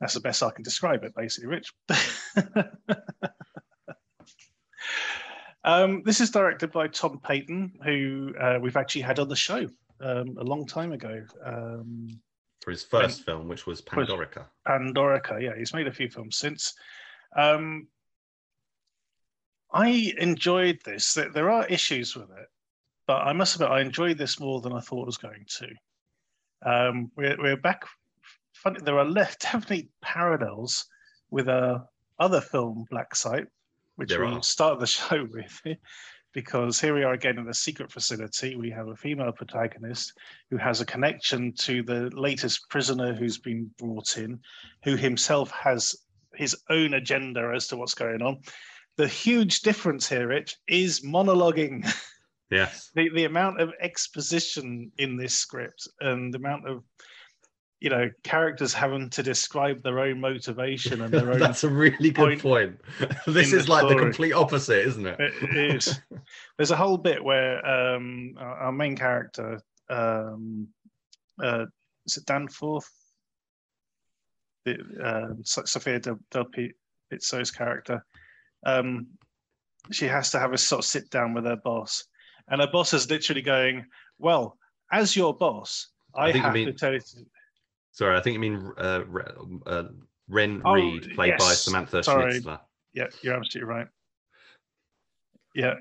That's 0.01 0.15
the 0.15 0.21
best 0.21 0.43
I 0.43 0.51
can 0.51 0.63
describe 0.63 1.03
it, 1.03 1.15
basically, 1.17 1.49
Rich. 1.49 1.73
um, 5.65 6.03
this 6.05 6.21
is 6.21 6.31
directed 6.31 6.73
by 6.73 6.89
Tom 6.89 7.21
Paton, 7.23 7.73
who 7.85 8.35
uh, 8.41 8.59
we've 8.61 8.77
actually 8.77 9.03
had 9.03 9.19
on 9.19 9.29
the 9.29 9.37
show 9.37 9.67
um, 10.01 10.37
a 10.39 10.45
long 10.45 10.67
time 10.67 10.93
ago. 10.93 11.23
Um, 11.45 12.21
For 12.61 12.71
his 12.71 12.85
first 12.85 13.25
film, 13.25 13.49
which 13.49 13.67
was 13.67 13.83
Pandorica. 13.83 14.47
Pandorica. 14.67 15.43
Yeah, 15.43 15.57
he's 15.57 15.75
made 15.75 15.87
a 15.87 15.93
few 15.93 16.09
films 16.09 16.37
since. 16.37 16.75
Um, 17.37 17.89
I 19.73 20.13
enjoyed 20.19 20.81
this. 20.85 21.15
There, 21.35 21.51
are 21.51 21.67
issues 21.67 22.17
with 22.17 22.31
it, 22.31 22.47
but 23.07 23.27
I 23.27 23.33
must 23.33 23.55
admit 23.55 23.71
I 23.71 23.81
enjoyed 23.81 24.19
this 24.19 24.41
more 24.41 24.61
than 24.61 24.73
I 24.73 24.81
thought 24.81 25.03
I 25.03 25.07
was 25.07 25.19
going 25.19 25.45
to. 25.59 25.69
Um, 26.71 27.11
we're, 27.17 27.37
we're 27.39 27.57
back. 27.57 27.85
Funny, 28.55 28.81
there 28.83 28.99
are 28.99 29.05
left 29.05 29.43
definitely 29.43 29.91
parallels 30.01 30.87
with 31.31 31.49
a 31.49 31.85
other 32.19 32.41
film, 32.41 32.87
Black 32.91 33.15
Site, 33.15 33.47
which 33.99 34.11
There 34.11 34.25
we 34.25 34.33
are. 34.33 34.43
start 34.45 34.79
the 34.79 34.87
show 34.99 35.27
with. 35.33 35.61
Because 36.33 36.81
here 36.81 36.95
we 36.95 37.03
are 37.03 37.15
again 37.15 37.37
in 37.39 37.49
a 37.49 37.55
secret 37.55 37.91
facility. 37.91 38.55
We 38.55 38.71
have 38.71 38.87
a 38.87 38.95
female 38.95 39.33
protagonist 39.33 40.13
who 40.51 40.57
has 40.57 40.81
a 40.81 40.87
connection 40.87 41.53
to 41.61 41.83
the 41.83 42.11
latest 42.15 42.69
prisoner 42.71 43.13
who's 43.13 43.39
been 43.39 43.71
brought 43.77 44.17
in, 44.19 44.39
who 44.85 44.95
himself 44.95 45.51
has 45.51 45.97
his 46.35 46.55
own 46.71 46.95
agenda 46.95 47.51
as 47.53 47.67
to 47.69 47.77
what's 47.77 47.95
going 47.95 48.23
on. 48.23 48.39
The 48.97 49.09
huge 49.09 49.63
difference 49.63 50.09
here, 50.09 50.29
Rich, 50.29 50.57
is 50.69 51.01
monologuing. 51.01 51.85
Yes. 52.51 52.91
the, 52.95 53.11
the 53.11 53.25
amount 53.27 53.61
of 53.61 53.73
exposition 53.79 54.91
in 54.97 55.19
this 55.19 55.35
script 55.35 55.87
and 56.01 56.33
the 56.33 56.39
amount 56.39 56.67
of 56.67 56.83
you 57.81 57.91
know 57.91 58.11
characters 58.25 58.73
having 58.75 59.09
to 59.11 59.23
describe 59.23 59.83
their 59.83 60.01
own 60.01 60.21
motivation 60.21 61.01
and 61.01 61.13
their 61.15 61.33
own 61.33 61.39
That's 61.39 61.65
a 61.65 61.69
really 61.69 62.11
good 62.11 62.41
point. 62.41 62.81
this 63.27 63.53
is 63.53 63.67
the 63.67 63.73
like 63.73 63.89
the 63.89 63.97
complete 63.97 64.33
opposite, 64.33 64.87
isn't 64.87 65.07
it? 65.07 65.17
It 65.21 65.75
is. 65.77 66.01
There's 66.57 66.71
a 66.73 66.77
whole 66.77 66.99
bit 66.99 67.23
where 67.23 67.65
um, 67.65 68.35
our 68.39 68.73
main 68.73 68.97
character, 68.97 69.61
um, 69.89 70.69
uh, 71.43 71.67
is 72.07 72.17
it 72.17 72.27
Danforth? 72.27 72.91
The, 74.65 74.79
um, 75.03 75.43
So- 75.45 75.65
Sophia 75.65 76.01
Del, 76.01 76.19
Del 76.33 76.47
Pizzo's 77.13 77.51
character. 77.53 78.05
Um, 78.67 79.07
she 79.93 80.07
has 80.07 80.31
to 80.33 80.39
have 80.41 80.53
a 80.53 80.59
sort 80.59 80.81
of 80.81 80.85
sit 80.85 81.09
down 81.11 81.33
with 81.33 81.45
her 81.45 81.57
boss, 81.57 82.05
and 82.49 82.61
her 82.61 82.67
boss 82.67 82.93
is 82.93 83.09
literally 83.09 83.41
going, 83.43 83.87
"Well, 84.19 84.59
as 84.91 85.15
your 85.15 85.33
boss, 85.37 85.89
I, 86.13 86.31
I 86.33 86.37
have 86.39 86.55
mean- 86.55 86.67
to 86.67 86.73
tell 86.73 86.93
you." 86.93 87.01
Sorry, 87.93 88.17
I 88.17 88.21
think 88.21 88.35
you 88.35 88.41
mean 88.41 88.73
uh, 88.79 89.03
uh, 89.67 89.89
Ren 90.29 90.63
Oh, 90.65 90.75
Reed, 90.75 91.15
played 91.15 91.37
by 91.39 91.49
yes. 91.49 91.63
Samantha 91.63 92.03
Sorry. 92.03 92.41
Schnitzler. 92.41 92.61
yeah, 92.93 93.07
you're 93.23 93.35
absolutely 93.35 93.69
right. 93.69 93.89
Yeah, 95.55 95.75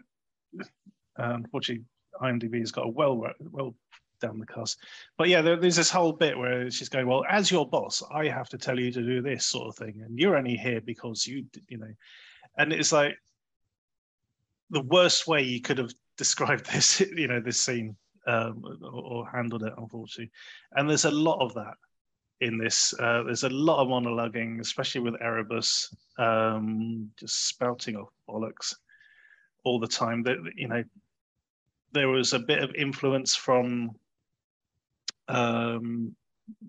um, 1.18 1.43
unfortunately, 1.43 1.86
IMDb's 2.22 2.72
got 2.72 2.86
a 2.86 2.89
well 2.89 3.24
well 3.51 3.76
down 4.20 4.39
the 4.39 4.45
cast, 4.47 4.80
but 5.18 5.30
yeah, 5.30 5.41
there, 5.41 5.58
there's 5.58 5.76
this 5.76 5.91
whole 5.91 6.14
bit 6.14 6.38
where 6.38 6.72
she's 6.72 6.89
going, 6.89 7.05
"Well, 7.08 7.24
as 7.30 7.51
your 7.51 7.68
boss, 7.70 8.01
I 8.12 8.28
have 8.28 8.49
to 8.49 8.58
tell 8.58 8.80
you 8.80 8.91
to 8.91 9.01
do 9.03 9.22
this 9.22 9.45
sort 9.45 9.68
of 9.68 9.76
thing, 9.76 10.01
and 10.03 10.18
you're 10.18 10.38
only 10.38 10.55
here 10.55 10.82
because 10.82 11.28
you, 11.28 11.45
you 11.68 11.78
know," 11.78 11.93
and 12.58 12.74
it's 12.74 12.91
like 12.91 13.16
the 14.70 14.82
worst 14.82 15.28
way 15.28 15.41
you 15.41 15.62
could 15.62 15.78
have 15.78 15.93
described 16.18 16.66
this, 16.72 16.99
you 16.99 17.28
know, 17.28 17.39
this 17.39 17.62
scene 17.62 17.95
um, 18.26 18.64
or, 18.82 19.01
or 19.03 19.30
handled 19.30 19.64
it, 19.64 19.74
unfortunately. 19.78 20.32
And 20.74 20.89
there's 20.89 21.05
a 21.05 21.12
lot 21.12 21.39
of 21.39 21.53
that 21.53 21.76
in 22.42 22.58
this. 22.58 22.94
Uh, 23.00 23.24
there's 23.24 23.44
a 23.44 23.50
lot 23.50 23.82
of 23.82 23.88
monologuing, 23.88 24.60
especially 24.60 25.02
with 25.02 25.22
Erebus, 25.22 25.94
um, 26.18 27.10
just 27.20 27.48
spouting 27.48 27.96
off 27.96 28.10
bollocks 28.30 28.74
all 29.64 29.80
the 29.80 29.88
time. 29.88 30.24
That 30.24 30.38
you 30.56 30.68
know, 30.68 30.84
there 31.94 32.10
was 32.10 32.34
a 32.34 32.40
bit 32.40 32.64
of 32.64 32.74
influence 32.76 33.36
from 33.36 33.92
um, 35.28 36.16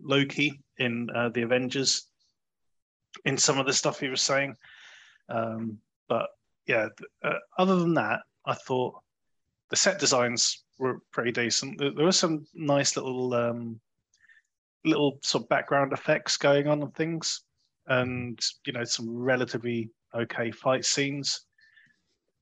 Loki 0.02 0.60
in 0.78 1.08
uh, 1.14 1.28
the 1.30 1.42
Avengers 1.42 2.06
in 3.24 3.36
some 3.36 3.58
of 3.58 3.66
the 3.66 3.72
stuff 3.72 4.00
he 4.00 4.08
was 4.08 4.22
saying. 4.22 4.54
Um, 5.28 5.78
but 6.08 6.28
yeah, 6.66 6.88
uh, 7.22 7.34
other 7.58 7.76
than 7.76 7.94
that, 7.94 8.20
I 8.46 8.54
thought 8.54 8.94
the 9.70 9.76
set 9.76 9.98
designs 9.98 10.64
were 10.78 11.00
pretty 11.12 11.32
decent. 11.32 11.78
There, 11.78 11.92
were 11.92 12.12
some 12.12 12.46
nice 12.54 12.96
little 12.96 13.34
um, 13.34 13.80
little 14.84 15.18
sort 15.22 15.44
of 15.44 15.48
background 15.48 15.92
effects 15.92 16.36
going 16.36 16.68
on 16.68 16.82
and 16.82 16.94
things, 16.94 17.42
and 17.86 18.38
you 18.64 18.72
know 18.72 18.84
some 18.84 19.08
relatively 19.08 19.90
okay 20.14 20.50
fight 20.50 20.84
scenes. 20.84 21.42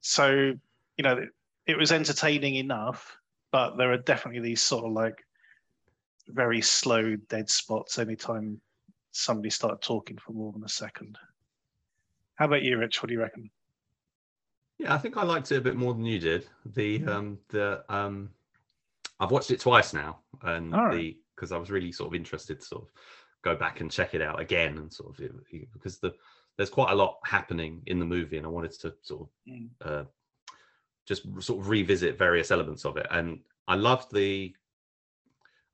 So 0.01 0.53
you 0.97 1.03
know 1.03 1.16
it, 1.16 1.28
it 1.66 1.78
was 1.78 1.93
entertaining 1.93 2.57
enough, 2.57 3.16
but 3.53 3.76
there 3.76 3.93
are 3.93 3.99
definitely 3.99 4.41
these 4.41 4.62
sort 4.62 4.84
of 4.84 4.93
like 4.93 5.24
very 6.28 6.61
slow 6.61 7.16
dead 7.28 7.49
spots 7.49 7.99
anytime 7.99 8.61
somebody 9.12 9.51
started 9.51 9.80
talking 9.80 10.18
for 10.18 10.32
more 10.32 10.53
than 10.53 10.64
a 10.64 10.68
second. 10.68 11.18
How 12.34 12.47
about 12.47 12.62
you, 12.62 12.78
Rich? 12.78 13.03
What 13.03 13.09
do 13.09 13.14
you 13.14 13.20
reckon? 13.20 13.51
Yeah, 14.78 14.95
I 14.95 14.99
think 14.99 15.16
I 15.16 15.22
liked 15.22 15.51
it 15.53 15.57
a 15.57 15.61
bit 15.61 15.76
more 15.76 15.95
than 15.95 16.05
you 16.05 16.18
did. 16.18 16.47
The 16.66 17.05
um 17.07 17.39
the 17.49 17.84
um 17.89 18.30
I've 19.18 19.30
watched 19.30 19.51
it 19.51 19.61
twice 19.61 19.95
now, 19.95 20.18
and 20.43 20.72
right. 20.72 20.95
the 20.95 21.16
because 21.37 21.53
I 21.53 21.59
was 21.59 21.70
really 21.70 21.93
sort 21.93 22.09
of 22.09 22.14
interested 22.14 22.61
to 22.61 22.66
sort 22.66 22.82
of 22.84 22.89
go 23.43 23.55
back 23.55 23.80
and 23.80 23.91
check 23.91 24.14
it 24.14 24.22
out 24.22 24.41
again, 24.41 24.78
and 24.78 24.93
sort 24.93 25.11
of 25.20 25.26
because 25.72 25.99
the 25.99 26.12
there's 26.57 26.70
quite 26.70 26.91
a 26.91 26.97
lot 26.97 27.18
happening 27.24 27.82
in 27.87 27.99
the 27.99 28.05
movie, 28.07 28.39
and 28.39 28.47
I 28.47 28.51
wanted 28.51 28.72
to 28.80 28.95
sort 29.03 29.22
of 29.22 29.28
Mm. 29.49 29.70
uh, 29.84 30.05
just 31.07 31.22
sort 31.41 31.61
of 31.61 31.68
revisit 31.68 32.18
various 32.18 32.51
elements 32.51 32.84
of 32.84 32.97
it, 32.97 33.07
and 33.11 33.41
I 33.68 33.76
loved 33.76 34.12
the 34.12 34.57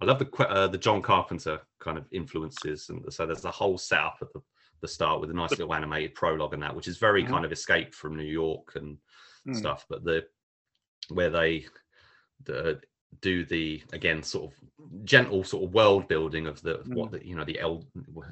I 0.00 0.04
love 0.04 0.18
the 0.18 0.48
uh, 0.48 0.66
the 0.66 0.78
John 0.78 1.00
Carpenter 1.00 1.60
kind 1.78 1.96
of 1.96 2.06
influences, 2.10 2.88
and 2.90 3.10
so 3.12 3.24
there's 3.24 3.44
a 3.44 3.50
whole 3.50 3.78
setup 3.78 4.18
at 4.20 4.32
the, 4.32 4.42
the 4.80 4.88
start 4.88 5.20
with 5.20 5.30
a 5.30 5.34
nice 5.34 5.52
little 5.52 5.74
animated 5.74 6.14
prologue 6.16 6.54
and 6.54 6.62
that, 6.62 6.74
which 6.74 6.88
is 6.88 6.98
very 6.98 7.22
Mhm. 7.22 7.28
kind 7.28 7.44
of 7.44 7.52
escape 7.52 7.94
from 7.94 8.16
New 8.16 8.24
York 8.24 8.74
and 8.74 8.98
Mm. 9.46 9.56
stuff. 9.56 9.86
But 9.88 10.04
the 10.04 10.26
where 11.08 11.30
they 11.30 11.66
the, 12.44 12.80
do 13.20 13.44
the 13.44 13.82
again 13.92 14.22
sort 14.22 14.50
of 14.50 15.04
gentle 15.04 15.44
sort 15.44 15.64
of 15.64 15.74
world 15.74 16.08
building 16.08 16.46
of 16.46 16.60
the 16.62 16.78
of 16.80 16.88
what 16.88 17.10
mm. 17.10 17.12
the 17.20 17.26
you 17.26 17.36
know 17.36 17.44
the 17.44 17.58
el- 17.60 17.84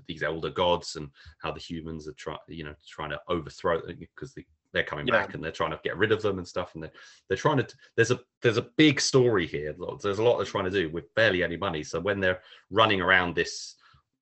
these 0.09 0.23
elder 0.23 0.51
gods 0.51 0.97
and 0.97 1.09
how 1.43 1.53
the 1.53 1.61
humans 1.61 2.09
are 2.09 2.15
trying 2.15 2.39
you 2.49 2.65
know 2.65 2.75
trying 2.89 3.11
to 3.11 3.21
overthrow 3.29 3.79
uh, 3.79 3.93
because 3.99 4.33
the, 4.35 4.45
they're 4.73 4.83
coming 4.85 5.07
Yeah. 5.07 5.13
back 5.19 5.35
and 5.35 5.45
they're 5.45 5.53
trying 5.53 5.73
to 5.73 5.81
get 5.85 5.97
rid 5.97 6.13
of 6.13 6.23
them 6.23 6.39
and 6.39 6.49
stuff 6.49 6.75
and 6.75 6.83
they're 6.83 6.93
they're 7.29 7.37
trying 7.39 7.59
to 7.59 7.69
there's 7.97 8.11
a 8.11 8.21
there's 8.43 8.57
a 8.57 8.69
big 8.77 9.01
story 9.01 9.47
here 9.47 9.75
there's 10.03 10.19
a 10.19 10.23
lot 10.23 10.39
they're 10.39 10.47
trying 10.47 10.65
to 10.65 10.71
do 10.71 10.89
with 10.91 11.13
barely 11.15 11.43
any 11.45 11.57
money 11.57 11.83
so 11.83 12.01
when 12.01 12.19
they're 12.21 12.41
running 12.71 13.01
around 13.01 13.35
this 13.35 13.77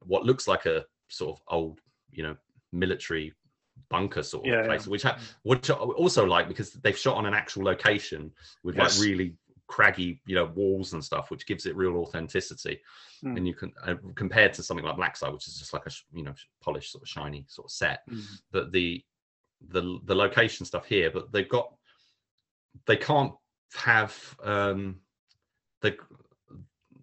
what 0.05 0.25
looks 0.25 0.49
like 0.49 0.67
a 0.67 0.85
sort 1.09 1.37
of 1.37 1.43
old 1.49 1.81
you 2.11 2.23
know 2.23 2.37
military 2.73 3.33
bunker 3.91 4.23
sort 4.23 4.45
of 4.45 4.53
Yeah, 4.53 4.61
yeah. 4.61 4.67
place 4.67 4.87
which 4.87 5.03
ha- 5.03 5.17
mm. 5.19 5.35
which 5.45 5.71
I 5.71 5.75
also 5.75 6.27
like 6.27 6.49
because 6.49 6.73
they've 6.73 6.99
shot 6.99 7.17
on 7.17 7.27
an 7.27 7.35
actual 7.35 7.65
location 7.65 8.33
with 8.65 8.77
Yes. 8.77 8.99
like 8.99 9.07
really 9.09 9.35
craggy 9.69 10.21
you 10.27 10.35
know 10.35 10.47
walls 10.47 10.95
and 10.95 11.05
stuff 11.05 11.31
which 11.31 11.47
gives 11.47 11.67
it 11.67 11.77
real 11.77 11.97
authenticity 11.99 12.81
Mm. 13.25 13.37
and 13.37 13.47
you 13.49 13.55
can 13.55 13.73
uh, 13.85 13.97
compared 14.15 14.53
to 14.53 14.63
something 14.63 14.87
like 14.87 14.95
Black 14.97 15.17
Site 15.17 15.33
which 15.33 15.49
is 15.49 15.59
just 15.59 15.73
like 15.75 15.87
a 15.87 15.91
you 16.13 16.23
know 16.23 16.33
polished 16.61 16.93
sort 16.93 17.03
of 17.03 17.09
shiny 17.09 17.45
sort 17.49 17.67
of 17.67 17.73
set 17.73 18.01
Mm. 18.09 18.23
that 18.53 18.73
the 18.73 19.05
the 19.61 19.99
the 20.05 20.15
location 20.15 20.65
stuff 20.65 20.87
here, 20.87 21.11
but 21.11 21.33
they've 21.33 21.49
got 21.49 21.75
they 22.87 22.97
can't 22.97 23.33
have 23.75 24.15
um 24.45 25.01
they 25.83 25.97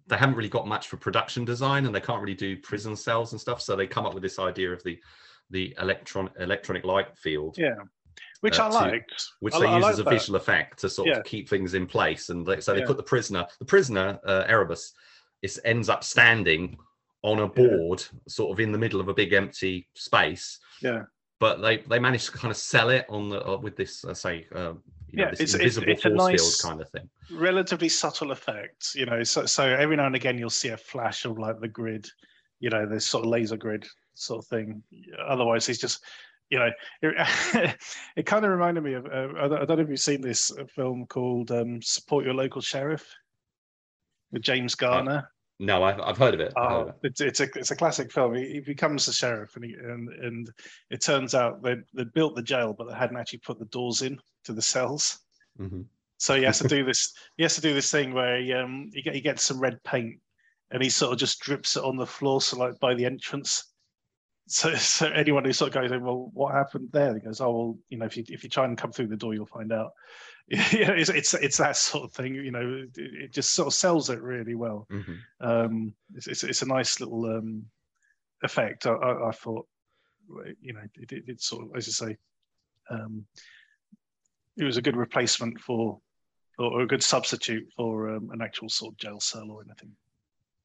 they 0.06 0.16
haven't 0.16 0.36
really 0.36 0.48
got 0.48 0.66
much 0.66 0.88
for 0.88 0.96
production 0.96 1.44
design 1.44 1.84
and 1.84 1.94
they 1.94 2.00
can't 2.00 2.22
really 2.22 2.34
do 2.34 2.56
prison 2.56 2.96
cells 2.96 3.32
and 3.32 3.40
stuff. 3.40 3.60
So 3.60 3.76
they 3.76 3.86
come 3.86 4.06
up 4.06 4.14
with 4.14 4.22
this 4.22 4.38
idea 4.38 4.72
of 4.72 4.82
the 4.84 4.98
the 5.50 5.76
electron 5.80 6.30
electronic 6.40 6.84
light 6.84 7.16
field, 7.18 7.56
Yeah, 7.58 7.76
which 8.40 8.58
Uh, 8.58 8.68
I 8.68 8.90
to- 8.98 9.04
which 9.40 9.54
I 9.54 9.60
they 9.60 9.66
I 9.66 9.74
use 9.76 9.82
like 9.82 9.92
as 9.94 9.98
a 9.98 10.02
that. 10.04 10.10
visual 10.10 10.36
effect 10.36 10.78
to 10.80 10.88
sort 10.88 11.08
Yeah. 11.08 11.18
of 11.18 11.24
keep 11.24 11.48
things 11.48 11.74
in 11.74 11.86
place. 11.86 12.28
And 12.28 12.46
they, 12.46 12.60
so 12.60 12.72
they 12.74 12.80
Yeah. 12.80 12.86
put 12.86 12.96
the 12.96 13.02
prisoner, 13.02 13.46
the 13.58 13.64
prisoner 13.64 14.20
uh, 14.24 14.44
Erebus, 14.46 14.92
is 15.42 15.60
ends 15.64 15.88
up 15.88 16.02
standing 16.04 16.78
on 17.22 17.40
a 17.40 17.46
board, 17.48 18.04
sort 18.28 18.52
of 18.52 18.60
in 18.60 18.72
the 18.72 18.78
middle 18.78 19.00
of 19.00 19.08
a 19.08 19.14
big 19.14 19.32
empty 19.32 19.88
space. 19.94 20.58
Yeah. 20.80 21.04
But 21.38 21.60
they 21.60 21.78
they 21.78 21.98
managed 21.98 22.26
to 22.26 22.32
kind 22.32 22.50
of 22.50 22.56
sell 22.56 22.88
it 22.90 23.04
on 23.08 23.28
the 23.28 23.44
uh, 23.46 23.56
with 23.58 23.76
this, 23.76 24.04
uh, 24.04 24.14
say, 24.14 24.46
um, 24.54 24.82
you 25.08 25.18
know, 25.18 25.24
Yeah, 25.24 25.30
this 25.30 25.40
it's- 25.40 25.54
it's- 25.54 25.76
invisible 25.76 25.90
it's 25.92 26.04
a 26.04 26.08
force 26.10 26.18
nice- 26.18 26.40
field 26.62 26.70
kind 26.72 26.80
of 26.82 26.90
thing. 26.90 27.10
relatively 27.30 27.88
subtle 27.88 28.32
effects, 28.32 28.94
you 28.94 29.06
know. 29.06 29.22
So, 29.22 29.44
so 29.46 29.64
every 29.64 29.96
now 29.96 30.06
and 30.06 30.14
again 30.16 30.38
you'll 30.38 30.50
see 30.50 30.68
a 30.70 30.76
flash 30.76 31.24
of 31.24 31.38
like 31.38 31.60
the 31.60 31.68
grid, 31.68 32.08
you 32.60 32.70
know, 32.70 32.86
this 32.86 33.06
sort 33.06 33.24
of 33.24 33.30
laser 33.30 33.56
grid 33.56 33.86
sort 34.14 34.42
of 34.44 34.48
thing. 34.48 34.82
Otherwise, 35.18 35.68
it's 35.68 35.78
just, 35.80 36.02
you 36.50 36.58
know, 36.58 36.70
it, 37.02 37.76
it 38.16 38.26
kind 38.26 38.44
of 38.44 38.50
reminded 38.50 38.84
me 38.84 38.94
of. 38.94 39.06
Uh, 39.06 39.28
I, 39.38 39.48
don't, 39.48 39.68
know 39.68 39.78
if 39.80 39.88
you've 39.88 40.00
seen 40.00 40.20
this 40.20 40.52
uh, 40.56 40.64
film 40.66 41.06
called 41.06 41.50
um, 41.50 41.82
"Support 41.82 42.24
Your 42.24 42.34
Local 42.34 42.60
Sheriff" 42.60 43.12
with 44.32 44.42
James 44.42 44.74
Garner. 44.74 45.28
No, 45.58 45.82
I've, 45.82 45.98
I've 46.00 46.18
heard 46.18 46.34
of 46.34 46.40
it. 46.40 46.52
Heard 46.56 46.64
of 46.64 46.86
Oh, 46.88 46.88
it. 46.88 46.94
it's, 47.02 47.20
it's 47.20 47.40
a 47.40 47.48
it's 47.56 47.70
a 47.70 47.76
classic 47.76 48.12
film. 48.12 48.34
He, 48.34 48.54
he 48.54 48.60
becomes 48.60 49.06
the 49.06 49.12
sheriff, 49.12 49.56
and 49.56 49.64
he, 49.64 49.72
and 49.74 50.08
and 50.08 50.50
it 50.90 51.00
turns 51.00 51.34
out 51.34 51.62
they 51.62 51.76
they 51.94 52.04
built 52.04 52.36
the 52.36 52.42
jail, 52.42 52.74
but 52.76 52.88
they 52.88 52.94
hadn't 52.94 53.16
actually 53.16 53.40
put 53.40 53.58
the 53.58 53.64
doors 53.66 54.02
in 54.02 54.18
to 54.44 54.52
the 54.52 54.62
cells. 54.62 55.18
Mhm. 55.58 55.86
So 56.18 56.36
he 56.36 56.44
has 56.44 56.58
to 56.58 56.68
do 56.76 56.84
this. 56.84 57.12
He 57.36 57.42
has 57.42 57.54
to 57.54 57.60
do 57.60 57.74
this 57.74 57.90
thing 57.90 58.12
where 58.12 58.40
he 58.40 58.52
um 58.52 58.90
he, 58.92 59.00
he 59.10 59.20
gets 59.20 59.42
some 59.42 59.58
red 59.58 59.82
paint, 59.82 60.20
and 60.70 60.82
he 60.82 60.90
sort 60.90 61.12
of 61.12 61.18
just 61.18 61.40
drips 61.40 61.76
it 61.76 61.84
on 61.84 61.96
the 61.96 62.06
floor, 62.06 62.40
so 62.40 62.58
like 62.58 62.78
by 62.78 62.94
the 62.94 63.06
entrance. 63.06 63.72
So 64.48 64.74
so 64.76 65.08
anyone 65.08 65.44
who 65.44 65.52
sort 65.52 65.74
of 65.74 65.82
goes, 65.82 65.90
in, 65.92 66.04
well, 66.04 66.30
what 66.32 66.54
happened 66.54 66.90
there? 66.92 67.14
He 67.14 67.20
goes, 67.20 67.40
oh 67.40 67.50
well, 67.50 67.78
you 67.88 67.98
know, 67.98 68.06
if 68.06 68.16
you 68.16 68.24
if 68.28 68.44
you 68.44 68.50
try 68.50 68.64
and 68.64 68.78
come 68.78 68.92
through 68.92 69.08
the 69.08 69.16
door, 69.16 69.34
you'll 69.34 69.46
find 69.46 69.72
out. 69.72 69.92
Yeah, 70.48 70.92
it's 70.92 71.10
it's 71.10 71.34
it's 71.34 71.56
that 71.56 71.76
sort 71.76 72.04
of 72.04 72.12
thing. 72.12 72.36
You 72.36 72.52
know, 72.52 72.84
it, 72.84 72.90
it 72.96 73.32
just 73.32 73.54
sort 73.54 73.66
of 73.66 73.74
sells 73.74 74.10
it 74.10 74.22
really 74.22 74.54
well 74.54 74.86
Mhm. 74.88 75.18
um, 75.40 75.94
it's, 76.14 76.28
it's, 76.28 76.44
it's 76.44 76.62
a 76.62 76.66
nice 76.66 77.00
little 77.00 77.24
um, 77.26 77.66
effect. 78.44 78.86
I, 78.86 78.92
I, 78.92 79.28
I 79.30 79.32
thought, 79.32 79.66
you 80.60 80.72
know, 80.72 80.82
it, 80.94 81.10
it, 81.10 81.24
it's 81.26 81.48
sort 81.48 81.64
of, 81.64 81.76
as 81.76 81.88
you 81.88 81.92
say, 81.92 82.16
um, 82.90 83.26
it 84.56 84.62
was 84.62 84.76
a 84.76 84.82
good 84.82 84.96
replacement 84.96 85.58
for, 85.60 85.98
or 86.60 86.82
a 86.82 86.86
good 86.86 87.02
substitute 87.02 87.66
for 87.76 88.14
um, 88.14 88.30
an 88.32 88.40
actual 88.40 88.68
sort 88.68 88.92
of 88.94 88.98
jail 88.98 89.18
cell 89.18 89.50
or 89.50 89.62
anything. 89.64 89.90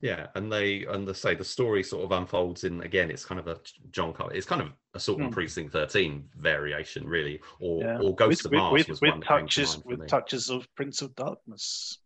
Yeah, 0.02 0.28
and 0.34 0.52
they 0.52 0.86
and 0.86 1.08
the 1.08 1.14
say 1.14 1.36
the 1.36 1.44
story 1.44 1.84
sort 1.84 2.04
of 2.04 2.12
unfolds 2.12 2.64
in 2.64 2.82
again. 2.82 3.12
It's 3.12 3.24
kind 3.24 3.40
of 3.40 3.48
a 3.48 3.60
John 3.92 4.14
Carter. 4.14 4.36
It's 4.36 4.48
kind 4.48 4.62
of 4.62 4.70
a 4.96 5.00
sort 5.00 5.22
of 5.22 5.28
Hmm. 5.28 5.34
Precinct 5.34 5.72
Thirteen 5.72 6.28
variation, 6.38 7.08
really, 7.08 7.40
or 7.60 7.84
Yeah. 7.84 8.00
or 8.00 8.16
Ghost 8.16 8.44
with, 8.44 8.54
of 8.54 8.58
Mars 8.58 8.74
with, 8.74 8.90
was 8.90 9.02
with, 9.02 9.12
one 9.12 9.22
touches, 9.22 9.78
with 9.86 10.00
me. 10.00 10.08
touches 10.08 10.50
of 10.50 10.68
Prince 10.76 11.02
of 11.04 11.14
Darkness. 11.16 12.00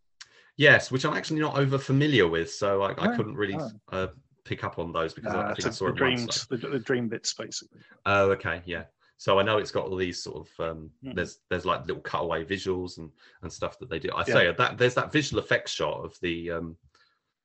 Yes, 0.57 0.91
which 0.91 1.05
I'm 1.05 1.13
actually 1.13 1.39
not 1.39 1.57
over 1.57 1.77
familiar 1.77 2.27
with, 2.27 2.51
so 2.51 2.81
I, 2.81 2.91
I 2.91 3.13
Oh, 3.13 3.15
couldn't 3.15 3.35
really 3.35 3.55
oh. 3.57 3.71
uh, 3.91 4.07
pick 4.43 4.63
up 4.63 4.77
on 4.79 4.91
those 4.91 5.13
because 5.13 5.33
I, 5.33 5.41
Nah, 5.41 5.47
I 5.47 5.51
it's 5.51 5.63
think 5.63 5.67
I 5.67 5.71
saw 5.71 5.85
the 5.85 5.91
it 5.91 6.01
once. 6.01 6.25
dreams, 6.25 6.47
though. 6.49 6.55
the, 6.57 6.67
the 6.77 6.79
dream 6.79 7.07
bits, 7.09 7.33
basically. 7.33 7.79
Oh, 8.05 8.31
okay, 8.31 8.61
yeah. 8.65 8.83
So 9.17 9.39
I 9.39 9.43
know 9.43 9.57
it's 9.57 9.71
got 9.71 9.85
all 9.87 9.95
these 9.95 10.21
sort 10.21 10.47
of 10.47 10.69
um, 10.71 10.91
Mhm. 11.03 11.15
there's 11.15 11.39
there's 11.49 11.65
like 11.65 11.85
little 11.87 12.01
cutaway 12.01 12.43
visuals 12.43 12.97
and 12.97 13.09
and 13.41 13.51
stuff 13.51 13.79
that 13.79 13.89
they 13.89 13.99
do. 13.99 14.11
I 14.11 14.19
Yeah. 14.27 14.33
say 14.33 14.51
that 14.51 14.77
there's 14.77 14.95
that 14.95 15.13
visual 15.13 15.41
effects 15.41 15.71
shot 15.71 16.03
of 16.03 16.17
the 16.21 16.51
um, 16.51 16.77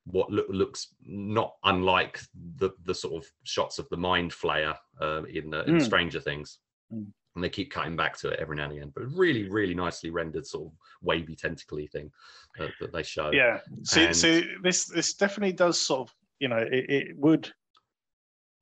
what 0.05 0.31
look, 0.31 0.47
looks 0.49 0.95
not 1.05 1.55
unlike 1.65 2.21
the 2.57 2.71
the 2.85 2.95
sort 2.95 3.23
of 3.23 3.31
shots 3.45 3.79
of 3.79 3.89
the 3.91 3.97
mind 3.97 4.33
flayer 4.33 4.75
uh, 5.01 5.23
in, 5.25 5.53
uh, 5.55 5.63
in 5.67 5.77
Mm. 5.77 5.83
Stranger 5.85 6.21
Things. 6.21 6.59
Mm. 6.93 7.07
and 7.37 7.45
they 7.45 7.49
keep 7.49 7.71
cutting 7.71 7.95
back 7.95 8.19
to 8.19 8.29
it 8.31 8.41
every 8.41 8.57
now 8.57 8.65
and 8.65 8.73
again. 8.73 8.93
But 8.93 9.05
really, 9.15 9.49
really 9.49 9.75
nicely 9.75 10.11
rendered, 10.11 10.45
sort 10.47 10.67
of 10.67 10.73
wavy 11.01 11.37
tentacly 11.37 11.87
thing 11.87 12.11
that, 12.59 12.71
that 12.81 12.93
they 12.93 13.05
show. 13.05 13.31
Yeah. 13.31 13.61
See, 13.85 14.07
And- 14.07 14.17
so 14.17 14.41
this 14.63 14.87
this 14.87 15.15
definitely 15.15 15.53
does 15.53 15.81
sort 15.81 16.09
of 16.09 16.15
you 16.41 16.49
know 16.49 16.59
it, 16.59 16.91
it 16.91 17.17
would 17.17 17.53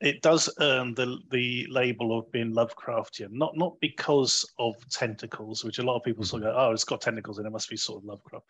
it 0.00 0.22
does 0.22 0.48
earn 0.60 0.94
the 0.94 1.18
the 1.30 1.66
label 1.68 2.16
of 2.16 2.30
being 2.30 2.52
Lovecraftian, 2.52 3.32
not 3.32 3.56
not 3.56 3.78
because 3.80 4.48
of 4.58 4.74
tentacles, 4.90 5.64
which 5.64 5.78
a 5.78 5.82
lot 5.82 5.96
of 5.96 6.04
people 6.04 6.24
mm. 6.24 6.28
sort 6.28 6.42
of 6.42 6.52
go, 6.52 6.56
oh, 6.58 6.70
it's 6.70 6.84
got 6.84 7.00
tentacles 7.00 7.38
and 7.38 7.46
it 7.46 7.50
must 7.50 7.68
be 7.68 7.76
sort 7.76 8.02
of 8.02 8.04
Lovecraft. 8.04 8.46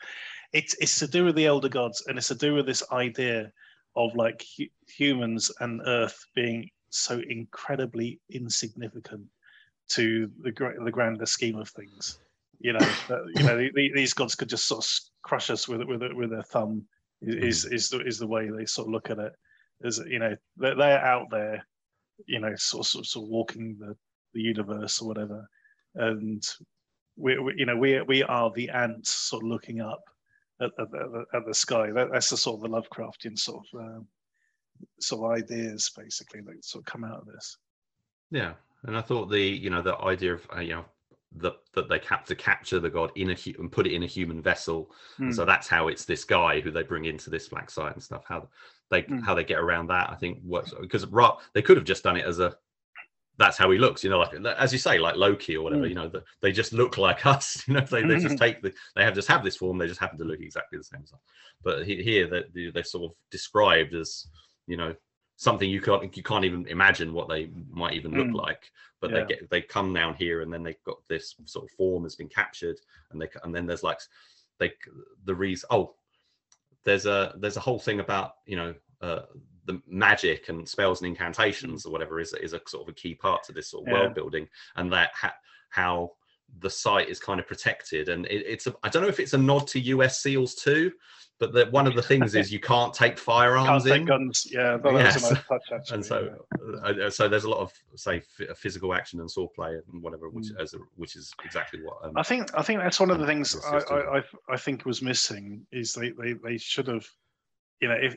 It's 0.53 0.75
it's 0.75 0.99
to 0.99 1.07
do 1.07 1.25
with 1.25 1.37
the 1.37 1.47
elder 1.47 1.69
gods, 1.69 2.05
and 2.07 2.19
it's 2.19 2.29
to 2.29 2.35
do 2.35 2.55
with 2.55 2.67
this 2.67 2.83
idea 2.93 3.51
of 3.97 4.15
like 4.15 4.45
hu- 4.57 4.67
humans 4.87 5.51
and 5.61 5.81
Earth 5.87 6.27
being 6.35 6.69
so 6.91 7.21
incredibly 7.29 8.21
insignificant 8.31 9.27
to 9.89 10.31
the 10.43 10.53
gra- 10.53 10.83
the 10.85 10.91
grander 10.91 11.27
scheme 11.27 11.57
of 11.57 11.71
things. 11.71 12.19
You 12.61 12.75
know, 12.75 12.79
that, 13.09 13.25
you 13.37 13.43
know, 13.45 13.57
the, 13.57 13.71
the, 13.75 13.93
these 13.95 14.13
gods 14.13 14.35
could 14.35 14.51
just 14.51 14.67
sort 14.67 14.85
of 14.85 14.91
crush 15.23 15.49
us 15.49 15.67
with 15.67 15.83
with 15.85 16.03
with 16.13 16.31
their 16.31 16.43
thumb. 16.43 16.85
Is 17.23 17.65
mm. 17.65 17.73
is 17.73 17.89
the 17.89 18.01
is 18.01 18.19
the 18.19 18.27
way 18.27 18.51
they 18.51 18.67
sort 18.67 18.89
of 18.89 18.93
look 18.93 19.09
at 19.09 19.19
it. 19.19 19.33
Is 19.83 20.03
you 20.09 20.19
know 20.19 20.37
they're, 20.57 20.75
they're 20.75 21.05
out 21.05 21.31
there, 21.31 21.67
you 22.27 22.41
know, 22.41 22.55
sort 22.57 22.85
of, 22.85 22.89
sort 22.89 23.05
of, 23.05 23.09
sort 23.09 23.25
of 23.27 23.31
walking 23.31 23.77
the, 23.79 23.97
the 24.35 24.41
universe 24.41 25.01
or 25.01 25.09
whatever, 25.09 25.49
and 25.95 26.43
we, 27.17 27.39
we 27.39 27.55
you 27.57 27.67
know 27.67 27.77
we 27.77 28.01
we 28.03 28.23
are 28.25 28.51
the 28.55 28.71
ants 28.71 29.11
sort 29.11 29.43
of 29.45 29.49
looking 29.49 29.81
up 29.81 30.03
at, 30.61 30.71
at, 30.79 30.91
the, 30.91 31.25
at 31.33 31.47
the 31.47 31.55
sky. 31.55 31.91
That, 31.93 32.09
that's 32.13 32.31
the 32.31 32.37
sort 32.37 32.57
of 32.59 32.71
the 32.71 32.77
Lovecraftian 32.77 33.39
sort 33.39 33.65
of 33.73 33.81
um, 33.81 34.07
sort 35.01 35.25
of 35.25 35.43
ideas 35.45 35.91
basically 35.97 36.41
that 36.41 36.65
sort 36.65 36.83
of 36.83 36.93
come 36.93 37.05
out 37.05 37.21
of 37.21 37.27
this. 37.27 37.57
Yeah, 38.31 38.55
and 38.85 38.97
I 38.97 39.01
thought 39.01 39.31
the 39.31 39.41
you 39.41 39.71
know 39.71 39.83
the 39.83 39.97
idea 39.99 40.35
of 40.35 40.47
uh, 40.57 40.61
you 40.61 40.75
know 40.75 40.85
that 41.37 41.55
that 41.75 41.89
they 41.89 41.99
cap 41.99 42.25
to 42.27 42.35
capture 42.35 42.81
the 42.81 42.91
god 42.91 43.13
in 43.15 43.31
a 43.31 43.35
hu- 43.35 43.55
and 43.59 43.71
put 43.71 43.87
it 43.87 43.93
in 43.93 44.03
a 44.03 44.07
human 44.07 44.43
vessel, 44.43 44.91
and 45.19 45.29
Hmm. 45.29 45.33
so 45.33 45.45
that's 45.45 45.69
how 45.69 45.89
it's 45.89 46.05
this 46.05 46.25
guy 46.25 46.61
who 46.61 46.71
they 46.71 46.83
bring 46.83 47.05
into 47.05 47.31
this 47.31 47.49
black 47.49 47.71
site 47.71 47.95
and 47.95 48.03
stuff. 48.03 48.25
How 48.27 48.49
they 48.91 49.03
Mm. 49.03 49.23
how 49.23 49.35
they 49.35 49.45
get 49.45 49.59
around 49.59 49.89
that, 49.89 50.11
I 50.11 50.15
think 50.15 50.43
works 50.45 50.73
because 50.81 51.07
they 51.55 51.63
could 51.63 51.77
have 51.77 51.87
just 51.87 52.03
done 52.03 52.17
it 52.17 52.25
as 52.25 52.39
a 52.39 52.57
that's 53.39 53.57
how 53.57 53.71
he 53.71 53.79
looks, 53.79 54.03
you 54.03 54.11
know, 54.11 54.19
like 54.19 54.35
as 54.59 54.73
you 54.73 54.81
say, 54.81 54.99
like 54.99 55.15
Loki 55.15 55.57
or 55.57 55.63
whatever. 55.63 55.85
Mm. 55.85 55.89
You 55.91 55.95
know, 55.95 56.09
the, 56.09 56.25
they 56.41 56.51
just 56.51 56.73
look 56.73 56.99
like 56.99 57.25
us. 57.35 57.63
You 57.69 57.75
know, 57.75 57.81
they, 57.83 58.03
they 58.03 58.19
just 58.19 58.37
take 58.39 58.63
the 58.63 58.73
they 58.97 59.05
have 59.05 59.15
just 59.15 59.29
have 59.29 59.45
this 59.45 59.57
form. 59.57 59.79
They 59.79 59.87
just 59.87 60.01
happen 60.01 60.19
to 60.19 60.25
look 60.25 60.41
exactly 60.41 60.77
the 60.79 60.85
same. 60.85 61.05
But 61.63 61.87
he, 61.87 62.03
here, 62.03 62.27
that 62.29 62.53
they, 62.53 62.71
they're 62.71 62.83
sort 62.85 63.13
of 63.13 63.17
described 63.31 63.95
as 63.95 64.27
you 64.67 64.77
know 64.77 64.95
something 65.37 65.71
you 65.71 65.81
can't 65.81 66.17
you 66.17 66.23
can't 66.23 66.45
even 66.45 66.67
imagine 66.67 67.13
what 67.13 67.29
they 67.29 67.49
might 67.71 67.95
even 67.95 68.13
look 68.13 68.27
Mm. 68.27 68.35
like. 68.35 68.73
But 69.01 69.11
Yeah. 69.11 69.21
they 69.21 69.27
get 69.27 69.51
they 69.51 69.63
come 69.63 69.95
down 69.95 70.15
here 70.15 70.41
and 70.43 70.53
then 70.53 70.65
they've 70.65 70.83
got 70.85 70.99
this 71.09 71.37
sort 71.45 71.65
of 71.65 71.71
form 71.77 72.03
has 72.03 72.17
been 72.17 72.29
captured 72.29 72.81
and 73.13 73.23
they 73.23 73.29
and 73.45 73.55
then 73.55 73.67
there's 73.67 73.85
like 73.85 74.01
they 74.59 74.73
the 75.27 75.35
reason 75.35 75.69
oh 75.71 75.95
there's 76.85 77.07
a 77.07 77.35
there's 77.39 77.57
a 77.57 77.61
whole 77.61 77.79
thing 77.79 78.01
about 78.01 78.33
you 78.47 78.57
know 78.57 78.75
uh, 79.01 79.23
the 79.65 79.81
magic 79.87 80.49
and 80.49 80.69
spells 80.69 81.01
and 81.01 81.09
incantations 81.09 81.85
or 81.85 81.93
whatever 81.93 82.21
is 82.21 82.33
is 82.35 82.53
a 82.55 82.61
sort 82.67 82.83
of 82.83 82.93
a 82.93 82.95
key 82.95 83.15
part 83.15 83.43
to 83.45 83.53
this 83.53 83.71
sort 83.71 83.85
of 83.85 83.89
Yeah. 83.89 84.01
world 84.01 84.15
building 84.15 84.49
and 84.77 84.93
that 84.93 85.11
ha- 85.15 85.35
how 85.71 86.13
the 86.61 86.71
site 86.71 87.11
is 87.11 87.21
kind 87.21 87.39
of 87.39 87.47
protected 87.47 88.09
and 88.09 88.25
it, 88.27 88.43
it's 88.47 88.67
a, 88.67 88.75
I 88.83 88.89
don't 88.89 89.03
know 89.03 89.09
if 89.09 89.21
it's 89.21 89.35
a 89.35 89.39
nod 89.39 89.67
to 89.69 89.81
US 89.81 90.23
SEALs 90.23 90.55
too 90.55 90.93
but 91.41 91.53
that 91.53 91.71
one 91.71 91.87
of 91.87 91.95
the 91.95 92.03
things 92.03 92.35
is 92.35 92.53
you 92.53 92.59
can't 92.61 92.93
take 92.93 93.19
firearms 93.19 93.85
Can't 93.85 93.85
take 93.85 94.01
in 94.01 94.07
guns. 94.07 94.47
Yeah, 94.51 94.77
that 94.77 94.93
Yes. 94.93 95.23
nice 95.23 95.45
touch 95.45 95.63
actually. 95.73 95.95
and 95.95 96.05
so 96.05 96.35
uh, 96.85 96.89
uh, 97.07 97.11
so 97.11 97.29
there's 97.29 97.45
a 97.45 97.51
lot 97.51 97.61
of 97.61 97.73
say 97.95 98.23
ph- 98.37 98.51
physical 98.57 98.93
action 98.95 99.21
and 99.21 99.29
swordplay 99.29 99.81
and 99.93 100.03
whatever 100.03 100.29
which 100.31 100.47
Mm. 100.47 100.61
as 100.61 100.75
a, 100.75 100.79
which 100.97 101.15
is 101.17 101.33
exactly 101.45 101.81
what 101.83 101.97
um, 102.05 102.13
I 102.17 102.23
think 102.23 102.51
I 102.57 102.63
think 102.63 102.81
that's 102.81 103.01
one 103.01 103.11
of 103.11 103.19
the 103.19 103.27
things 103.27 103.57
I. 103.65 103.79
I, 103.79 104.19
I 104.19 104.23
I 104.51 104.57
think 104.57 104.85
was 104.85 105.01
missing 105.03 105.67
is 105.73 105.93
they 105.93 106.11
they, 106.11 106.33
they 106.33 106.59
should 106.59 106.89
have, 106.89 107.07
you 107.81 107.89
know, 107.89 107.97
if 108.01 108.17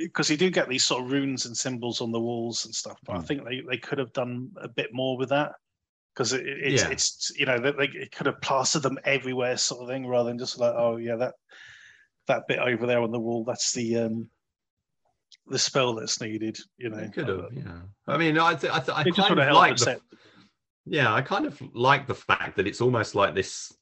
because 0.00 0.30
you 0.30 0.36
do 0.38 0.48
get 0.50 0.68
these 0.68 0.84
sort 0.84 1.04
of 1.04 1.12
runes 1.12 1.44
and 1.44 1.54
symbols 1.56 2.00
on 2.00 2.10
the 2.10 2.20
walls 2.20 2.64
and 2.64 2.74
stuff, 2.74 2.98
but 3.04 3.16
I 3.16 3.18
Mm. 3.18 3.26
think 3.26 3.44
they, 3.44 3.60
they 3.68 3.76
could 3.76 3.98
have 3.98 4.12
done 4.14 4.50
a 4.60 4.68
bit 4.68 4.88
more 4.92 5.18
with 5.18 5.28
that 5.30 5.52
because 6.14 6.32
it, 6.32 6.46
it's 6.46 6.82
Yeah. 6.82 6.90
it's 6.90 7.32
you 7.38 7.46
know 7.46 7.58
they, 7.58 7.72
they 7.72 7.88
it 7.98 8.12
could 8.12 8.26
have 8.26 8.40
plastered 8.40 8.82
them 8.82 8.98
everywhere 9.04 9.56
sort 9.56 9.82
of 9.82 9.88
thing 9.88 10.06
rather 10.06 10.28
than 10.30 10.38
just 10.38 10.58
like 10.58 10.74
oh 10.76 10.96
yeah 10.96 11.16
that 11.16 11.34
that 12.26 12.46
bit 12.48 12.58
over 12.58 12.86
there 12.86 13.00
on 13.00 13.10
the 13.10 13.18
wall 13.18 13.44
that's 13.44 13.72
the 13.72 13.96
um 13.96 14.28
the 15.48 15.58
spell 15.58 15.94
that's 15.94 16.20
needed 16.20 16.58
you 16.76 16.90
know 16.90 17.08
could 17.12 17.28
have, 17.28 17.46
yeah. 17.52 17.80
I 18.08 18.16
mean, 18.16 18.38
I, 18.38 18.54
th- 18.54 18.72
I, 18.72 18.80
th- 18.80 18.96
I 18.96 19.00
it 19.02 19.14
just 19.14 19.28
kind 19.28 19.38
of 19.40 19.54
like 19.54 19.76
the, 19.76 20.00
yeah, 20.86 21.12
I 21.12 21.22
kind 21.22 21.46
of 21.46 21.60
like 21.74 22.06
the 22.06 22.14
fact 22.14 22.56
that 22.56 22.66
it's 22.66 22.80
almost 22.80 23.14
like 23.14 23.34
this 23.34 23.72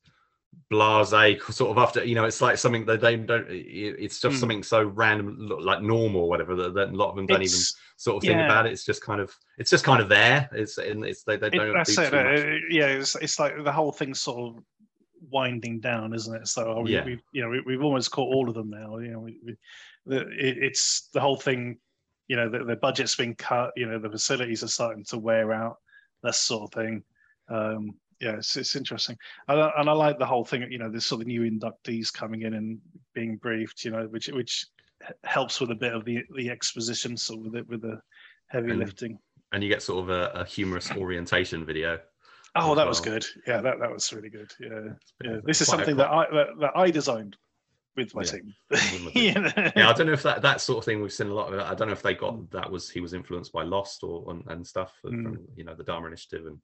blase 0.71 1.11
sort 1.51 1.71
of 1.71 1.79
after 1.79 2.05
you 2.05 2.15
know 2.15 2.25
it's 2.25 2.41
like 2.41 2.59
something 2.59 2.87
that 2.87 3.01
they 3.01 3.17
don't 3.17 3.47
it's 3.51 4.21
just 4.21 4.37
Mm. 4.37 4.41
something 4.41 4.63
so 4.63 4.85
random 4.85 5.37
like 5.61 5.83
normal 5.83 6.23
or 6.23 6.29
whatever 6.29 6.55
that, 6.55 6.75
that 6.75 6.89
a 6.91 6.97
lot 6.97 7.11
of 7.11 7.17
them 7.17 7.27
don't 7.27 7.43
even 7.43 7.61
sort 7.97 8.17
of 8.17 8.23
think 8.23 8.39
yeah. 8.39 8.45
about 8.45 8.67
it 8.67 8.73
it's 8.73 8.85
just 8.85 9.03
kind 9.03 9.21
of 9.21 9.35
it's 9.59 9.71
just 9.71 9.85
kind 9.85 10.01
of 10.01 10.09
there 10.09 10.49
it's 10.53 10.79
and 10.79 11.05
it's 11.05 11.25
they, 11.25 11.37
they 11.37 11.51
don't 11.51 11.73
that's 11.73 11.95
do 11.97 12.03
it. 12.03 12.15
uh, 12.15 12.59
yeah, 12.71 12.87
it's, 12.87 13.17
it's 13.17 13.39
like 13.39 13.63
the 13.65 13.73
whole 13.73 13.93
thing's 13.93 14.21
sort 14.21 14.39
of 14.57 14.63
winding 15.31 15.81
down, 15.81 16.15
isn't 16.15 16.35
it? 16.35 16.49
So 16.49 16.81
we, 16.81 16.93
Yeah. 16.95 17.05
we 17.05 17.21
you 17.33 17.43
know, 17.43 17.49
we, 17.49 17.61
we've 17.61 17.83
almost 17.85 18.11
caught 18.11 18.35
all 18.35 18.49
of 18.49 18.55
them 18.55 18.71
now. 18.71 18.99
You 18.99 19.13
know, 19.13 19.21
we, 19.21 19.39
we, 19.45 19.57
the, 20.07 20.21
it, 20.29 20.59
it's 20.59 21.09
the 21.13 21.21
whole 21.21 21.37
thing. 21.37 21.79
You 22.29 22.37
know, 22.37 22.49
the, 22.49 22.65
the 22.65 22.77
budget's 22.77 23.17
been 23.17 23.35
cut. 23.35 23.71
You 23.77 23.87
know, 23.87 23.99
the 23.99 24.11
facilities 24.11 24.63
are 24.65 24.69
starting 24.69 25.05
to 25.07 25.19
wear 25.19 25.53
out. 25.53 25.77
That 26.23 26.35
sort 26.35 26.63
of 26.75 26.83
thing. 26.83 27.03
Um, 27.49 27.91
yeah, 28.21 28.37
it's, 28.37 28.57
it's 28.57 28.77
interesting, 28.77 29.19
and 29.49 29.61
I, 29.61 29.71
and 29.77 29.91
I 29.91 29.93
like 29.93 30.19
the 30.19 30.25
whole 30.25 30.45
thing. 30.45 30.67
You 30.71 30.79
know, 30.79 30.89
there's 30.89 31.05
sort 31.05 31.21
of 31.21 31.27
new 31.27 31.43
inductees 31.43 32.11
coming 32.13 32.43
in 32.43 32.55
and 32.55 32.79
being 33.15 33.37
briefed. 33.37 33.85
You 33.85 33.91
know, 33.91 34.07
which 34.07 34.29
which 34.29 34.67
helps 35.25 35.61
with 35.61 35.71
a 35.71 35.75
bit 35.75 35.93
of 35.93 36.05
the 36.07 36.23
the 36.37 36.49
exposition, 36.49 37.17
sort 37.17 37.41
of 37.41 37.47
with 37.47 37.57
it 37.57 37.69
with 37.69 37.83
the 37.83 38.01
heavy 38.49 38.71
And- 38.71 38.79
lifting. 38.79 39.19
and 39.53 39.63
you 39.63 39.69
get 39.69 39.83
sort 39.83 40.05
of 40.05 40.11
a, 40.11 40.41
a 40.41 40.45
humorous 40.45 40.91
orientation 40.93 41.65
video 41.67 41.99
Oh, 42.57 42.75
that 42.75 42.87
was 42.87 43.01
good. 43.01 43.25
Yeah, 43.47 43.61
that, 43.61 43.79
that 43.81 43.91
was 43.93 44.13
really 44.13 44.31
good. 44.31 44.53
Yeah, 44.61 44.93
yeah. 45.25 45.39
This 45.45 45.61
is 45.61 45.67
something 45.69 45.97
that 45.97 46.09
I 46.11 46.27
that, 46.33 46.47
that 46.61 46.77
I 46.77 46.91
designed 46.91 47.37
with 47.97 48.15
my 48.15 48.23
Yeah, 48.23 48.31
team. 48.31 48.55
with. 48.71 49.15
You 49.17 49.35
know? 49.35 49.51
yeah, 49.77 49.89
I 49.89 49.93
don't 49.93 50.07
know 50.07 50.13
if 50.13 50.23
that 50.23 50.43
that 50.43 50.61
sort 50.61 50.79
of 50.79 50.85
thing 50.85 51.03
we've 51.03 51.13
seen 51.13 51.29
a 51.29 51.35
lot 51.35 51.53
of. 51.53 51.59
it. 51.59 51.63
I 51.63 51.75
don't 51.75 51.89
know 51.89 51.93
if 51.95 52.03
they 52.03 52.15
got 52.15 52.51
that 52.53 52.71
was 52.71 52.89
he 52.91 53.01
was 53.01 53.13
influenced 53.15 53.53
by 53.53 53.63
Lost 53.65 54.03
or 54.05 54.31
and, 54.31 54.45
and 54.49 54.67
stuff 54.67 54.93
from 55.01 55.13
Mm. 55.27 55.39
you 55.57 55.65
know 55.65 55.75
the 55.75 55.85
Dharma 55.85 56.07
Initiative 56.07 56.47
and 56.47 56.59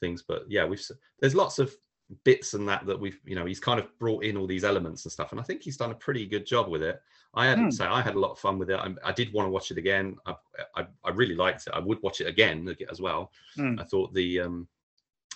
things. 0.00 0.22
But 0.26 0.44
yeah, 0.48 0.64
we've 0.64 0.84
there's 1.20 1.34
lots 1.34 1.58
of 1.58 1.74
bits 2.22 2.52
and 2.54 2.68
that 2.68 2.84
that 2.86 3.00
we've 3.00 3.18
you 3.24 3.34
know 3.34 3.46
he's 3.46 3.60
kind 3.60 3.80
of 3.80 3.86
brought 3.98 4.24
in 4.24 4.36
all 4.36 4.46
these 4.46 4.64
elements 4.64 5.04
and 5.04 5.10
stuff, 5.12 5.32
and 5.32 5.40
I 5.40 5.44
think 5.44 5.62
he's 5.62 5.76
done 5.76 5.90
a 5.90 5.94
pretty 5.96 6.26
good 6.26 6.46
job 6.46 6.68
with 6.68 6.82
it. 6.82 7.00
I 7.34 7.46
had 7.46 7.58
Mm. 7.58 7.70
to 7.70 7.76
say 7.76 7.86
I 7.86 8.00
had 8.00 8.14
a 8.14 8.20
lot 8.20 8.30
of 8.32 8.38
fun 8.38 8.58
with 8.58 8.70
it. 8.70 8.78
I, 8.78 8.94
I 9.04 9.10
did 9.10 9.32
want 9.32 9.46
to 9.46 9.50
watch 9.50 9.70
it 9.72 9.78
again. 9.78 10.16
I, 10.26 10.34
I 10.76 10.86
I 11.04 11.10
really 11.10 11.34
liked 11.34 11.66
it. 11.66 11.72
I 11.74 11.80
would 11.80 12.00
watch 12.02 12.20
it 12.20 12.26
again 12.28 12.76
as 12.90 13.00
well. 13.00 13.32
Mm. 13.58 13.80
I 13.80 13.84
thought 13.84 14.12
the 14.14 14.40
um 14.40 14.68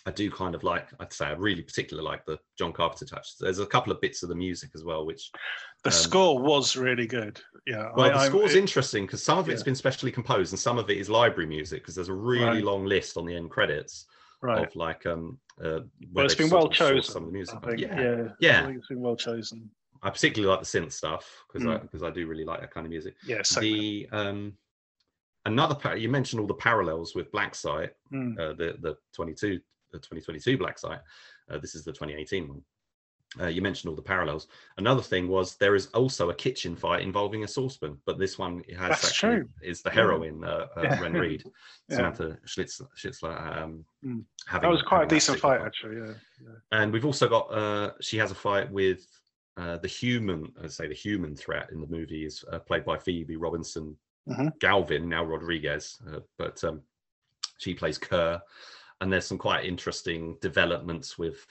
I 0.08 0.10
do 0.10 0.30
kind 0.30 0.54
of 0.54 0.62
like 0.64 0.88
I'd 1.00 1.12
say 1.12 1.26
I 1.26 1.32
really 1.32 1.62
particularly 1.62 2.08
like 2.08 2.24
the 2.24 2.38
John 2.58 2.72
Carpenter 2.72 3.04
touch. 3.04 3.36
There's 3.38 3.58
a 3.58 3.66
couple 3.66 3.92
of 3.92 4.00
bits 4.00 4.22
of 4.22 4.28
the 4.30 4.34
music 4.34 4.70
as 4.74 4.82
well, 4.84 5.04
which 5.04 5.30
the 5.84 5.90
um, 5.90 5.92
score 5.92 6.38
was 6.40 6.76
really 6.76 7.06
good. 7.06 7.40
Yeah. 7.66 7.90
well, 7.94 8.10
I- 8.10 8.12
the 8.14 8.26
score's 8.26 8.54
it- 8.54 8.58
interesting 8.60 9.04
because 9.06 9.22
some 9.22 9.38
of 9.38 9.48
it's 9.48 9.60
yeah. 9.60 9.64
been 9.66 9.74
specially 9.74 10.10
composed 10.10 10.52
and 10.52 10.58
some 10.58 10.78
of 10.78 10.88
it 10.90 10.96
is 10.96 11.10
library 11.10 11.46
music 11.48 11.82
because 11.82 11.94
there's 11.94 12.08
a 12.08 12.14
really 12.14 12.44
Right. 12.46 12.64
long 12.64 12.86
list 12.86 13.16
on 13.18 13.26
the 13.26 13.34
end 13.36 13.50
credits 13.50 14.06
right. 14.40 14.66
of 14.66 14.74
like 14.76 15.04
um 15.06 15.38
uh 15.62 15.80
Well, 16.12 16.24
it's 16.24 16.34
been 16.34 16.48
well 16.50 16.68
chosen. 16.70 17.02
some 17.12 17.22
of 17.24 17.28
the 17.28 17.34
music. 17.34 17.56
I 17.62 17.66
think. 17.66 17.80
yeah, 17.80 18.00
Yeah. 18.00 18.28
Yeah. 18.40 18.66
I 18.66 18.70
it's 18.70 18.88
been 18.88 19.00
well 19.00 19.16
chosen. 19.16 19.70
I 20.02 20.10
particularly 20.10 20.50
like 20.54 20.64
the 20.64 20.78
synth 20.80 20.92
stuff 20.92 21.24
because 21.48 21.66
I 21.66 21.74
Mm. 21.76 21.82
because 21.82 22.02
I 22.02 22.10
do 22.10 22.26
really 22.26 22.44
like 22.44 22.60
that 22.60 22.72
kind 22.72 22.86
of 22.86 22.90
music. 22.90 23.14
Yeah. 23.26 23.42
The 23.60 24.08
um 24.12 24.56
another 25.44 25.96
you 25.96 26.08
mentioned 26.08 26.40
all 26.40 26.46
the 26.46 26.54
parallels 26.54 27.14
with 27.14 27.30
Black 27.32 27.54
Site, 27.54 27.92
Mm. 28.12 28.38
uh, 28.38 28.52
the 28.54 28.76
the 28.80 28.96
22 29.14 29.60
the 29.92 29.98
2022 29.98 30.58
Black 30.58 30.78
Site. 30.78 31.00
Uh, 31.50 31.58
this 31.58 31.74
is 31.74 31.84
the 31.84 31.92
2018 31.92 32.48
one. 32.48 32.62
Uh, 33.38 33.46
you 33.46 33.60
mentioned 33.60 33.90
all 33.90 33.96
the 33.96 34.00
parallels. 34.00 34.48
Another 34.78 35.02
thing 35.02 35.28
was 35.28 35.56
there 35.56 35.74
is 35.74 35.88
also 35.88 36.30
a 36.30 36.34
kitchen 36.34 36.74
fight 36.74 37.02
involving 37.02 37.44
a 37.44 37.48
saucepan, 37.48 37.98
but 38.06 38.18
this 38.18 38.38
one 38.38 38.62
has 38.70 38.88
That's 38.88 39.04
actually 39.08 39.36
true. 39.40 39.48
is 39.62 39.82
the 39.82 39.90
Yeah. 39.90 39.94
heroine, 39.96 40.42
uh, 40.44 40.66
uh, 40.76 40.80
Yeah. 40.82 41.00
Ren 41.00 41.12
Reed, 41.24 41.44
Yeah. 41.90 41.96
Samantha 41.96 42.38
Schnitzler. 42.46 42.88
Schnitzler 42.96 43.56
um, 43.62 43.84
Mm. 44.02 44.24
having, 44.46 44.62
That 44.68 44.72
was 44.72 44.80
quite 44.82 45.04
a 45.04 45.08
decent 45.08 45.36
particular 45.42 45.58
fight, 45.58 45.66
actually. 45.66 45.96
Yeah. 45.98 46.14
yeah. 46.42 46.54
and 46.80 46.90
we've 46.92 47.04
also 47.04 47.28
got 47.28 47.52
uh 47.52 47.92
she 48.00 48.16
has 48.16 48.30
a 48.30 48.34
fight 48.34 48.70
with 48.70 49.06
uh 49.58 49.76
the 49.78 49.88
human 49.88 50.52
i'd 50.62 50.72
say 50.72 50.86
the 50.86 50.94
human 50.94 51.34
threat 51.36 51.68
in 51.72 51.80
the 51.80 51.86
movie 51.88 52.24
is 52.24 52.44
uh, 52.52 52.60
played 52.60 52.84
by 52.84 52.96
phoebe 52.96 53.36
robinson 53.36 53.94
Mhm. 54.28 54.58
galvin 54.60 55.08
now 55.08 55.24
rodriguez 55.24 55.98
uh, 56.10 56.20
but 56.38 56.62
um 56.64 56.80
she 57.58 57.74
plays 57.74 57.98
kerr 57.98 58.40
and 59.00 59.12
there's 59.12 59.26
some 59.26 59.38
quite 59.38 59.64
interesting 59.64 60.36
developments 60.40 61.18
with 61.18 61.46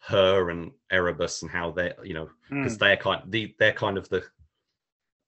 her 0.00 0.50
and 0.50 0.70
erebus 0.90 1.42
and 1.42 1.50
how 1.50 1.70
they're 1.70 1.94
you 2.04 2.14
know 2.14 2.28
because 2.50 2.76
Mm. 2.76 2.78
they're 2.80 2.96
kind 2.96 3.22
the, 3.30 3.54
they're 3.58 3.72
kind 3.72 3.96
of 3.96 4.08
the 4.10 4.22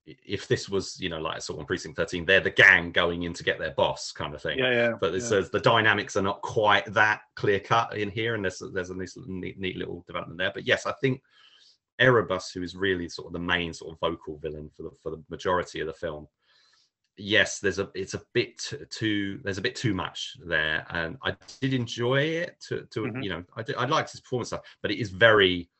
if 0.07 0.47
this 0.47 0.69
was 0.69 1.01
you 1.01 1.09
know 1.09 1.19
like 1.19 1.39
a 1.39 1.41
sort 1.41 1.59
of 1.61 1.67
precinct 1.67 1.97
13 1.97 2.25
they're 2.27 2.41
the 2.41 2.51
gang 2.51 2.93
going 2.93 3.25
in 3.25 3.33
to 3.33 3.43
get 3.43 3.59
their 3.59 3.73
boss 3.73 4.13
kind 4.13 4.35
of 4.35 4.43
thing 4.43 4.59
Yeah, 4.59 4.71
yeah. 4.71 4.93
but 5.01 5.15
it 5.15 5.23
yeah. 5.23 5.29
says 5.29 5.51
the 5.51 5.59
dynamics 5.61 6.15
are 6.17 6.23
not 6.23 6.43
quite 6.43 6.85
that 6.93 7.23
clear 7.35 7.59
cut 7.59 7.97
in 7.97 8.11
here 8.11 8.35
and 8.35 8.45
there's 8.45 8.63
there's 8.73 8.91
a 8.91 8.95
nice 8.95 9.17
neat, 9.27 9.59
neat 9.59 9.77
little 9.77 10.05
development 10.07 10.39
there 10.39 10.53
but 10.55 10.67
yes 10.67 10.87
i 10.87 10.93
think 11.01 11.23
erebus 11.99 12.51
who 12.53 12.63
is 12.63 12.77
really 12.77 13.09
sort 13.09 13.27
of 13.27 13.33
the 13.33 13.39
main 13.39 13.73
sort 13.73 13.93
of 13.95 13.99
vocal 13.99 14.37
villain 14.39 14.71
for 14.77 14.85
the 14.85 14.91
for 15.03 15.11
the 15.11 15.23
majority 15.31 15.81
of 15.81 15.87
the 15.87 15.93
film 15.95 16.29
yes 17.19 17.61
there's 17.61 17.79
a 17.79 17.89
it's 17.95 18.15
a 18.15 18.23
bit 18.35 18.61
too 18.91 19.41
there's 19.43 19.59
a 19.59 19.63
bit 19.63 19.75
too 19.75 19.95
much 19.95 20.37
there 20.45 20.85
and 20.91 21.17
i 21.25 21.35
did 21.61 21.73
enjoy 21.73 22.21
it 22.21 22.61
to, 22.61 22.83
to 22.91 23.01
Mhm. 23.05 23.25
you 23.25 23.31
know 23.31 23.43
i, 23.57 23.63
did, 23.63 23.77
I 23.77 23.87
liked 23.87 24.13
his 24.13 24.21
performance 24.21 24.49
stuff 24.49 24.63
but 24.83 24.91
it 24.91 24.99
is 25.01 25.11
very 25.11 25.71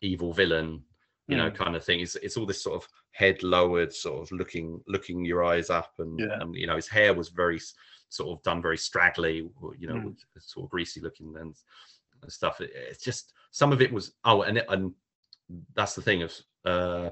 evil 0.00 0.32
villain 0.32 0.82
you 1.28 1.36
know 1.36 1.50
Mm. 1.50 1.54
kind 1.54 1.76
of 1.76 1.84
thing 1.84 2.00
it's, 2.00 2.16
it's 2.16 2.36
all 2.36 2.46
this 2.46 2.62
sort 2.62 2.82
of 2.82 2.88
head 3.12 3.42
lowered 3.44 3.92
sort 3.92 4.22
of 4.22 4.32
looking 4.32 4.80
looking 4.88 5.24
your 5.24 5.44
eyes 5.44 5.70
up 5.70 5.92
and, 5.98 6.18
Yeah. 6.18 6.40
and 6.40 6.54
you 6.56 6.66
know 6.66 6.76
his 6.76 6.88
hair 6.88 7.14
was 7.14 7.28
very 7.28 7.60
sort 8.08 8.36
of 8.36 8.42
done 8.42 8.60
very 8.60 8.76
straggly 8.78 9.36
you 9.78 9.86
know 9.86 9.94
Mm. 9.94 10.16
sort 10.40 10.64
of 10.64 10.70
greasy 10.70 11.00
looking 11.00 11.32
and, 11.36 11.54
and 12.22 12.32
stuff 12.32 12.60
It- 12.60 12.72
it's 12.74 13.04
just 13.04 13.34
some 13.52 13.70
of 13.72 13.80
it 13.80 13.92
was 13.92 14.14
oh 14.24 14.42
and 14.42 14.58
it, 14.58 14.66
and 14.68 14.92
that's 15.74 15.94
the 15.94 16.02
thing 16.02 16.22
of 16.22 16.34
uh 16.64 17.10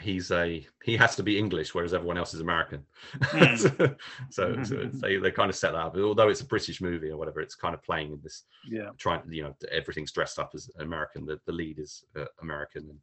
he's 0.00 0.30
a 0.32 0.66
he 0.82 0.96
has 0.96 1.14
to 1.14 1.22
be 1.22 1.38
english 1.38 1.72
whereas 1.74 1.94
everyone 1.94 2.18
else 2.18 2.34
is 2.34 2.40
american 2.40 2.84
Mm. 3.32 3.56
so, 4.30 4.54
so, 4.56 4.62
so 4.64 4.74
Mhm. 4.76 5.00
they, 5.00 5.16
they 5.18 5.30
kind 5.30 5.48
of 5.50 5.54
set 5.56 5.72
that 5.72 5.78
up 5.78 5.96
although 5.96 6.28
it's 6.28 6.40
a 6.40 6.46
british 6.46 6.80
movie 6.80 7.10
or 7.10 7.16
whatever 7.16 7.40
it's 7.40 7.54
kind 7.54 7.74
of 7.74 7.82
playing 7.82 8.12
in 8.12 8.20
this 8.22 8.42
yeah. 8.68 8.90
trying 8.98 9.22
you 9.30 9.42
know 9.44 9.54
everything's 9.70 10.10
dressed 10.12 10.38
up 10.38 10.50
as 10.54 10.68
american 10.80 11.24
the, 11.24 11.38
the 11.46 11.52
lead 11.52 11.78
is 11.78 12.04
uh, 12.16 12.24
american 12.42 12.82
and, 12.90 12.98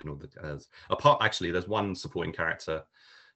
and 0.00 0.10
all 0.10 0.16
the 0.16 0.28
as 0.46 0.68
apart 0.90 1.18
actually 1.20 1.50
there's 1.50 1.66
one 1.68 1.94
supporting 1.96 2.32
character 2.32 2.82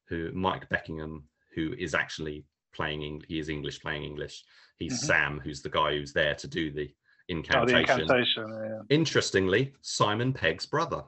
who 0.08 0.30
mike 0.32 0.68
beckingham 0.68 1.24
who 1.54 1.74
is 1.78 1.94
actually 1.94 2.44
playing 2.72 3.20
he 3.26 3.40
is 3.40 3.48
english 3.48 3.80
playing 3.80 4.04
english 4.04 4.44
he's 4.76 5.02
Mhm. 5.02 5.06
sam 5.06 5.40
who's 5.42 5.62
the 5.62 5.68
guy 5.70 5.96
who's 5.96 6.12
there 6.12 6.34
to 6.36 6.46
do 6.46 6.70
the 6.70 6.88
Oh, 7.30 7.34
the 7.34 7.34
incantation 7.34 8.00
incantation. 8.00 8.48
Yeah. 8.48 8.80
interestingly 8.88 9.74
simon 9.82 10.32
pegg's 10.32 10.64
brother 10.64 11.02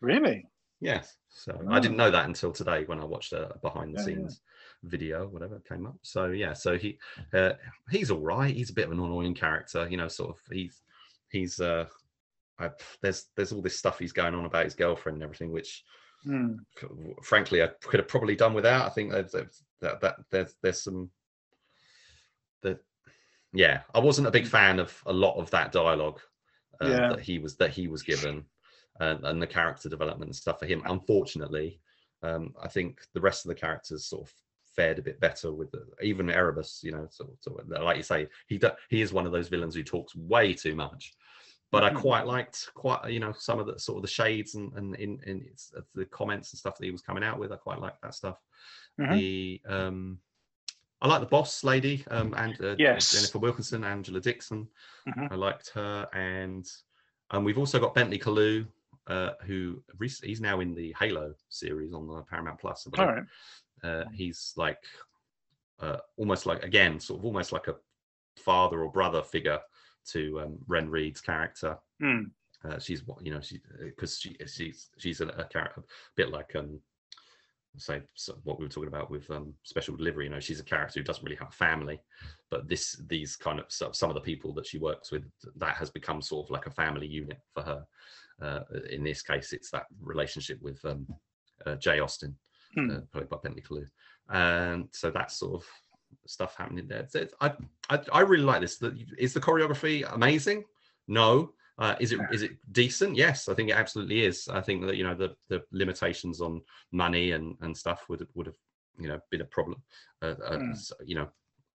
Really? 0.00 0.46
Yes. 0.80 1.16
So 1.28 1.60
I 1.68 1.78
didn't 1.78 1.98
know 1.98 2.10
that 2.10 2.24
until 2.24 2.52
today 2.52 2.84
when 2.84 3.00
I 3.00 3.04
watched 3.04 3.32
a 3.32 3.54
behind 3.62 3.94
the 3.94 4.00
Yeah, 4.00 4.08
yeah. 4.08 4.14
scenes 4.16 4.40
video, 4.82 5.28
whatever 5.28 5.60
came 5.68 5.86
up. 5.86 5.96
So 6.02 6.26
yeah, 6.28 6.54
so 6.54 6.78
he 6.78 6.98
uh, 7.34 7.52
he's 7.90 8.10
all 8.10 8.20
right. 8.20 8.54
He's 8.54 8.70
a 8.70 8.74
bit 8.74 8.86
of 8.86 8.92
an 8.92 8.98
annoying 9.00 9.34
character, 9.34 9.86
you 9.90 9.96
know. 9.98 10.08
Sort 10.08 10.30
of 10.30 10.38
he's 10.50 10.80
he's 11.30 11.60
uh, 11.60 11.84
I, 12.58 12.70
there's 13.02 13.26
there's 13.36 13.52
all 13.52 13.60
this 13.62 13.78
stuff 13.78 13.98
he's 13.98 14.12
going 14.12 14.34
on 14.34 14.46
about 14.46 14.64
his 14.64 14.74
girlfriend 14.74 15.16
and 15.16 15.22
everything, 15.24 15.52
which 15.52 15.84
Hmm. 16.22 16.56
frankly 17.22 17.62
I 17.62 17.68
could 17.82 18.00
have 18.00 18.08
probably 18.08 18.36
done 18.36 18.52
without. 18.52 18.84
I 18.84 18.90
think 18.90 19.10
there's, 19.10 19.32
there's- 19.32 19.62
that 19.80 20.00
that 20.02 20.16
there's 20.30 20.54
there's 20.62 20.82
some 20.82 21.10
that 22.62 22.78
yeah, 23.54 23.80
I 23.94 23.98
wasn't 23.98 24.28
a 24.28 24.30
big 24.30 24.46
fan 24.46 24.78
of 24.78 25.02
a 25.06 25.12
lot 25.12 25.36
of 25.38 25.50
that 25.50 25.72
dialogue 25.72 26.20
uh, 26.82 26.88
Yeah. 26.88 27.08
that 27.10 27.20
he 27.20 27.38
was 27.38 27.56
that 27.56 27.70
he 27.70 27.88
was 27.88 28.02
given, 28.02 28.44
and, 29.00 29.24
and 29.24 29.42
the 29.42 29.46
character 29.46 29.88
development 29.88 30.28
and 30.28 30.36
stuff 30.36 30.60
for 30.60 30.66
him. 30.66 30.82
Unfortunately, 30.86 31.80
um, 32.22 32.54
I 32.62 32.68
think 32.68 33.00
the 33.14 33.20
rest 33.20 33.44
of 33.44 33.48
the 33.48 33.54
characters 33.54 34.06
sort 34.06 34.28
of 34.28 34.34
fared 34.76 34.98
a 34.98 35.02
bit 35.02 35.18
better 35.20 35.52
with 35.52 35.70
the, 35.72 35.84
even 36.02 36.30
Erebus. 36.30 36.80
You 36.82 36.92
know, 36.92 37.08
so, 37.10 37.30
so 37.40 37.60
like 37.66 37.96
you 37.96 38.02
say, 38.02 38.28
he 38.46 38.58
do, 38.58 38.70
he 38.88 39.00
is 39.02 39.12
one 39.12 39.26
of 39.26 39.32
those 39.32 39.48
villains 39.48 39.74
who 39.74 39.82
talks 39.82 40.14
way 40.14 40.54
too 40.54 40.74
much. 40.76 41.14
But 41.72 41.84
I 41.84 41.90
Mhm. 41.90 42.00
quite 42.00 42.26
liked 42.26 42.68
quite 42.74 43.10
you 43.10 43.20
know 43.20 43.32
some 43.38 43.60
of 43.60 43.66
the 43.66 43.78
sort 43.78 43.96
of 43.96 44.02
the 44.02 44.08
shades 44.08 44.54
and 44.56 44.72
and 44.74 44.96
in 44.96 45.20
in 45.24 45.46
it's, 45.50 45.72
the 45.94 46.04
comments 46.06 46.52
and 46.52 46.58
stuff 46.58 46.76
that 46.76 46.84
he 46.84 46.90
was 46.90 47.00
coming 47.00 47.24
out 47.24 47.38
with. 47.38 47.52
I 47.52 47.56
quite 47.56 47.80
liked 47.80 48.02
that 48.02 48.14
stuff. 48.14 48.38
Mhm. 49.00 49.12
The 49.16 49.60
um, 49.66 50.18
I 51.00 51.06
like 51.08 51.20
the 51.20 51.26
boss 51.26 51.64
lady 51.64 52.04
um, 52.10 52.34
and 52.36 52.60
uh, 52.60 52.74
Yes. 52.78 53.12
Jennifer 53.12 53.38
Wilkinson, 53.38 53.84
Angela 53.84 54.20
Dixon. 54.20 54.68
Mhm. 55.08 55.30
I 55.30 55.34
liked 55.36 55.70
her, 55.70 56.08
and 56.12 56.66
and 57.30 57.44
we've 57.44 57.56
also 57.56 57.78
got 57.78 57.94
Bentley 57.94 58.18
Kalu, 58.18 58.66
uh, 59.10 59.32
who 59.42 59.82
rec- 59.98 60.22
he's 60.22 60.40
now 60.40 60.60
in 60.60 60.74
the 60.74 60.94
Halo 60.98 61.34
series 61.48 61.92
on 61.92 62.06
the 62.06 62.22
Paramount 62.22 62.60
Plus. 62.60 62.86
All 62.96 63.06
right. 63.06 63.24
Uh, 63.82 64.04
he's 64.14 64.52
like 64.56 64.78
uh, 65.80 65.98
almost 66.16 66.46
like 66.46 66.62
again, 66.62 67.00
sort 67.00 67.20
of 67.20 67.24
almost 67.24 67.52
like 67.52 67.68
a 67.68 67.74
father 68.38 68.82
or 68.82 68.92
brother 68.92 69.22
figure 69.22 69.58
to 70.12 70.40
um, 70.40 70.58
Ren 70.66 70.88
Reed's 70.88 71.20
character. 71.20 71.76
Hmm. 72.00 72.24
Uh, 72.64 72.78
she's 72.78 73.06
what 73.06 73.24
you 73.24 73.32
know 73.32 73.40
she 73.40 73.58
because 73.80 74.18
she 74.18 74.36
she's 74.46 74.90
she's 74.98 75.20
a, 75.20 75.28
a 75.28 75.44
character 75.44 75.80
a 75.80 75.84
bit 76.14 76.30
like 76.30 76.54
um 76.56 76.78
say 77.78 78.02
so 78.14 78.36
what 78.44 78.58
we 78.58 78.64
were 78.66 78.70
talking 78.70 78.88
about 78.88 79.10
with 79.10 79.30
um 79.30 79.54
special 79.62 79.96
delivery 79.96 80.24
you 80.24 80.30
know 80.30 80.40
she's 80.40 80.60
a 80.60 80.64
character 80.64 81.00
who 81.00 81.04
doesn't 81.04 81.24
really 81.24 81.36
have 81.36 81.48
a 81.48 81.52
family 81.52 81.98
but 82.50 82.68
this 82.68 83.00
these 83.08 83.36
kind 83.36 83.60
of 83.60 83.64
so- 83.68 83.92
some 83.92 84.10
of 84.10 84.14
the 84.14 84.20
people 84.20 84.52
that 84.52 84.66
she 84.66 84.76
works 84.76 85.10
with 85.10 85.22
that 85.56 85.76
has 85.76 85.88
become 85.88 86.20
sort 86.20 86.46
of 86.46 86.50
like 86.50 86.66
a 86.66 86.70
family 86.70 87.06
unit 87.06 87.38
for 87.54 87.62
her 87.62 87.80
uh, 87.80 87.84
in 88.90 89.04
this 89.04 89.22
case 89.22 89.52
it's 89.52 89.70
that 89.70 89.86
relationship 90.00 90.58
with 90.62 90.82
um 90.84 91.06
uh, 91.66 91.76
jay 91.76 92.00
austin 92.00 92.36
Hmm. 92.74 92.90
uh, 92.90 93.00
played 93.12 93.28
by 93.28 93.36
bentley 93.42 93.62
Kalu. 93.62 93.84
and 94.28 94.88
so 94.92 95.10
that's 95.10 95.36
sort 95.36 95.54
of 95.54 95.66
stuff 96.26 96.54
happening 96.56 96.86
there 96.86 97.04
So 97.08 97.26
I, 97.40 97.52
I 97.88 97.98
i 98.12 98.20
really 98.20 98.44
like 98.44 98.60
this 98.60 98.80
is 99.18 99.34
the 99.34 99.40
choreography 99.40 100.04
amazing 100.12 100.64
no 101.08 101.52
uh, 101.78 101.96
is 101.98 102.12
it 102.12 102.20
is 102.30 102.42
it 102.42 102.52
decent? 102.72 103.16
Yes, 103.16 103.48
I 103.48 103.54
think 103.54 103.70
it 103.70 103.76
absolutely 103.76 104.22
is. 104.26 104.48
I 104.48 104.60
think 104.60 104.84
that 104.84 104.98
you 104.98 105.04
know 105.04 105.14
the 105.14 105.34
the 105.48 105.62
limitations 105.72 106.42
on 106.42 106.60
money 106.92 107.30
and 107.32 107.56
and 107.62 107.74
stuff 107.74 108.04
would 108.10 108.26
would 108.34 108.44
have 108.46 108.56
you 108.98 109.08
know 109.08 109.18
been 109.30 109.40
a 109.40 109.46
problem. 109.46 109.82
Uh, 110.20 110.34
uh, 110.44 110.58
Mm. 110.58 110.76
so, 110.76 110.94
you 111.06 111.14
know, 111.14 111.28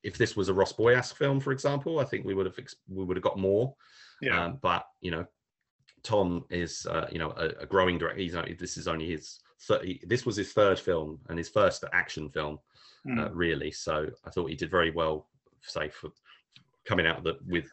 if 0.03 0.18
this 0.18 0.35
was 0.35 0.49
a 0.49 0.53
Ross 0.53 0.73
Boyask 0.73 1.15
film, 1.15 1.40
for 1.40 1.53
example, 1.53 1.99
I 1.99 2.03
think 2.03 2.26
we 2.26 2.34
would 2.34 2.45
have 2.48 2.60
ex- 2.60 2.76
we 2.90 3.06
would 3.06 3.15
have 3.15 3.23
got 3.23 3.40
more. 3.40 3.76
Yeah. 4.22 4.44
Um, 4.44 4.60
but 4.61 4.84
you 4.99 5.11
know, 5.11 5.26
Tom 6.03 6.45
is 6.49 6.85
uh, 6.89 7.07
you 7.11 7.19
know 7.19 7.31
a, 7.38 7.47
a 7.61 7.65
growing 7.65 7.97
director. 7.97 8.21
He's 8.21 8.35
only, 8.35 8.53
this 8.53 8.77
is 8.77 8.88
only 8.88 9.09
his 9.09 9.39
third, 9.61 9.88
this 10.05 10.25
was 10.25 10.35
his 10.35 10.51
third 10.53 10.80
film 10.80 11.19
and 11.30 11.38
his 11.38 11.49
first 11.49 11.84
action 11.93 12.30
film 12.30 12.59
Hmm. 13.05 13.19
uh, 13.19 13.30
really. 13.31 13.69
So 13.69 14.07
I 14.25 14.30
thought 14.30 14.49
he 14.49 14.55
did 14.55 14.71
very 14.71 14.89
well, 14.91 15.27
say 15.61 15.89
for 15.89 16.09
coming 16.85 17.05
out 17.05 17.21
the, 17.23 17.38
with 17.45 17.65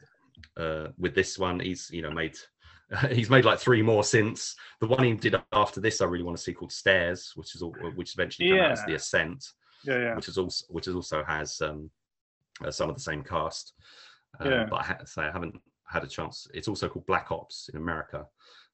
uh, 0.57 0.89
with 0.98 1.15
this 1.15 1.39
one. 1.39 1.61
He's 1.61 1.89
you 1.93 2.02
know 2.02 2.11
made 2.11 2.35
he's 3.12 3.31
made 3.31 3.44
like 3.44 3.61
three 3.61 3.81
more 3.82 4.02
since 4.02 4.57
the 4.81 4.89
one 4.89 5.05
he 5.05 5.12
did 5.15 5.36
after 5.52 5.81
this. 5.81 6.01
I 6.01 6.07
really 6.07 6.24
want 6.24 6.36
to 6.36 6.43
see 6.43 6.52
called 6.52 6.73
Stairs, 6.73 7.31
which 7.36 7.55
is 7.55 7.62
all, 7.62 7.73
which 7.94 8.15
eventually 8.15 8.48
came 8.48 8.59
out 8.59 8.73
as 8.73 8.85
The 8.85 8.94
Ascent, 8.94 9.44
yeah. 9.85 9.98
Yeah. 9.98 10.16
which 10.16 10.27
is 10.28 10.36
also 10.36 10.65
which 10.69 10.89
is 10.89 10.97
also 10.97 11.23
has 11.23 11.61
um, 11.61 11.89
uh, 12.65 12.70
some 12.73 12.89
of 12.90 12.97
the 12.97 13.02
same 13.02 13.23
cast. 13.23 13.73
Um, 14.40 14.51
Yeah. 14.51 14.66
But 14.69 14.81
I 14.81 14.82
ha- 14.85 15.05
say 15.05 15.23
I 15.23 15.31
haven't 15.31 15.55
had 15.91 16.05
a 16.05 16.07
chance. 16.09 16.47
It's 16.55 16.69
also 16.69 16.89
called 16.89 17.07
Black 17.07 17.31
Ops 17.31 17.69
in 17.73 17.79
America. 17.79 18.27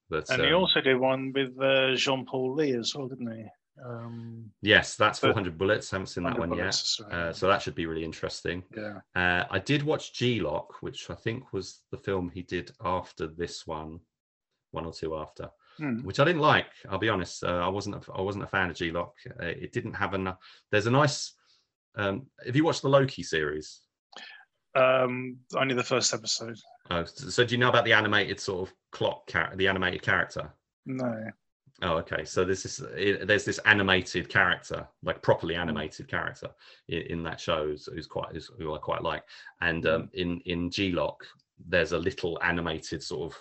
But 0.09 0.29
And 0.29 0.41
he 0.41 0.49
um, 0.49 0.61
also 0.61 0.79
did 0.81 0.97
one 0.97 1.33
with 1.33 1.59
uh, 1.61 1.95
Jean 1.95 2.25
Paul 2.25 2.55
Ly 2.55 2.69
as 2.79 2.93
well, 2.95 3.07
didn't 3.07 3.35
he? 3.35 3.45
Um, 3.85 4.49
yes, 4.61 4.95
that's 4.95 5.19
400 5.19 5.57
bullets. 5.57 5.91
haven't 5.91 6.07
seen 6.07 6.23
that 6.23 6.39
100 6.39 6.49
one 6.49 6.57
yet. 6.57 6.63
Bullets, 6.63 6.97
sorry. 6.97 7.13
Uh, 7.13 7.33
so 7.33 7.47
that 7.47 7.61
should 7.61 7.75
be 7.75 7.85
really 7.85 8.03
interesting. 8.03 8.63
yeah. 8.75 8.99
Uh, 9.15 9.45
I 9.51 9.59
did 9.59 9.83
watch 9.83 10.13
G 10.13 10.39
Loc, 10.39 10.75
which 10.81 11.09
I 11.09 11.15
think 11.15 11.53
was 11.53 11.81
the 11.91 11.97
film 11.97 12.29
he 12.33 12.41
did 12.41 12.71
after 12.83 13.27
this 13.27 13.67
one, 13.67 13.99
one 14.71 14.85
or 14.85 14.93
two 14.93 15.15
after, 15.15 15.49
Hmm. 15.77 15.99
which 16.03 16.19
I 16.19 16.23
didn't 16.25 16.41
like. 16.41 16.71
I'll 16.89 16.97
be 16.97 17.09
honest. 17.09 17.43
Uh, 17.43 17.59
I 17.59 17.67
wasn't. 17.67 17.95
A, 17.97 18.11
I 18.13 18.21
wasn't 18.21 18.45
a 18.45 18.47
fan 18.47 18.69
of 18.71 18.75
G 18.75 18.89
Loc. 18.91 19.13
Uh, 19.39 19.45
it 19.45 19.73
didn't 19.73 19.93
have 19.93 20.13
enough. 20.15 20.37
There's 20.71 20.87
a 20.87 20.91
nice. 20.91 21.33
Um, 21.95 22.27
have 22.45 22.55
you 22.55 22.63
watched 22.63 22.81
the 22.81 22.89
Loki 22.89 23.21
series? 23.23 23.81
Um, 24.77 25.37
only 25.55 25.75
the 25.75 25.83
first 25.83 26.13
episode. 26.13 26.57
Oh, 26.89 27.03
so, 27.05 27.43
do 27.43 27.53
you 27.55 27.59
know 27.59 27.69
about 27.69 27.85
the 27.85 27.93
animated 27.93 28.39
sort 28.39 28.67
of 28.69 28.75
clock, 28.91 29.27
char- 29.27 29.55
the 29.55 29.67
animated 29.67 30.01
character? 30.01 30.49
No. 30.85 31.25
Oh, 31.83 31.97
okay. 31.97 32.25
So 32.25 32.43
this 32.43 32.79
it, 32.95 33.27
there's 33.27 33.45
this 33.45 33.59
animated 33.65 34.29
character, 34.29 34.87
like 35.03 35.21
properly 35.21 35.55
animated 35.55 36.07
character 36.07 36.49
in, 36.87 37.01
in 37.03 37.23
that 37.23 37.39
show 37.39 37.67
who's, 37.67 37.85
who's 37.85 38.07
quite 38.07 38.29
who's, 38.31 38.49
who 38.57 38.73
I 38.73 38.79
quite 38.79 39.03
like. 39.03 39.23
And 39.61 39.85
um, 39.85 40.09
in 40.13 40.41
in 40.45 40.71
G 40.71 40.91
Loc, 40.91 41.23
there's 41.67 41.91
a 41.91 41.99
little 41.99 42.39
animated 42.43 43.03
sort 43.03 43.31
of 43.31 43.39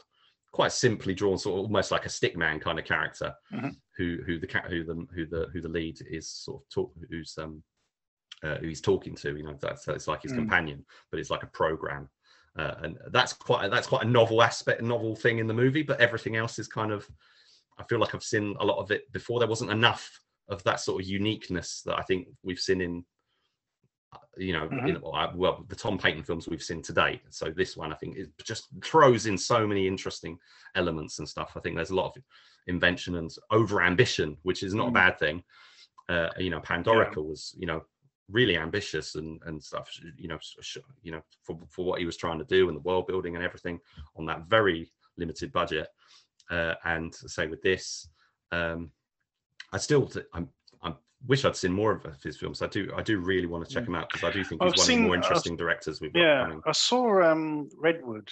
quite 0.53 0.73
simply 0.73 1.15
drawn, 1.15 1.39
sort 1.39 1.59
of 1.59 1.65
almost 1.67 1.91
like 1.91 2.05
a 2.05 2.11
stickman 2.11 2.61
kind 2.61 2.79
of 2.79 2.85
character, 2.85 3.33
Mhm. 3.55 3.75
who 3.97 4.19
who 4.27 4.39
the 4.39 4.47
ca- 4.47 4.69
who 4.69 4.85
the 4.85 5.07
who 5.15 5.25
the 5.27 5.47
who 5.53 5.61
the 5.63 5.69
lead 5.69 5.99
is 6.11 6.29
sort 6.31 6.63
of 6.63 6.69
talk, 6.69 6.93
who's 7.09 7.39
um 7.39 7.63
uh, 8.43 8.57
who 8.57 8.69
he's 8.69 8.81
talking 8.81 9.15
to. 9.17 9.37
You 9.37 9.43
know, 9.45 9.57
that's 9.61 9.87
it's 9.89 10.09
like 10.09 10.23
his 10.23 10.33
Mm. 10.33 10.37
companion, 10.37 10.87
but 11.11 11.21
it's 11.21 11.31
like 11.31 11.43
a 11.43 11.49
program. 11.49 12.09
Uh, 12.57 12.75
and 12.83 12.99
that's 13.09 13.33
quite 13.35 13.71
that's 13.71 13.87
quite 13.87 14.05
a 14.05 14.09
novel 14.09 14.43
aspect, 14.43 14.81
a 14.81 14.85
novel 14.87 15.15
thing 15.15 15.39
in 15.39 15.47
the 15.47 15.55
movie. 15.55 15.83
But 15.83 16.01
everything 16.01 16.37
else 16.37 16.59
is 16.59 16.69
kind 16.69 16.93
of 16.93 17.09
I 17.79 17.85
feel 17.85 17.99
like 17.99 18.15
I've 18.15 18.23
seen 18.23 18.57
a 18.59 18.65
lot 18.65 18.79
of 18.79 18.91
it 18.91 19.11
before. 19.13 19.39
There 19.39 19.49
wasn't 19.49 19.71
enough 19.71 20.21
of 20.49 20.63
that 20.65 20.81
sort 20.81 21.03
of 21.03 21.09
uniqueness 21.09 21.83
that 21.85 21.99
I 21.99 22.03
think 22.03 22.29
we've 22.43 22.59
seen 22.59 22.81
in 22.81 23.05
you 24.39 24.53
know, 24.53 24.69
Mhm. 24.69 24.89
in, 24.89 25.01
well, 25.01 25.33
well, 25.35 25.65
the 25.69 25.77
Tom 25.77 25.97
Paton 25.99 26.23
films 26.23 26.47
we've 26.47 26.63
seen 26.63 26.83
today. 26.83 27.23
So 27.31 27.51
this 27.51 27.77
one, 27.77 27.93
I 27.93 27.97
think, 27.97 28.17
it 28.17 28.31
just 28.45 28.69
throws 28.83 29.27
in 29.27 29.37
so 29.39 29.67
many 29.67 29.87
interesting 29.87 30.39
elements 30.75 31.19
and 31.19 31.29
stuff. 31.29 31.53
I 31.57 31.61
think 31.61 31.75
there's 31.77 31.91
a 31.91 31.95
lot 31.95 32.17
of 32.17 32.23
invention 32.67 33.17
and 33.17 33.31
over 33.51 33.83
ambition, 33.83 34.37
which 34.43 34.63
is 34.63 34.75
not 34.75 34.87
Mm. 34.87 34.91
a 34.91 34.93
bad 34.93 35.19
thing. 35.19 35.45
Uh, 36.09 36.31
you 36.39 36.51
know, 36.51 36.61
Pandorica 36.61 37.17
was, 37.25 37.55
you 37.59 37.67
know, 37.67 37.85
really 38.31 38.57
ambitious 38.57 39.15
and 39.15 39.41
and 39.47 39.63
stuff. 39.63 39.91
You 40.19 40.29
know, 40.29 40.39
you 41.03 41.13
know, 41.13 41.23
for 41.43 41.59
for 41.69 41.85
what 41.85 42.01
he 42.01 42.07
was 42.07 42.17
trying 42.17 42.39
to 42.39 42.45
do 42.45 42.69
and 42.69 42.77
the 42.77 42.83
world 42.83 43.07
building 43.07 43.37
and 43.37 43.45
everything 43.45 43.79
on 44.17 44.27
that 44.27 44.47
very 44.49 44.91
limited 45.17 45.53
budget. 45.53 45.89
Uh, 46.51 46.75
and 46.85 47.13
say 47.15 47.49
with 47.49 47.61
this, 47.63 48.09
um, 48.53 48.93
I 49.73 49.79
still, 49.79 50.09
I'm, 50.33 50.49
I 50.81 50.93
wish 51.27 51.45
I'd 51.45 51.57
seen 51.57 51.73
more 51.73 51.91
of 51.91 52.07
his 52.23 52.37
films. 52.37 52.63
I 52.63 52.69
do, 52.69 52.89
I 52.97 53.03
do 53.03 53.19
really 53.19 53.47
want 53.47 53.67
to 53.67 53.75
check 53.75 53.83
Mm. 53.83 53.89
him 53.89 53.95
out 53.97 54.09
because 54.13 54.23
I 54.23 54.33
do 54.33 54.45
think 54.45 54.63
I've 54.63 54.73
he's 54.75 54.79
one 54.87 54.91
of 54.91 54.97
the 54.97 55.03
more 55.09 55.17
I've- 55.17 55.27
interesting 55.27 55.57
directors 55.57 56.01
we've 56.01 56.13
got 56.13 56.21
Yeah, 56.21 56.43
coming. 56.45 56.63
I 56.65 56.71
saw 56.71 57.21
um, 57.33 57.69
Redwood, 57.77 58.29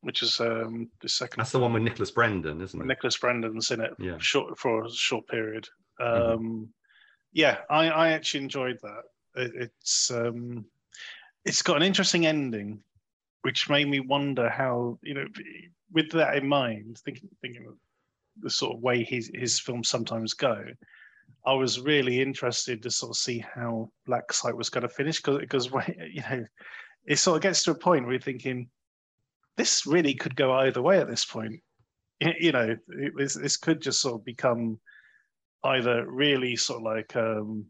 which 0.00 0.22
is 0.24 0.40
um, 0.40 0.90
the 1.02 1.08
second. 1.08 1.38
That's 1.38 1.52
the 1.52 1.60
one 1.60 1.72
with 1.72 1.84
Nicholas 1.84 2.10
Brendon, 2.10 2.60
isn't 2.60 2.80
it? 2.80 2.84
Nicholas 2.84 3.16
Brendon's 3.16 3.70
in 3.70 3.80
it 3.80 3.92
Yeah. 4.00 4.18
short 4.18 4.58
for 4.58 4.84
a 4.86 4.90
short 4.90 5.28
period. 5.28 5.68
Mhm. 6.00 6.66
Yeah, 7.34 7.58
I, 7.68 7.88
I 7.88 8.08
actually 8.10 8.44
enjoyed 8.44 8.78
that. 8.82 9.02
It, 9.34 9.52
it's 9.54 10.10
um, 10.10 10.64
it's 11.44 11.62
got 11.62 11.76
an 11.76 11.82
interesting 11.82 12.26
ending, 12.26 12.80
which 13.42 13.68
made 13.68 13.88
me 13.88 14.00
wonder 14.00 14.48
how 14.48 14.98
you 15.02 15.14
know, 15.14 15.26
with 15.92 16.10
that 16.12 16.36
in 16.36 16.48
mind, 16.48 17.00
thinking 17.04 17.28
thinking 17.42 17.66
of 17.66 17.74
the 18.40 18.50
sort 18.50 18.76
of 18.76 18.82
way 18.82 19.02
his 19.02 19.30
his 19.34 19.58
films 19.58 19.88
sometimes 19.88 20.32
go. 20.32 20.64
I 21.44 21.52
was 21.52 21.80
really 21.80 22.22
interested 22.22 22.82
to 22.82 22.90
sort 22.90 23.10
of 23.10 23.16
see 23.16 23.44
how 23.54 23.90
Black 24.06 24.32
Site 24.32 24.56
was 24.56 24.70
going 24.70 24.82
to 24.82 24.88
finish 24.88 25.20
because 25.20 25.38
because 25.38 25.66
you 26.12 26.22
know 26.30 26.44
it 27.06 27.18
sort 27.18 27.36
of 27.36 27.42
gets 27.42 27.64
to 27.64 27.72
a 27.72 27.74
point 27.74 28.04
where 28.04 28.12
you're 28.12 28.20
thinking 28.20 28.68
this 29.56 29.86
really 29.86 30.14
could 30.14 30.36
go 30.36 30.52
either 30.52 30.82
way 30.82 30.98
at 31.00 31.08
this 31.08 31.24
point. 31.24 31.60
You 32.38 32.52
know, 32.52 32.76
this 33.16 33.34
this 33.34 33.56
could 33.56 33.82
just 33.82 34.00
sort 34.00 34.14
of 34.14 34.24
become 34.24 34.78
either 35.64 36.06
really 36.06 36.56
sort 36.56 36.78
of 36.78 36.84
like 36.84 37.16
um, 37.16 37.64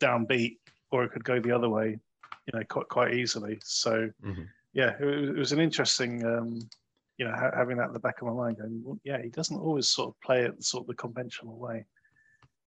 downbeat, 0.00 0.56
or 0.90 1.04
it 1.04 1.12
could 1.12 1.24
go 1.24 1.40
the 1.40 1.52
other 1.52 1.68
way. 1.68 1.98
You 2.46 2.58
know, 2.58 2.64
quite 2.68 2.88
quite 2.88 3.14
easily. 3.14 3.58
So 3.64 4.10
Mhm. 4.24 4.48
yeah, 4.72 4.96
it, 4.98 5.04
was- 5.04 5.28
it 5.30 5.36
was 5.36 5.52
an 5.52 5.60
interesting. 5.60 6.24
Um, 6.24 6.68
you 7.18 7.26
know, 7.26 7.32
ha- 7.34 7.50
having 7.54 7.76
that 7.76 7.88
in 7.88 7.92
the 7.92 7.98
back 7.98 8.22
of 8.22 8.28
my 8.28 8.32
mind, 8.32 8.56
going, 8.56 8.80
well, 8.82 8.98
yeah, 9.04 9.20
he 9.20 9.28
doesn't 9.28 9.58
always 9.60 9.88
sort 9.90 10.08
of 10.08 10.18
play 10.22 10.44
it 10.44 10.64
sort 10.64 10.84
of 10.84 10.86
the 10.88 10.94
conventional 10.94 11.58
way, 11.58 11.84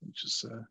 which 0.07 0.25
is 0.25 0.45
uh, 0.51 0.63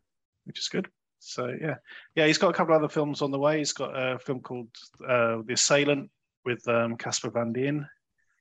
which 0.44 0.58
is 0.58 0.68
good. 0.68 0.88
So 1.18 1.54
yeah, 1.60 1.76
yeah, 2.14 2.26
he's 2.26 2.38
got 2.38 2.48
a 2.48 2.52
couple 2.54 2.74
other 2.74 2.88
films 2.88 3.20
on 3.20 3.30
the 3.30 3.38
way. 3.38 3.58
He's 3.58 3.74
got 3.74 3.90
a 3.94 4.18
film 4.18 4.40
called 4.40 4.68
uh, 5.06 5.42
The 5.44 5.52
Assailant 5.52 6.10
with 6.46 6.66
um, 6.68 6.96
Casper 6.96 7.30
Van 7.30 7.52
Dien, 7.52 7.86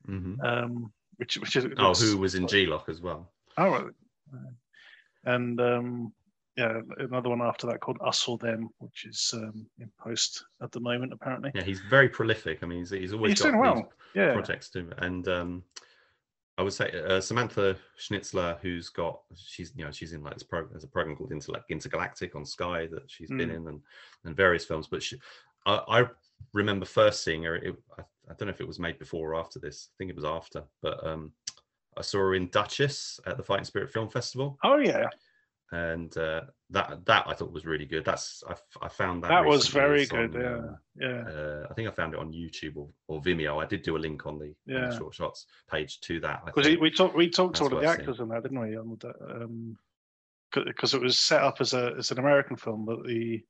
Mhm. 0.07 0.41
um, 0.43 0.93
which 1.17 1.37
which 1.37 1.55
is 1.57 1.65
Oh, 1.77 1.93
who 1.93 2.17
was 2.17 2.35
in 2.35 2.47
G 2.47 2.65
Loc 2.65 2.87
as 2.87 3.01
well? 3.01 3.29
Oh, 3.57 3.69
right. 3.71 3.85
And 5.25 5.59
um, 5.59 6.13
yeah, 6.57 6.79
another 6.99 7.29
one 7.29 7.41
after 7.41 7.67
that 7.67 7.81
called 7.81 7.97
Us 8.01 8.27
or 8.27 8.37
Them, 8.37 8.69
which 8.79 9.05
is 9.05 9.31
um, 9.33 9.65
in 9.79 9.89
post 9.99 10.45
at 10.61 10.71
the 10.71 10.79
moment 10.79 11.11
apparently. 11.13 11.51
Yeah, 11.53 11.63
he's 11.63 11.81
very 11.81 12.07
prolific. 12.09 12.59
I 12.61 12.65
mean, 12.65 12.79
he's, 12.79 12.91
he's 12.91 13.13
always 13.13 13.31
He's 13.31 13.41
got 13.41 13.49
doing 13.49 13.59
well. 13.59 13.91
Yeah, 14.13 14.33
projects 14.33 14.69
too. 14.69 14.89
And 14.99 15.27
um, 15.27 15.63
I 16.57 16.61
would 16.63 16.71
say 16.71 16.89
uh, 17.05 17.19
Samantha 17.19 17.75
Schnitzler, 17.99 18.57
who's 18.61 18.87
got 18.87 19.19
she's 19.35 19.73
you 19.75 19.83
know 19.83 19.91
she's 19.91 20.13
in 20.13 20.23
like 20.23 20.35
this 20.35 20.43
program 20.43 20.71
there's 20.71 20.85
a 20.85 20.87
program 20.87 21.17
called 21.17 21.31
Interla- 21.31 21.63
Intergalactic 21.69 22.35
on 22.35 22.45
Sky 22.45 22.87
that 22.87 23.03
she's 23.07 23.29
been 23.29 23.49
Mm. 23.49 23.55
in 23.55 23.67
and 23.67 23.81
and 24.23 24.35
various 24.37 24.63
films. 24.63 24.87
But 24.87 25.03
she, 25.03 25.17
I, 25.65 25.81
I 25.89 26.05
remember 26.53 26.85
first 26.85 27.23
seeing 27.25 27.43
her. 27.43 27.55
It, 27.57 27.75
I, 27.99 28.03
I 28.29 28.33
don't 28.37 28.47
know 28.47 28.53
if 28.53 28.61
it 28.61 28.67
was 28.67 28.79
made 28.79 28.97
before 28.97 29.33
or 29.33 29.35
after 29.39 29.59
this. 29.59 29.89
I 29.89 29.93
think 29.97 30.09
it 30.11 30.15
was 30.15 30.23
after. 30.25 30.63
But 30.81 31.05
um, 31.05 31.33
I 31.97 32.01
saw 32.01 32.19
her 32.19 32.35
in 32.35 32.47
Duchess 32.49 33.19
at 33.25 33.37
the 33.37 33.43
Fighting 33.43 33.65
Spirit 33.65 33.91
Film 33.91 34.09
Festival, 34.09 34.57
Oh 34.63 34.77
yeah, 34.77 35.07
and 35.71 36.15
uh, 36.17 36.41
that 36.69 37.05
that 37.05 37.23
I 37.27 37.33
thought 37.33 37.51
was 37.51 37.65
really 37.65 37.85
good. 37.85 38.05
That's 38.05 38.43
I, 38.47 38.55
I 38.85 38.87
found 38.87 39.23
that 39.23 39.29
that 39.29 39.45
was 39.45 39.67
very 39.67 40.03
It's 40.03 40.11
good. 40.11 40.33
Yeah, 40.33 40.57
uh, 40.57 40.75
yeah. 40.99 41.21
uh, 41.21 41.67
I 41.69 41.73
think 41.73 41.87
I 41.87 41.91
found 41.91 42.13
it 42.13 42.19
on 42.19 42.31
YouTube 42.31 42.75
or, 42.75 42.89
or 43.07 43.21
Vimeo. 43.21 43.61
I 43.61 43.67
did 43.67 43.81
do 43.81 43.97
a 43.97 43.99
link 43.99 44.25
on 44.25 44.37
the, 44.37 44.53
on 44.75 44.89
the 44.89 44.97
short 44.97 45.15
shots 45.15 45.47
page 45.69 45.99
to 46.01 46.19
that. 46.21 46.45
Because 46.45 46.77
we 46.79 46.91
talked 46.91 47.15
we 47.15 47.29
talked 47.29 47.57
to 47.57 47.63
all 47.63 47.73
of 47.73 47.81
the 47.81 47.87
actors 47.87 48.19
in 48.19 48.29
that, 48.29 48.43
didn't 48.43 48.59
we? 48.59 48.77
On 48.77 48.97
the, 48.99 49.13
um, 49.43 49.77
because 50.53 50.93
it 50.93 51.01
was 51.01 51.19
set 51.19 51.41
up 51.41 51.57
as 51.59 51.73
a 51.73 51.93
as 51.97 52.11
an 52.11 52.19
American 52.19 52.55
film, 52.55 52.85
but 52.85 53.03
the 53.05 53.43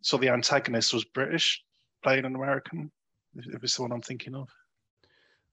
so 0.00 0.16
the 0.16 0.30
antagonist 0.30 0.94
was 0.94 1.04
British, 1.04 1.62
playing 2.02 2.24
an 2.24 2.34
American. 2.34 2.90
If 3.36 3.46
if 3.54 3.62
it's 3.62 3.76
the 3.76 3.82
one 3.82 3.92
I'm 3.92 4.02
thinking 4.02 4.34
of. 4.34 4.48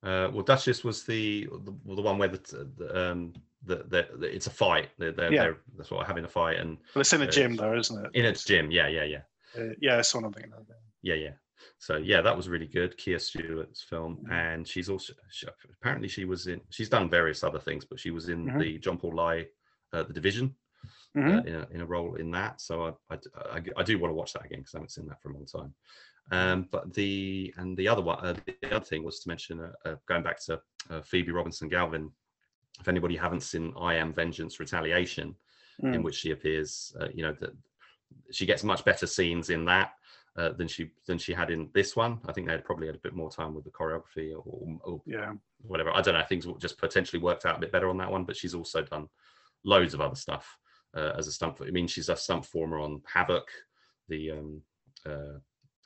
Uh, 0.01 0.29
well, 0.33 0.43
Duchess 0.43 0.83
was 0.83 1.03
the 1.03 1.45
the, 1.45 1.73
well, 1.83 1.95
the 1.95 2.01
one 2.01 2.17
where 2.17 2.29
the, 2.29 2.69
the 2.77 3.09
um 3.09 3.33
the, 3.65 3.77
the, 3.89 4.07
the 4.17 4.33
it's 4.33 4.47
a 4.47 4.51
fight. 4.51 4.89
They're, 4.97 5.11
they're, 5.11 5.31
Yeah. 5.33 5.41
they're 5.43 5.57
that's 5.77 5.91
what 5.91 6.07
having 6.07 6.23
a 6.23 6.29
fight 6.29 6.57
and 6.57 6.77
But 6.93 7.01
it's 7.01 7.11
in 7.13 7.21
a 7.21 7.25
Uh, 7.25 7.31
gym, 7.31 7.55
though, 7.57 7.77
isn't 7.77 8.05
it? 8.05 8.11
in 8.13 8.25
its 8.25 8.45
gym. 8.45 8.71
Yeah, 8.71 8.87
yeah, 8.87 9.03
yeah, 9.03 9.21
Uh, 9.57 9.73
yeah, 9.81 9.97
that's 9.97 10.15
one 10.15 10.23
I'm 10.23 10.31
thinking 10.31 10.53
of. 10.53 10.65
yeah, 11.01 11.15
yeah. 11.15 11.33
So 11.77 11.97
yeah, 11.97 12.21
that 12.21 12.35
was 12.37 12.47
really 12.47 12.67
good. 12.67 12.95
Kia 12.97 13.19
Stewart's 13.19 13.83
film, 13.83 14.23
Mhm. 14.23 14.31
and 14.31 14.67
she's 14.67 14.89
also 14.89 15.13
she, 15.29 15.47
apparently 15.81 16.07
she 16.07 16.23
was 16.23 16.47
in. 16.47 16.61
She's 16.69 16.87
done 16.89 17.09
various 17.09 17.43
other 17.43 17.59
things, 17.59 17.83
but 17.83 17.99
she 17.99 18.11
was 18.11 18.29
in 18.29 18.45
Mhm. 18.47 18.59
the 18.59 18.77
John 18.79 18.97
Paul 18.97 19.15
Lai, 19.15 19.47
uh, 19.91 20.03
the 20.03 20.13
Division. 20.13 20.55
Uh, 21.17 21.41
in, 21.45 21.55
a, 21.55 21.67
in 21.71 21.81
a 21.81 21.85
role 21.85 22.15
in 22.15 22.31
that. 22.31 22.61
So 22.61 22.95
I, 23.09 23.13
I, 23.13 23.17
I, 23.55 23.61
I 23.77 23.83
do 23.83 23.99
want 23.99 24.11
to 24.11 24.15
watch 24.15 24.31
that 24.33 24.45
again 24.45 24.59
because 24.59 24.73
I 24.75 24.77
haven't 24.77 24.91
seen 24.91 25.07
that 25.07 25.21
for 25.21 25.31
a 25.31 25.33
long 25.33 25.45
time. 25.45 25.73
Um, 26.31 26.67
but 26.71 26.93
the 26.93 27.53
and 27.57 27.75
the 27.75 27.87
other 27.87 28.01
one, 28.01 28.19
uh, 28.23 28.35
the 28.61 28.75
other 28.75 28.85
thing 28.85 29.03
was 29.03 29.19
to 29.21 29.29
mention 29.29 29.59
uh, 29.59 29.71
uh, 29.85 29.95
going 30.07 30.23
back 30.23 30.39
to 30.45 30.61
uh, 30.89 31.01
Phoebe 31.01 31.31
Robinson 31.31 31.69
Galvin. 31.69 32.11
If 32.79 32.87
anybody 32.87 33.15
haven't 33.15 33.41
seen 33.41 33.73
I 33.79 33.95
Am 33.95 34.13
Vengeance 34.13 34.59
Retaliation, 34.59 35.35
in 35.83 36.01
Mm. 36.01 36.03
which 36.03 36.15
she 36.15 36.31
appears, 36.31 36.95
uh, 36.99 37.07
you 37.13 37.23
know 37.23 37.33
that 37.39 37.51
she 38.31 38.45
gets 38.45 38.63
much 38.63 38.83
better 38.85 39.07
scenes 39.07 39.49
in 39.49 39.65
that. 39.65 39.93
Uh, 40.35 40.53
than 40.53 40.67
she 40.67 40.91
than 41.07 41.17
she 41.17 41.33
had 41.33 41.49
in 41.49 41.69
this 41.73 41.95
one. 41.97 42.19
I 42.27 42.31
think 42.31 42.47
they 42.47 42.53
had 42.53 42.63
probably 42.63 42.87
had 42.87 42.95
a 42.95 42.99
bit 42.99 43.13
more 43.13 43.31
time 43.31 43.53
with 43.53 43.65
the 43.65 43.71
choreography 43.71 44.31
or, 44.31 44.79
or 44.85 45.01
Yeah. 45.05 45.33
whatever. 45.63 45.91
I 45.91 46.01
don't 46.01 46.13
know. 46.13 46.23
Things 46.23 46.47
just 46.59 46.77
potentially 46.77 47.21
worked 47.21 47.45
out 47.45 47.57
a 47.57 47.59
bit 47.59 47.71
better 47.73 47.89
on 47.89 47.97
that 47.97 48.11
one, 48.11 48.23
but 48.23 48.37
she's 48.37 48.53
also 48.53 48.83
done 48.83 49.09
loads 49.65 49.93
of 49.93 49.99
other 49.99 50.15
stuff 50.15 50.57
uh, 50.95 51.13
as 51.17 51.27
a 51.27 51.31
stunt. 51.31 51.57
I 51.61 51.71
mean, 51.71 51.87
she's 51.87 52.07
a 52.07 52.15
stunt 52.15 52.43
performer 52.43 52.79
on 52.79 53.01
Havoc, 53.11 53.49
the 54.07 54.31
um, 54.31 54.61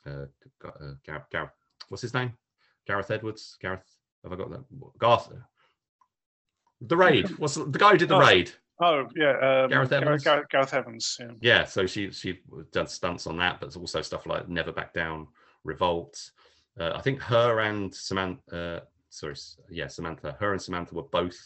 uh, 0.06 0.10
uh, 0.10 0.26
Ga- 0.62 0.96
Gar- 1.06 1.26
Gar- 1.32 1.52
what's 1.88 2.02
his 2.02 2.14
name? 2.14 2.32
Gareth 2.86 3.10
Edwards. 3.10 3.56
Gareth. 3.60 3.84
Have 4.22 4.32
I 4.32 4.36
got 4.36 4.50
that? 4.50 4.64
Garth. 4.98 5.30
The 6.80 6.96
raid. 6.96 7.28
What's 7.38 7.54
the, 7.54 7.64
guy 7.66 7.92
who 7.92 7.98
did 7.98 8.08
the 8.08 8.16
Oh. 8.16 8.20
raid? 8.20 8.50
Oh 8.80 9.06
yeah, 9.14 9.62
um, 9.62 9.70
Gareth 9.70 9.92
Evans? 9.92 10.24
Gareth, 10.24 10.48
Gareth 10.50 10.74
Evans. 10.74 11.16
Yeah. 11.20 11.30
Yeah, 11.40 11.64
so 11.64 11.86
she 11.86 12.10
she 12.10 12.40
done 12.72 12.88
stunts 12.88 13.26
on 13.28 13.36
that, 13.38 13.60
but 13.60 13.76
also 13.76 14.02
stuff 14.02 14.26
like 14.26 14.48
Never 14.48 14.72
Back 14.72 14.92
Down, 14.92 15.28
Revolt. 15.62 16.30
Uh, 16.78 16.90
I 16.94 17.00
think 17.00 17.20
her 17.22 17.60
and 17.60 17.94
Samantha, 17.94 18.56
uh, 18.56 18.80
sorry, 19.10 19.36
yeah, 19.70 19.86
Samantha, 19.86 20.36
her 20.40 20.52
and 20.52 20.60
Samantha 20.60 20.94
were 20.96 21.04
both 21.04 21.36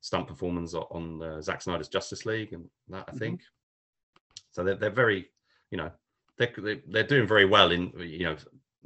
stunt 0.00 0.26
performers 0.26 0.74
on 0.74 1.22
uh, 1.22 1.42
Zack 1.42 1.60
Snyder's 1.60 1.88
Justice 1.88 2.24
League, 2.24 2.54
and 2.54 2.64
that 2.88 3.04
I 3.06 3.12
Mhm. 3.12 3.18
think. 3.18 3.40
So 4.52 4.64
they're 4.64 4.76
they're 4.76 4.90
very, 4.90 5.30
you 5.70 5.76
know, 5.76 5.90
they're 6.46 6.80
they're- 6.88 7.06
doing 7.06 7.26
very 7.26 7.44
well 7.44 7.70
in 7.70 7.92
you 7.98 8.24
know 8.24 8.36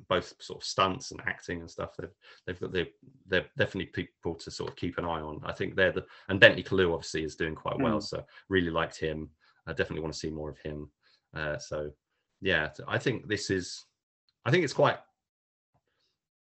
both 0.08 0.34
sort 0.40 0.60
of 0.60 0.66
stunts 0.66 1.10
and 1.10 1.20
acting 1.26 1.60
and 1.60 1.70
stuff. 1.70 1.96
They've 1.98 2.10
they've 2.46 2.60
got 2.60 2.72
they 2.72 2.90
they're 3.26 3.46
definitely 3.56 3.86
people 3.86 4.34
to 4.34 4.50
sort 4.50 4.70
of 4.70 4.76
keep 4.76 4.98
an 4.98 5.04
eye 5.04 5.20
on. 5.20 5.40
I 5.44 5.52
think 5.52 5.74
they're 5.74 5.92
the 5.92 6.04
and 6.28 6.38
Bentley 6.40 6.62
Kalu 6.62 6.92
obviously 6.92 7.24
is 7.24 7.36
doing 7.36 7.54
quite 7.54 7.78
well, 7.78 7.98
Mm. 7.98 8.02
so 8.02 8.24
really 8.48 8.70
liked 8.70 8.98
him. 8.98 9.30
I 9.66 9.72
definitely 9.72 10.02
want 10.02 10.12
to 10.14 10.18
see 10.18 10.30
more 10.30 10.50
of 10.50 10.58
him. 10.58 10.90
Uh, 11.34 11.58
so 11.58 11.90
yeah, 12.40 12.70
I 12.86 12.98
think 12.98 13.26
this 13.28 13.48
is, 13.50 13.84
I 14.44 14.50
think 14.50 14.62
it's 14.64 14.72
quite, 14.74 14.98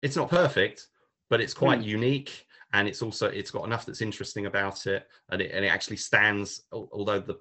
it's 0.03 0.16
not 0.16 0.31
perfect, 0.31 0.87
but 1.29 1.41
it's 1.41 1.55
quite 1.55 1.81
Mm. 1.81 1.85
unique, 1.85 2.47
and 2.73 2.87
it's 2.89 3.03
also 3.03 3.27
it's 3.29 3.51
got 3.51 3.65
enough 3.66 3.85
that's 3.87 4.01
interesting 4.01 4.47
about 4.47 4.87
it, 4.87 5.09
and 5.31 5.43
it 5.43 5.51
and 5.53 5.65
it 5.65 5.69
actually 5.69 5.97
stands. 5.99 6.62
Although 6.73 7.20
the, 7.20 7.37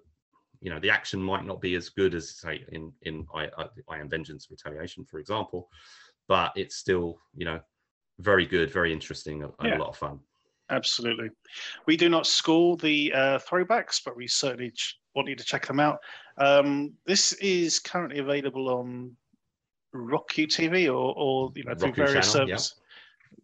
you 0.61 0.69
know, 0.69 0.79
the 0.79 0.89
action 0.89 1.21
might 1.21 1.45
not 1.45 1.59
be 1.59 1.75
as 1.75 1.89
good 1.89 2.13
as 2.15 2.37
say 2.37 2.63
in 2.71 2.93
in 3.01 3.27
I 3.33 3.49
I, 3.57 3.65
I 3.89 3.97
Am 3.99 4.07
Vengeance 4.09 4.47
Retaliation, 4.49 5.03
for 5.03 5.19
example, 5.19 5.69
but 6.27 6.51
it's 6.55 6.75
still 6.75 7.17
you 7.35 7.45
know 7.45 7.59
very 8.19 8.45
good, 8.45 8.71
very 8.71 8.93
interesting, 8.93 9.43
and 9.43 9.51
Yeah. 9.63 9.77
a 9.77 9.79
lot 9.79 9.89
of 9.89 9.97
fun. 9.97 10.19
Absolutely. 10.69 11.29
We 11.85 11.97
do 11.97 12.07
not 12.07 12.25
score 12.25 12.77
the 12.77 13.11
uh, 13.13 13.39
throwbacks, 13.39 14.01
but 14.05 14.15
we 14.15 14.27
certainly 14.27 14.71
ch- 14.71 14.97
want 15.15 15.27
you 15.27 15.35
to 15.35 15.43
check 15.43 15.65
them 15.67 15.81
out. 15.81 15.99
Um, 16.37 16.93
this 17.05 17.33
is 17.33 17.79
currently 17.79 18.19
available 18.19 18.69
on 18.69 19.17
Roku 19.91 20.47
TV 20.47 20.85
or, 20.87 21.13
or 21.17 21.51
you 21.55 21.63
know 21.65 21.75
through 21.75 21.89
Roku 21.89 22.05
various 22.05 22.31
channel, 22.31 22.47
yeah. 22.49 22.55
services. 22.55 22.75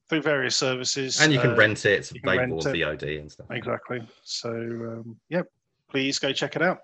Through 0.10 0.22
various 0.22 0.56
services, 0.56 1.20
And 1.20 1.34
you 1.34 1.40
can 1.40 1.52
uh, 1.52 1.56
rent 1.58 1.86
it; 1.86 1.94
it's 2.00 2.12
available 2.12 2.60
on 2.66 2.74
VOD 2.74 3.20
and 3.20 3.30
stuff. 3.30 3.48
exactly. 3.52 4.08
So 4.24 4.50
um, 4.52 5.18
yeah, 5.28 5.42
please 5.90 6.20
go 6.20 6.32
check 6.32 6.56
it 6.56 6.62
out. 6.62 6.80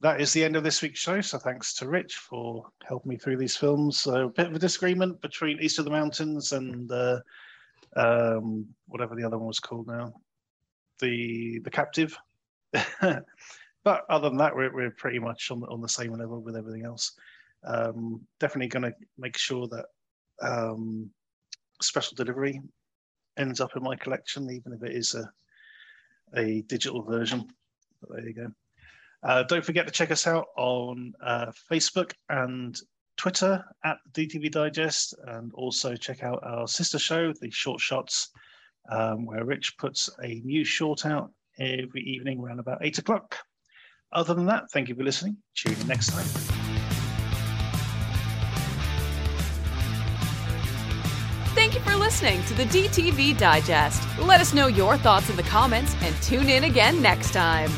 That 0.00 0.20
is 0.20 0.32
the 0.32 0.44
end 0.44 0.56
of 0.56 0.64
this 0.64 0.82
week's 0.82 1.00
show. 1.00 1.20
So 1.20 1.38
thanks 1.38 1.74
to 1.74 1.88
Rich 1.88 2.16
for 2.16 2.66
helping 2.86 3.10
me 3.10 3.16
through 3.16 3.38
these 3.38 3.56
films. 3.56 3.98
So 3.98 4.26
a 4.26 4.28
bit 4.28 4.46
of 4.46 4.54
a 4.54 4.58
disagreement 4.58 5.20
between 5.20 5.60
East 5.60 5.78
of 5.78 5.84
the 5.84 5.90
Mountains 5.90 6.52
and 6.52 6.90
uh, 6.92 7.20
um, 7.96 8.66
whatever 8.88 9.14
the 9.14 9.24
other 9.24 9.38
one 9.38 9.46
was 9.46 9.60
called 9.60 9.86
now, 9.86 10.12
the 11.00 11.60
the 11.60 11.70
Captive. 11.70 12.16
but 13.00 14.04
other 14.10 14.28
than 14.28 14.38
that, 14.38 14.54
we're, 14.54 14.74
we're 14.74 14.90
pretty 14.90 15.18
much 15.18 15.50
on 15.50 15.60
the, 15.60 15.66
on 15.68 15.80
the 15.80 15.88
same 15.88 16.12
level 16.12 16.40
with 16.42 16.56
everything 16.56 16.84
else. 16.84 17.12
Um, 17.64 18.20
definitely 18.38 18.68
going 18.68 18.82
to 18.82 18.94
make 19.16 19.38
sure 19.38 19.66
that 19.68 19.86
um, 20.42 21.10
special 21.80 22.14
delivery 22.14 22.60
ends 23.38 23.60
up 23.60 23.76
in 23.76 23.82
my 23.82 23.96
collection, 23.96 24.50
even 24.50 24.72
if 24.72 24.82
it 24.82 24.94
is 24.94 25.14
a 25.14 25.30
a 26.34 26.62
digital 26.62 27.02
version. 27.02 27.46
But 28.00 28.16
there 28.16 28.26
you 28.26 28.34
go. 28.34 28.52
Uh, 29.26 29.42
don't 29.42 29.64
forget 29.64 29.86
to 29.86 29.92
check 29.92 30.12
us 30.12 30.24
out 30.26 30.46
on 30.56 31.12
uh, 31.20 31.50
Facebook 31.70 32.12
and 32.28 32.78
Twitter 33.16 33.64
at 33.84 33.96
DTV 34.12 34.52
Digest, 34.52 35.16
and 35.26 35.50
also 35.54 35.96
check 35.96 36.22
out 36.22 36.38
our 36.44 36.68
sister 36.68 36.98
show, 36.98 37.32
The 37.40 37.50
Short 37.50 37.80
Shots, 37.80 38.30
um, 38.90 39.26
where 39.26 39.44
Rich 39.44 39.78
puts 39.78 40.08
a 40.22 40.40
new 40.44 40.64
short 40.64 41.04
out 41.04 41.32
every 41.58 42.02
evening 42.02 42.38
around 42.38 42.60
about 42.60 42.78
eight 42.82 42.98
o'clock. 42.98 43.36
Other 44.12 44.32
than 44.32 44.46
that, 44.46 44.70
thank 44.72 44.88
you 44.88 44.94
for 44.94 45.02
listening. 45.02 45.38
Tune 45.56 45.74
in 45.80 45.88
next 45.88 46.12
time. 46.12 46.24
Thank 51.56 51.74
you 51.74 51.80
for 51.80 51.96
listening 51.96 52.44
to 52.44 52.54
the 52.54 52.64
DTV 52.64 53.36
Digest. 53.36 54.06
Let 54.20 54.40
us 54.40 54.54
know 54.54 54.68
your 54.68 54.96
thoughts 54.98 55.28
in 55.30 55.36
the 55.36 55.42
comments 55.42 55.96
and 56.02 56.14
tune 56.22 56.48
in 56.48 56.62
again 56.64 57.02
next 57.02 57.32
time. 57.32 57.72